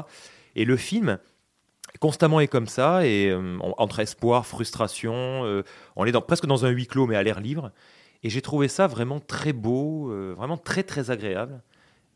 Et 0.56 0.66
le 0.66 0.78
film, 0.78 1.18
constamment 2.00 2.40
est 2.40 2.48
comme 2.48 2.68
ça, 2.68 3.06
et 3.06 3.30
euh, 3.30 3.58
entre 3.78 4.00
espoir, 4.00 4.46
frustration, 4.46 5.14
euh, 5.14 5.64
on 5.96 6.06
est 6.06 6.12
dans, 6.12 6.22
presque 6.22 6.46
dans 6.46 6.66
un 6.66 6.70
huis 6.70 6.88
clos, 6.88 7.08
mais 7.08 7.16
à 7.16 7.24
l'air 7.24 7.40
libre. 7.40 7.72
Et 8.24 8.30
j'ai 8.30 8.42
trouvé 8.42 8.68
ça 8.68 8.88
vraiment 8.88 9.20
très 9.20 9.54
beau, 9.54 10.12
euh, 10.12 10.34
vraiment 10.38 10.58
très 10.58 10.84
très 10.84 11.12
agréable. 11.12 11.62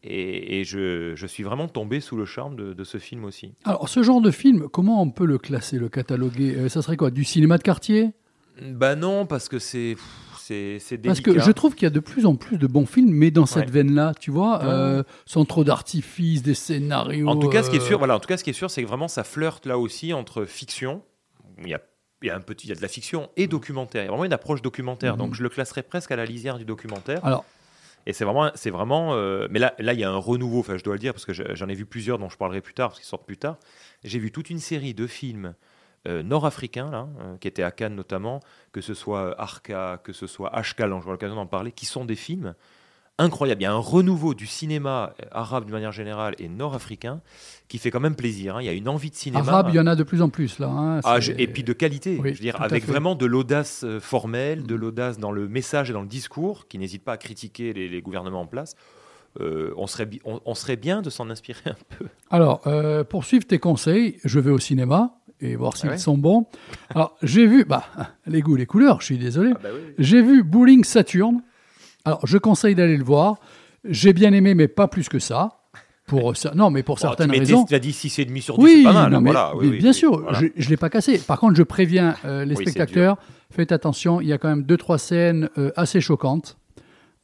Et, 0.03 0.59
et 0.59 0.63
je, 0.63 1.13
je 1.15 1.25
suis 1.25 1.41
vraiment 1.41 1.67
tombé 1.67 1.99
sous 1.99 2.15
le 2.15 2.25
charme 2.25 2.55
de, 2.55 2.73
de 2.73 2.83
ce 2.83 2.99
film 2.99 3.25
aussi. 3.25 3.55
Alors, 3.63 3.89
ce 3.89 4.03
genre 4.03 4.21
de 4.21 4.29
film, 4.29 4.67
comment 4.69 5.01
on 5.01 5.09
peut 5.09 5.25
le 5.25 5.39
classer, 5.39 5.79
le 5.79 5.89
cataloguer? 5.89 6.69
Ça 6.69 6.83
serait 6.83 6.95
quoi? 6.95 7.09
Du 7.09 7.23
cinéma 7.23 7.57
de 7.57 7.63
quartier? 7.63 8.11
Bah 8.61 8.95
non, 8.95 9.25
parce 9.25 9.49
que 9.49 9.57
c'est 9.57 9.97
c'est 10.47 10.77
c'est 10.79 10.97
Parce 10.97 11.21
délicat. 11.21 11.39
que 11.41 11.45
je 11.45 11.51
trouve 11.51 11.73
qu'il 11.75 11.83
y 11.83 11.87
a 11.87 11.91
de 11.91 11.99
plus 11.99 12.25
en 12.25 12.35
plus 12.35 12.57
de 12.57 12.67
bons 12.67 12.85
films, 12.85 13.09
mais 13.11 13.31
dans 13.31 13.45
cette 13.45 13.65
Ouais. 13.65 13.71
veine-là, 13.71 14.13
tu 14.19 14.31
vois, 14.31 14.59
Ouais. 14.59 14.65
euh, 14.65 15.03
sans 15.25 15.43
trop 15.45 15.63
d'artifice, 15.63 16.43
des 16.43 16.53
scénarios. 16.53 17.27
En 17.27 17.35
tout 17.37 17.49
cas, 17.49 17.63
ce 17.63 17.69
qui 17.69 17.77
est 17.77 17.81
euh, 17.81 17.85
sûr, 17.85 17.97
voilà, 17.97 18.15
en 18.15 18.19
tout 18.19 18.27
cas, 18.27 18.37
ce 18.37 18.43
qui 18.43 18.51
est 18.51 18.53
sûr, 18.53 18.69
c'est 18.69 18.83
que 18.83 18.87
vraiment 18.87 19.07
ça 19.07 19.23
flirte 19.23 19.65
là 19.65 19.77
aussi 19.79 20.13
entre 20.13 20.45
fiction. 20.45 21.01
Il 21.63 21.69
y 21.69 21.73
a, 21.73 21.81
il 22.21 22.27
y 22.27 22.29
a 22.29 22.35
un 22.35 22.41
petit, 22.41 22.67
il 22.67 22.69
y 22.69 22.73
a 22.73 22.75
de 22.75 22.81
la 22.81 22.87
fiction 22.87 23.29
et 23.37 23.47
documentaire. 23.47 24.03
Il 24.03 24.05
y 24.05 24.07
a 24.07 24.11
vraiment 24.11 24.25
une 24.25 24.33
approche 24.33 24.61
documentaire. 24.61 25.13
Mhm. 25.13 25.19
Donc, 25.19 25.33
je 25.35 25.41
le 25.43 25.49
classerais 25.49 25.83
presque 25.83 26.11
à 26.11 26.15
la 26.15 26.25
lisière 26.25 26.57
du 26.57 26.65
documentaire. 26.65 27.23
Alors- 27.25 27.45
Et 28.07 28.13
c'est 28.13 28.23
vraiment, 28.23 28.51
c'est 28.53 28.69
vraiment. 28.69 29.15
euh, 29.15 29.47
mais 29.49 29.57
là, 29.57 29.73
là, 29.79 29.93
il 29.93 29.99
y 29.99 30.03
a 30.03 30.11
un 30.11 30.15
renouveau. 30.17 30.59
Enfin, 30.59 30.77
je 30.77 30.83
dois 30.83 30.93
le 30.93 30.99
dire 30.99 31.11
parce 31.13 31.25
que 31.25 31.33
je- 31.33 31.55
j'en 31.55 31.67
ai 31.69 31.73
vu 31.73 31.85
plusieurs 31.87 32.19
dont 32.19 32.29
je 32.29 32.37
parlerai 32.37 32.61
plus 32.61 32.75
tard 32.75 32.89
parce 32.89 32.99
qu'ils 32.99 33.07
sortent 33.07 33.25
plus 33.25 33.37
tard. 33.37 33.57
J'ai 34.03 34.19
vu 34.19 34.31
toute 34.31 34.51
une 34.51 34.59
série 34.59 34.93
de 34.93 35.07
films 35.07 35.55
euh, 36.07 36.23
nord-africains, 36.23 36.89
là, 36.91 37.07
euh, 37.21 37.37
qui 37.37 37.47
étaient 37.47 37.63
à 37.63 37.71
Cannes 37.71 37.95
notamment, 37.95 38.39
que 38.71 38.81
ce 38.81 38.93
soit 38.93 39.19
euh, 39.19 39.35
Arca, 39.37 39.99
que 40.03 40.13
ce 40.13 40.27
soit 40.27 40.53
Ashkal, 40.55 40.89
j'aurai 40.91 41.11
l'occasion 41.11 41.35
d'en 41.35 41.47
parler, 41.47 41.71
qui 41.71 41.85
sont 41.85 42.05
des 42.05 42.15
films 42.15 42.53
incroyables. 43.17 43.61
Il 43.61 43.63
y 43.63 43.67
a 43.67 43.71
un 43.71 43.77
renouveau 43.77 44.33
du 44.33 44.45
cinéma 44.45 45.13
euh, 45.21 45.25
arabe 45.31 45.63
d'une 45.65 45.73
manière 45.73 45.93
générale 45.93 46.35
et 46.37 46.49
nord-africain 46.49 47.21
qui 47.69 47.77
fait 47.77 47.89
quand 47.89 48.01
même 48.01 48.15
plaisir. 48.15 48.57
hein. 48.57 48.61
Il 48.61 48.65
y 48.65 48.69
a 48.69 48.73
une 48.73 48.89
envie 48.89 49.09
de 49.09 49.15
cinéma. 49.15 49.39
Arabe, 49.47 49.67
il 49.69 49.75
y 49.75 49.79
en 49.79 49.87
a 49.87 49.95
de 49.95 50.03
plus 50.03 50.21
en 50.21 50.29
plus 50.29 50.59
là. 50.59 50.67
hein, 50.67 50.99
Ah, 51.05 51.19
je- 51.21 51.31
et 51.37 51.47
puis 51.47 51.63
de 51.63 51.71
qualité, 51.73 52.17
Oui, 52.21 52.31
je 52.33 52.39
veux 52.39 52.41
dire, 52.43 52.61
avec 52.61 52.85
vraiment 52.85 53.15
de 53.15 53.25
l'audace 53.25 53.85
formelle, 54.01 54.63
de 54.63 54.75
l'audace 54.75 55.17
dans 55.17 55.31
le 55.31 55.47
message 55.47 55.89
et 55.89 55.93
dans 55.93 56.01
le 56.01 56.07
discours, 56.07 56.67
qui 56.67 56.77
n'hésite 56.77 57.03
pas 57.05 57.13
à 57.13 57.17
critiquer 57.17 57.71
les, 57.73 57.87
les 57.87 58.01
gouvernements 58.01 58.41
en 58.41 58.47
place. 58.47 58.75
Euh, 59.41 59.73
on, 59.75 59.87
serait, 59.87 60.09
on, 60.23 60.39
on 60.45 60.53
serait 60.55 60.77
bien 60.77 61.01
de 61.01 61.09
s'en 61.09 61.29
inspirer 61.29 61.59
un 61.69 61.75
peu. 61.97 62.05
Alors, 62.29 62.61
pour 63.09 63.23
suivre 63.25 63.45
tes 63.45 63.59
conseils, 63.59 64.17
je 64.23 64.39
vais 64.39 64.51
au 64.51 64.59
cinéma 64.59 65.15
et 65.51 65.55
voir 65.55 65.77
s'ils 65.77 65.89
Ah 65.89 65.93
ouais 65.93 65.97
sont 65.97 66.17
bons. 66.17 66.45
Alors, 66.93 67.15
j'ai 67.23 67.45
vu, 67.47 67.65
bah, 67.65 67.83
les 68.27 68.41
goûts, 68.41 68.55
les 68.55 68.65
couleurs, 68.65 69.01
je 69.01 69.05
suis 69.05 69.17
désolé. 69.17 69.51
bah 69.53 69.69
oui. 69.73 69.93
J'ai 69.99 70.21
vu 70.21 70.43
Bowling 70.43 70.83
Saturn. 70.83 71.41
Alors, 72.05 72.25
je 72.25 72.37
conseille 72.37 72.75
d'aller 72.75 72.97
le 72.97 73.03
voir. 73.03 73.39
J'ai 73.83 74.13
bien 74.13 74.33
aimé, 74.33 74.55
mais 74.55 74.67
pas 74.67 74.87
plus 74.87 75.09
que 75.09 75.19
ça. 75.19 75.59
Pour 76.07 76.37
ça, 76.37 76.51
non, 76.53 76.69
mais 76.69 76.83
pour 76.83 76.97
Bon, 76.97 77.01
certaines 77.01 77.31
tu 77.31 77.39
raisons. 77.39 77.65
Tu 77.65 77.73
as 77.73 77.79
dit 77.79 77.89
6,5 77.91 78.39
sur 78.41 78.57
10, 78.59 78.63
Oui, 78.63 78.73
c'est 78.77 78.83
pas 78.83 78.93
mal. 78.93 79.11
non, 79.11 79.21
mais- 79.21 79.31
voilà, 79.31 79.53
oui, 79.55 79.65
oui, 79.65 79.69
oui, 79.71 79.77
bien 79.79 79.91
sûr, 79.91 80.19
voilà. 80.21 80.39
je 80.39 80.45
ne 80.65 80.69
l'ai 80.69 80.77
pas 80.77 80.89
cassé. 80.91 81.17
Par 81.17 81.39
contre, 81.39 81.55
je 81.55 81.63
préviens 81.63 82.15
euh, 82.25 82.45
les 82.45 82.53
spectateurs, 82.55 83.17
faites 83.49 83.71
attention, 83.71 84.21
il 84.21 84.27
y 84.27 84.33
a 84.33 84.37
quand 84.37 84.47
même 84.49 84.61
deux, 84.63 84.77
trois 84.77 84.99
scènes 84.99 85.49
euh, 85.57 85.71
assez 85.75 86.01
choquantes. 86.01 86.57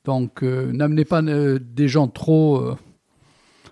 Donc, 0.03 0.41
euh, 0.41 0.71
n'amenez 0.71 1.05
pas 1.05 1.21
euh, 1.21 1.59
des 1.61 1.87
gens 1.87 2.07
trop 2.07 2.59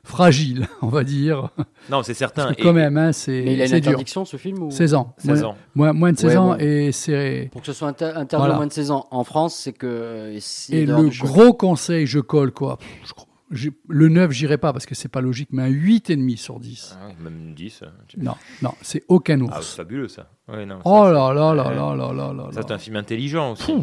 euh, 0.06 0.10
fragiles, 0.10 0.68
on 0.82 0.88
va 0.88 1.04
dire. 1.04 1.50
Non, 1.90 2.04
c'est 2.04 2.14
certain. 2.14 2.46
Parce 2.46 2.56
que 2.56 2.62
Et- 2.62 2.64
quand 2.66 2.74
même, 2.74 2.98
hein, 2.98 3.12
c'est 3.12 3.42
Mais 3.44 3.54
il 3.54 3.62
a 3.62 3.66
une 3.66 3.70
c'est 3.70 3.82
dur. 3.82 3.90
interdiction, 3.92 4.26
ce 4.26 4.38
film, 4.38 4.64
ou- 4.64 4.72
16 4.72 4.94
ans. 4.94 5.14
16 5.18 5.42
Moins- 5.42 5.50
ans. 5.52 5.58
Moins, 5.76 5.94
moins 5.94 6.12
de 6.14 6.18
16 6.18 6.32
Ouais, 6.32 6.38
ans 6.38 6.48
bon. 6.50 6.58
et 6.60 6.92
c'est... 6.92 7.50
Pour 7.52 7.62
que 7.62 7.68
ce 7.68 7.74
soit 7.74 7.88
inter- 7.88 8.06
interdit 8.16 8.36
Voilà. 8.38 8.56
moins 8.56 8.68
de 8.68 8.74
16 8.74 8.92
ans. 8.92 9.08
En 9.12 9.24
France, 9.24 9.56
c'est 9.56 9.74
que. 9.74 9.88
euh, 9.88 10.38
c'est 10.40 10.74
Et 10.74 10.86
dehors 10.86 11.02
le 11.02 11.10
gros 11.10 11.54
conseil, 11.54 12.06
je 12.06 12.20
colle 12.20 12.52
quoi. 12.52 12.78
Pff, 12.78 12.88
je 13.06 13.14
crois- 13.14 13.26
le 13.88 14.10
9, 14.10 14.30
j'irai 14.30 14.60
pas 14.60 14.74
parce 14.74 14.86
que 14.86 14.94
c'est 14.94 15.08
pas 15.10 15.22
logique, 15.22 15.50
mais 15.52 15.64
un 15.64 15.70
8,5 15.70 16.38
sur 16.38 16.60
10. 16.60 16.96
Ah 17.02 17.08
même 17.20 17.56
10. 17.56 17.82
hein, 17.84 17.90
tu- 18.08 18.20
Non, 18.20 18.36
non, 18.62 18.74
c'est 18.84 19.02
aucun 19.08 19.40
Ah, 19.42 19.58
ours. 19.58 19.70
c'est 19.72 19.78
fabuleux 19.78 20.08
ça. 20.08 20.30
Ouais, 20.48 20.68
non, 20.68 20.76
ça, 20.76 20.82
Oh 20.86 21.06
là 21.06 21.34
là 21.34 21.56
là 21.56 21.74
là 21.74 21.96
là 21.96 22.14
là 22.14 22.34
là 22.34 22.50
c'est 22.52 22.70
un 22.70 22.78
film 22.78 22.96
intelligent 22.98 23.54
aussi. 23.54 23.74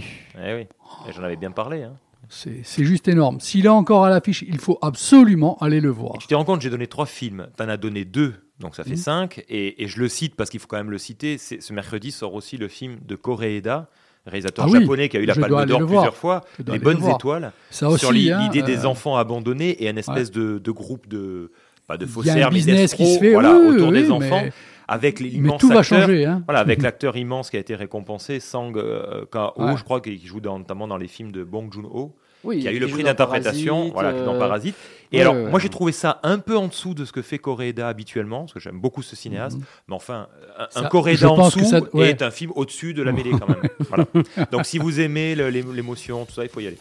Eh 0.40 0.54
oui. 0.54 0.66
Et 1.08 1.12
J'en 1.12 1.24
avais 1.24 1.34
bien 1.34 1.50
parlé. 1.50 1.82
hein. 1.82 1.94
C'est 2.28 2.84
juste 2.84 3.08
énorme. 3.08 3.40
S'il 3.40 3.66
est 3.66 3.70
encore 3.70 4.04
à 4.04 4.10
l'affiche, 4.10 4.44
il 4.46 4.58
faut 4.58 4.78
absolument 4.82 5.56
aller 5.60 5.80
le 5.80 5.90
voir. 5.90 6.18
Tu 6.18 6.26
te 6.26 6.34
rends 6.34 6.44
compte, 6.44 6.60
j'ai 6.60 6.70
donné 6.70 6.86
trois 6.86 7.06
films. 7.06 7.48
Tu 7.56 7.62
en 7.62 7.68
as 7.68 7.76
donné 7.76 8.04
deux, 8.04 8.34
donc 8.60 8.74
ça 8.76 8.84
fait 8.84 8.90
Mhm. 8.90 8.96
cinq. 8.96 9.44
Et, 9.48 9.82
et 9.84 9.88
je 9.88 9.98
le 10.00 10.08
cite 10.08 10.34
parce 10.34 10.50
qu'il 10.50 10.60
faut 10.60 10.66
quand 10.66 10.76
même 10.76 10.90
le 10.90 10.98
citer. 10.98 11.38
Ce 11.38 11.72
mercredi 11.72 12.10
sort 12.10 12.34
aussi 12.34 12.56
le 12.56 12.68
film 12.68 12.98
de 13.06 13.14
Koreeda, 13.14 13.88
réalisateur 14.26 14.64
Ah 14.66 14.70
oui, 14.72 14.80
japonais 14.80 15.08
qui 15.08 15.16
a 15.16 15.20
eu 15.20 15.24
la 15.26 15.34
Palme 15.34 15.66
d'Or 15.66 15.78
plusieurs 15.86 16.16
fois, 16.16 16.42
Les 16.66 16.74
le 16.74 16.78
Bonnes. 16.80 17.08
Étoiles, 17.08 17.52
Ça 17.70 17.88
aussi, 17.88 18.00
sur 18.00 18.10
hein, 18.10 18.12
l'idée 18.48 18.62
des 18.62 18.84
euh, 18.84 18.88
enfants 18.88 19.16
abandonnés 19.16 19.82
et 19.84 19.88
un 19.88 19.96
espèce 19.96 20.30
de, 20.32 20.58
de 20.58 20.70
groupe 20.72 21.06
de 21.08 21.52
pas 21.86 21.96
de 21.96 22.04
un 22.04 22.08
faussaires, 22.08 22.50
mais 22.50 22.56
business 22.56 22.94
qui 22.94 23.02
d'escrocs, 23.02 23.14
se 23.14 23.18
fait, 23.24 23.32
voilà, 23.32 23.54
oui, 23.54 23.76
autour 23.76 23.88
oui, 23.88 23.94
des 24.02 24.08
mais- 24.08 24.10
enfants. 24.10 24.42
Avec 24.88 25.20
mais 25.20 25.26
immenses 25.28 25.60
tout 25.60 25.68
va 25.68 25.82
changer, 25.82 26.24
hein. 26.26 26.42
voilà, 26.46 26.60
avec 26.60 26.80
l'acteur 26.80 27.16
immense 27.16 27.50
qui 27.50 27.56
a 27.56 27.60
été 27.60 27.74
récompensé, 27.74 28.38
Sang 28.38 28.70
euh, 28.76 29.24
Ouais. 29.56 29.76
je 29.76 29.82
crois, 29.82 30.00
qui 30.00 30.24
joue 30.24 30.38
dans- 30.38 30.60
notamment 30.60 30.86
dans 30.86 30.96
les 30.96 31.08
films 31.08 31.32
de 31.32 31.42
Bong 31.42 31.72
Joon-ho, 31.72 32.14
Oui, 32.44 32.60
qui 32.60 32.68
a 32.68 32.72
eu 32.72 32.78
le 32.78 32.86
prix 32.86 33.02
d'interprétation, 33.02 33.90
voilà, 33.92 34.12
dans 34.12 34.34
euh, 34.34 34.38
Parasite. 34.38 34.76
Et 35.10 35.16
ouais, 35.16 35.22
alors, 35.22 35.34
ouais, 35.34 35.50
moi, 35.50 35.58
j'ai 35.58 35.70
trouvé 35.70 35.90
ça 35.90 36.20
un 36.22 36.38
peu 36.38 36.56
en 36.56 36.68
dessous 36.68 36.94
de 36.94 37.04
ce 37.04 37.10
que 37.10 37.20
fait 37.20 37.38
Koreeda 37.38 37.88
habituellement, 37.88 38.40
parce 38.42 38.52
que 38.52 38.60
j'aime 38.60 38.78
beaucoup 38.80 39.02
ce 39.02 39.16
cinéaste. 39.16 39.58
Mais 39.88 39.94
enfin, 39.96 40.28
un, 40.56 40.62
un. 40.62 40.68
Ça, 40.70 40.82
je 40.84 40.88
Koreeda 40.88 41.30
en 41.32 41.46
dessous 41.46 41.64
ça- 41.64 41.80
est 42.04 42.22
un 42.22 42.30
film 42.30 42.52
au-dessus 42.54 42.94
de 42.94 43.02
la 43.02 43.10
mêlée 43.10 43.32
quand 43.32 43.48
même. 43.48 43.58
Voilà. 43.88 44.04
Donc, 44.52 44.66
si 44.66 44.78
vous 44.78 45.00
aimez 45.00 45.34
l'émotion, 45.34 46.24
tout 46.26 46.32
ça, 46.34 46.44
il 46.44 46.48
faut 46.48 46.60
y 46.60 46.68
aller. 46.68 46.78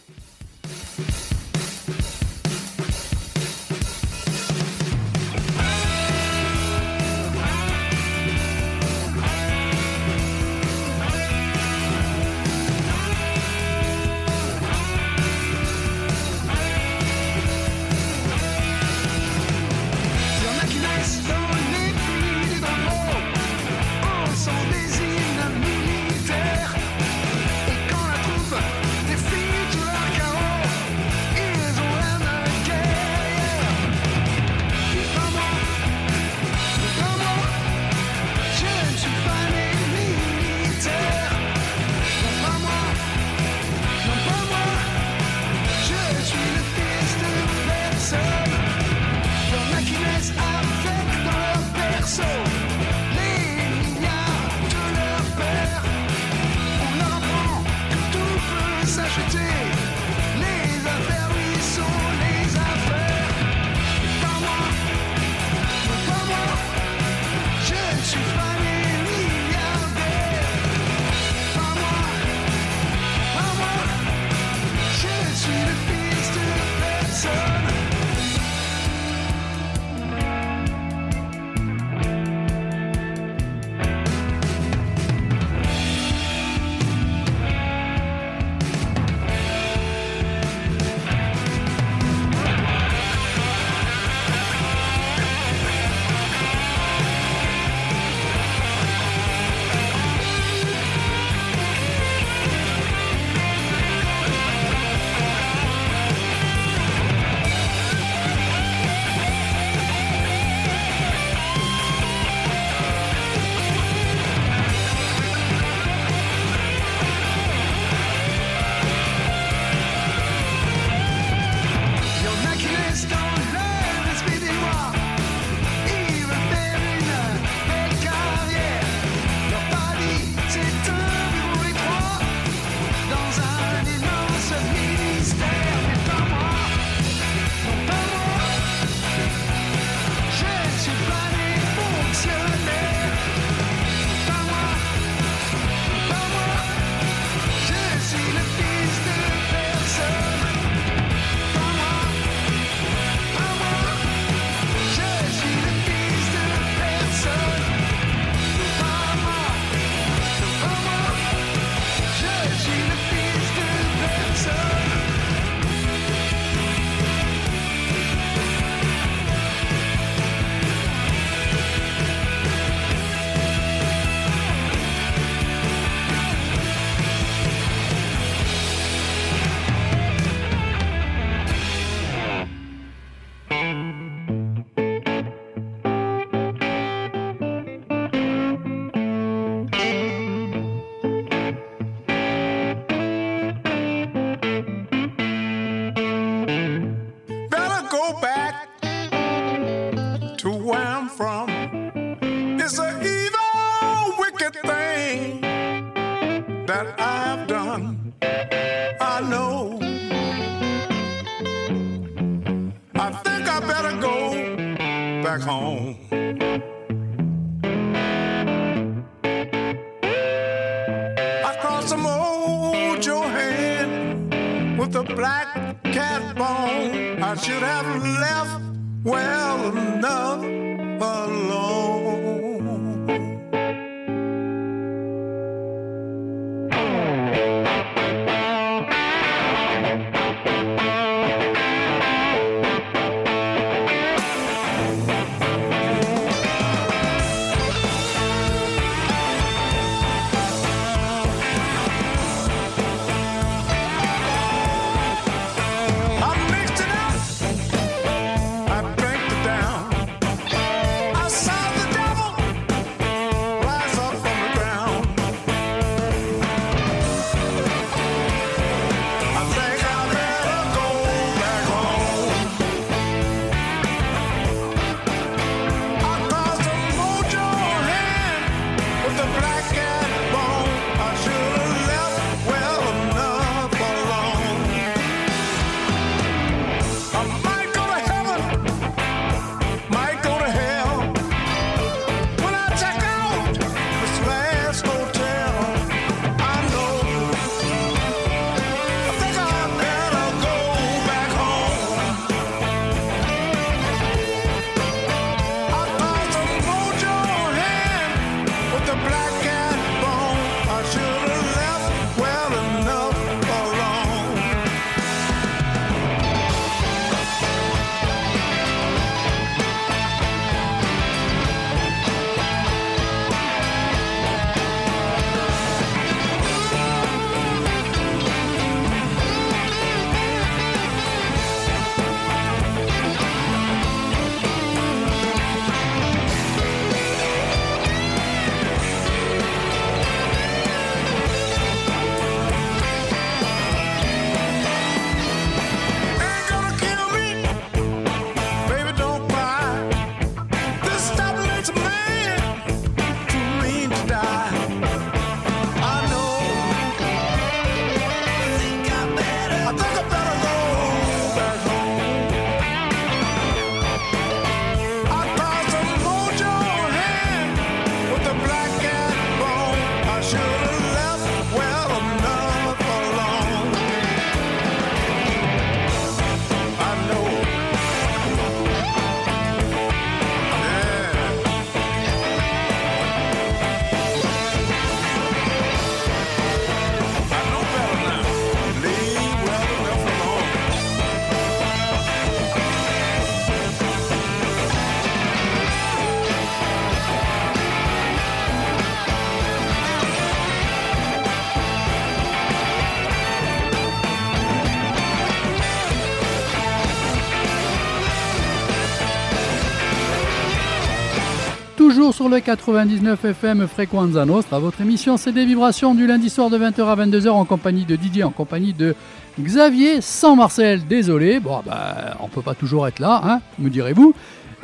Sur 412.26 412.34
le 412.34 412.40
99 412.40 413.24
FM 413.24 413.68
Frequenza 413.68 414.24
Nostra, 414.24 414.58
votre 414.58 414.80
émission 414.80 415.16
c'est 415.16 415.30
des 415.30 415.44
vibrations 415.44 415.94
du 415.94 416.08
lundi 416.08 416.28
soir 416.28 416.50
de 416.50 416.58
20h 416.58 416.84
à 416.84 416.96
22h 416.96 417.28
en 417.28 417.44
compagnie 417.44 417.84
de 417.84 417.94
Didier, 417.94 418.24
en 418.24 418.32
compagnie 418.32 418.72
de 418.72 418.96
Xavier, 419.40 420.00
sans 420.00 420.34
Marcel, 420.34 420.84
désolé, 420.88 421.38
bon 421.38 421.60
bah 421.64 422.16
on 422.20 422.26
peut 422.26 422.42
pas 422.42 422.54
toujours 422.54 422.88
être 422.88 422.98
là, 422.98 423.20
hein, 423.24 423.40
me 423.60 423.70
direz-vous. 423.70 424.12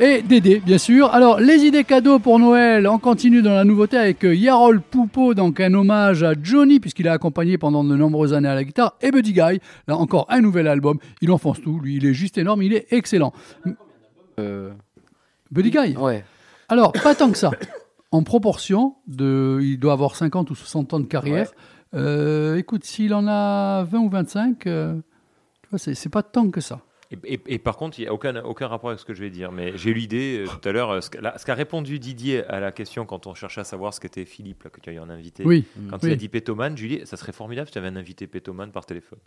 Et 0.00 0.22
Dédé, 0.22 0.58
bien 0.58 0.78
sûr. 0.78 1.12
Alors, 1.12 1.38
les 1.38 1.64
idées 1.64 1.84
cadeaux 1.84 2.18
pour 2.18 2.38
Noël, 2.40 2.88
on 2.88 2.98
continue 2.98 3.42
dans 3.42 3.54
la 3.54 3.62
nouveauté 3.62 3.96
avec 3.96 4.24
euh, 4.24 4.34
Yarol 4.34 4.80
Poupeau, 4.80 5.34
donc 5.34 5.60
un 5.60 5.72
hommage 5.74 6.24
à 6.24 6.32
Johnny, 6.42 6.80
puisqu'il 6.80 7.06
a 7.06 7.12
accompagné 7.12 7.58
pendant 7.58 7.84
de 7.84 7.94
nombreuses 7.94 8.32
années 8.32 8.48
à 8.48 8.54
la 8.54 8.64
guitare, 8.64 8.94
et 9.02 9.12
Buddy 9.12 9.34
Guy, 9.34 9.60
là 9.86 9.96
encore 9.96 10.26
un 10.30 10.40
nouvel 10.40 10.66
album. 10.66 10.98
Il 11.20 11.30
enfonce 11.30 11.60
tout, 11.60 11.78
lui, 11.78 11.96
il 11.96 12.06
est 12.06 12.14
juste 12.14 12.38
énorme, 12.38 12.62
il 12.62 12.72
est 12.72 12.86
excellent. 12.90 13.32
Buddy 15.52 15.70
Guy? 15.70 15.96
Ouais. 15.96 16.24
Alors, 16.72 16.92
pas 16.92 17.14
tant 17.14 17.30
que 17.30 17.36
ça. 17.38 17.50
En 18.10 18.22
proportion, 18.22 18.96
de, 19.06 19.58
il 19.62 19.78
doit 19.78 19.92
avoir 19.92 20.16
50 20.16 20.50
ou 20.50 20.54
60 20.54 20.94
ans 20.94 21.00
de 21.00 21.06
carrière. 21.06 21.50
Euh, 21.94 22.56
écoute, 22.56 22.84
s'il 22.84 23.12
en 23.14 23.26
a 23.28 23.84
20 23.84 23.98
ou 23.98 24.08
25, 24.08 24.66
euh, 24.66 24.94
tu 25.62 25.68
vois, 25.70 25.78
c'est 25.78 26.08
pas 26.08 26.22
tant 26.22 26.50
que 26.50 26.60
ça. 26.60 26.80
Et, 27.10 27.34
et- 27.34 27.40
et 27.54 27.58
par 27.58 27.76
contre, 27.76 27.98
il 27.98 28.02
n'y 28.02 28.08
a 28.08 28.14
aucun, 28.14 28.42
aucun 28.42 28.68
rapport 28.68 28.88
avec 28.88 28.98
ce 29.00 29.04
que 29.04 29.12
je 29.12 29.20
vais 29.22 29.28
dire. 29.28 29.52
Mais 29.52 29.76
j'ai 29.76 29.90
eu 29.90 29.94
l'idée 29.94 30.44
euh, 30.46 30.46
tout 30.46 30.66
à 30.66 30.72
l'heure, 30.72 30.90
euh, 30.90 31.00
ce 31.02 31.10
qu'a 31.10 31.54
répondu 31.54 31.98
Didier 31.98 32.42
à 32.46 32.58
la 32.60 32.72
question 32.72 33.04
quand 33.04 33.26
on 33.26 33.34
cherchait 33.34 33.60
à 33.60 33.64
savoir 33.64 33.92
ce 33.92 34.00
qu'était 34.00 34.24
Philippe, 34.24 34.62
là, 34.62 34.70
que 34.70 34.80
tu 34.80 34.88
as 34.88 34.94
eu 34.94 34.98
en 34.98 35.10
invité. 35.10 35.44
Oui. 35.44 35.66
Quand 35.90 36.02
Oui. 36.02 36.08
il 36.08 36.12
a 36.12 36.16
dit 36.16 36.28
pétomane, 36.30 36.74
Julie, 36.76 37.02
ça 37.04 37.18
serait 37.18 37.32
formidable 37.32 37.66
si 37.68 37.72
tu 37.74 37.78
avais 37.78 37.88
un 37.88 37.96
invité 37.96 38.26
pétomane 38.26 38.72
par 38.72 38.86
téléphone. 38.86 39.18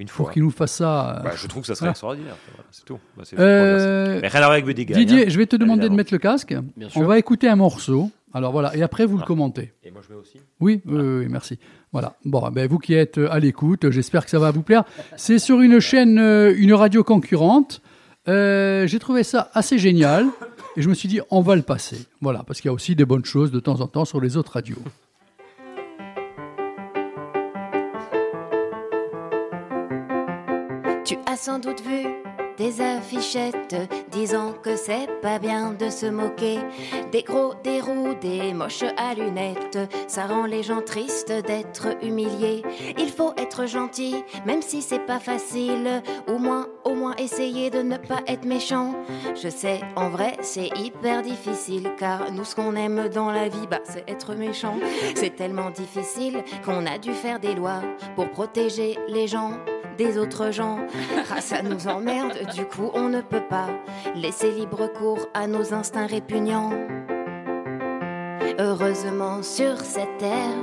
Une 0.00 0.08
fois. 0.08 0.24
Pour 0.26 0.32
qu'il 0.32 0.42
nous 0.42 0.50
fasse 0.50 0.72
ça. 0.72 1.18
euh, 1.18 1.22
Bah, 1.22 1.32
je 1.36 1.46
trouve 1.46 1.60
que 1.62 1.66
ça 1.68 1.74
serait 1.74 1.90
extraordinaire. 1.90 2.34
Voilà, 2.54 2.68
c'est 2.72 2.84
tout. 2.84 2.98
Bah, 3.16 3.22
Euh, 3.38 4.18
Mais 4.22 4.28
rien 4.28 4.40
à 4.40 4.44
voir 4.44 4.52
avec 4.52 4.64
Buddy 4.64 4.86
Guy, 4.86 4.94
Didier, 4.94 5.22
hein, 5.26 5.28
je 5.28 5.36
vais 5.38 5.46
te 5.46 5.56
demander 5.56 5.88
de 5.88 5.94
mettre 5.94 6.12
le 6.12 6.18
casque. 6.18 6.54
Bien 6.76 6.88
sûr. 6.88 7.00
On 7.00 7.04
va 7.04 7.18
écouter 7.18 7.48
un 7.48 7.56
morceau. 7.56 8.10
Alors 8.32 8.52
voilà, 8.52 8.74
et 8.76 8.82
après 8.82 9.06
vous 9.06 9.18
le 9.18 9.24
commentez. 9.24 9.72
Et 9.82 9.90
moi 9.90 10.00
je 10.08 10.14
mets 10.14 10.18
aussi 10.20 10.38
Oui, 10.60 10.80
merci. 10.86 11.58
Voilà. 11.92 12.14
Bon, 12.24 12.48
ben, 12.50 12.68
vous 12.68 12.78
qui 12.78 12.94
êtes 12.94 13.18
à 13.18 13.38
l'écoute, 13.40 13.90
j'espère 13.90 14.24
que 14.24 14.30
ça 14.30 14.38
va 14.38 14.50
vous 14.52 14.62
plaire. 14.62 14.84
C'est 15.16 15.38
sur 15.40 15.60
une 15.60 15.80
chaîne, 15.80 16.18
euh, 16.18 16.54
une 16.56 16.72
radio 16.72 17.02
concurrente. 17.04 17.82
Euh, 18.28 18.86
J'ai 18.86 18.98
trouvé 19.00 19.22
ça 19.24 19.50
assez 19.52 19.78
génial 19.78 20.26
et 20.76 20.82
je 20.82 20.88
me 20.88 20.94
suis 20.94 21.08
dit, 21.08 21.20
on 21.30 21.40
va 21.40 21.56
le 21.56 21.62
passer. 21.62 22.06
Voilà, 22.20 22.44
parce 22.46 22.60
qu'il 22.60 22.68
y 22.68 22.70
a 22.70 22.72
aussi 22.74 22.94
des 22.94 23.04
bonnes 23.04 23.24
choses 23.24 23.50
de 23.50 23.58
temps 23.60 23.80
en 23.80 23.86
temps 23.88 24.04
sur 24.04 24.20
les 24.20 24.36
autres 24.36 24.52
radios. 24.52 24.76
Tu 31.10 31.18
as 31.26 31.36
sans 31.36 31.58
doute 31.58 31.82
vu 31.82 32.06
des 32.60 32.82
affichettes 32.82 33.74
disant 34.10 34.52
que 34.52 34.76
c'est 34.76 35.08
pas 35.22 35.38
bien 35.38 35.72
de 35.72 35.88
se 35.88 36.04
moquer 36.04 36.58
des 37.10 37.22
gros, 37.22 37.54
des 37.64 37.80
roux, 37.80 38.12
des 38.20 38.52
moches 38.52 38.84
à 38.98 39.14
lunettes. 39.14 39.78
Ça 40.08 40.26
rend 40.26 40.44
les 40.44 40.62
gens 40.62 40.82
tristes 40.82 41.32
d'être 41.32 41.96
humiliés. 42.04 42.62
Il 42.98 43.08
faut 43.08 43.32
être 43.38 43.64
gentil, 43.66 44.14
même 44.44 44.60
si 44.60 44.82
c'est 44.82 45.06
pas 45.06 45.20
facile. 45.20 46.02
Au 46.28 46.36
moins, 46.36 46.66
au 46.84 46.94
moins 46.94 47.16
essayer 47.16 47.70
de 47.70 47.80
ne 47.80 47.96
pas 47.96 48.20
être 48.26 48.44
méchant. 48.44 48.94
Je 49.42 49.48
sais, 49.48 49.80
en 49.96 50.10
vrai, 50.10 50.36
c'est 50.42 50.68
hyper 50.78 51.22
difficile 51.22 51.90
car 51.98 52.30
nous, 52.30 52.44
ce 52.44 52.54
qu'on 52.54 52.76
aime 52.76 53.08
dans 53.08 53.30
la 53.30 53.48
vie, 53.48 53.66
bah, 53.70 53.80
c'est 53.84 54.04
être 54.06 54.34
méchant. 54.34 54.76
C'est 55.14 55.34
tellement 55.34 55.70
difficile 55.70 56.44
qu'on 56.62 56.84
a 56.84 56.98
dû 56.98 57.14
faire 57.14 57.40
des 57.40 57.54
lois 57.54 57.80
pour 58.16 58.28
protéger 58.28 58.98
les 59.08 59.28
gens 59.28 59.52
des 60.00 60.16
autres 60.16 60.50
gens. 60.50 60.78
Ah, 61.30 61.40
ça 61.40 61.62
nous 61.62 61.86
emmerde, 61.86 62.38
du 62.54 62.64
coup, 62.64 62.90
on 62.94 63.08
ne 63.08 63.20
peut 63.20 63.46
pas 63.48 63.68
laisser 64.14 64.50
libre 64.50 64.86
cours 64.86 65.26
à 65.34 65.46
nos 65.46 65.72
instincts 65.72 66.06
répugnants. 66.06 66.72
Heureusement, 68.58 69.42
sur 69.42 69.78
cette 69.78 70.18
terre, 70.18 70.56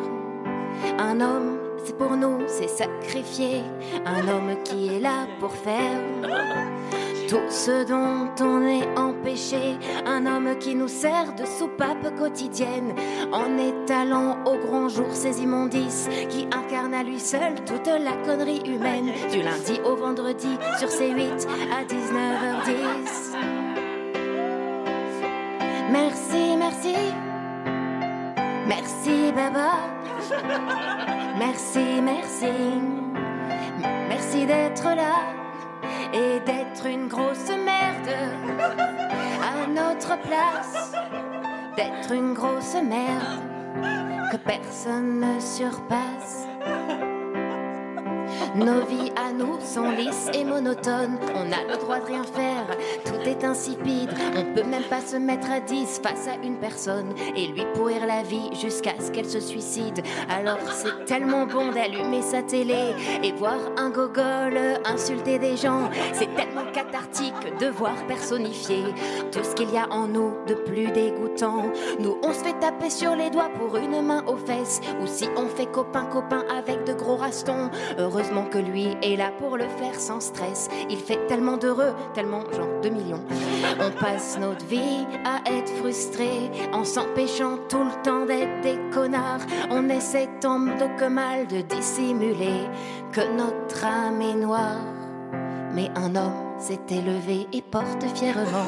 un 1.00 1.20
homme, 1.22 1.58
pour 1.94 2.16
nous, 2.16 2.40
c'est 2.48 2.70
sacrifié. 2.70 3.64
Un 4.06 4.28
homme 4.28 4.64
qui 4.64 4.96
est 4.96 5.00
là 5.00 5.28
pour 5.40 5.54
faire 5.54 6.00
tout 7.28 7.50
ce 7.50 7.86
dont 7.86 8.30
on 8.40 8.66
est 8.66 8.88
empêché. 8.98 9.78
Un 10.06 10.26
homme 10.26 10.58
qui 10.60 10.76
nous 10.76 10.88
sert 10.88 11.36
de 11.36 11.46
soupape 11.46 12.16
quotidienne 12.18 12.94
en 13.32 13.58
étalant 13.58 14.38
au 14.46 14.58
grand 14.58 14.88
jour 14.90 15.08
ses 15.12 15.42
immondices, 15.42 16.08
qui 16.30 16.48
incarne 16.56 16.94
à 16.94 17.04
lui 17.04 17.20
seul 17.20 17.56
toute 17.66 17.88
la 17.88 18.14
connerie 18.26 18.62
humaine. 18.66 19.12
Du 19.32 19.42
lundi 19.42 19.80
au 19.84 19.96
vendredi 19.96 20.58
sur 20.80 20.90
ses 20.90 21.12
8 21.12 21.48
à 21.72 21.84
19h10. 21.84 23.58
Merci, 25.92 26.56
merci. 26.58 26.96
Merci, 28.68 29.32
Baba. 29.34 29.97
Merci, 31.38 32.02
merci. 32.02 32.52
Merci 34.10 34.46
d'être 34.46 34.86
là 34.96 35.34
et 36.14 36.40
d'être 36.40 36.86
une 36.86 37.08
grosse 37.08 37.50
merde 37.50 38.10
à 39.42 39.68
notre 39.68 40.20
place. 40.22 40.92
D'être 41.76 42.12
une 42.12 42.34
grosse 42.34 42.76
merde 42.76 43.42
que 44.32 44.38
personne 44.38 45.20
ne 45.20 45.40
surpasse. 45.40 46.48
Nos 48.56 48.86
vies 48.86 49.12
à 49.16 49.32
nous 49.32 49.60
sont 49.62 49.90
lisses 49.92 50.30
et 50.34 50.44
monotones. 50.44 51.18
On 51.36 51.52
a 51.52 51.64
le 51.70 51.78
droit 51.78 52.00
de 52.00 52.06
rien 52.06 52.24
faire, 52.24 52.66
tout 53.06 53.28
est 53.28 53.44
insipide. 53.44 54.12
On 54.36 54.54
peut 54.54 54.68
même 54.68 54.84
pas 54.84 55.02
se 55.02 55.16
mettre 55.16 55.52
à 55.52 55.60
10 55.60 56.02
face 56.04 56.28
à 56.28 56.36
une 56.44 56.58
personne 56.58 57.14
et 57.36 57.48
lui 57.48 57.66
pourrir 57.74 58.06
la 58.06 58.24
vie 58.24 58.50
jusqu'à 58.54 58.94
ce 59.00 59.12
qu'elle 59.12 59.30
se 59.30 59.40
suicide. 59.40 60.02
Alors 60.30 60.60
c'est 60.72 61.06
tellement 61.06 61.46
bon 61.46 61.72
d'allumer 61.72 62.22
sa 62.22 62.42
télé 62.42 62.94
et 63.24 63.32
voir 63.34 63.58
un 63.78 63.90
gogol 63.90 64.58
insulter 64.86 65.40
des 65.40 65.58
gens. 65.58 65.90
C'est 66.14 66.34
tellement 66.36 66.66
cathartique 66.74 67.34
de 67.60 67.68
voir 67.68 67.96
personnifier 68.08 68.84
tout 69.32 69.44
ce 69.44 69.56
qu'il 69.56 69.72
y 69.72 69.78
a 69.78 69.88
en 69.92 70.08
nous 70.08 70.34
de 70.48 70.54
plus 70.54 70.88
dégoûtant. 70.92 71.72
Nous, 72.00 72.18
on 72.24 72.34
se 72.34 72.44
fait 72.44 72.60
taper 72.60 72.90
sur 72.90 73.16
les 73.16 73.30
doigts 73.30 73.50
pour 73.58 73.78
une 73.78 74.02
main 74.02 74.24
aux 74.28 74.38
fesses 74.38 74.82
ou 75.02 75.08
si 75.08 75.28
on 75.36 75.48
fait 75.48 75.66
copain-copain 75.66 76.44
avec 76.50 76.84
de 76.86 76.94
gros 76.94 77.16
rastons. 77.16 77.70
Heureusement 78.18 78.46
que 78.46 78.58
lui 78.58 78.88
est 79.04 79.16
là 79.16 79.32
pour 79.38 79.58
le 79.58 79.68
faire 79.68 79.94
sans 80.00 80.20
stress. 80.20 80.70
Il 80.90 80.98
fait 80.98 81.28
tellement 81.28 81.56
d'heureux, 81.56 81.94
tellement 82.16 82.42
genre 82.52 82.82
2 82.82 82.90
millions. 82.90 83.22
On 83.80 83.92
passe 83.92 84.40
notre 84.40 84.66
vie 84.66 85.06
à 85.24 85.48
être 85.48 85.72
frustré 85.76 86.50
en 86.74 86.84
s'empêchant 86.84 87.60
tout 87.70 87.84
le 87.84 88.02
temps 88.02 88.26
d'être 88.26 88.62
des 88.62 88.80
connards. 88.92 89.46
On 89.70 89.88
essaie 89.90 90.30
tant 90.42 90.60
de 90.60 90.98
que 90.98 91.06
mal 91.06 91.46
de 91.46 91.62
dissimuler 91.62 92.66
que 93.12 93.22
notre 93.38 93.86
âme 93.86 94.20
est 94.24 94.34
noire. 94.34 94.82
Mais 95.76 95.92
un 95.96 96.16
homme 96.16 96.47
s'est 96.60 96.80
élevé 96.90 97.48
et 97.54 97.62
porte 97.62 98.04
fièrement 98.16 98.66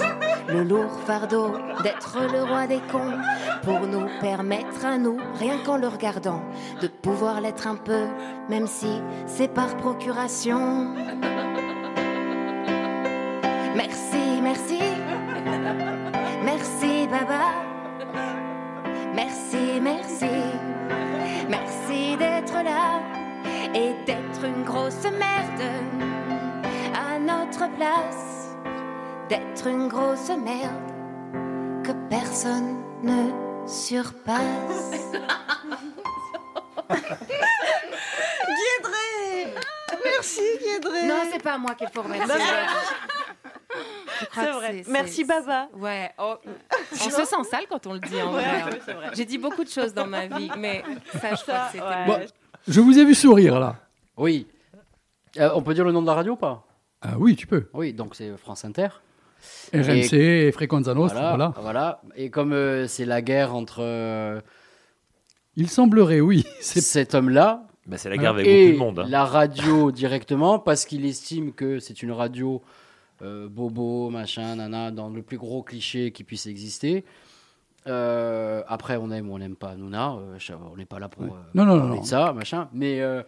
le 0.47 0.63
lourd 0.63 0.99
fardeau 1.05 1.53
d'être 1.83 2.17
le 2.31 2.43
roi 2.43 2.67
des 2.67 2.81
cons 2.91 3.17
pour 3.63 3.81
nous 3.81 4.07
permettre 4.19 4.85
à 4.85 4.97
nous, 4.97 5.17
rien 5.39 5.57
qu'en 5.65 5.77
le 5.77 5.87
regardant, 5.87 6.41
de 6.81 6.87
pouvoir 6.87 7.41
l'être 7.41 7.67
un 7.67 7.75
peu, 7.75 8.05
même 8.49 8.67
si 8.67 9.01
c'est 9.25 9.53
par 9.53 9.75
procuration. 9.77 10.93
Merci, 13.75 14.41
merci. 14.41 14.79
Merci, 16.43 17.07
Baba. 17.07 17.69
Merci, 19.13 19.79
merci. 19.81 20.25
Merci 21.49 22.17
d'être 22.17 22.63
là 22.63 23.01
et 23.73 23.93
d'être 24.05 24.45
une 24.45 24.63
grosse 24.63 25.03
merde 25.03 26.38
notre 27.49 27.71
place. 27.75 28.55
D'être 29.27 29.67
une 29.67 29.87
grosse 29.87 30.29
merde 30.29 31.83
que 31.83 31.91
personne 32.09 32.77
ne 33.03 33.67
surpasse. 33.67 34.91
Guédré 38.47 39.53
Merci 40.03 40.41
Guédré 40.63 41.07
Non, 41.07 41.15
c'est 41.31 41.41
pas 41.43 41.57
moi 41.57 41.75
qu'il 41.75 41.87
faut 41.89 42.01
remercier. 42.01 42.35
C'est 44.33 44.51
vrai. 44.51 44.83
Merci, 44.87 45.23
Baba. 45.23 45.67
Ouais. 45.77 46.11
oh, 46.17 46.35
on 46.91 47.09
se 47.09 47.25
sent 47.25 47.43
sale 47.49 47.65
quand 47.69 47.85
on 47.87 47.93
le 47.93 47.99
dit 47.99 48.21
en 48.21 48.33
Ouais, 48.33 48.41
vrai. 48.41 48.61
hein. 48.61 48.69
ouais, 48.87 48.93
vrai. 48.93 49.09
J'ai 49.13 49.25
dit 49.25 49.37
beaucoup 49.37 49.63
de 49.63 49.69
choses 49.69 49.93
dans 49.93 50.07
ma 50.07 50.25
vie, 50.27 50.51
mais 50.57 50.83
ça, 51.21 51.35
je 51.35 51.41
crois 51.43 51.55
que 51.65 51.71
c'était. 51.73 52.05
Bon, 52.05 52.19
je 52.67 52.81
vous 52.81 52.97
ai 52.99 53.05
vu 53.05 53.13
sourire 53.15 53.59
là. 53.59 53.75
Oui. 54.17 54.47
Euh, 55.37 55.51
on 55.53 55.61
peut 55.61 55.73
dire 55.73 55.85
le 55.85 55.91
nom 55.91 56.01
de 56.01 56.07
la 56.07 56.15
radio 56.15 56.33
ou 56.33 56.35
pas? 56.35 56.63
Ah 57.01 57.15
oui, 57.17 57.35
tu 57.35 57.47
peux. 57.47 57.67
Oui, 57.73 57.93
donc 57.93 58.15
c'est 58.15 58.35
France 58.37 58.65
Inter. 58.65 58.87
RMC 59.73 60.13
et 60.13 60.51
Frequenza 60.51 60.93
Nostra, 60.93 61.29
voilà, 61.29 61.53
voilà. 61.61 62.01
Et 62.17 62.29
comme 62.29 62.51
euh, 62.51 62.87
c'est 62.87 63.05
la 63.05 63.21
guerre 63.21 63.55
entre 63.55 63.79
euh, 63.81 64.41
Il 65.55 65.69
semblerait, 65.69 66.19
oui. 66.19 66.45
cet 66.61 67.15
homme-là 67.15 67.65
Bah, 67.87 67.97
c'est 67.97 68.09
la 68.09 68.17
guerre 68.17 68.31
avec 68.31 68.45
et 68.45 68.71
beaucoup 68.73 68.73
de 68.73 68.79
monde. 68.79 68.99
hein. 68.99 69.05
la 69.09 69.23
radio 69.23 69.91
directement, 69.93 70.59
parce 70.59 70.85
qu'il 70.85 71.05
estime 71.05 71.53
que 71.53 71.79
c'est 71.79 72.03
une 72.03 72.11
radio 72.11 72.61
euh, 73.21 73.47
bobo, 73.47 74.09
machin, 74.09 74.57
nana, 74.57 74.91
dans 74.91 75.09
le 75.09 75.21
plus 75.21 75.37
gros 75.37 75.63
cliché 75.63 76.11
qui 76.11 76.25
puisse 76.25 76.45
exister. 76.45 77.05
Euh, 77.87 78.61
après, 78.67 78.97
on 78.97 79.09
aime 79.09 79.29
ou 79.29 79.35
on 79.35 79.39
n'aime 79.39 79.55
pas 79.55 79.75
Nouna. 79.75 80.15
euh, 80.15 80.37
on 80.71 80.75
n'est 80.75 80.85
pas 80.85 80.99
là 80.99 81.07
pour 81.07 81.23
Ouais. 81.23 81.29
euh, 81.29 81.41
Non, 81.53 81.63
non, 81.63 81.75
parler 81.77 81.87
non, 81.87 81.93
de 81.95 81.99
non. 81.99 82.03
ça, 82.03 82.33
machin. 82.33 82.67
Mais 82.73 82.99
euh, 82.99 83.23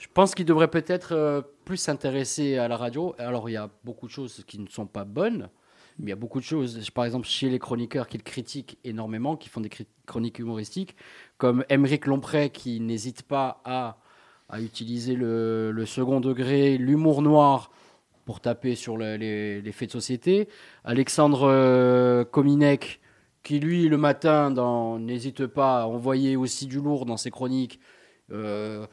je 0.00 0.06
pense 0.12 0.34
qu'il 0.34 0.46
devrait 0.46 0.70
peut-être 0.70 1.12
euh, 1.12 1.42
plus 1.66 1.76
s'intéresser 1.76 2.56
à 2.56 2.68
la 2.68 2.78
radio. 2.78 3.14
Alors, 3.18 3.50
il 3.50 3.52
y 3.52 3.58
a 3.58 3.68
beaucoup 3.84 4.06
de 4.06 4.10
choses 4.10 4.42
qui 4.46 4.58
ne 4.58 4.66
sont 4.66 4.86
pas 4.86 5.04
bonnes. 5.04 5.50
Mais 5.98 6.06
il 6.06 6.08
y 6.08 6.12
a 6.12 6.16
beaucoup 6.16 6.40
de 6.40 6.44
choses, 6.44 6.88
par 6.88 7.04
exemple, 7.04 7.26
chez 7.26 7.50
les 7.50 7.58
chroniqueurs 7.58 8.08
qui 8.08 8.16
le 8.16 8.22
critiquent 8.22 8.78
énormément, 8.82 9.36
qui 9.36 9.50
font 9.50 9.60
des 9.60 9.68
chroniques 10.06 10.38
humoristiques, 10.38 10.96
comme 11.36 11.66
Émeric 11.68 12.06
Lompré 12.06 12.48
qui 12.48 12.80
n'hésite 12.80 13.22
pas 13.22 13.60
à, 13.66 13.98
utiliser 14.58 15.16
le, 15.16 15.84
second 15.84 16.20
degré, 16.20 16.78
l'humour 16.78 17.20
noir 17.20 17.70
pour 18.24 18.40
taper 18.40 18.76
sur 18.76 18.96
le- 18.96 19.16
les, 19.16 19.72
faits 19.72 19.90
de 19.90 19.92
société. 19.92 20.48
Alexandre 20.84 21.42
euh, 21.42 22.24
Kominek 22.24 23.00
qui, 23.42 23.60
lui, 23.60 23.86
le 23.88 23.98
matin, 23.98 24.50
n'hésite 24.98 25.46
pas 25.46 25.82
à 25.82 25.86
envoyer 25.86 26.36
aussi 26.36 26.66
du 26.66 26.80
lourd 26.80 27.04
dans 27.04 27.18
ses 27.18 27.30
chroniques. 27.30 27.78
euh, 28.32 28.86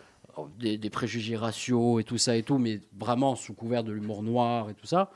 des, 0.60 0.78
des 0.78 0.90
préjugés 0.90 1.36
raciaux 1.36 2.00
et 2.00 2.04
tout 2.04 2.18
ça 2.18 2.36
et 2.36 2.44
tout, 2.44 2.58
mais 2.58 2.80
vraiment 2.98 3.36
sous 3.36 3.54
couvert 3.54 3.84
de 3.84 3.92
l'humour 3.92 4.24
noir 4.24 4.70
et 4.70 4.74
tout 4.74 4.88
ça. 4.88 5.12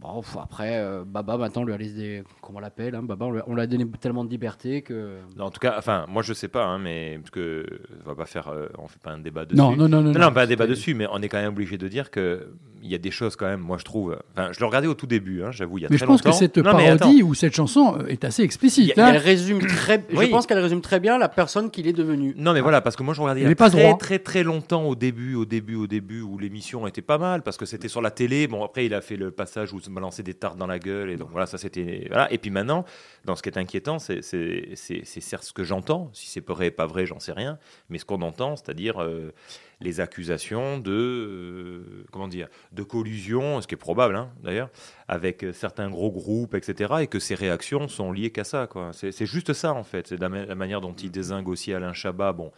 Bon, 0.00 0.22
après, 0.40 0.78
euh, 0.78 1.02
Baba, 1.04 1.36
maintenant, 1.38 1.62
on 1.62 1.64
lui 1.64 1.72
a 1.72 1.76
laissé, 1.76 2.22
comment 2.40 2.58
on 2.58 2.60
l'appelle, 2.60 2.94
hein, 2.94 3.02
Baba, 3.02 3.26
on 3.26 3.54
lui 3.54 3.60
a- 3.60 3.66
donné 3.66 3.84
tellement 4.00 4.24
de 4.24 4.30
liberté 4.30 4.82
que... 4.82 5.18
Non, 5.36 5.46
en 5.46 5.50
tout 5.50 5.58
cas, 5.58 5.74
enfin, 5.76 6.06
moi 6.08 6.22
je 6.22 6.32
sais 6.34 6.46
pas, 6.46 6.64
hein, 6.64 6.78
mais 6.78 7.18
parce 7.18 7.30
que 7.30 7.66
on 8.04 8.08
va 8.08 8.14
pas 8.14 8.26
faire, 8.26 8.46
euh, 8.46 8.68
on 8.78 8.86
fait 8.86 9.00
pas 9.02 9.10
un 9.10 9.18
débat 9.18 9.44
dessus. 9.44 9.56
Non, 9.56 9.74
non, 9.74 9.88
non, 9.88 10.00
non, 10.00 10.12
non, 10.12 10.20
non, 10.20 10.32
pas 10.32 10.42
un 10.44 10.46
débat 10.46 10.68
dessus, 10.68 10.94
mais 10.94 11.08
on 11.10 11.20
est 11.20 11.28
quand 11.28 11.38
même 11.42 11.52
obligé 11.52 11.78
de 11.78 11.88
dire 11.88 12.12
que 12.12 12.48
il 12.82 12.90
y 12.90 12.94
a 12.94 12.98
des 12.98 13.10
choses 13.10 13.36
quand 13.36 13.46
même. 13.46 13.60
Moi, 13.60 13.78
je 13.78 13.84
trouve. 13.84 14.18
Enfin, 14.32 14.52
je 14.52 14.60
le 14.60 14.66
regardais 14.66 14.88
au 14.88 14.94
tout 14.94 15.06
début, 15.06 15.42
hein, 15.42 15.50
j'avoue, 15.50 15.78
il 15.78 15.82
y 15.82 15.84
a 15.84 15.88
Mais 15.90 15.96
très 15.96 16.06
je 16.06 16.08
pense 16.08 16.22
que 16.22 16.28
longtemps. 16.28 16.38
cette 16.38 16.58
Non, 16.58 16.76
mais 16.76 16.96
parodie 16.96 17.22
ou 17.22 17.34
cette 17.34 17.54
chanson 17.54 17.98
euh, 17.98 18.06
est 18.06 18.24
assez 18.24 18.42
explicite. 18.42 18.92
Elle 18.96 19.02
hein. 19.02 19.18
résume 19.18 19.58
très, 19.66 20.04
Oui. 20.12 20.26
Je 20.26 20.30
pense 20.30 20.46
qu'elle 20.46 20.58
résume 20.58 20.80
très 20.80 21.00
bien 21.00 21.18
la 21.18 21.28
personne 21.28 21.70
qu'il 21.70 21.86
est 21.86 21.92
devenu. 21.92 22.34
Non, 22.36 22.52
mais 22.52 22.60
voilà, 22.60 22.80
parce 22.80 22.96
que 22.96 23.02
moi 23.02 23.14
je 23.14 23.20
regardais 23.20 23.40
il 23.42 23.48
y 23.48 23.50
a 23.50 23.54
pas 23.54 23.70
très, 23.70 23.82
droit. 23.82 23.98
très 23.98 24.18
très 24.18 24.42
longtemps 24.42 24.84
au 24.84 24.94
début, 24.94 25.34
au 25.34 25.44
début, 25.44 25.74
au 25.76 25.86
début, 25.86 26.20
où 26.20 26.38
l'émission 26.38 26.86
était 26.86 27.02
pas 27.02 27.18
mal 27.18 27.42
parce 27.42 27.56
que 27.56 27.66
c'était 27.66 27.88
sur 27.88 28.02
la 28.02 28.10
télé. 28.10 28.46
Bon, 28.46 28.64
après 28.64 28.86
il 28.86 28.94
a 28.94 29.00
fait 29.00 29.16
le 29.16 29.30
passage 29.30 29.72
où 29.72 29.78
il 29.78 29.84
se 29.84 29.90
balançait 29.90 30.22
des 30.22 30.34
tartes 30.34 30.56
dans 30.56 30.66
la 30.66 30.78
gueule 30.78 31.10
et 31.10 31.16
donc 31.16 31.28
voilà, 31.30 31.46
ça 31.46 31.58
c'était 31.58 32.06
voilà. 32.08 32.32
Et 32.32 32.38
puis 32.38 32.50
maintenant, 32.50 32.84
dans 33.24 33.36
ce 33.36 33.42
qui 33.42 33.48
est 33.48 33.58
inquiétant, 33.58 33.98
c'est 33.98 34.22
c'est 34.22 34.70
c'est 34.74 35.02
c'est 35.04 35.20
certes 35.20 35.44
ce 35.44 35.52
que 35.52 35.64
j'entends. 35.64 36.10
Si 36.12 36.28
c'est 36.28 36.46
vrai, 36.46 36.70
pas 36.70 36.86
vrai, 36.86 37.06
j'en 37.06 37.20
sais 37.20 37.32
rien. 37.32 37.58
Mais 37.90 37.98
ce 37.98 38.04
qu'on 38.04 38.22
entend, 38.22 38.56
c'est-à-dire 38.56 39.02
euh, 39.02 39.32
les 39.80 40.00
accusations 40.00 40.78
de 40.78 40.90
euh, 40.92 42.04
comment 42.10 42.28
dire 42.28 42.48
de 42.72 42.82
collusion, 42.82 43.60
ce 43.60 43.66
qui 43.66 43.74
est 43.74 43.78
probable 43.78 44.16
hein, 44.16 44.30
d'ailleurs, 44.42 44.70
avec 45.06 45.44
certains 45.52 45.88
gros 45.90 46.10
groupes, 46.10 46.54
etc. 46.54 46.94
Et 47.00 47.06
que 47.06 47.18
ces 47.18 47.34
réactions 47.34 47.88
sont 47.88 48.12
liées 48.12 48.30
qu'à 48.30 48.44
ça. 48.44 48.66
quoi. 48.66 48.90
C'est 48.92 49.12
c'est 49.12 49.26
juste 49.26 49.52
ça 49.52 49.72
en 49.74 49.84
fait. 49.84 50.08
C'est 50.08 50.20
la, 50.20 50.28
ma- 50.28 50.44
la 50.46 50.54
manière 50.54 50.80
dont 50.80 50.94
il 50.94 51.10
désingue 51.10 51.48
aussi 51.48 51.72
Alain 51.72 51.92
Chabat. 51.92 52.32
Bon, 52.32 52.50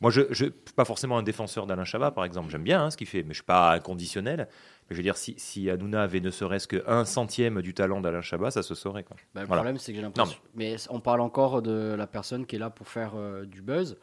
moi 0.00 0.10
je 0.10 0.20
ne 0.22 0.34
suis 0.34 0.50
pas 0.76 0.84
forcément 0.84 1.18
un 1.18 1.22
défenseur 1.22 1.66
d'Alain 1.66 1.84
Chabat 1.84 2.12
par 2.12 2.24
exemple. 2.24 2.50
J'aime 2.50 2.62
bien 2.64 2.84
hein, 2.84 2.90
ce 2.90 2.96
qu'il 2.96 3.08
fait, 3.08 3.22
mais 3.22 3.30
je 3.30 3.38
suis 3.38 3.44
pas 3.44 3.72
inconditionnel. 3.72 4.46
Mais 4.88 4.94
je 4.94 4.96
veux 4.96 5.02
dire, 5.02 5.16
si, 5.18 5.34
si 5.36 5.68
Hanouna 5.68 6.02
avait 6.02 6.20
ne 6.20 6.30
serait-ce 6.30 6.66
qu'un 6.66 7.04
centième 7.04 7.60
du 7.60 7.74
talent 7.74 8.00
d'Alain 8.00 8.22
Chabat, 8.22 8.50
ça 8.52 8.62
se 8.62 8.74
saurait. 8.74 9.02
Quoi. 9.04 9.16
Bah, 9.34 9.42
le 9.42 9.46
Voilà. 9.46 9.60
problème, 9.62 9.76
c'est 9.78 9.92
que 9.92 9.96
j'ai 9.96 10.02
Non, 10.02 10.08
l'impression. 10.16 10.38
mais... 10.54 10.76
on 10.88 11.00
parle 11.00 11.20
encore 11.20 11.60
de 11.60 11.94
la 11.98 12.06
personne 12.06 12.46
qui 12.46 12.56
est 12.56 12.58
là 12.58 12.70
pour 12.70 12.88
faire 12.88 13.12
euh, 13.16 13.44
du 13.44 13.60
buzz. 13.60 13.98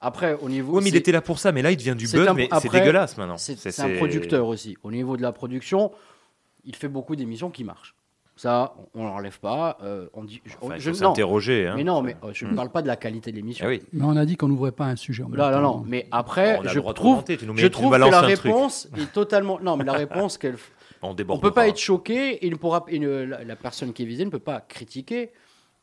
Après, 0.00 0.34
au 0.40 0.48
niveau. 0.48 0.76
Oui, 0.78 0.82
mais 0.84 0.90
il 0.90 0.96
était 0.96 1.12
là 1.12 1.20
pour 1.20 1.38
ça, 1.38 1.52
mais 1.52 1.60
là, 1.62 1.70
il 1.70 1.76
devient 1.76 1.94
du 1.96 2.06
buzz, 2.06 2.26
un- 2.28 2.32
mais 2.34 2.48
c'est 2.60 2.70
dégueulasse 2.72 3.16
maintenant. 3.18 3.36
C'est 3.36 3.80
un 3.80 3.96
producteur 3.96 4.46
aussi. 4.46 4.76
Au 4.82 4.90
niveau 4.90 5.16
de 5.16 5.22
la 5.22 5.32
production, 5.32 5.92
il 6.64 6.74
fait 6.74 6.88
beaucoup 6.88 7.16
d'émissions 7.16 7.50
qui 7.50 7.64
marchent. 7.64 7.94
Ça, 8.36 8.74
on 8.94 9.04
l'enlève 9.04 9.38
pas. 9.38 9.76
euh, 9.82 10.06
on 10.14 10.24
dit, 10.24 10.40
je- 10.46 10.54
Enfin, 10.62 10.76
je- 10.78 10.88
non. 10.88 10.96
s'interroger, 10.96 11.66
hein. 11.66 11.74
Mais 11.76 11.84
non, 11.84 12.00
mais 12.00 12.16
euh, 12.24 12.30
je 12.32 12.46
ne 12.46 12.52
Hmm. 12.52 12.56
parle 12.56 12.70
pas 12.70 12.80
de 12.80 12.86
la 12.86 12.96
qualité 12.96 13.30
de 13.30 13.36
l'émission. 13.36 13.66
Oui. 13.66 13.82
Mais 13.92 14.02
on 14.04 14.16
a 14.16 14.24
dit 14.24 14.36
qu'on 14.38 14.48
n'ouvrait 14.48 14.72
pas 14.72 14.86
un 14.86 14.96
sujet. 14.96 15.22
Là, 15.34 15.50
non, 15.50 15.56
temps. 15.56 15.60
non. 15.80 15.84
Mais 15.86 16.06
après, 16.10 16.56
On 16.56 16.60
a 16.60 16.62
le 16.62 16.68
je 16.70 16.78
droit 16.78 16.94
trouve, 16.94 17.10
commenter, 17.16 17.36
tu 17.36 17.44
nous 17.44 17.52
mets- 17.52 17.60
je 17.60 17.66
tu 17.66 17.72
nous 17.76 17.78
trouve 17.82 17.92
que 17.92 17.98
la 18.10 18.20
réponse 18.22 18.88
est 18.96 19.12
totalement. 19.12 19.60
Non, 19.60 19.76
mais 19.76 19.84
la 19.84 19.92
réponse 20.24 20.38
qu'elle. 20.38 20.56
On 21.02 21.12
déborde 21.12 21.42
peut 21.42 21.50
pas 21.50 21.68
être 21.68 21.76
choqué. 21.78 22.38
Il 22.46 22.52
ne 22.52 22.56
pourra. 22.56 22.86
il 22.90 23.02
ne- 23.02 23.24
la, 23.24 23.44
la 23.44 23.56
personne 23.56 23.92
qui 23.92 24.04
est 24.04 24.06
visée 24.06 24.24
ne 24.24 24.30
peut 24.30 24.38
pas 24.38 24.62
critiquer 24.62 25.32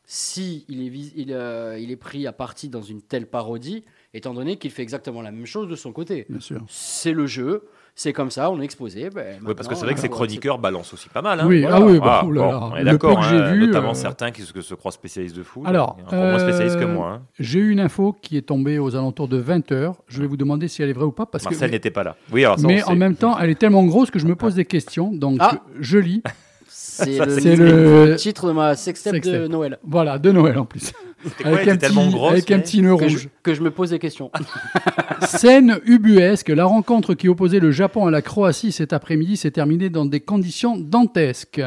si 0.05 0.65
il 0.67 0.83
est, 0.83 0.89
vis- 0.89 1.13
il, 1.15 1.33
euh, 1.33 1.77
il 1.77 1.91
est 1.91 1.95
pris 1.95 2.25
à 2.25 2.31
partie 2.31 2.69
dans 2.69 2.81
une 2.81 3.01
telle 3.03 3.27
parodie, 3.27 3.83
étant 4.13 4.33
donné 4.33 4.57
qu'il 4.57 4.71
fait 4.71 4.81
exactement 4.83 5.21
la 5.21 5.31
même 5.31 5.45
chose 5.45 5.67
de 5.69 5.75
son 5.75 5.91
côté. 5.91 6.25
Bien 6.29 6.39
sûr. 6.39 6.61
C'est 6.67 7.13
le 7.13 7.27
jeu. 7.27 7.63
C'est 7.99 8.13
comme 8.13 8.29
ça. 8.29 8.51
On 8.51 8.61
est 8.61 8.63
exposé. 8.63 9.09
ben, 9.09 9.39
Oui, 9.43 9.55
parce 9.55 9.67
que 9.67 9.73
c'est 9.73 9.83
vrai 9.83 9.95
que 9.95 9.99
euh, 9.99 10.03
ces 10.03 10.09
chroniqueurs 10.09 10.59
balancent 10.59 10.93
aussi 10.93 11.09
pas 11.09 11.23
mal. 11.23 11.39
Hein. 11.39 11.47
Oui, 11.47 11.65
ah 11.67 11.81
oui, 11.81 11.97
bah, 11.97 12.19
Ah, 12.21 12.25
oh 12.27 12.31
bon, 12.31 12.69
on 12.71 12.75
est 12.75 12.83
le 12.83 12.91
d'accord, 12.91 13.15
peu 13.15 13.21
que 13.23 13.27
j'ai 13.27 13.37
hein, 13.37 13.51
vu, 13.53 13.65
notamment 13.65 13.89
euh, 13.89 13.95
certains 13.95 14.29
qui 14.29 14.43
se, 14.43 14.73
croient 14.75 14.91
spécialistes 14.91 15.35
de 15.35 15.41
foot. 15.41 15.63
Alors, 15.65 15.97
encore 16.05 16.13
moins 16.19 16.37
spécialistes 16.37 16.77
que 16.77 16.83
euh, 16.83 16.93
moi. 16.93 17.09
hein. 17.13 17.21
j'ai 17.39 17.57
eu 17.57 17.71
une 17.71 17.79
info 17.79 18.15
qui 18.21 18.37
est 18.37 18.43
tombée 18.43 18.77
aux 18.77 18.95
alentours 18.95 19.27
de 19.27 19.41
20h. 19.41 19.95
Je 20.07 20.21
vais 20.21 20.27
vous 20.27 20.37
demander 20.37 20.67
si 20.67 20.83
elle 20.83 20.89
est 20.89 20.93
vraie 20.93 21.05
ou 21.05 21.11
pas. 21.11 21.25
Parce 21.25 21.43
Marcel 21.45 21.69
que, 21.69 21.73
n'était 21.75 21.89
pas 21.89 22.03
là. 22.03 22.15
Oui, 22.31 22.45
alors 22.45 22.59
ça, 22.59 22.67
mais 22.67 22.81
sait. 22.81 22.83
en 22.87 22.95
même 22.95 23.15
temps, 23.15 23.35
elle 23.39 23.49
est 23.49 23.55
tellement 23.59 23.83
grosse 23.83 24.11
que 24.11 24.19
je 24.19 24.27
me 24.27 24.35
pose 24.35 24.53
des 24.53 24.65
questions. 24.65 25.11
Donc, 25.11 25.37
Ah. 25.41 25.59
je 25.79 25.97
lis. 25.97 26.21
C'est 26.69 27.13
Ça, 27.17 27.25
le, 27.25 27.39
c'est 27.39 27.55
le 27.55 28.15
titre 28.17 28.47
de 28.47 28.51
ma 28.53 28.75
sextape 28.75 29.19
de. 29.21 29.47
Noël. 29.47 29.79
Voilà, 29.83 30.17
de 30.19 30.31
Noël 30.31 30.57
en 30.57 30.65
plus. 30.65 30.93
Quoi, 31.21 31.31
grosse, 32.11 32.31
avec 32.31 32.51
un 32.51 32.59
petit 32.59 32.81
nœud 32.81 32.95
Que 32.95 33.07
je, 33.07 33.17
rouge. 33.17 33.29
que 33.41 33.53
je 33.53 33.61
me 33.61 33.71
pose 33.71 33.89
des 33.89 33.99
questions. 33.99 34.31
Scène 35.25 35.79
ubuesque, 35.85 36.49
la 36.49 36.65
rencontre 36.65 37.15
qui 37.15 37.27
opposait 37.27 37.59
le 37.59 37.71
Japon 37.71 38.05
à 38.05 38.11
la 38.11 38.21
Croatie 38.21 38.71
cet 38.71 38.93
après-midi 38.93 39.35
s'est 39.35 39.51
terminée 39.51 39.89
dans 39.89 40.05
des 40.05 40.19
conditions 40.19 40.77
dantesques. 40.77 41.61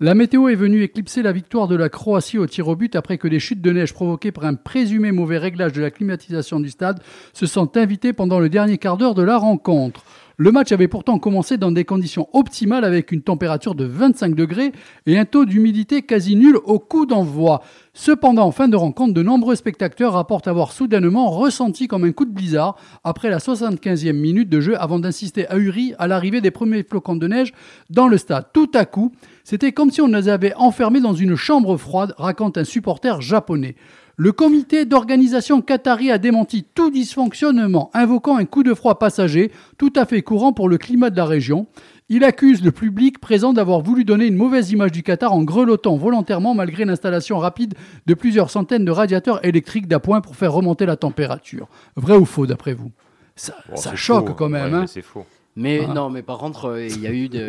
La 0.00 0.14
météo 0.14 0.48
est 0.48 0.56
venue 0.56 0.82
éclipser 0.82 1.22
la 1.22 1.32
victoire 1.32 1.68
de 1.68 1.76
la 1.76 1.88
Croatie 1.88 2.38
au 2.38 2.46
tir 2.46 2.66
au 2.66 2.74
but 2.74 2.96
après 2.96 3.16
que 3.16 3.28
des 3.28 3.38
chutes 3.38 3.62
de 3.62 3.70
neige 3.70 3.94
provoquées 3.94 4.32
par 4.32 4.44
un 4.44 4.54
présumé 4.54 5.12
mauvais 5.12 5.38
réglage 5.38 5.72
de 5.72 5.82
la 5.82 5.90
climatisation 5.90 6.58
du 6.58 6.70
stade 6.70 7.00
se 7.32 7.46
sont 7.46 7.76
invitées 7.76 8.12
pendant 8.12 8.40
le 8.40 8.48
dernier 8.48 8.78
quart 8.78 8.96
d'heure 8.96 9.14
de 9.14 9.22
la 9.22 9.38
rencontre. 9.38 10.02
Le 10.38 10.52
match 10.52 10.70
avait 10.70 10.86
pourtant 10.86 11.18
commencé 11.18 11.56
dans 11.56 11.72
des 11.72 11.86
conditions 11.86 12.28
optimales 12.34 12.84
avec 12.84 13.10
une 13.10 13.22
température 13.22 13.74
de 13.74 13.86
25 13.86 14.34
degrés 14.34 14.72
et 15.06 15.18
un 15.18 15.24
taux 15.24 15.46
d'humidité 15.46 16.02
quasi 16.02 16.36
nul 16.36 16.58
au 16.66 16.78
coup 16.78 17.06
d'envoi. 17.06 17.62
Cependant, 17.94 18.44
en 18.44 18.50
fin 18.50 18.68
de 18.68 18.76
rencontre, 18.76 19.14
de 19.14 19.22
nombreux 19.22 19.54
spectateurs 19.54 20.12
rapportent 20.12 20.46
avoir 20.46 20.72
soudainement 20.72 21.30
ressenti 21.30 21.88
comme 21.88 22.04
un 22.04 22.12
coup 22.12 22.26
de 22.26 22.34
blizzard 22.34 22.76
après 23.02 23.30
la 23.30 23.38
75e 23.38 24.12
minute 24.12 24.50
de 24.50 24.60
jeu 24.60 24.78
avant 24.78 24.98
d'insister 24.98 25.48
ahuri 25.48 25.94
à 25.98 26.06
l'arrivée 26.06 26.42
des 26.42 26.50
premiers 26.50 26.82
flocons 26.82 27.16
de 27.16 27.28
neige 27.28 27.54
dans 27.88 28.06
le 28.06 28.18
stade. 28.18 28.48
Tout 28.52 28.70
à 28.74 28.84
coup, 28.84 29.12
c'était 29.42 29.72
comme 29.72 29.90
si 29.90 30.02
on 30.02 30.08
nous 30.08 30.28
avait 30.28 30.52
enfermés 30.56 31.00
dans 31.00 31.14
une 31.14 31.36
chambre 31.36 31.78
froide, 31.78 32.12
raconte 32.18 32.58
un 32.58 32.64
supporter 32.64 33.22
japonais. 33.22 33.74
Le 34.18 34.32
comité 34.32 34.86
d'organisation 34.86 35.60
qatari 35.60 36.10
a 36.10 36.16
démenti 36.16 36.64
tout 36.74 36.90
dysfonctionnement, 36.90 37.90
invoquant 37.92 38.38
un 38.38 38.46
coup 38.46 38.62
de 38.62 38.72
froid 38.72 38.98
passager, 38.98 39.52
tout 39.76 39.92
à 39.94 40.06
fait 40.06 40.22
courant 40.22 40.54
pour 40.54 40.70
le 40.70 40.78
climat 40.78 41.10
de 41.10 41.18
la 41.18 41.26
région. 41.26 41.66
Il 42.08 42.24
accuse 42.24 42.64
le 42.64 42.72
public 42.72 43.18
présent 43.18 43.52
d'avoir 43.52 43.82
voulu 43.82 44.06
donner 44.06 44.24
une 44.24 44.36
mauvaise 44.36 44.70
image 44.70 44.92
du 44.92 45.02
Qatar 45.02 45.34
en 45.34 45.44
grelottant 45.44 45.96
volontairement 45.96 46.54
malgré 46.54 46.86
l'installation 46.86 47.36
rapide 47.36 47.74
de 48.06 48.14
plusieurs 48.14 48.48
centaines 48.48 48.86
de 48.86 48.90
radiateurs 48.90 49.44
électriques 49.44 49.86
d'appoint 49.86 50.22
pour 50.22 50.34
faire 50.34 50.52
remonter 50.52 50.86
la 50.86 50.96
température. 50.96 51.68
Vrai 51.96 52.16
ou 52.16 52.24
faux 52.24 52.46
d'après 52.46 52.72
vous? 52.72 52.92
Ça, 53.34 53.54
choque 53.96 54.28
faux, 54.28 54.34
quand 54.34 54.48
même. 54.48 54.70
ouais, 54.72 54.76
hein. 54.78 54.80
mais 54.80 54.86
C'est 54.86 55.02
faux. 55.02 55.26
Mais 55.56 55.80
Ah. 55.88 55.94
non, 55.94 56.10
mais 56.10 56.22
par 56.22 56.38
contre, 56.38 56.66
euh, 56.66 56.86
il 56.86 57.00
y 57.00 57.06
a 57.06 57.12
eu 57.12 57.28
de. 57.30 57.46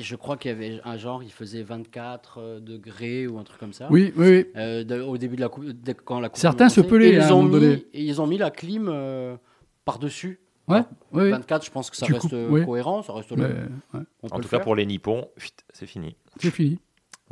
je 0.00 0.16
crois 0.16 0.36
qu'il 0.36 0.50
y 0.50 0.54
avait 0.54 0.80
un 0.84 0.96
genre, 0.96 1.22
il 1.22 1.30
faisait 1.30 1.62
24 1.62 2.38
euh, 2.40 2.60
degrés 2.60 3.26
ou 3.26 3.38
un 3.38 3.44
truc 3.44 3.58
comme 3.60 3.72
ça. 3.74 3.86
Oui, 3.90 4.12
oui, 4.16 4.26
oui. 4.28 4.46
Euh, 4.56 4.82
de- 4.82 5.00
au 5.00 5.18
début 5.18 5.36
de 5.36 5.42
la 5.42 5.48
coupe, 5.48 5.64
de- 5.66 5.92
quand 5.92 6.20
la 6.20 6.28
coupe 6.30 6.38
Certains 6.38 6.68
se 6.70 6.80
pelaient, 6.80 7.16
hein, 7.18 7.26
ils 7.28 7.32
un 7.32 7.36
ont 7.36 7.42
mis, 7.42 7.50
donné. 7.50 7.86
et 7.92 8.02
ils 8.02 8.20
ont 8.20 8.26
mis 8.26 8.38
la 8.38 8.50
clim 8.50 8.88
euh, 8.88 9.36
par-dessus. 9.84 10.40
Ouais, 10.68 10.80
oui, 11.12 11.24
oui. 11.24 11.30
24, 11.32 11.66
je 11.66 11.70
pense 11.70 11.90
que 11.90 11.96
ça 11.96 12.06
Tu 12.06 12.12
reste 12.14 12.28
coupes, 12.30 12.38
oui. 12.50 12.64
cohérent, 12.64 13.02
ça 13.02 13.12
reste 13.12 13.32
Mais, 13.32 13.44
ouais. 13.44 13.50
Peut 13.92 13.98
En 14.30 14.36
le 14.38 14.42
tout 14.44 14.48
cas, 14.48 14.60
pour 14.60 14.74
les 14.76 14.86
Nippons, 14.86 15.26
c'est 15.72 15.86
fini. 15.86 16.16
C'est 16.40 16.50
fini. 16.52 16.78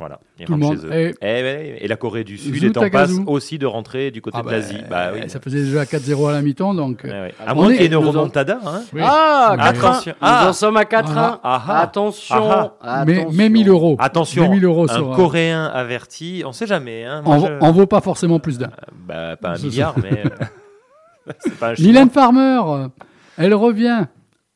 Voilà, 0.01 0.19
ils 0.39 0.45
Tout 0.47 0.53
le 0.53 0.57
monde 0.57 0.81
chez 0.81 0.87
eux. 0.87 0.91
est- 0.93 1.15
Eh 1.21 1.41
ben, 1.43 1.75
et 1.79 1.87
la 1.87 1.95
Corée 1.95 2.23
du 2.23 2.35
Sud 2.35 2.63
est 2.63 2.75
en 2.75 2.89
passe 2.89 3.11
aussi 3.27 3.59
de 3.59 3.67
rentrer 3.67 4.09
du 4.09 4.19
côté 4.19 4.35
Ah 4.39 4.41
de 4.41 4.47
bah, 4.47 4.51
l'Asie. 4.53 4.77
Bah 4.89 5.11
oui. 5.13 5.29
Ça 5.29 5.39
faisait 5.39 5.61
déjà 5.61 5.85
4-0 5.85 6.27
à 6.27 6.31
la 6.31 6.41
mi-temps, 6.41 6.73
donc. 6.73 7.05
euh, 7.05 7.09
Ouais, 7.09 7.21
ouais. 7.27 7.33
on 7.45 7.47
À 7.47 7.53
moins 7.53 7.69
est- 7.69 7.73
qu'il 7.73 7.81
y 7.81 7.83
ait 7.83 7.87
une 7.87 7.93
nous 8.01 8.07
en- 8.07 8.11
remontada. 8.11 8.59
Hein. 8.65 8.81
Oui. 8.93 9.01
Ah, 9.03 9.53
Mais- 9.57 9.63
4 9.63 9.85
Attention. 9.85 10.11
Nous 10.13 10.27
Ah. 10.27 10.49
en 10.49 10.53
sommes 10.53 10.77
à 10.77 10.85
4-1. 10.85 11.39
Ah, 11.43 11.63
ah. 11.67 11.79
Attention. 11.81 12.35
Ah, 12.35 12.73
ah. 12.81 13.05
Mais- 13.05 13.27
mais 13.31 13.49
1000 13.49 13.69
euros. 13.69 13.95
Attention, 13.99 14.41
Mais 14.43 14.49
1000 14.55 14.65
euros 14.65 14.85
un 14.89 14.93
sur, 14.95 15.11
euh, 15.13 15.15
Coréen 15.15 15.65
averti, 15.65 16.41
on 16.47 16.51
sait 16.51 16.65
jamais. 16.65 17.05
Hein. 17.05 17.21
Moi, 17.23 17.35
En, 17.35 17.39
je- 17.71 17.71
vaut 17.79 17.85
pas 17.85 18.01
forcément 18.01 18.39
plus 18.39 18.57
d'un. 18.57 18.71
Bah, 19.07 19.35
pas 19.35 19.49
un 19.49 19.57
milliard, 19.61 19.93
mais. 20.01 20.23
euh, 20.25 20.29
c'est 21.41 21.59
pas 21.59 21.69
un 21.69 21.75
chinois. 21.75 21.91
Mylène 21.91 22.09
Farmer, 22.09 22.59
euh, 22.65 22.87
elle 23.37 23.53
revient. 23.53 24.05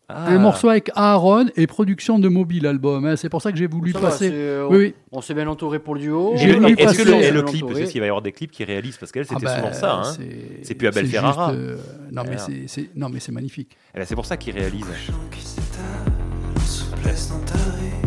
Ah. 0.07 0.27
Un 0.27 0.37
morceau 0.37 0.69
avec 0.69 0.91
Aaron 0.93 1.47
et 1.55 1.65
production 1.65 2.19
de 2.19 2.27
mobile 2.27 2.67
album. 2.67 3.05
hein. 3.05 3.15
C'est 3.15 3.27
pour 3.29 3.41
ça 3.41 3.51
que 3.51 3.57
j'ai 3.57 3.65
voulu 3.65 3.91
Ça 3.91 3.97
va, 3.99 4.09
passer. 4.09 4.29
c'est, 4.29 4.35
euh, 4.35 4.67
oui, 4.69 4.77
oui. 4.77 4.93
On 5.11 5.19
s'est 5.21 5.33
bien 5.33 5.47
entouré 5.47 5.79
pour 5.79 5.95
le 5.95 6.01
duo. 6.01 6.33
J'ai 6.35 6.49
Et 6.49 6.53
voulu 6.53 6.73
Est-ce 6.77 6.97
que 6.97 7.03
le, 7.09 7.15
et 7.39 7.43
clip, 7.45 7.65
est-ce 7.77 7.91
qu'il 7.91 8.01
va 8.01 8.05
y 8.05 8.09
avoir 8.09 8.21
des 8.21 8.31
clips 8.31 8.51
qui 8.51 8.63
réalisent 8.63 8.97
Parce 8.97 9.11
qu'elle, 9.11 9.25
Ah 9.29 9.33
c'était 9.33 9.45
bah, 9.45 9.55
souvent 9.57 9.73
ça. 9.73 9.93
Hein. 9.95 10.03
c'est- 10.03 10.59
C'est 10.63 10.75
plus 10.75 10.87
Abel 10.87 11.05
c'est 11.05 11.11
Ferrara. 11.11 11.51
juste, 11.53 11.59
euh, 11.63 11.77
non, 12.11 12.21
mais 12.29 12.37
c'est- 12.37 12.67
c'est 12.67 12.89
non, 12.95 13.09
mais 13.09 13.19
c'est 13.19 13.31
magnifique. 13.31 13.75
Eh 13.95 13.99
ben, 13.99 14.05
c'est 14.05 14.15
pour 14.15 14.27
ça 14.27 14.37
qu'ils 14.37 14.53
réalisent. 14.53 14.85
qui 15.31 15.41
s'étale 15.41 16.13
en 16.55 16.59
souplesse 16.59 17.29
dans 17.29 17.39
ta 17.39 17.53
rue. 17.55 18.04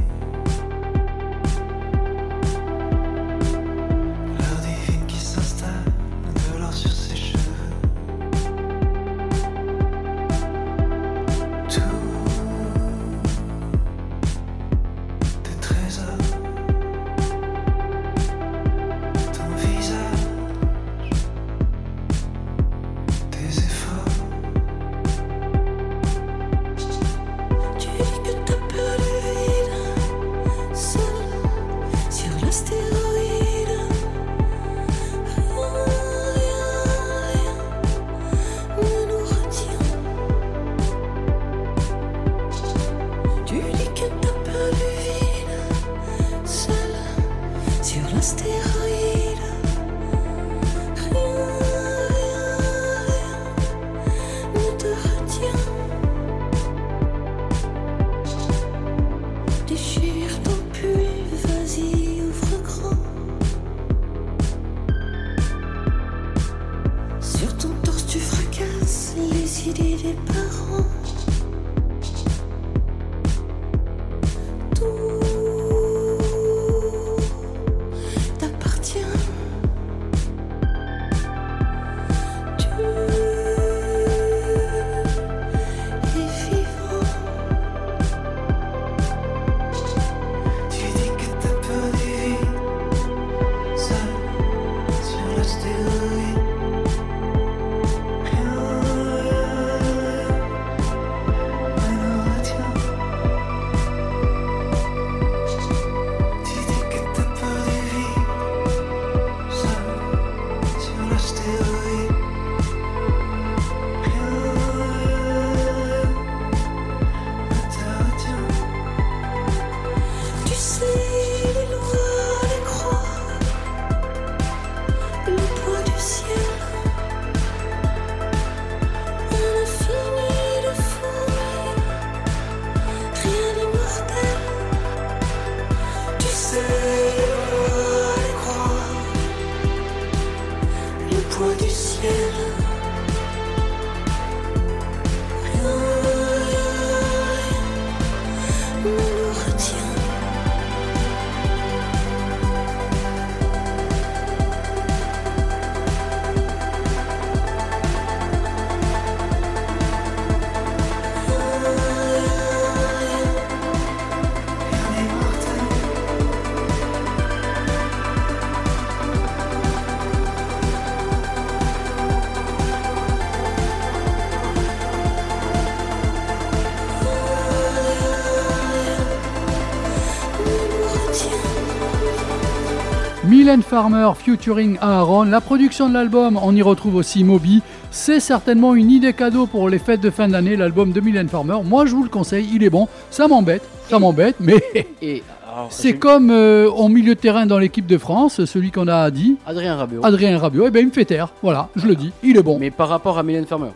Mylène 183.48 183.62
Farmer 183.62 184.10
featuring 184.14 184.76
Aaron. 184.82 185.22
La 185.24 185.40
production 185.40 185.88
de 185.88 185.94
l'album, 185.94 186.38
on 186.42 186.54
y 186.54 186.60
retrouve 186.60 186.96
aussi 186.96 187.24
Moby. 187.24 187.62
C'est 187.90 188.20
certainement 188.20 188.74
une 188.74 188.90
idée 188.90 189.14
cadeau 189.14 189.46
pour 189.46 189.70
les 189.70 189.78
fêtes 189.78 190.02
de 190.02 190.10
fin 190.10 190.28
d'année, 190.28 190.54
l'album 190.54 190.92
de 190.92 191.00
Mylène 191.00 191.30
Farmer. 191.30 191.56
Moi, 191.64 191.86
je 191.86 191.94
vous 191.94 192.02
le 192.02 192.10
conseille, 192.10 192.46
il 192.52 192.62
est 192.62 192.68
bon. 192.68 192.88
Ça 193.10 193.26
m'embête, 193.26 193.62
ça 193.88 193.98
m'embête, 193.98 194.36
mais 194.38 194.62
Et 195.00 195.22
alors, 195.50 195.68
c'est 195.72 195.94
comme 195.96 196.30
euh, 196.30 196.70
en 196.70 196.90
milieu 196.90 197.14
de 197.14 197.20
terrain 197.20 197.46
dans 197.46 197.58
l'équipe 197.58 197.86
de 197.86 197.96
France, 197.96 198.44
celui 198.44 198.70
qu'on 198.70 198.86
a 198.86 199.10
dit. 199.10 199.38
Adrien 199.46 199.76
Rabiot. 199.76 200.04
Adrien 200.04 200.38
Rabiot, 200.38 200.66
eh 200.66 200.70
ben, 200.70 200.80
il 200.80 200.88
me 200.88 200.92
fait 200.92 201.06
taire. 201.06 201.32
Voilà, 201.42 201.70
je 201.74 201.86
le 201.86 201.96
dis, 201.96 202.12
il 202.22 202.36
est 202.36 202.42
bon. 202.42 202.58
Mais 202.58 202.70
par 202.70 202.90
rapport 202.90 203.16
à 203.18 203.22
Mylène 203.22 203.46
Farmer, 203.46 203.70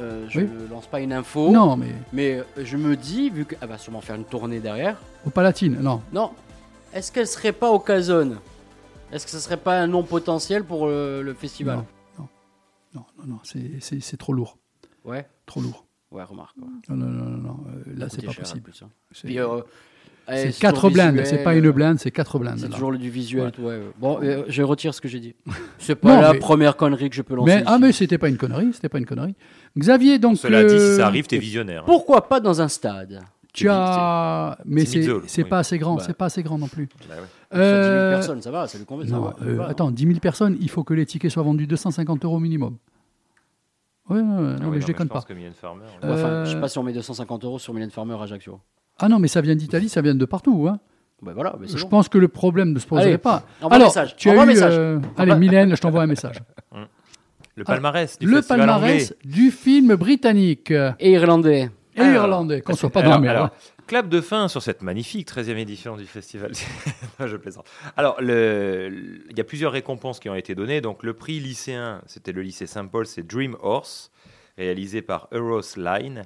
euh, 0.00 0.26
je 0.28 0.42
Oui. 0.42 0.46
ne 0.68 0.72
lance 0.72 0.86
pas 0.86 1.00
une 1.00 1.12
info. 1.12 1.50
Non, 1.50 1.76
mais- 1.76 1.86
Mais 2.12 2.34
euh, 2.34 2.62
je 2.62 2.76
me 2.76 2.94
dis, 2.94 3.30
vu 3.30 3.46
qu'elle 3.46 3.68
va 3.68 3.78
sûrement 3.78 4.00
faire 4.00 4.14
une 4.14 4.22
tournée 4.22 4.60
derrière, 4.60 4.94
Au 5.26 5.30
Palatine, 5.30 5.76
non. 5.80 6.02
non, 6.12 6.30
est-ce 6.94 7.10
qu'elle 7.10 7.26
serait 7.26 7.50
pas 7.50 7.70
au 7.72 7.80
Casone 7.80 8.36
Est-ce 9.12 9.26
que 9.26 9.30
ce 9.32 9.38
serait 9.38 9.56
pas 9.58 9.78
un 9.80 9.86
nom 9.86 10.02
potentiel 10.02 10.64
pour 10.64 10.86
euh, 10.86 11.22
le 11.22 11.34
festival? 11.34 11.76
Non, 11.76 11.84
non, 12.18 12.28
non, 12.94 13.04
non, 13.18 13.26
non, 13.34 13.38
c'est- 13.42 14.16
trop 14.16 14.32
lourd. 14.32 14.58
Ouais? 15.04 15.26
Trop 15.46 15.60
lourd. 15.60 15.84
Ouais, 16.10 16.22
remarque. 16.24 16.56
ouais. 16.58 16.68
Non, 16.88 16.96
non, 16.96 17.06
non, 17.08 17.36
non, 17.38 17.60
euh, 17.68 17.92
là, 17.96 18.06
c'est 18.08 18.24
pas 18.24 18.32
cher, 18.32 18.40
possible. 18.42 18.70
hein. 18.82 18.88
C'est 19.12 19.38
euh, 19.38 19.60
eh, 20.28 20.32
c'est 20.36 20.52
c'est 20.52 20.60
quatre 20.60 20.74
toujours 20.76 20.90
blindes, 20.92 21.22
c'est 21.24 21.42
pas 21.42 21.54
une 21.54 21.70
blinde, 21.70 21.98
c'est 21.98 22.10
quatre 22.10 22.38
blindes. 22.38 22.58
C'est 22.58 22.68
toujours 22.68 22.92
le- 22.92 22.98
du 22.98 23.10
visuel. 23.10 23.50
Ouais. 23.58 23.64
ouais. 23.64 23.80
Bon, 23.98 24.18
euh, 24.22 24.44
je 24.48 24.62
retire 24.62 24.94
ce 24.94 25.00
que 25.00 25.08
j'ai 25.08 25.20
dit. 25.20 25.34
C'est 25.78 25.94
pas 25.96 26.14
Non, 26.14 26.20
la 26.20 26.32
mais- 26.34 26.38
première 26.38 26.76
connerie 26.76 27.10
que 27.10 27.16
je 27.16 27.22
peux 27.22 27.34
lancer. 27.34 27.52
Mais, 27.54 27.56
ici. 27.62 27.64
ah, 27.66 27.78
mais 27.78 27.92
c'était 27.92 28.18
pas 28.18 28.28
une 28.28 28.36
connerie, 28.36 28.72
c'était 28.72 28.88
pas 28.90 28.98
une 28.98 29.06
connerie. 29.06 29.34
Xavier, 29.76 30.18
donc. 30.18 30.36
Cela 30.38 30.62
dit, 30.64 30.78
si 30.78 30.96
ça 30.96 31.06
arrive, 31.06 31.26
t'es 31.26 31.38
visionnaire. 31.38 31.84
Pourquoi 31.84 32.28
pas 32.28 32.40
dans 32.40 32.60
un 32.60 32.68
stade? 32.68 33.20
Tu 33.54 33.68
as. 33.68 34.56
Mais 34.64 34.84
c'est 34.86 35.06
oui. 35.42 35.44
pas 35.44 35.58
assez 35.58 35.76
grand, 35.78 35.96
Bah. 35.96 36.04
c'est 36.06 36.16
pas 36.16 36.26
assez 36.26 36.42
grand 36.42 36.56
non 36.56 36.68
plus. 36.68 36.88
Bah 37.08 37.16
ouais. 37.16 37.22
Ça, 37.52 37.58
10 37.58 37.62
000 37.64 37.70
Euh, 37.94 38.10
personnes, 38.10 38.42
ça 38.42 38.50
va, 38.50 38.66
ça 38.66 38.78
lui 38.78 38.84
convient. 38.84 39.06
ça 39.08 39.16
non, 39.16 39.22
va, 39.22 39.36
euh, 39.42 39.56
va. 39.56 39.66
attends, 39.68 39.90
10 39.90 40.06
000 40.06 40.18
personnes, 40.20 40.56
il 40.60 40.70
faut 40.70 40.84
que 40.84 40.94
les 40.94 41.04
tickets 41.06 41.30
soient 41.30 41.42
vendus 41.42 41.66
250 41.66 42.24
euros 42.24 42.38
minimum. 42.38 42.76
Ouais, 44.08 44.22
non, 44.22 44.36
Ah 44.36 44.40
oui, 44.40 44.42
mais 44.42 44.52
non, 44.52 44.72
je 44.72 44.78
mais 44.78 44.84
déconne 44.84 45.06
je 45.08 45.12
pense 45.12 45.24
pas. 45.24 45.34
que 45.34 45.40
Farmer, 45.60 45.84
Ouais, 46.02 46.10
enfin, 46.10 46.44
je 46.44 46.50
sais 46.50 46.56
Euh, 46.56 46.60
pas 46.60 46.68
si 46.68 46.78
on 46.78 46.82
met 46.82 46.92
250 46.92 47.44
euros 47.44 47.58
sur 47.58 47.72
Mylène 47.72 47.90
Farmer 47.90 48.14
à 48.14 48.22
Ajaccio. 48.22 48.60
Ah 48.98 49.08
non, 49.08 49.18
mais 49.18 49.28
ça 49.28 49.40
vient 49.40 49.54
d'Italie, 49.54 49.88
ça 49.88 50.02
vient 50.02 50.14
de 50.14 50.24
partout. 50.24 50.66
Hein. 50.68 50.78
Bah 51.22 51.32
voilà, 51.34 51.54
mais 51.60 51.68
Je 51.68 51.80
bon. 51.84 51.88
pense 51.88 52.08
que 52.08 52.18
le 52.18 52.26
problème 52.28 52.72
ne 52.72 52.78
se 52.80 52.86
poserait 52.86 53.06
Allez, 53.06 53.18
pas. 53.18 53.44
envoie 53.60 53.72
un 53.72 53.76
Alors, 53.76 53.88
message, 53.88 54.16
tu 54.16 54.28
as 54.28 54.32
envoie 54.32 54.42
un 54.42 54.46
eu, 54.46 54.48
message. 54.48 54.74
euh, 54.76 54.98
On 55.16 55.20
Allez, 55.20 55.34
Mylène, 55.36 55.74
je 55.76 55.80
t'envoie 55.80 56.02
un 56.02 56.06
message. 56.06 56.40
Le 57.54 57.64
palmarès 57.64 58.18
du 58.18 58.26
le 58.26 58.36
festival 58.36 58.60
palmarès 58.60 59.12
anglais. 59.12 59.16
du 59.24 59.50
film 59.50 59.94
britannique 59.94 60.70
et 60.70 61.10
irlandais. 61.12 61.70
Et 61.94 62.00
Alors, 62.00 62.24
irlandais, 62.24 62.62
qu'on 62.62 62.74
soit 62.74 62.88
pas 62.88 63.02
dans 63.02 63.10
alors, 63.12 63.20
la 63.24 63.30
alors, 63.30 63.50
clap 63.92 64.08
de 64.08 64.22
fin 64.22 64.48
sur 64.48 64.62
cette 64.62 64.80
magnifique 64.80 65.28
13e 65.28 65.58
édition 65.58 65.96
du 65.98 66.06
festival. 66.06 66.52
Non, 67.20 67.26
je 67.26 67.36
plaisante. 67.36 67.68
Alors, 67.98 68.20
le- 68.22 68.90
il 69.28 69.36
y 69.36 69.40
a 69.40 69.44
plusieurs 69.44 69.70
récompenses 69.70 70.18
qui 70.18 70.30
ont 70.30 70.34
été 70.34 70.54
données. 70.54 70.80
Donc, 70.80 71.02
le 71.02 71.12
prix 71.12 71.40
lycéen, 71.40 72.00
c'était 72.06 72.32
le 72.32 72.40
lycée 72.40 72.66
Saint-Paul, 72.66 73.06
c'est 73.06 73.22
Dream 73.26 73.54
Horse, 73.60 74.10
réalisé 74.56 75.02
par 75.02 75.28
Euros 75.30 75.60
Line. 75.76 76.22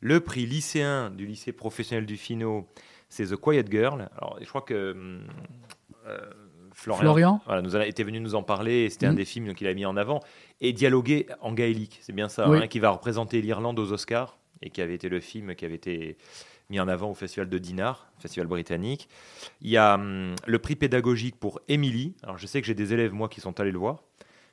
Le 0.00 0.20
prix 0.20 0.46
lycéen 0.46 1.10
du 1.10 1.26
lycée 1.26 1.52
professionnel 1.52 2.06
du 2.06 2.16
Fino, 2.16 2.66
c'est 3.10 3.26
The 3.26 3.36
Quiet 3.36 3.64
Girl. 3.70 4.08
Alors, 4.16 4.38
je 4.40 4.48
crois 4.48 4.62
que 4.62 4.94
euh, 6.06 6.20
Florian, 6.72 7.00
Florian 7.02 7.40
voilà, 7.44 7.60
nous 7.60 7.76
a, 7.76 7.86
était 7.86 8.02
venu 8.02 8.18
nous 8.20 8.34
en 8.34 8.42
parler. 8.42 8.88
C'était 8.88 9.06
un 9.06 9.10
Mhm. 9.10 9.16
des 9.16 9.24
films 9.26 9.54
qu'il 9.54 9.66
a 9.66 9.74
mis 9.74 9.84
en 9.84 9.98
avant. 9.98 10.20
Et 10.62 10.72
dialoguer 10.72 11.26
en 11.42 11.52
gaélique, 11.52 11.98
c'est 12.00 12.14
bien 12.14 12.30
ça, 12.30 12.48
Oui. 12.48 12.60
hein, 12.62 12.66
qui 12.66 12.78
va 12.78 12.88
représenter 12.90 13.42
l'Irlande 13.42 13.78
aux 13.78 13.92
Oscars 13.92 14.38
et 14.62 14.70
qui 14.70 14.80
avait 14.80 14.94
été 14.94 15.10
le 15.10 15.20
film 15.20 15.54
qui 15.54 15.66
avait 15.66 15.74
été 15.74 16.16
mis 16.70 16.80
en 16.80 16.88
avant 16.88 17.10
au 17.10 17.14
festival 17.14 17.48
de 17.48 17.58
Dinard, 17.58 18.06
festival 18.18 18.46
britannique. 18.46 19.08
Il 19.60 19.70
y 19.70 19.76
a 19.76 19.94
hum, 19.94 20.34
le 20.46 20.58
prix 20.58 20.76
pédagogique 20.76 21.38
pour 21.38 21.60
Emily. 21.68 22.14
Alors 22.22 22.38
je 22.38 22.46
sais 22.46 22.60
que 22.60 22.66
j'ai 22.66 22.74
des 22.74 22.92
élèves 22.94 23.12
moi 23.12 23.28
qui 23.28 23.40
sont 23.40 23.58
allés 23.60 23.72
le 23.72 23.78
voir 23.78 24.02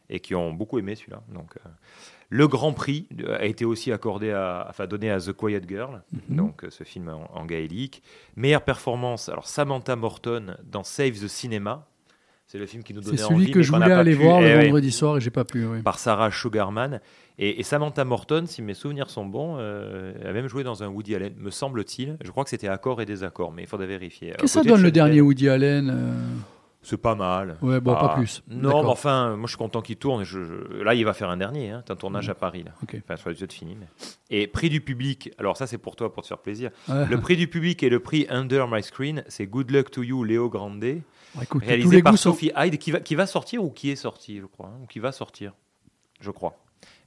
et 0.09 0.19
qui 0.19 0.35
ont 0.35 0.51
beaucoup 0.53 0.79
aimé 0.79 0.95
celui-là. 0.95 1.21
Donc 1.29 1.55
euh, 1.57 1.69
le 2.29 2.47
Grand 2.47 2.73
Prix 2.73 3.07
a 3.39 3.45
été 3.45 3.63
aussi 3.65 3.91
accordé 3.91 4.31
à, 4.31 4.65
enfin 4.69 4.87
donné 4.87 5.09
à 5.11 5.19
The 5.19 5.31
Quiet 5.33 5.61
Girl, 5.67 6.01
Mhm. 6.29 6.35
donc 6.35 6.63
euh, 6.63 6.69
ce 6.69 6.83
film 6.83 7.09
en, 7.09 7.29
en 7.33 7.45
gaélique. 7.45 8.01
Meilleure 8.35 8.63
performance, 8.63 9.29
alors 9.29 9.47
Samantha 9.47 9.95
Morton 9.95 10.57
dans 10.63 10.83
Save 10.83 11.11
the 11.19 11.27
Cinema. 11.27 11.87
C'est 12.47 12.57
le 12.57 12.65
film 12.65 12.81
qui 12.81 12.93
nous 12.93 13.01
C'est 13.01 13.07
donnait 13.09 13.17
celui 13.21 13.35
envie, 13.35 13.51
que 13.51 13.57
mais 13.59 13.63
je 13.63 13.71
qu'on 13.71 13.77
n'a 13.79 13.85
voulais 13.87 13.95
aller 13.97 14.15
pu- 14.15 14.23
voir 14.23 14.41
eh 14.41 14.55
le 14.55 14.61
vendredi 14.63 14.91
soir 14.91 15.17
et 15.17 15.21
j'ai 15.21 15.29
pas 15.31 15.43
pu. 15.43 15.65
oui. 15.65 15.81
par 15.81 15.99
Sarah 15.99 16.31
Sugarman. 16.31 17.01
Et, 17.39 17.59
et 17.59 17.63
Samantha 17.63 18.03
Morton, 18.05 18.45
si 18.47 18.61
mes 18.61 18.73
souvenirs 18.73 19.09
sont 19.09 19.25
bons, 19.25 19.57
euh, 19.59 20.13
a 20.27 20.31
même 20.31 20.47
joué 20.47 20.63
dans 20.63 20.81
un 20.81 20.87
Woody 20.87 21.13
Allen, 21.15 21.33
me 21.37 21.51
semble-t-il. 21.51 22.17
Je 22.23 22.31
crois 22.31 22.45
que 22.45 22.49
c'était 22.49 22.69
Accord 22.69 23.01
et 23.01 23.05
Désaccord, 23.05 23.51
mais 23.51 23.63
il 23.63 23.67
faudrait 23.67 23.85
vérifier. 23.87 24.29
Qu'est-ce 24.31 24.41
que 24.43 24.47
ça 24.47 24.59
Côté 24.61 24.69
donne 24.71 24.81
le 24.81 24.91
dernier 24.91 25.19
Woody 25.19 25.49
Allen 25.49 25.89
euh, 25.93 26.13
C'est 26.81 26.95
pas 26.95 27.15
mal. 27.15 27.57
Ouais, 27.61 27.81
bon, 27.81 27.93
pas 27.93 28.15
plus. 28.15 28.41
Non, 28.49 28.81
mais 28.81 28.89
enfin, 28.89 29.35
moi 29.35 29.45
je 29.47 29.49
suis 29.49 29.57
content 29.57 29.81
qu'il 29.81 29.97
tourne. 29.97 30.23
Je- 30.23 30.39
je- 30.45 30.81
là, 30.83 30.95
il 30.95 31.03
va 31.03 31.13
faire 31.13 31.29
un 31.29 31.37
dernier. 31.37 31.71
Hein. 31.71 31.83
C'est 31.85 31.91
un 31.91 31.97
tournage 31.97 32.29
à 32.29 32.33
Paris. 32.33 32.63
Là. 32.63 32.71
Ok. 32.81 32.95
Enfin, 33.09 33.29
yeux 33.31 33.45
de 33.45 33.51
fini. 33.53 33.75
mais- 33.77 33.87
Et 34.29 34.47
prix 34.47 34.69
du 34.69 34.79
public, 34.79 35.31
alors 35.37 35.57
ça 35.57 35.67
c'est 35.67 35.77
pour 35.77 35.97
toi, 35.97 36.13
pour 36.13 36.23
te 36.23 36.27
faire 36.27 36.37
plaisir. 36.39 36.71
Ouais. 36.87 37.05
Le 37.07 37.19
prix 37.19 37.35
du 37.35 37.49
public 37.49 37.83
et 37.83 37.89
le 37.89 37.99
prix 37.99 38.25
Under 38.29 38.67
My 38.71 38.81
Screen, 38.81 39.23
c'est 39.27 39.47
Good 39.47 39.69
Luck 39.69 39.91
to 39.91 40.01
You, 40.01 40.23
Léo 40.23 40.49
Grande. 40.49 40.83
Bah, 41.35 41.41
écoute, 41.43 41.63
réalisé 41.63 42.01
par 42.01 42.13
goûts 42.13 42.17
sont- 42.17 42.31
Sophie 42.31 42.51
Hyde, 42.55 42.77
qui 42.77 42.91
va, 42.91 42.99
qui 42.99 43.15
va 43.15 43.27
sortir 43.27 43.63
ou 43.63 43.69
qui 43.69 43.89
est 43.91 43.95
sorti, 43.95 44.39
je 44.39 44.45
crois. 44.45 44.67
hein, 44.67 44.79
ou 44.83 44.87
qui 44.87 44.99
va 44.99 45.11
sortir, 45.11 45.53
je 46.19 46.31
crois. 46.31 46.57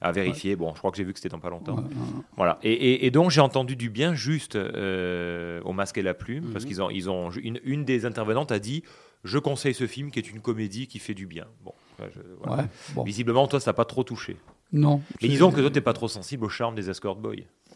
À 0.01 0.11
vérifier. 0.11 0.55
Bon, 0.55 0.73
je 0.73 0.79
crois 0.79 0.91
que 0.91 0.97
j'ai 0.97 1.03
vu 1.03 1.13
que 1.13 1.19
c'était 1.19 1.29
dans 1.29 1.39
pas 1.39 1.49
longtemps. 1.49 1.75
Ouais, 1.75 1.83
ouais, 1.83 1.89
ouais. 1.89 2.23
Voilà. 2.35 2.59
Et, 2.63 2.71
et- 2.73 3.05
et 3.05 3.11
donc 3.11 3.31
j'ai 3.31 3.41
entendu 3.41 3.75
du 3.75 3.89
bien 3.89 4.13
juste 4.15 4.55
euh, 4.55 5.61
au 5.63 5.73
masque 5.73 5.97
et 5.97 6.01
la 6.01 6.13
plume, 6.13 6.51
parce 6.51 6.65
Mhm. 6.65 6.69
qu'ils 6.69 6.81
ont, 6.81 6.89
ils 6.89 7.09
ont 7.09 7.29
une, 7.31 7.59
une 7.63 7.85
des 7.85 8.05
intervenantes 8.05 8.51
a 8.51 8.59
dit 8.59 8.83
je 9.23 9.37
conseille 9.37 9.73
ce 9.75 9.85
film 9.87 10.09
qui 10.11 10.17
est 10.19 10.29
une 10.29 10.41
comédie 10.41 10.87
qui 10.87 10.97
fait 10.99 11.13
du 11.13 11.25
bien. 11.27 11.45
Bon, 11.63 11.73
ouais, 11.99 12.09
je- 12.13 12.19
voilà. 12.43 12.63
Ouais, 12.63 12.69
bon. 12.95 13.03
Visiblement, 13.03 13.47
toi, 13.47 13.59
ça 13.59 13.69
n'a 13.69 13.73
pas 13.75 13.85
trop 13.85 14.03
touché. 14.03 14.37
Non. 14.73 15.01
Mais 15.21 15.27
disons 15.27 15.51
que 15.51 15.59
toi, 15.61 15.69
t'es 15.69 15.81
pas 15.81 15.93
trop 15.93 16.07
sensible 16.07 16.45
au 16.45 16.49
charme 16.49 16.75
des 16.75 16.89
escort 16.89 17.15
boys. 17.15 17.35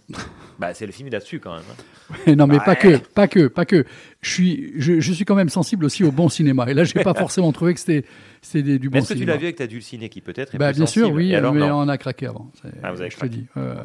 bah, 0.59 0.73
c'est 0.73 0.85
le 0.85 0.91
film 0.91 1.09
là-dessus 1.09 1.39
quand 1.39 1.53
même. 1.55 1.63
hein. 2.27 2.35
non, 2.35 2.47
mais 2.47 2.59
pas 2.59 2.75
que, 2.75 2.97
pas 2.97 3.27
que, 3.27 3.47
pas 3.47 3.65
que. 3.65 3.85
Je 4.21 4.29
suis, 4.29 4.73
je, 4.77 4.99
je 4.99 5.13
suis 5.13 5.25
quand 5.25 5.35
même 5.35 5.49
sensible 5.49 5.85
aussi 5.85 6.03
au 6.03 6.11
bon 6.11 6.29
cinéma. 6.29 6.65
Et 6.69 6.73
là, 6.73 6.83
j'ai 6.83 7.01
pas 7.03 7.13
forcément 7.15 7.51
trouvé 7.51 7.73
que 7.73 7.79
c'était, 7.79 8.05
c'était 8.41 8.77
du 8.79 8.89
Mais 8.89 8.93
bon 8.93 8.97
est-ce 8.99 9.09
que 9.09 9.13
tu 9.13 9.19
cinéma. 9.19 9.33
l'as 9.33 9.37
vu 9.39 9.45
avec 9.45 9.55
ta 9.57 9.67
dulcinée 9.67 10.09
qui 10.09 10.21
peut-être 10.21 10.53
est 10.55 10.57
Bah, 10.57 10.69
plus 10.71 10.77
bien 10.77 10.85
sûr, 10.85 11.11
oui, 11.11 11.31
Et 11.31 11.35
alors, 11.35 11.53
mais 11.53 11.61
non. 11.67 11.79
on 11.79 11.87
a 11.87 11.97
craqué 11.97 12.27
avant. 12.27 12.51
C'est- 12.61 12.69
Ah, 12.83 12.91
vous 12.91 13.01
avez 13.01 13.09
je 13.09 13.15
te 13.15 13.19
craqué. 13.21 13.35
dis, 13.35 13.47
ouais, 13.55 13.61
ouais, 13.63 13.75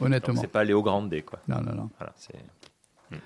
honnêtement. 0.00 0.34
Donc, 0.34 0.42
C'est 0.44 0.50
pas 0.52 0.62
Léo 0.64 0.82
Grande, 0.82 1.12
quoi. 1.26 1.40
Non, 1.48 1.56
non, 1.60 1.74
non. 1.74 1.90
Voilà, 1.98 2.12
c'est... 2.16 2.36
Hmm. 3.10 3.20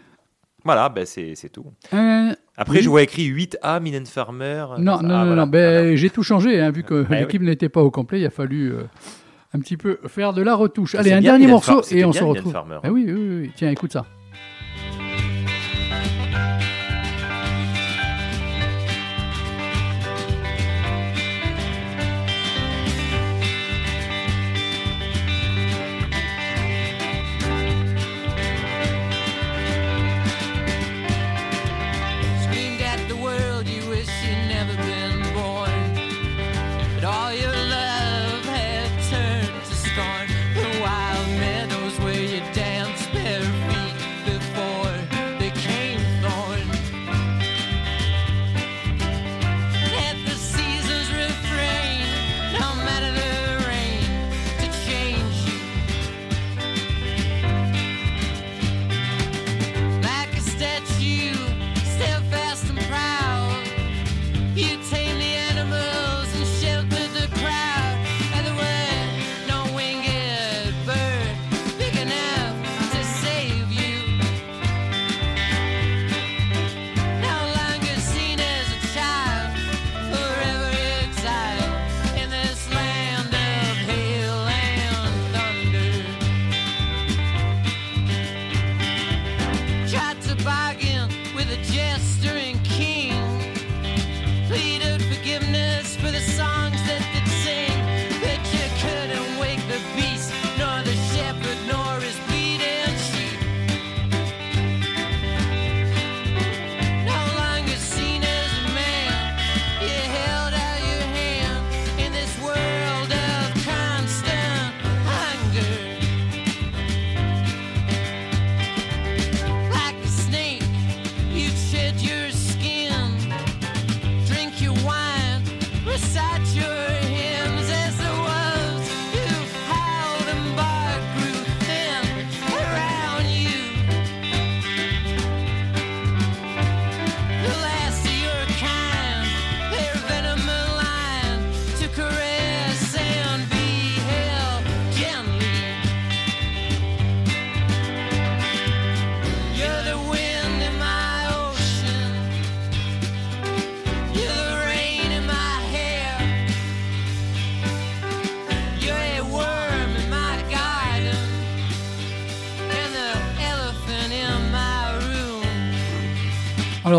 Voilà, 0.65 0.89
ben 0.89 1.05
c'est, 1.07 1.35
c'est 1.35 1.51
tout. 1.51 1.66
Euh, 1.95 2.33
Après, 2.57 2.79
oui. 2.79 2.83
je 2.83 2.89
vois 2.89 3.03
écrit 3.03 3.29
8A, 3.31 3.81
Mylène 3.81 4.07
Farmer. 4.07 4.65
Non, 4.79 4.97
Ah, 4.99 5.03
non, 5.03 5.09
non, 5.09 5.25
voilà. 5.27 5.35
non, 5.37 5.47
ben, 5.47 5.97
j'ai 5.97 6.11
tout 6.11 6.23
changé, 6.23 6.61
hein, 6.61 6.70
vu 6.70 6.83
que 6.85 7.07
Ouais, 7.09 7.20
l'équipe 7.20 7.43
n'était 7.43 7.69
pas 7.69 7.83
au 7.83 7.91
complet, 7.91 8.20
il 8.20 8.27
a 8.27 8.31
fallu 8.31 8.73
euh, 8.73 8.83
un 9.55 9.61
petit 9.61 9.77
peu 9.77 9.99
faire 10.07 10.33
de 10.33 10.43
la 10.43 10.55
retouche. 10.55 10.95
Mais 10.95 11.01
Allez, 11.01 11.12
un 11.12 11.20
bien 11.20 11.33
dernier 11.33 11.47
Mylène 11.47 11.55
morceau 11.55 11.83
et 11.91 12.05
on 12.05 12.11
bien 12.11 12.20
se 12.20 12.25
retrouve. 12.25 12.55
Ah 12.57 12.91
oui, 12.91 13.05
oui, 13.07 13.12
oui, 13.12 13.39
oui. 13.43 13.53
tiens, 13.57 13.70
écoute 13.70 13.93
ça. 13.93 14.05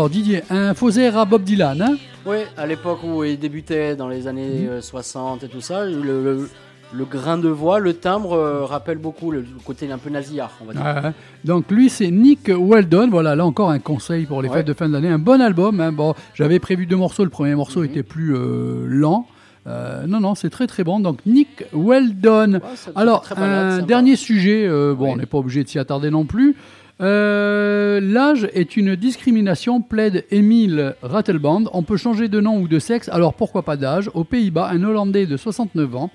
Alors 0.00 0.08
Didier, 0.08 0.42
un 0.48 0.72
faux 0.72 0.88
air 0.92 1.18
à 1.18 1.26
Bob 1.26 1.42
Dylan, 1.42 1.82
hein 1.82 1.96
Oui, 2.24 2.38
à 2.56 2.66
l'époque 2.66 3.00
où 3.04 3.22
il 3.22 3.38
débutait 3.38 3.96
dans 3.96 4.08
les 4.08 4.26
années 4.28 4.60
Mhm. 4.62 4.68
euh, 4.70 4.80
60 4.80 5.44
et 5.44 5.48
tout 5.48 5.60
ça, 5.60 5.84
le, 5.84 6.00
le- 6.24 6.48
le 6.94 7.04
grain 7.04 7.36
de 7.36 7.50
voix, 7.50 7.78
le 7.80 7.92
timbre 7.92 8.32
euh, 8.32 8.64
rappelle 8.64 8.96
beaucoup 8.96 9.30
le, 9.30 9.40
le 9.42 9.46
côté 9.62 9.92
un 9.92 9.98
peu 9.98 10.08
nasillard, 10.08 10.52
on 10.62 10.64
va 10.64 10.72
dire. 10.72 10.82
Ouais, 10.82 11.08
ouais. 11.08 11.14
Donc 11.44 11.70
lui 11.70 11.90
c'est 11.90 12.10
Nick 12.10 12.48
Weldon, 12.48 13.08
voilà 13.10 13.36
là 13.36 13.44
encore 13.44 13.68
un 13.68 13.78
conseil 13.78 14.24
pour 14.24 14.40
les 14.40 14.48
Ouais. 14.48 14.56
fêtes 14.56 14.68
de 14.68 14.72
fin 14.72 14.88
d'année, 14.88 15.08
un 15.10 15.18
bon 15.18 15.38
album. 15.38 15.78
hein. 15.80 15.92
Bon, 15.92 16.14
j'avais 16.32 16.60
prévu 16.60 16.86
deux 16.86 16.96
morceaux, 16.96 17.24
le 17.24 17.28
premier 17.30 17.54
morceau 17.54 17.84
était 17.84 18.02
plus 18.02 18.34
euh, 18.34 18.86
lent. 18.88 19.26
Euh, 19.66 20.06
non 20.06 20.20
non 20.20 20.34
c'est 20.34 20.48
très 20.48 20.66
très 20.66 20.82
bon. 20.82 20.98
Donc 21.00 21.18
Nick 21.26 21.64
Weldon. 21.74 22.60
Alors 22.96 23.26
balade, 23.36 23.82
un 23.82 23.82
dernier 23.84 24.16
sujet, 24.16 24.66
euh, 24.66 24.94
bon 24.94 25.12
on 25.12 25.16
n'est 25.16 25.26
pas 25.26 25.36
obligé 25.36 25.62
de 25.62 25.68
s'y 25.68 25.78
attarder 25.78 26.10
non 26.10 26.24
plus. 26.24 26.56
Euh, 27.00 28.00
L'âge 28.02 28.48
est 28.54 28.76
une 28.76 28.94
discrimination, 28.96 29.80
plaide 29.80 30.24
Emile 30.30 30.94
Rattelband. 31.02 31.64
On 31.72 31.82
peut 31.82 31.96
changer 31.96 32.28
de 32.28 32.40
nom 32.40 32.58
ou 32.58 32.68
de 32.68 32.78
sexe, 32.78 33.08
alors 33.08 33.34
pourquoi 33.34 33.62
pas 33.62 33.76
d'âge? 33.76 34.10
Aux 34.14 34.24
Pays-Bas, 34.24 34.68
un 34.72 34.82
Hollandais 34.84 35.26
de 35.26 35.36
69 35.36 35.96
ans, 35.96 36.10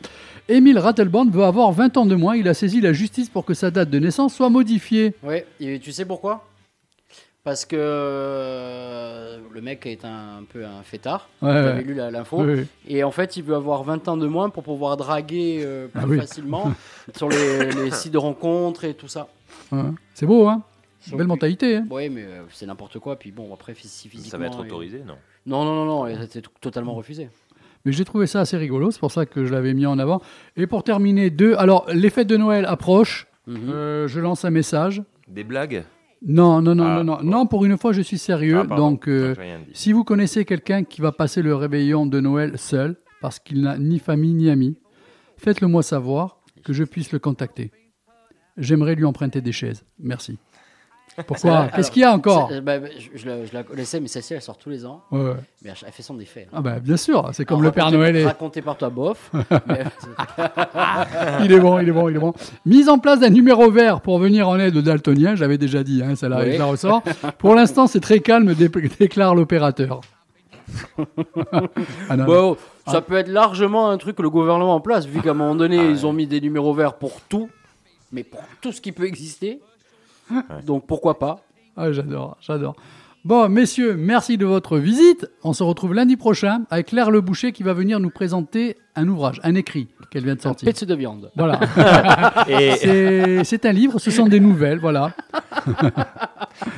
Emile 0.48 0.78
Rattelband 0.80 1.26
veut 1.26 1.44
avoir 1.44 1.72
20 1.72 1.98
ans 1.98 2.06
de 2.06 2.16
moins. 2.16 2.36
Il 2.36 2.48
a 2.48 2.54
saisi 2.54 2.82
la 2.82 2.94
justice 2.94 3.30
pour 3.30 3.46
que 3.46 3.54
sa 3.54 3.72
date 3.72 3.90
de 3.90 4.00
naissance 4.00 4.34
soit 4.36 4.50
modifiée. 4.50 5.16
Oui, 5.24 5.38
et 5.60 5.80
tu 5.80 5.92
sais 5.92 6.06
pourquoi? 6.06 6.46
Parce 7.44 7.66
que 7.66 7.76
euh, 7.80 9.38
le 9.54 9.62
mec 9.62 9.86
est 9.86 10.04
un, 10.04 10.44
peu 10.52 10.66
un 10.66 10.82
fêtard. 10.84 11.30
Ouais, 11.44 11.52
J'avais 11.54 11.74
ouais. 11.80 11.84
lu 11.84 11.94
l'info. 11.96 12.42
Oui, 12.44 12.54
oui. 12.56 12.66
Et 12.88 13.04
en 13.04 13.12
fait, 13.12 13.38
il 13.38 13.44
veut 13.44 13.56
avoir 13.56 13.84
20 13.84 14.08
ans 14.08 14.18
de 14.18 14.26
moins 14.28 14.50
pour 14.50 14.64
pouvoir 14.64 14.98
draguer 14.98 15.62
euh, 15.64 15.88
plus 15.88 16.02
Ah 16.02 16.08
oui. 16.08 16.18
facilement 16.20 16.72
sur 17.16 17.30
les, 17.30 17.72
les 17.72 17.92
sites 17.92 18.14
de 18.14 18.18
rencontres 18.18 18.84
et 18.84 18.96
tout 18.96 19.08
ça. 19.08 19.28
Ouais. 19.72 19.82
C'est 20.16 20.26
beau, 20.26 20.48
hein? 20.48 20.64
Belle 21.14 21.28
mentalité. 21.28 21.78
Hein 21.78 21.88
Oui, 21.90 22.10
mais 22.10 22.24
euh, 22.24 22.44
c'est 22.50 22.66
n'importe 22.66 23.00
quoi. 23.00 23.18
Puis 23.18 23.32
bon, 23.32 23.54
après, 23.54 23.74
si 23.76 24.10
physiquement. 24.10 24.32
Ça 24.32 24.38
va 24.38 24.48
être 24.48 24.60
et- 24.64 24.68
autorisé, 24.68 25.02
non? 25.06 25.16
Non, 25.46 25.64
non, 25.66 25.76
non, 25.76 25.86
non. 25.86 26.08
et 26.08 26.16
C'était 26.28 26.48
totalement 26.62 26.94
refusé. 26.96 27.30
Mais 27.86 27.92
j'ai 27.92 28.04
trouvé 28.06 28.26
ça 28.26 28.40
assez 28.42 28.58
rigolo, 28.58 28.90
c'est 28.90 29.00
pour 29.00 29.12
ça 29.12 29.28
que 29.28 29.46
je 29.46 29.54
l'avais 29.54 29.76
mis 29.76 29.86
en 29.86 30.00
avant. 30.00 30.22
Et 30.58 30.66
pour 30.66 30.84
terminer, 30.84 31.30
deux. 31.30 31.54
Alors, 31.56 31.86
les 31.94 32.10
fêtes 32.10 32.28
de 32.28 32.38
Noël 32.38 32.66
approchent. 32.66 33.28
Mhm. 33.46 33.70
Euh, 33.70 34.08
je 34.08 34.20
lance 34.20 34.44
un 34.44 34.50
message. 34.50 35.04
Des 35.28 35.44
blagues? 35.44 35.84
Non, 36.26 36.62
non, 36.62 36.74
non, 36.74 36.84
Ah, 36.86 37.04
non, 37.04 37.18
non. 37.18 37.24
Non, 37.24 37.46
pour 37.46 37.64
une 37.66 37.78
fois, 37.78 37.94
je 37.94 38.02
suis 38.02 38.18
sérieux. 38.18 38.64
Ah, 38.72 38.76
donc, 38.76 39.08
euh, 39.08 39.36
Non, 39.38 39.66
si 39.74 39.92
vous 39.94 40.04
connaissez 40.04 40.46
quelqu'un 40.46 40.84
qui 40.84 41.02
va 41.02 41.12
passer 41.12 41.44
le 41.44 41.54
réveillon 41.54 42.08
de 42.08 42.20
Noël 42.20 42.58
seul, 42.58 42.96
parce 43.22 43.38
qu'il 43.38 43.62
n'a 43.62 43.78
ni 43.78 44.00
famille 44.00 44.34
ni 44.34 44.50
amis, 44.50 44.78
faites-le 45.38 45.68
moi 45.68 45.84
savoir 45.84 46.40
que 46.64 46.74
je 46.74 46.84
puisse 46.84 47.12
le 47.12 47.20
contacter. 47.20 47.70
J'aimerais 48.58 48.96
lui 48.96 49.06
emprunter 49.06 49.42
des 49.42 49.52
chaises. 49.52 49.84
Merci. 50.00 50.38
Pourquoi 51.28 51.70
Qu'est-ce 51.74 51.92
qu'il 51.92 52.02
y 52.02 52.06
a 52.06 52.12
encore 52.12 52.50
c'est- 52.52 52.60
bah, 52.60 52.74
je, 53.00 53.18
je 53.18 53.26
la, 53.26 53.46
je 53.46 53.54
la 53.54 53.64
connaissais, 53.64 54.02
mais 54.02 54.10
celle-ci, 54.10 54.34
elle 54.34 54.42
sort 54.42 54.58
tous 54.58 54.70
les 54.70 54.86
ans. 54.86 55.02
Ouais, 55.12 55.20
ouais. 55.22 55.34
Mais 55.64 55.70
elle, 55.70 55.76
elle 55.88 55.92
fait 55.94 56.04
son 56.04 56.20
effet. 56.20 56.48
Ah 56.54 56.60
bah 56.62 56.80
bien 56.82 56.98
sûr, 56.98 57.30
c'est 57.32 57.46
comme 57.46 57.60
Alors, 57.60 57.70
le 57.70 57.72
Père 57.72 57.90
Noël 57.90 58.16
est... 58.18 58.26
Raconté 58.26 58.62
par 58.62 58.76
toi, 58.76 58.90
bof. 58.90 59.32
mais- 59.68 59.84
il 61.46 61.52
est 61.54 61.60
bon, 61.60 61.80
il 61.80 61.88
est 61.88 61.92
bon, 61.94 62.10
il 62.10 62.16
est 62.18 62.20
bon. 62.20 62.34
Mise 62.66 62.90
en 62.90 62.98
place 63.00 63.22
d'un 63.22 63.30
numéro 63.30 63.72
vert 63.72 64.02
pour 64.02 64.20
venir 64.20 64.50
en 64.50 64.60
aide 64.60 64.76
aux 64.76 64.82
daltoniens, 64.82 65.36
j'avais 65.36 65.58
déjà 65.58 65.84
dit, 65.84 66.02
hein, 66.04 66.16
celle-là, 66.16 66.42
Oui. 66.44 66.54
je 66.54 66.58
la 66.60 66.66
ressors. 66.66 67.02
Pour 67.38 67.56
l'instant, 67.56 67.88
c'est 67.88 68.02
très 68.02 68.20
calme, 68.20 68.54
dé- 68.54 68.70
déclare 69.00 69.36
l'opérateur. 69.36 70.02
Ah 72.10 72.18
non, 72.18 72.26
Bon, 72.26 72.58
mais- 72.88 72.92
ça 72.92 73.02
peut 73.02 73.16
être 73.16 73.28
largement 73.30 73.90
un 73.90 73.98
truc 73.98 74.16
que 74.18 74.22
le 74.22 74.30
gouvernement 74.30 74.76
en 74.76 74.80
place, 74.82 75.06
vu 75.06 75.22
qu'à 75.22 75.32
un 75.32 75.34
moment 75.34 75.56
donné, 75.56 75.78
ils 75.78 76.06
ont 76.06 76.14
mis 76.14 76.28
des 76.28 76.42
numéros 76.42 76.74
verts 76.74 76.96
pour 76.96 77.22
tout, 77.22 77.50
mais 78.12 78.24
pour 78.24 78.42
tout 78.62 78.72
ce 78.72 78.82
qui 78.82 78.92
peut 78.92 79.06
exister. 79.06 79.62
Donc 80.66 80.86
pourquoi 80.88 81.20
pas 81.20 81.42
Ah, 81.78 81.92
j'adore, 81.92 82.38
j'adore. 82.42 82.76
Bon, 83.24 83.50
messieurs, 83.50 83.96
merci 83.98 84.38
de 84.38 84.46
votre 84.46 84.78
visite. 84.78 85.28
On 85.44 85.52
se 85.54 85.64
retrouve 85.64 85.96
lundi 85.96 86.16
prochain 86.16 86.62
avec 86.70 86.88
Claire 86.88 87.10
Le 87.10 87.22
Boucher 87.22 87.52
qui 87.54 87.64
va 87.64 87.74
venir 87.74 88.00
nous 88.00 88.12
présenter 88.12 88.78
un 88.96 89.08
ouvrage, 89.08 89.42
un 89.44 89.56
écrit 89.56 89.88
qu'elle 90.12 90.24
vient 90.24 90.36
de 90.36 90.42
sortir. 90.42 90.68
Pets 90.72 90.84
de 90.86 90.94
viande. 90.94 91.32
Voilà. 91.36 91.60
Et- 92.48 93.44
C'est- 93.44 93.66
un 93.66 93.72
livre, 93.72 93.98
ce 93.98 94.12
sont 94.12 94.28
des 94.28 94.40
nouvelles, 94.40 94.78
voilà. 94.78 95.12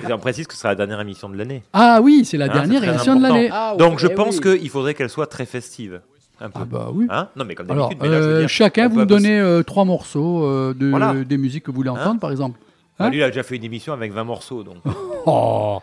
Et 0.07 0.13
on 0.13 0.17
précise 0.19 0.47
que 0.47 0.53
ce 0.53 0.59
sera 0.59 0.69
la 0.69 0.75
dernière 0.75 1.01
émission 1.01 1.27
de 1.27 1.35
l'année. 1.37 1.63
Ah 1.73 1.99
oui, 2.01 2.23
c'est 2.23 2.37
la 2.37 2.45
Hein, 2.45 2.53
dernière 2.53 2.83
émission 2.83 3.15
de 3.17 3.23
l'année. 3.23 3.49
Ah, 3.51 3.75
Donc 3.77 3.99
je 3.99 4.07
eh 4.07 4.13
pense 4.13 4.39
oui. 4.43 4.59
qu'il 4.59 4.69
faudrait 4.69 4.93
qu'elle 4.93 5.09
soit 5.09 5.27
très 5.27 5.45
festive. 5.45 5.99
Un 6.39 6.49
peu. 6.49 6.59
Ah 6.61 6.65
bah 6.65 6.89
oui. 6.93 7.07
Hein? 7.09 7.27
Non 7.35 7.45
mais 7.45 7.55
comme 7.55 7.67
d'habitude. 7.67 7.97
euh, 8.03 8.47
chacun, 8.47 8.87
vous 8.87 8.99
me 8.99 9.05
donnez 9.05 9.39
euh, 9.39 9.63
trois 9.63 9.85
morceaux 9.85 10.45
euh, 10.45 10.73
de, 10.73 10.87
Voilà. 10.89 11.13
des 11.15 11.37
musiques 11.37 11.63
que 11.65 11.71
vous 11.71 11.77
voulez 11.77 11.89
entendre, 11.89 12.11
Hein 12.11 12.17
par 12.17 12.31
exemple. 12.31 12.59
Hein 12.99 13.09
lui, 13.09 13.17
il 13.17 13.23
a 13.23 13.27
déjà 13.27 13.43
fait 13.43 13.55
une 13.55 13.63
émission 13.63 13.93
avec 13.93 14.11
20 14.11 14.23
morceaux, 14.23 14.63
donc. 14.63 14.77
Oh 15.29 15.81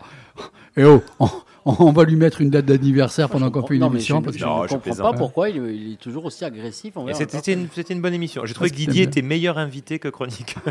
Et 0.76 0.84
oh, 0.84 1.02
on, 1.20 1.28
on 1.66 1.92
va 1.92 2.04
lui 2.04 2.16
mettre 2.16 2.40
une 2.40 2.48
date 2.48 2.64
d'anniversaire 2.64 3.28
pendant 3.28 3.50
qu'on 3.50 3.66
fait 3.66 3.74
une 3.74 3.80
non, 3.80 3.90
mais 3.90 3.96
émission. 3.96 4.20
je, 4.20 4.24
parce 4.24 4.36
je 4.36 4.42
que- 4.42 4.48
ne 4.48 4.50
Non, 4.50 4.66
je 4.66 4.74
comprends 4.74 5.12
pas 5.12 5.12
pourquoi 5.12 5.50
il, 5.50 5.56
il 5.56 5.92
est 5.92 6.00
toujours 6.00 6.24
aussi 6.24 6.44
agressif 6.44 6.94
c'était 7.12 7.52
une, 7.52 8.00
bonne 8.00 8.14
émission. 8.14 8.46
J'ai 8.46 8.54
trouvé 8.54 8.70
que 8.70 8.76
Didier 8.76 9.02
était 9.02 9.22
meilleur 9.22 9.58
invité 9.58 9.98
que 9.98 10.08
chroniqueur. 10.08 10.62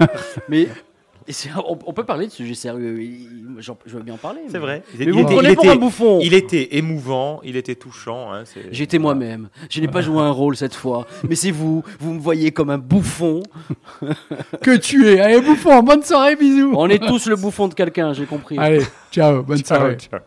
Mais 0.49 0.67
et 1.27 1.33
c'est- 1.33 1.49
on, 1.67 1.77
on 1.85 1.93
peut 1.93 2.03
parler 2.05 2.27
de 2.27 2.31
sujets 2.31 2.53
sérieux. 2.55 3.01
il- 3.01 3.29
je 3.59 3.95
veux 3.95 4.01
bien 4.03 4.15
en 4.15 4.17
parler. 4.17 4.41
C'est 4.47 4.53
mais- 4.53 4.59
vrai. 4.59 4.83
Mais 4.97 5.05
Il 5.05 5.11
vous 5.13 5.19
était- 5.19 5.33
prenez 5.35 5.49
il 5.49 5.55
pour 5.55 5.65
était- 5.65 5.73
un 5.73 5.77
bouffon. 5.77 6.19
Il 6.21 6.33
était 6.33 6.75
émouvant, 6.77 7.39
il 7.43 7.55
était 7.55 7.75
touchant. 7.75 8.33
hein, 8.33 8.43
c'est- 8.45 8.67
J'étais 8.71 8.99
moi-même. 8.99 9.49
Je 9.69 9.79
n'ai 9.81 9.87
pas 9.87 10.01
joué 10.01 10.19
un 10.21 10.31
rôle 10.31 10.55
cette 10.57 10.75
fois. 10.75 11.05
Mais 11.27 11.35
c'est 11.35 11.51
vous. 11.51 11.83
Vous 11.99 12.13
me 12.13 12.19
voyez 12.19 12.51
comme 12.51 12.69
un 12.69 12.77
bouffon. 12.77 13.41
Que 14.61 14.75
tu 14.77 15.07
es 15.07 15.19
Allez, 15.19 15.41
bouffon, 15.41 15.81
bonne 15.83 16.03
soirée, 16.03 16.35
bisous 16.35 16.73
On 16.75 16.87
est 16.89 16.99
tous 16.99 17.27
le 17.27 17.35
bouffon 17.35 17.67
de 17.67 17.73
quelqu'un, 17.73 18.13
j'ai 18.13 18.25
compris. 18.25 18.57
Allez, 18.57 18.81
ciao, 19.11 19.43
bonne 19.43 19.57
Ciao, 19.59 19.77
soirée. 19.79 19.97
ciao. 19.97 20.19